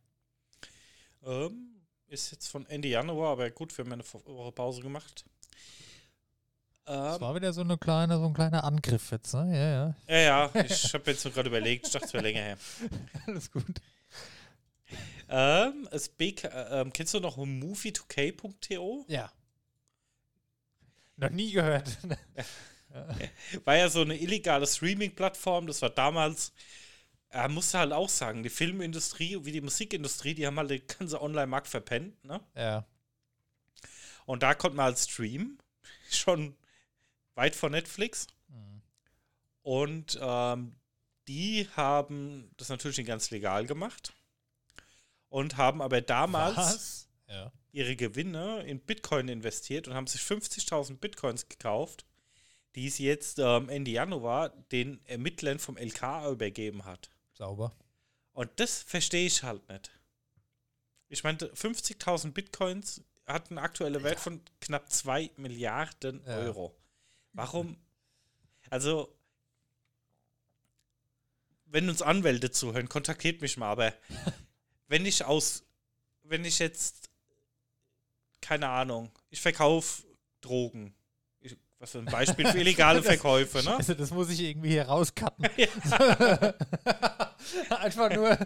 Ähm, 1.22 1.80
ist 2.08 2.30
jetzt 2.32 2.48
von 2.48 2.66
Ende 2.66 2.88
Januar, 2.88 3.32
aber 3.32 3.50
gut, 3.50 3.76
wir 3.78 3.86
haben 3.86 3.92
eine 3.92 4.04
Woche 4.04 4.52
Pause 4.52 4.82
gemacht. 4.82 5.24
Das 6.84 7.16
Ähm, 7.16 7.20
war 7.22 7.34
wieder 7.34 7.54
so, 7.54 7.62
eine 7.62 7.78
kleine, 7.78 8.18
so 8.18 8.26
ein 8.26 8.34
kleiner 8.34 8.64
Angriff 8.64 9.10
jetzt, 9.10 9.32
ne? 9.32 9.94
Ja, 10.08 10.14
ja. 10.14 10.18
ja, 10.20 10.50
ja, 10.54 10.64
ich 10.64 10.92
habe 10.92 11.10
jetzt 11.10 11.22
gerade 11.22 11.48
überlegt, 11.48 11.86
ich 11.86 11.92
dachte, 11.92 12.06
es 12.06 12.12
wäre 12.12 12.22
länger 12.22 12.42
her. 12.42 12.58
Alles 13.26 13.50
gut. 13.50 13.80
Ähm, 15.30 15.88
es 15.90 16.10
BK, 16.10 16.48
äh, 16.48 16.80
ähm, 16.80 16.92
kennst 16.92 17.14
du 17.14 17.20
noch 17.20 17.38
movie2k.to? 17.38 19.06
Ja. 19.08 19.32
Noch 21.18 21.30
nie 21.30 21.50
gehört. 21.50 21.98
War 23.64 23.76
ja 23.76 23.88
so 23.88 24.00
eine 24.00 24.16
illegale 24.16 24.66
Streaming-Plattform. 24.66 25.66
Das 25.66 25.82
war 25.82 25.90
damals, 25.90 26.52
er 27.28 27.48
musste 27.48 27.78
halt 27.78 27.92
auch 27.92 28.08
sagen, 28.08 28.42
die 28.42 28.48
Filmindustrie 28.48 29.44
wie 29.44 29.52
die 29.52 29.60
Musikindustrie, 29.60 30.34
die 30.34 30.46
haben 30.46 30.56
halt 30.56 30.70
den 30.70 30.86
ganzen 30.86 31.18
Online-Markt 31.18 31.66
verpennt. 31.66 32.24
Ne? 32.24 32.40
ja. 32.54 32.86
Und 34.24 34.42
da 34.42 34.54
konnte 34.54 34.76
man 34.76 34.86
halt 34.86 34.98
streamen. 34.98 35.58
Schon 36.10 36.56
weit 37.34 37.56
vor 37.56 37.70
Netflix. 37.70 38.26
Mhm. 38.48 38.82
Und 39.62 40.18
ähm, 40.20 40.76
die 41.26 41.68
haben 41.76 42.50
das 42.56 42.68
natürlich 42.68 42.98
nicht 42.98 43.06
ganz 43.06 43.30
legal 43.30 43.66
gemacht. 43.66 44.12
Und 45.28 45.56
haben 45.56 45.82
aber 45.82 46.00
damals 46.00 46.56
Was? 46.56 47.08
Ja. 47.26 47.52
Ihre 47.78 47.96
Gewinne 47.96 48.62
in 48.64 48.80
Bitcoin 48.80 49.28
investiert 49.28 49.88
und 49.88 49.94
haben 49.94 50.06
sich 50.06 50.20
50.000 50.20 50.96
Bitcoins 50.98 51.48
gekauft, 51.48 52.04
die 52.74 52.90
sie 52.90 53.04
jetzt 53.04 53.38
ähm, 53.38 53.68
Ende 53.68 53.92
Januar 53.92 54.50
den 54.72 55.00
Ermittlern 55.06 55.58
vom 55.58 55.76
LK 55.78 56.28
übergeben 56.30 56.84
hat. 56.84 57.08
Sauber. 57.32 57.74
Und 58.32 58.50
das 58.56 58.82
verstehe 58.82 59.26
ich 59.26 59.42
halt 59.42 59.66
nicht. 59.68 59.90
Ich 61.08 61.24
meinte, 61.24 61.52
50.000 61.54 62.32
Bitcoins 62.32 63.02
hat 63.26 63.50
einen 63.50 63.58
aktuellen 63.58 64.02
Wert 64.02 64.20
von 64.20 64.40
knapp 64.60 64.90
2 64.90 65.30
Milliarden 65.36 66.22
Ja. 66.26 66.36
Euro. 66.38 66.74
Warum? 67.32 67.76
Also, 68.70 69.14
wenn 71.66 71.88
uns 71.88 72.02
Anwälte 72.02 72.50
zuhören, 72.50 72.88
kontaktiert 72.88 73.40
mich 73.40 73.56
mal, 73.56 73.70
aber 73.70 73.94
wenn 74.88 75.06
ich 75.06 75.24
aus, 75.24 75.64
wenn 76.22 76.44
ich 76.44 76.58
jetzt, 76.58 77.07
keine 78.40 78.68
Ahnung, 78.68 79.10
ich 79.30 79.40
verkaufe 79.40 80.04
Drogen. 80.40 80.94
Ich, 81.40 81.56
was 81.78 81.92
für 81.92 81.98
ein 81.98 82.04
Beispiel 82.06 82.46
für 82.46 82.58
illegale 82.58 83.02
Verkäufe, 83.14 83.62
ne? 83.62 83.76
Also 83.76 83.94
das 83.94 84.10
muss 84.10 84.30
ich 84.30 84.40
irgendwie 84.40 84.70
hier 84.70 84.84
rauscutten. 84.84 85.44
Einfach 87.70 88.10
nur. 88.10 88.38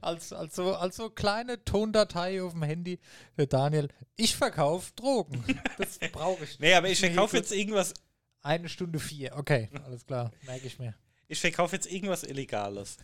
als, 0.00 0.32
als, 0.32 0.54
so, 0.54 0.74
als 0.74 0.96
so 0.96 1.10
kleine 1.10 1.64
Tondatei 1.64 2.42
auf 2.42 2.52
dem 2.52 2.62
Handy, 2.62 2.98
der 3.36 3.46
Daniel, 3.46 3.88
ich 4.16 4.36
verkaufe 4.36 4.92
Drogen. 4.94 5.44
Das 5.78 5.98
brauche 6.12 6.44
ich. 6.44 6.58
Nee, 6.60 6.74
aber 6.74 6.88
ich 6.88 7.00
verkaufe 7.00 7.36
jetzt 7.36 7.52
irgendwas, 7.52 7.94
Eine 8.42 8.68
Stunde 8.68 9.00
vier, 9.00 9.36
okay, 9.36 9.68
alles 9.84 10.06
klar, 10.06 10.30
merke 10.42 10.66
ich 10.66 10.78
mir. 10.78 10.94
ich 11.28 11.40
verkaufe 11.40 11.74
jetzt 11.74 11.90
irgendwas 11.90 12.22
Illegales. 12.22 12.96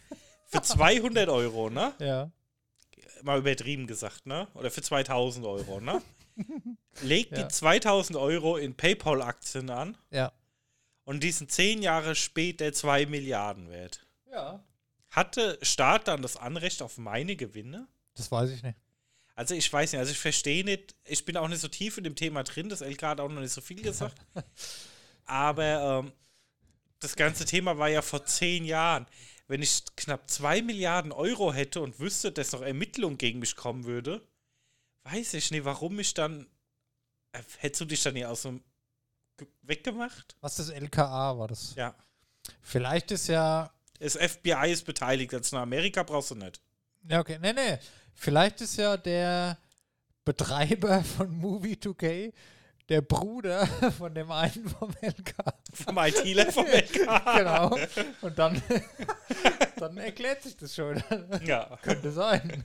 Für 0.46 0.62
200 0.62 1.28
Euro, 1.28 1.70
ne? 1.70 1.94
Ja. 1.98 2.30
Mal 3.22 3.38
übertrieben 3.38 3.86
gesagt, 3.86 4.26
ne? 4.26 4.48
Oder 4.54 4.70
für 4.70 4.82
2000 4.82 5.46
Euro, 5.46 5.80
ne? 5.80 6.02
Legt 7.02 7.36
Ja. 7.36 7.42
die 7.44 7.48
2000 7.48 8.18
Euro 8.18 8.56
in 8.56 8.74
PayPal-Aktien 8.74 9.70
an 9.70 9.96
Ja. 10.10 10.32
und 11.04 11.22
die 11.22 11.30
sind 11.32 11.50
10 11.52 11.82
Jahre 11.82 12.14
später 12.14 12.72
2 12.72 13.06
Milliarden 13.06 13.70
wert. 13.70 14.06
Ja. 14.30 14.62
Hatte 15.10 15.58
Staat 15.62 16.08
dann 16.08 16.22
das 16.22 16.36
Anrecht 16.36 16.80
auf 16.82 16.96
meine 16.98 17.36
Gewinne? 17.36 17.86
Das 18.14 18.30
weiß 18.32 18.50
ich 18.50 18.62
nicht. 18.62 18.78
Also 19.34 19.54
ich 19.54 19.70
weiß 19.72 19.92
nicht, 19.92 19.98
also 19.98 20.12
ich 20.12 20.18
verstehe 20.18 20.64
nicht, 20.64 20.94
ich 21.04 21.24
bin 21.24 21.36
auch 21.36 21.48
nicht 21.48 21.60
so 21.60 21.68
tief 21.68 21.96
in 21.98 22.04
dem 22.04 22.16
Thema 22.16 22.42
drin, 22.44 22.68
das 22.68 22.80
LK 22.82 23.02
hat 23.02 23.20
auch 23.20 23.28
noch 23.30 23.40
nicht 23.40 23.52
so 23.52 23.60
viel 23.62 23.80
gesagt. 23.82 24.16
Aber 25.24 26.00
ähm, 26.04 26.12
das 26.98 27.16
ganze 27.16 27.44
Thema 27.44 27.78
war 27.78 27.88
ja 27.88 28.02
vor 28.02 28.24
zehn 28.24 28.64
Jahren. 28.64 29.06
Wenn 29.52 29.60
ich 29.60 29.82
knapp 29.96 30.30
zwei 30.30 30.62
Milliarden 30.62 31.12
Euro 31.12 31.52
hätte 31.52 31.82
und 31.82 32.00
wüsste, 32.00 32.32
dass 32.32 32.52
noch 32.52 32.62
Ermittlung 32.62 33.18
gegen 33.18 33.38
mich 33.38 33.54
kommen 33.54 33.84
würde, 33.84 34.26
weiß 35.04 35.34
ich 35.34 35.50
nicht, 35.50 35.66
warum 35.66 35.98
ich 35.98 36.14
dann. 36.14 36.46
Äh, 37.32 37.42
hättest 37.58 37.82
du 37.82 37.84
dich 37.84 38.02
dann 38.02 38.16
hier 38.16 38.30
aus 38.30 38.42
dem 38.42 38.62
ge- 39.36 39.46
weggemacht? 39.60 40.36
Was 40.40 40.56
das 40.56 40.70
LKA 40.70 41.36
war 41.38 41.48
das? 41.48 41.74
Ja. 41.74 41.94
Vielleicht 42.62 43.10
ist 43.10 43.28
ja. 43.28 43.70
Das 43.98 44.14
FBI 44.16 44.70
ist 44.72 44.86
beteiligt, 44.86 45.34
als 45.34 45.52
nach 45.52 45.60
Amerika 45.60 46.02
brauchst 46.02 46.30
du 46.30 46.34
nicht. 46.36 46.62
Ja, 47.06 47.20
okay. 47.20 47.38
Nee, 47.38 47.52
nee. 47.52 47.78
Vielleicht 48.14 48.62
ist 48.62 48.78
ja 48.78 48.96
der 48.96 49.58
Betreiber 50.24 51.04
von 51.04 51.30
Movie 51.30 51.74
2K 51.74 52.32
der 52.88 53.00
Bruder 53.00 53.66
von 53.98 54.14
dem 54.14 54.30
einen 54.30 54.68
vom 54.68 54.90
LK. 55.00 55.34
Vom 55.72 55.98
ITler 55.98 56.52
vom 56.52 56.66
LK. 56.70 56.92
genau. 57.36 57.78
Und 58.20 58.38
dann, 58.38 58.60
dann 59.76 59.96
erklärt 59.96 60.42
sich 60.42 60.56
das 60.56 60.74
schon. 60.74 61.02
Ja. 61.44 61.78
Könnte 61.82 62.12
sein. 62.12 62.64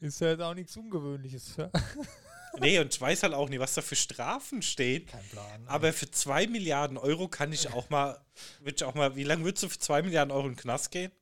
Ist 0.00 0.20
ja 0.20 0.28
jetzt 0.30 0.40
auch 0.42 0.54
nichts 0.54 0.76
Ungewöhnliches. 0.76 1.56
Nee, 2.58 2.78
und 2.80 2.92
ich 2.92 3.00
weiß 3.00 3.22
halt 3.22 3.34
auch 3.34 3.48
nicht, 3.48 3.60
was 3.60 3.74
da 3.74 3.82
für 3.82 3.96
Strafen 3.96 4.62
stehen. 4.62 5.06
Kein 5.06 5.28
Plan. 5.28 5.68
Aber 5.68 5.92
für 5.92 6.10
2 6.10 6.46
Milliarden 6.48 6.98
Euro 6.98 7.28
kann 7.28 7.52
ich 7.52 7.72
auch 7.72 7.90
mal, 7.90 8.20
würde 8.60 8.76
ich 8.76 8.84
auch 8.84 8.94
mal, 8.94 9.16
wie 9.16 9.24
lange 9.24 9.44
würdest 9.44 9.62
du 9.64 9.68
für 9.68 9.78
2 9.78 10.02
Milliarden 10.02 10.32
Euro 10.32 10.46
in 10.46 10.54
den 10.54 10.60
Knast 10.60 10.90
gehen? 10.90 11.12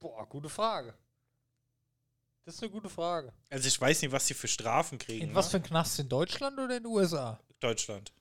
Boah, 0.00 0.28
gute 0.28 0.48
Frage. 0.48 0.94
Das 2.44 2.56
ist 2.56 2.62
eine 2.62 2.70
gute 2.72 2.90
Frage. 2.90 3.32
Also 3.50 3.68
ich 3.68 3.80
weiß 3.80 4.02
nicht, 4.02 4.12
was 4.12 4.26
die 4.26 4.34
für 4.34 4.48
Strafen 4.48 4.98
kriegen. 4.98 5.28
In 5.28 5.34
was 5.34 5.50
für 5.50 5.56
ne? 5.58 5.64
ein 5.64 5.66
Knast? 5.68 5.98
In 5.98 6.08
Deutschland 6.08 6.58
oder 6.58 6.76
in 6.76 6.82
den 6.82 6.86
USA? 6.92 7.40
Deutschland. 7.60 8.12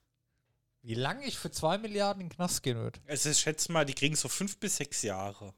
Wie 0.81 0.93
lange 0.95 1.25
ich 1.25 1.37
für 1.37 1.51
zwei 1.51 1.77
Milliarden 1.77 2.21
in 2.21 2.29
den 2.29 2.35
Knast 2.35 2.63
gehen 2.63 2.77
würde? 2.77 2.99
Also 3.07 3.29
ich 3.29 3.37
schätze 3.39 3.71
mal, 3.71 3.85
die 3.85 3.93
kriegen 3.93 4.15
so 4.15 4.29
5 4.29 4.57
bis 4.59 4.77
6 4.77 5.01
Jahre. 5.03 5.53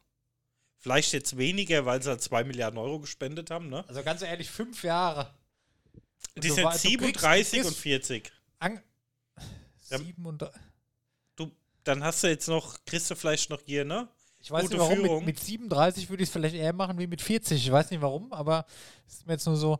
Vielleicht 0.78 1.14
jetzt 1.14 1.38
weniger, 1.38 1.86
weil 1.86 2.02
sie 2.02 2.10
halt 2.10 2.22
2 2.22 2.44
Milliarden 2.44 2.78
Euro 2.80 3.00
gespendet 3.00 3.50
haben, 3.52 3.70
ne? 3.70 3.84
Also 3.88 4.04
ganz 4.04 4.22
ehrlich, 4.22 4.50
fünf 4.50 4.84
Jahre. 4.84 5.34
Die 6.36 6.42
Du 6.48 6.54
sind 6.54 6.64
wa- 6.64 6.72
du 6.72 6.78
kriegst- 6.78 6.84
37 6.84 7.52
du 7.62 7.68
und 7.68 7.72
kriegst- 7.74 7.82
40. 7.82 8.32
An 8.60 8.82
Ja. 9.90 9.98
Sieben 10.00 10.26
und 10.26 10.44
Du, 11.36 11.52
dann 11.84 12.04
hast 12.04 12.24
du 12.24 12.28
jetzt 12.28 12.48
noch, 12.48 12.78
kriegst 12.86 13.10
du 13.12 13.16
vielleicht 13.16 13.50
noch 13.50 13.62
hier, 13.66 13.86
ne? 13.86 14.08
Ich 14.46 14.52
weiß 14.52 14.62
Gute 14.64 14.76
nicht 14.76 14.82
warum. 14.82 14.96
Führung. 14.96 15.18
Mit, 15.26 15.36
mit 15.38 15.40
37 15.40 16.10
würde 16.10 16.22
ich 16.24 16.30
es 16.30 16.34
vielleicht 16.34 16.56
eher 16.56 16.72
machen 16.72 17.00
wie 17.00 17.08
mit 17.08 17.20
40. 17.22 17.66
Ich 17.66 17.72
weiß 17.72 17.90
nicht 17.90 18.02
warum, 18.02 18.32
aber 18.32 18.66
es 19.08 19.16
ist 19.16 19.26
mir 19.28 19.34
jetzt 19.34 19.46
nur 19.48 19.58
so. 19.58 19.80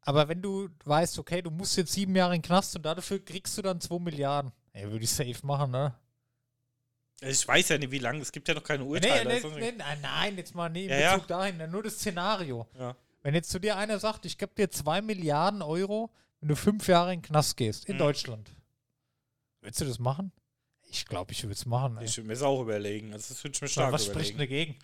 Aber 0.00 0.28
wenn 0.28 0.40
du 0.40 0.68
weißt, 0.84 1.18
okay, 1.18 1.42
du 1.42 1.50
musst 1.50 1.76
jetzt 1.76 1.92
sieben 1.92 2.16
Jahre 2.16 2.34
in 2.34 2.40
den 2.40 2.46
Knast 2.46 2.74
und 2.74 2.82
dafür 2.84 3.22
kriegst 3.24 3.56
du 3.58 3.62
dann 3.62 3.80
2 3.80 3.98
Milliarden. 3.98 4.50
Ey, 4.72 4.90
würde 4.90 5.04
ich 5.04 5.10
safe 5.10 5.46
machen, 5.46 5.70
ne? 5.70 5.94
Ich 7.20 7.46
weiß 7.46 7.68
ja 7.68 7.78
nicht, 7.78 7.90
wie 7.92 7.98
lange. 7.98 8.20
Es 8.20 8.32
gibt 8.32 8.48
ja 8.48 8.54
noch 8.54 8.64
keine 8.64 8.82
Nee, 8.84 8.90
Urteile. 8.90 9.28
nee, 9.28 9.34
also- 9.34 9.50
nee, 9.50 9.72
nein, 9.76 9.98
nein, 10.00 10.36
jetzt 10.38 10.54
mal 10.54 10.68
nee, 10.70 10.84
in 10.84 10.90
Ja, 10.90 10.98
ja. 10.98 11.14
Bezug 11.14 11.28
dahin, 11.28 11.70
nur 11.70 11.82
das 11.82 11.94
Szenario. 11.96 12.66
Ja. 12.78 12.96
Wenn 13.22 13.34
jetzt 13.34 13.50
zu 13.50 13.60
dir 13.60 13.76
einer 13.76 13.98
sagt, 14.00 14.24
ich 14.24 14.38
gebe 14.38 14.52
dir 14.56 14.70
2 14.70 15.02
Milliarden 15.02 15.62
Euro, 15.62 16.10
wenn 16.40 16.48
du 16.48 16.56
fünf 16.56 16.88
Jahre 16.88 17.12
in 17.12 17.20
den 17.20 17.26
Knast 17.26 17.56
gehst, 17.56 17.84
in 17.84 17.94
Mhm. 17.96 17.98
Deutschland. 18.00 18.50
Würdest 19.60 19.80
du 19.82 19.84
das 19.84 19.98
machen? 20.00 20.32
Ich 20.92 21.06
glaube, 21.06 21.32
ich 21.32 21.42
würde 21.42 21.54
es 21.54 21.64
machen. 21.66 21.96
Ey. 21.98 22.04
Ich 22.04 22.16
würde 22.16 22.28
mir 22.28 22.34
das 22.34 22.42
auch 22.42 22.60
überlegen. 22.60 23.12
Also 23.12 23.32
das 23.34 23.42
würde 23.42 23.54
ich 23.56 23.62
mir 23.62 23.68
stark 23.68 23.92
was 23.92 24.04
spricht 24.04 24.34
überlegen. 24.34 24.38
dagegen? 24.38 24.78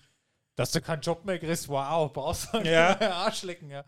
Dass 0.57 0.73
du 0.73 0.81
keinen 0.81 1.03
Job 1.03 1.25
mehr 1.25 1.39
kriegst, 1.39 1.69
wow, 1.69 2.13
brauchst 2.13 2.53
du 2.53 2.59
Ja. 2.63 2.99
Arschlecken, 3.25 3.71
ja. 3.71 3.85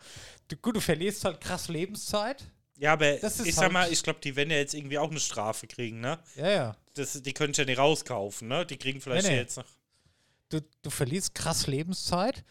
Du, 0.49 0.57
gut, 0.57 0.77
du 0.77 0.81
verlierst 0.81 1.25
halt 1.25 1.41
krass 1.41 1.69
Lebenszeit. 1.69 2.45
Ja, 2.77 2.93
aber 2.95 3.23
ich 3.23 3.31
sag 3.33 3.57
halt- 3.65 3.73
mal, 3.73 3.93
ich 3.93 4.03
glaube, 4.03 4.21
die 4.21 4.37
werden 4.37 4.51
ja 4.51 4.57
jetzt 4.59 4.75
irgendwie 4.75 4.99
auch 4.99 5.11
eine 5.11 5.21
Strafe 5.21 5.67
kriegen, 5.67 6.01
ne? 6.01 6.19
Ja, 6.37 6.49
ja. 6.51 6.77
Das, 6.95 7.21
die 7.21 7.33
können 7.33 7.53
ja 7.55 7.65
nicht 7.65 7.79
rauskaufen, 7.79 8.49
ne? 8.49 8.65
Die 8.67 8.77
kriegen 8.77 9.01
vielleicht 9.01 9.27
Nee, 9.27 9.33
nee. 9.35 9.41
jetzt 9.41 9.57
noch. 9.57 9.65
Du, 10.49 10.61
du 10.83 10.91
verlierst 10.91 11.35
krass 11.35 11.67
Lebenszeit. 11.67 12.45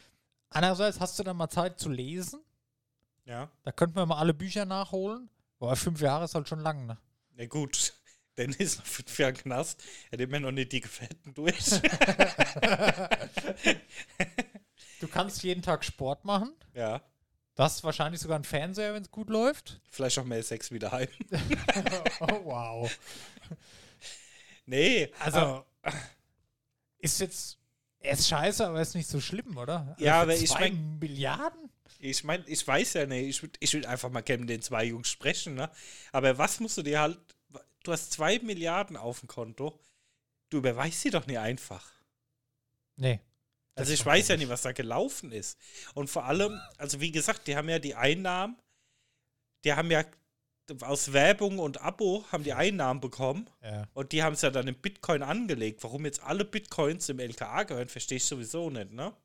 Andererseits 0.49 0.99
hast 0.99 1.17
du 1.19 1.23
dann 1.23 1.37
mal 1.37 1.49
Zeit 1.49 1.79
zu 1.79 1.89
lesen. 1.89 2.41
Ja. 3.25 3.49
Da 3.63 3.71
könnten 3.71 3.95
wir 3.95 4.05
mal 4.05 4.17
alle 4.17 4.33
Bücher 4.33 4.65
nachholen. 4.65 5.29
Aber 5.59 5.75
fünf 5.75 6.01
Jahre 6.01 6.25
ist 6.25 6.35
halt 6.35 6.47
schon 6.47 6.59
lang, 6.59 6.85
ne? 6.85 6.97
Ja, 7.37 7.45
gut. 7.45 7.93
Dann 8.39 8.51
ist 8.53 8.77
noch 8.79 8.85
fünf 8.85 9.19
Jahre 9.19 9.33
Knast. 9.33 9.83
Er 10.09 10.13
hat 10.13 10.21
immer 10.21 10.39
noch 10.39 10.51
nicht 10.51 10.71
die 10.71 10.79
Gefährten 10.79 11.33
durch. 11.33 11.57
Du 14.99 15.07
kannst 15.07 15.43
jeden 15.43 15.61
Tag 15.61 15.83
Sport 15.83 16.25
machen. 16.25 16.53
ja. 16.73 17.01
Du 17.55 17.63
hast 17.63 17.83
wahrscheinlich 17.83 18.21
sogar 18.21 18.35
einen 18.35 18.45
Fernseher, 18.45 18.93
wenn 18.93 19.01
es 19.03 19.11
gut 19.11 19.29
läuft. 19.29 19.81
Vielleicht 19.89 20.17
auch 20.17 20.23
mehr 20.23 20.41
Sex 20.41 20.71
wieder 20.71 20.93
heim. 20.93 21.09
oh, 22.21 22.39
wow. 22.45 22.97
Nee. 24.65 25.11
Also, 25.19 25.65
ist 26.99 27.19
jetzt. 27.19 27.57
Er 27.99 28.13
ist 28.13 28.29
scheiße, 28.29 28.65
aber 28.65 28.79
ist 28.81 28.95
nicht 28.95 29.09
so 29.09 29.19
schlimm, 29.19 29.57
oder? 29.57 29.89
Also 29.89 30.05
Ja, 30.05 30.21
aber 30.21 30.35
ich 30.35 30.49
zwei 30.49 30.69
mein- 30.71 30.99
Milliarden? 30.99 31.69
Ich 31.99 32.23
meine, 32.23 32.45
ich 32.47 32.65
weiß 32.65 32.93
ja 32.93 33.05
nicht. 33.05 33.27
Ich 33.27 33.41
würde 33.43 33.57
ich 33.59 33.73
würd 33.73 33.85
einfach 33.87 34.09
mal 34.09 34.21
gerne 34.21 34.39
mit 34.39 34.49
den 34.51 34.61
zwei 34.61 34.85
Jungs 34.85 35.09
sprechen, 35.09 35.55
ne? 35.55 35.69
Aber 36.13 36.37
was 36.37 36.61
musst 36.61 36.77
du 36.77 36.81
dir 36.81 37.01
halt. 37.01 37.19
Du 37.89 37.93
hast 37.93 38.11
zwei 38.11 38.37
Milliarden 38.37 38.97
auf 38.97 39.21
dem 39.21 39.27
Konto. 39.27 39.79
Du 40.51 40.59
überweist 40.59 41.01
sie 41.01 41.09
doch 41.09 41.25
nicht 41.25 41.39
einfach. 41.39 41.91
Nee. 42.97 43.19
Also 43.73 43.93
ich 43.93 44.05
weiß 44.05 44.27
ja 44.27 44.37
nicht, 44.37 44.49
was 44.49 44.61
da 44.61 44.73
gelaufen 44.73 45.31
ist. 45.31 45.57
Und 45.95 46.07
vor 46.07 46.25
allem, 46.25 46.61
also 46.77 47.01
wie 47.01 47.11
gesagt, 47.11 47.47
die 47.47 47.55
haben 47.55 47.67
ja 47.67 47.79
die 47.79 47.95
Einnahmen, 47.95 48.61
die 49.63 49.73
haben 49.73 49.89
ja 49.89 50.05
aus 50.81 51.13
Werbung 51.13 51.57
und 51.57 51.81
Abo 51.81 52.23
haben 52.31 52.43
die 52.43 52.53
Einnahmen 52.53 53.01
bekommen 53.01 53.49
Ja. 53.63 53.87
und 53.95 54.11
die 54.11 54.21
haben 54.21 54.33
es 54.33 54.43
ja 54.43 54.51
dann 54.51 54.67
in 54.67 54.75
Bitcoin 54.75 55.23
angelegt. 55.23 55.81
Warum 55.81 56.05
jetzt 56.05 56.21
alle 56.21 56.45
Bitcoins 56.45 57.09
im 57.09 57.17
LKA 57.17 57.63
gehören, 57.63 57.89
verstehe 57.89 58.17
ich 58.17 58.25
sowieso 58.25 58.69
nicht, 58.69 58.91
ne? 58.91 59.15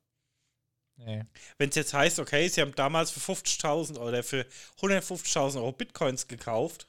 Nee. 0.97 1.25
Wenn 1.59 1.69
es 1.69 1.75
jetzt 1.75 1.93
heißt, 1.93 2.19
okay, 2.19 2.49
sie 2.49 2.63
haben 2.63 2.75
damals 2.75 3.11
für 3.11 3.21
50.000 3.21 3.99
oder 3.99 4.23
für 4.23 4.47
150.000 4.81 5.57
Euro 5.57 5.73
Bitcoins 5.73 6.29
gekauft 6.29 6.89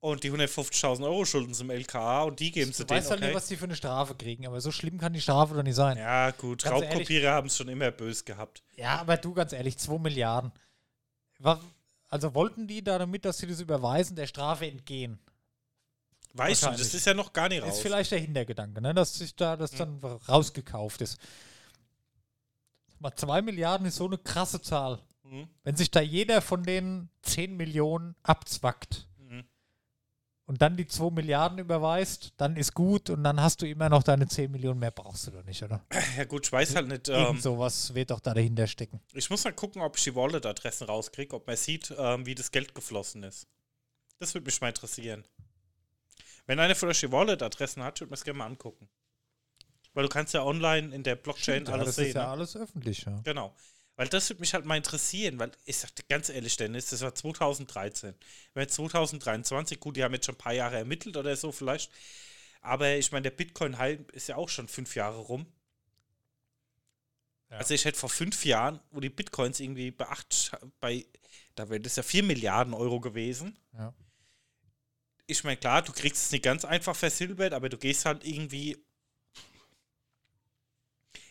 und 0.00 0.24
die 0.24 0.32
150.000 0.32 1.04
Euro 1.04 1.24
schulden 1.24 1.54
im 1.60 1.70
LKA 1.70 2.22
und 2.22 2.40
die 2.40 2.50
geben 2.50 2.72
sie 2.72 2.84
denen, 2.84 2.98
weißt 2.98 3.10
halt 3.10 3.20
okay. 3.20 3.28
nicht, 3.28 3.36
was 3.36 3.46
die 3.46 3.56
für 3.56 3.64
eine 3.64 3.76
Strafe 3.76 4.14
kriegen, 4.14 4.46
aber 4.46 4.60
so 4.60 4.72
schlimm 4.72 4.98
kann 4.98 5.12
die 5.12 5.20
Strafe 5.20 5.54
doch 5.54 5.62
nicht 5.62 5.74
sein. 5.74 5.98
Ja, 5.98 6.26
ja, 6.26 6.30
gut, 6.30 6.64
Ganz 6.64 6.82
Raubkopierer 6.82 7.32
haben 7.32 7.48
es 7.48 7.56
schon 7.56 7.68
immer 7.68 7.90
böse 7.90 8.24
gehabt. 8.24 8.62
aber 9.00 9.16
du, 9.18 9.34
ganz 9.34 9.52
ehrlich, 9.52 9.78
2 9.78 9.98
Milliarden. 9.98 10.52
Also 12.08 12.34
wollten 12.34 12.66
die 12.66 12.82
da 12.82 12.98
damit, 12.98 13.24
dass 13.24 13.38
sie 13.38 13.46
das 13.46 13.60
Überweisen 13.60 14.16
der 14.16 14.26
Strafe 14.26 14.66
entgehen? 14.66 15.18
Weißt 16.32 16.62
du, 16.62 16.70
das 16.70 16.94
ist 16.94 17.06
ja 17.06 17.14
noch 17.14 17.32
gar 17.32 17.48
nicht 17.48 17.62
raus. 17.62 17.74
Ist 17.74 17.82
vielleicht 17.82 18.12
der 18.12 18.20
Hintergedanke, 18.20 18.80
ne? 18.80 18.94
dass 18.94 19.14
sich 19.14 19.34
da 19.34 19.56
das 19.56 19.72
dann 19.72 19.98
rausgekauft 20.28 21.02
ist. 21.02 21.18
Mal 23.00 23.14
2 23.14 23.42
Milliarden 23.42 23.86
ist 23.86 23.96
so 23.96 24.06
eine 24.06 24.18
krasse 24.18 24.62
Zahl. 24.62 25.00
Mhm. 25.24 25.48
Wenn 25.64 25.76
sich 25.76 25.90
da 25.90 26.00
jeder 26.00 26.40
von 26.40 26.62
den 26.62 27.08
10 27.22 27.56
Millionen 27.56 28.14
abzwackt. 28.22 29.08
Und 30.50 30.60
dann 30.60 30.76
die 30.76 30.88
2 30.88 31.10
Milliarden 31.10 31.60
überweist, 31.60 32.32
dann 32.36 32.56
ist 32.56 32.74
gut 32.74 33.08
und 33.08 33.22
dann 33.22 33.40
hast 33.40 33.62
du 33.62 33.68
immer 33.68 33.88
noch 33.88 34.02
deine 34.02 34.26
10 34.26 34.50
Millionen 34.50 34.80
mehr, 34.80 34.90
brauchst 34.90 35.28
du 35.28 35.30
doch 35.30 35.44
nicht, 35.44 35.62
oder? 35.62 35.86
Ja 36.16 36.24
gut, 36.24 36.44
ich 36.44 36.50
weiß 36.50 36.74
halt 36.74 36.88
nicht. 36.88 37.08
Ähm, 37.08 37.38
sowas 37.38 37.94
wird 37.94 38.10
doch 38.10 38.18
da 38.18 38.34
dahinter 38.34 38.66
stecken. 38.66 39.00
ich 39.12 39.30
muss 39.30 39.44
mal 39.44 39.52
gucken, 39.52 39.80
ob 39.80 39.96
ich 39.96 40.02
die 40.02 40.14
Wallet-Adressen 40.16 40.88
rauskriege, 40.88 41.36
ob 41.36 41.46
man 41.46 41.56
sieht, 41.56 41.94
ähm, 41.96 42.26
wie 42.26 42.34
das 42.34 42.50
Geld 42.50 42.74
geflossen 42.74 43.22
ist. 43.22 43.46
Das 44.18 44.34
würde 44.34 44.46
mich 44.46 44.60
mal 44.60 44.70
interessieren. 44.70 45.24
Wenn 46.46 46.58
einer 46.58 46.74
von 46.74 46.88
euch 46.88 46.98
die 46.98 47.12
Wallet-Adressen 47.12 47.84
hat, 47.84 48.00
würde 48.00 48.10
man 48.10 48.14
es 48.14 48.24
gerne 48.24 48.38
mal 48.38 48.46
angucken. 48.46 48.88
Weil 49.94 50.02
du 50.02 50.08
kannst 50.08 50.34
ja 50.34 50.42
online 50.42 50.92
in 50.92 51.04
der 51.04 51.14
Blockchain 51.14 51.64
ja, 51.64 51.72
alles 51.74 51.86
das 51.86 51.94
sehen. 51.94 52.06
ist 52.08 52.14
ja 52.14 52.22
ne? 52.22 52.28
alles 52.28 52.56
öffentlich, 52.56 53.04
ja. 53.04 53.20
Genau. 53.22 53.54
Weil 54.00 54.08
das 54.08 54.30
würde 54.30 54.40
mich 54.40 54.54
halt 54.54 54.64
mal 54.64 54.78
interessieren, 54.78 55.38
weil 55.38 55.52
ich 55.66 55.76
sagte 55.76 56.02
ganz 56.08 56.30
ehrlich, 56.30 56.56
Dennis, 56.56 56.86
das 56.88 57.02
war 57.02 57.14
2013. 57.14 58.14
Wenn 58.54 58.66
2023, 58.66 59.78
gut, 59.78 59.94
die 59.94 60.02
haben 60.02 60.14
jetzt 60.14 60.24
schon 60.24 60.36
ein 60.36 60.38
paar 60.38 60.54
Jahre 60.54 60.78
ermittelt 60.78 61.18
oder 61.18 61.36
so 61.36 61.52
vielleicht, 61.52 61.92
aber 62.62 62.94
ich 62.94 63.12
meine, 63.12 63.24
der 63.24 63.32
Bitcoin-Hype 63.32 64.10
ist 64.12 64.28
ja 64.28 64.36
auch 64.36 64.48
schon 64.48 64.68
fünf 64.68 64.94
Jahre 64.94 65.18
rum. 65.18 65.44
Ja. 67.50 67.58
Also 67.58 67.74
ich 67.74 67.84
hätte 67.84 67.98
vor 67.98 68.08
fünf 68.08 68.46
Jahren, 68.46 68.80
wo 68.90 69.00
die 69.00 69.10
Bitcoins 69.10 69.60
irgendwie 69.60 69.90
bei 69.90 70.08
acht, 70.08 70.52
bei, 70.80 71.04
da 71.54 71.68
wäre 71.68 71.80
das 71.80 71.96
ja 71.96 72.02
vier 72.02 72.22
Milliarden 72.22 72.72
Euro 72.72 73.00
gewesen. 73.00 73.58
Ja. 73.74 73.92
Ich 75.26 75.44
meine, 75.44 75.58
klar, 75.58 75.82
du 75.82 75.92
kriegst 75.92 76.24
es 76.24 76.32
nicht 76.32 76.44
ganz 76.44 76.64
einfach 76.64 76.96
versilbert, 76.96 77.52
aber 77.52 77.68
du 77.68 77.76
gehst 77.76 78.06
halt 78.06 78.24
irgendwie 78.24 78.82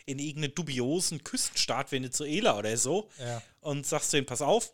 in 0.09 0.19
irgendeinen 0.19 0.55
dubiosen 0.55 1.23
Küstenstaat, 1.23 1.91
Venezuela 1.91 2.57
oder 2.57 2.75
so, 2.77 3.09
Ja. 3.19 3.41
und 3.61 3.85
sagst 3.85 4.11
denen, 4.13 4.25
pass 4.25 4.41
auf, 4.41 4.73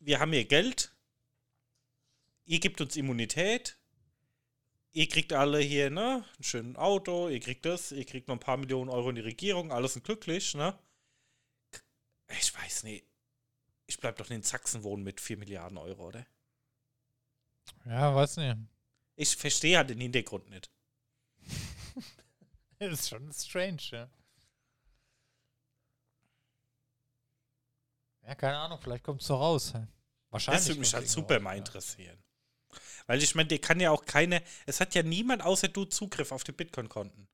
wir 0.00 0.20
haben 0.20 0.32
hier 0.32 0.44
Geld, 0.44 0.94
ihr 2.46 2.60
gebt 2.60 2.80
uns 2.80 2.96
Immunität, 2.96 3.78
ihr 4.92 5.08
kriegt 5.08 5.32
alle 5.32 5.58
hier, 5.60 5.90
ne, 5.90 6.24
ein 6.38 6.42
schönes 6.44 6.76
Auto, 6.76 7.28
ihr 7.28 7.40
kriegt 7.40 7.64
das, 7.64 7.92
ihr 7.92 8.04
kriegt 8.04 8.28
noch 8.28 8.36
ein 8.36 8.40
paar 8.40 8.56
Millionen 8.56 8.90
Euro 8.90 9.10
in 9.10 9.16
die 9.16 9.22
Regierung, 9.22 9.72
alles 9.72 9.94
sind 9.94 10.04
glücklich, 10.04 10.54
ne? 10.54 10.78
Ich 12.40 12.54
weiß 12.54 12.84
nicht. 12.84 13.04
Ich 13.86 13.98
bleib 13.98 14.16
doch 14.16 14.30
in 14.30 14.42
Sachsen 14.42 14.82
wohnen 14.82 15.02
mit 15.04 15.20
4 15.20 15.36
Milliarden 15.36 15.76
Euro, 15.76 16.08
oder? 16.08 16.26
Ja, 17.84 18.14
weiß 18.14 18.38
nicht. 18.38 18.56
Ich 19.16 19.36
verstehe 19.36 19.76
halt 19.76 19.90
den 19.90 20.00
Hintergrund 20.00 20.48
nicht. 20.48 20.70
Das 22.78 23.00
ist 23.00 23.08
schon 23.08 23.32
strange, 23.32 23.82
ja. 23.90 24.10
Ja, 28.26 28.34
keine 28.34 28.56
Ahnung, 28.56 28.78
vielleicht 28.80 29.04
kommt 29.04 29.20
es 29.20 29.26
so 29.26 29.36
raus. 29.36 29.72
Wahrscheinlich. 30.30 30.60
Das 30.60 30.68
würde 30.68 30.80
mich 30.80 30.94
halt 30.94 31.08
super 31.08 31.34
raus, 31.34 31.42
mal 31.42 31.52
ja. 31.52 31.58
interessieren. 31.58 32.18
Weil 33.06 33.22
ich 33.22 33.34
meine, 33.34 33.48
der 33.48 33.58
kann 33.58 33.80
ja 33.80 33.90
auch 33.90 34.04
keine, 34.04 34.42
es 34.66 34.80
hat 34.80 34.94
ja 34.94 35.02
niemand 35.02 35.42
außer 35.42 35.68
du 35.68 35.84
Zugriff 35.84 36.32
auf 36.32 36.42
die 36.42 36.52
Bitcoin-Konten. 36.52 37.28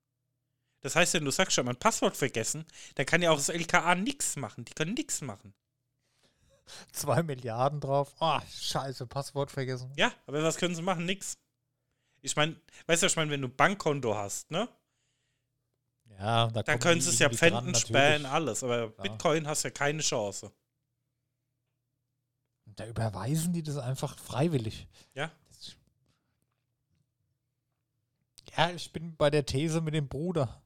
Das 0.81 0.97
heißt, 0.97 1.15
wenn 1.15 1.25
du 1.25 1.31
sagst, 1.31 1.53
ich 1.53 1.59
habe 1.59 1.67
mein 1.67 1.79
Passwort 1.79 2.17
vergessen, 2.17 2.65
dann 2.95 3.07
kann 3.07 3.23
ja 3.23 3.31
auch 3.31 3.37
das 3.37 3.51
LKA 3.51 3.95
nichts 3.95 4.37
machen. 4.37 4.65
Die 4.65 4.73
können 4.73 4.95
nichts 4.95 5.21
machen. 5.21 5.55
Zwei 6.93 7.23
Milliarden 7.23 7.81
drauf. 7.81 8.15
Ah, 8.21 8.43
scheiße, 8.49 9.07
Passwort 9.07 9.51
vergessen. 9.51 9.93
Ja, 9.97 10.12
aber 10.27 10.43
was 10.43 10.57
können 10.57 10.75
sie 10.75 10.83
machen? 10.83 11.05
Nix. 11.05 11.35
Ich 12.23 12.37
meine, 12.37 12.61
weißt 12.87 13.03
du, 13.03 13.07
ich 13.07 13.17
meine, 13.17 13.31
wenn 13.31 13.43
du 13.43 13.49
ein 13.49 13.57
Bankkonto 13.57 14.15
hast, 14.15 14.51
ne? 14.51 14.69
Ja, 16.19 16.49
da 16.49 16.62
Dann 16.62 16.78
können 16.78 17.01
sie 17.01 17.11
es 17.11 17.19
ja 17.19 17.31
pfänden, 17.31 17.74
sperren, 17.74 18.27
alles. 18.27 18.62
Aber 18.62 18.91
Klar. 18.91 19.09
Bitcoin 19.09 19.47
hast 19.47 19.62
ja 19.62 19.70
keine 19.70 20.03
Chance. 20.03 20.53
Da 22.66 22.87
überweisen 22.87 23.53
die 23.53 23.62
das 23.62 23.77
einfach 23.77 24.19
freiwillig. 24.19 24.87
Ja. 25.15 25.31
Ja, 28.57 28.70
ich 28.70 28.93
bin 28.93 29.16
bei 29.16 29.31
der 29.31 29.47
These 29.47 29.81
mit 29.81 29.95
dem 29.95 30.09
Bruder, 30.09 30.62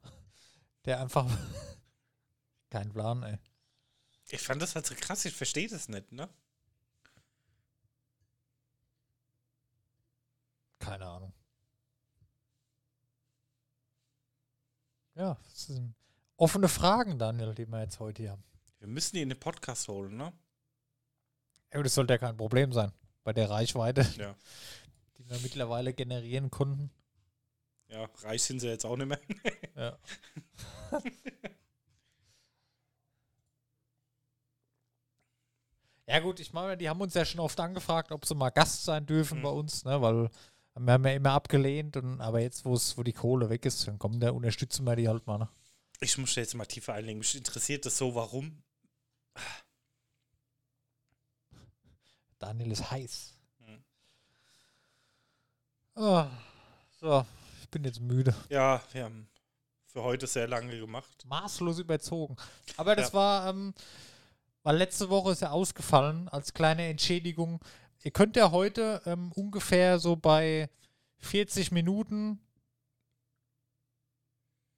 der 0.84 1.00
einfach 1.00 1.26
kein 2.70 2.92
Plan, 2.92 3.22
ey. 3.22 3.38
Ich 4.28 4.40
fand 4.40 4.62
das 4.62 4.74
halt 4.74 4.86
so 4.86 4.94
krass, 4.94 5.24
ich 5.24 5.34
verstehe 5.34 5.68
das 5.68 5.88
nicht, 5.88 6.10
ne? 6.10 6.28
Keine 10.78 11.06
Ahnung. 11.06 11.32
Ja, 15.14 15.36
das 15.50 15.66
sind 15.66 15.94
offene 16.36 16.68
Fragen, 16.68 17.18
Daniel, 17.18 17.54
die 17.54 17.66
wir 17.66 17.80
jetzt 17.82 18.00
heute 18.00 18.22
hier 18.22 18.32
haben. 18.32 18.44
Wir 18.80 18.88
müssen 18.88 19.16
die 19.16 19.22
in 19.22 19.28
den 19.28 19.38
Podcast 19.40 19.88
holen, 19.88 20.16
ne? 20.16 20.32
Ja, 21.72 21.82
das 21.82 21.94
sollte 21.94 22.14
ja 22.14 22.18
kein 22.18 22.36
Problem 22.36 22.72
sein. 22.72 22.92
Bei 23.22 23.32
der 23.32 23.48
Reichweite, 23.50 24.02
Ja. 24.18 24.34
die 25.18 25.28
wir 25.28 25.38
mittlerweile 25.40 25.94
generieren 25.94 26.50
konnten. 26.50 26.90
Ja, 27.88 28.08
reich 28.22 28.42
sind 28.42 28.60
sie 28.60 28.68
jetzt 28.68 28.84
auch 28.84 28.96
nicht 28.96 29.06
mehr. 29.08 29.20
Ja. 29.76 29.98
ja 36.06 36.20
gut, 36.20 36.38
ich 36.40 36.52
meine, 36.52 36.76
die 36.76 36.88
haben 36.88 37.00
uns 37.00 37.14
ja 37.14 37.24
schon 37.24 37.40
oft 37.40 37.58
angefragt, 37.58 38.12
ob 38.12 38.24
sie 38.26 38.34
mal 38.34 38.50
Gast 38.50 38.84
sein 38.84 39.06
dürfen 39.06 39.38
Mhm. 39.38 39.42
bei 39.42 39.48
uns, 39.50 39.84
ne, 39.84 40.00
weil 40.00 40.28
wir 40.76 40.92
haben 40.92 41.04
ja 41.06 41.12
immer 41.12 41.32
abgelehnt 41.32 41.96
und 41.96 42.20
aber 42.20 42.40
jetzt, 42.40 42.64
wo 42.64 42.74
es, 42.74 42.96
wo 42.98 43.02
die 43.02 43.12
Kohle 43.12 43.48
weg 43.50 43.64
ist, 43.64 43.86
dann 43.86 43.98
kommen, 43.98 44.20
da 44.20 44.30
unterstützen 44.30 44.84
wir 44.84 44.96
die 44.96 45.08
halt 45.08 45.26
mal. 45.26 45.38
Ne? 45.38 45.48
Ich 46.00 46.18
muss 46.18 46.34
jetzt 46.34 46.54
mal 46.54 46.66
tiefer 46.66 46.94
einlegen. 46.94 47.18
Mich 47.18 47.34
interessiert 47.36 47.86
das 47.86 47.96
so, 47.96 48.14
warum. 48.14 48.62
Daniel 52.38 52.72
ist 52.72 52.90
heiß. 52.90 53.34
Mhm. 53.60 53.84
Ah, 55.94 56.28
so, 57.00 57.24
ich 57.62 57.68
bin 57.70 57.84
jetzt 57.84 58.00
müde. 58.00 58.34
Ja, 58.48 58.82
wir 58.92 59.04
haben 59.04 59.28
für 59.86 60.02
heute 60.02 60.26
sehr 60.26 60.48
lange 60.48 60.78
gemacht. 60.78 61.24
Maßlos 61.26 61.78
überzogen. 61.78 62.36
Aber 62.76 62.96
das 62.96 63.08
Ja. 63.08 63.14
war, 63.14 63.48
ähm, 63.48 63.74
weil 64.64 64.76
letzte 64.76 65.08
Woche 65.08 65.32
ist 65.32 65.42
ja 65.42 65.50
ausgefallen 65.50 66.28
als 66.28 66.52
kleine 66.52 66.88
Entschädigung. 66.88 67.60
Ihr 68.04 68.10
könnt 68.10 68.36
ja 68.36 68.50
heute 68.50 69.00
ähm, 69.06 69.32
ungefähr 69.32 69.98
so 69.98 70.14
bei 70.14 70.68
40 71.20 71.72
Minuten, 71.72 72.38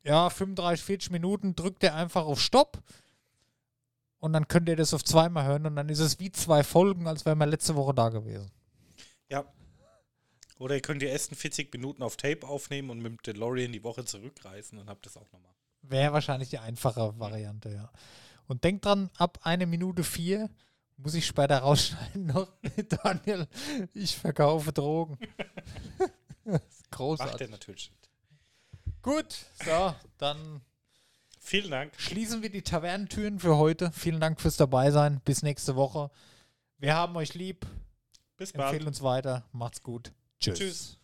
ja, 0.05 0.31
35, 0.31 0.85
40 0.85 1.11
Minuten, 1.11 1.57
drückt 1.57 1.83
ihr 1.83 1.93
einfach 1.93 2.25
auf 2.25 2.41
Stopp 2.41 2.81
und 4.19 4.33
dann 4.33 4.47
könnt 4.47 4.69
ihr 4.69 4.77
das 4.77 4.95
auf 4.95 5.05
zweimal 5.05 5.45
hören 5.45 5.67
und 5.67 5.75
dann 5.75 5.89
ist 5.89 5.99
es 5.99 6.21
wie 6.21 6.31
zwei 6.31 6.63
Folgen, 6.63 7.09
als 7.09 7.27
wären 7.27 7.39
wir 7.39 7.47
letzte 7.47 7.75
Woche 7.75 7.95
da 7.95 8.11
gewesen. 8.11 8.53
Ja. 9.29 9.45
Oder 10.61 10.77
ihr 10.77 10.81
könnt 10.81 11.03
die 11.03 11.09
ersten 11.09 11.35
40 11.35 11.73
Minuten 11.75 12.05
auf 12.05 12.17
Tape 12.17 12.47
aufnehmen 12.47 12.91
und 12.91 13.01
mit 13.01 13.11
dem 13.11 13.23
DeLorean 13.23 13.73
die 13.73 13.83
Woche 13.83 14.05
zurückreisen 14.05 14.79
und 14.79 14.89
habt 14.89 15.05
das 15.05 15.17
auch 15.17 15.31
nochmal. 15.33 15.53
Wäre 15.83 16.13
wahrscheinlich 16.13 16.51
die 16.51 16.59
einfache 16.61 17.19
Variante, 17.19 17.71
ja. 17.71 17.91
Und 18.47 18.63
denkt 18.63 18.85
dran, 18.85 19.11
ab 19.17 19.41
eine 19.43 19.67
Minute 19.67 20.05
vier 20.05 20.49
muss 20.97 21.15
ich 21.15 21.27
später 21.27 21.59
rausschneiden 21.59 22.27
noch. 22.35 22.49
Daniel, 23.03 23.47
ich 23.95 24.17
verkaufe 24.17 24.73
Drogen. 24.73 25.19
Macht 26.45 26.61
er 26.61 26.61
Großartig. 26.91 27.51
natürlich 27.51 27.91
nicht. 27.91 28.11
Gut, 29.03 29.37
so, 29.65 29.95
dann 30.19 30.61
Vielen 31.41 31.71
Dank. 31.71 31.93
schließen 31.97 32.43
wir 32.43 32.51
die 32.51 32.63
Tavernentüren 32.63 33.39
für 33.39 33.57
heute. 33.57 33.93
Vielen 33.93 34.21
Dank 34.21 34.41
fürs 34.41 34.57
Dabeisein. 34.57 35.21
Bis 35.25 35.43
nächste 35.43 35.77
Woche. 35.77 36.11
Wir 36.79 36.95
haben 36.95 37.17
euch 37.17 37.35
lieb. 37.35 37.67
Bis 38.37 38.53
bald. 38.53 38.71
Empfehlen 38.73 38.89
uns 38.89 39.03
weiter. 39.03 39.45
Macht's 39.53 39.83
gut. 39.83 40.13
Tschüss. 40.41 40.59
Tschüss. 40.59 40.99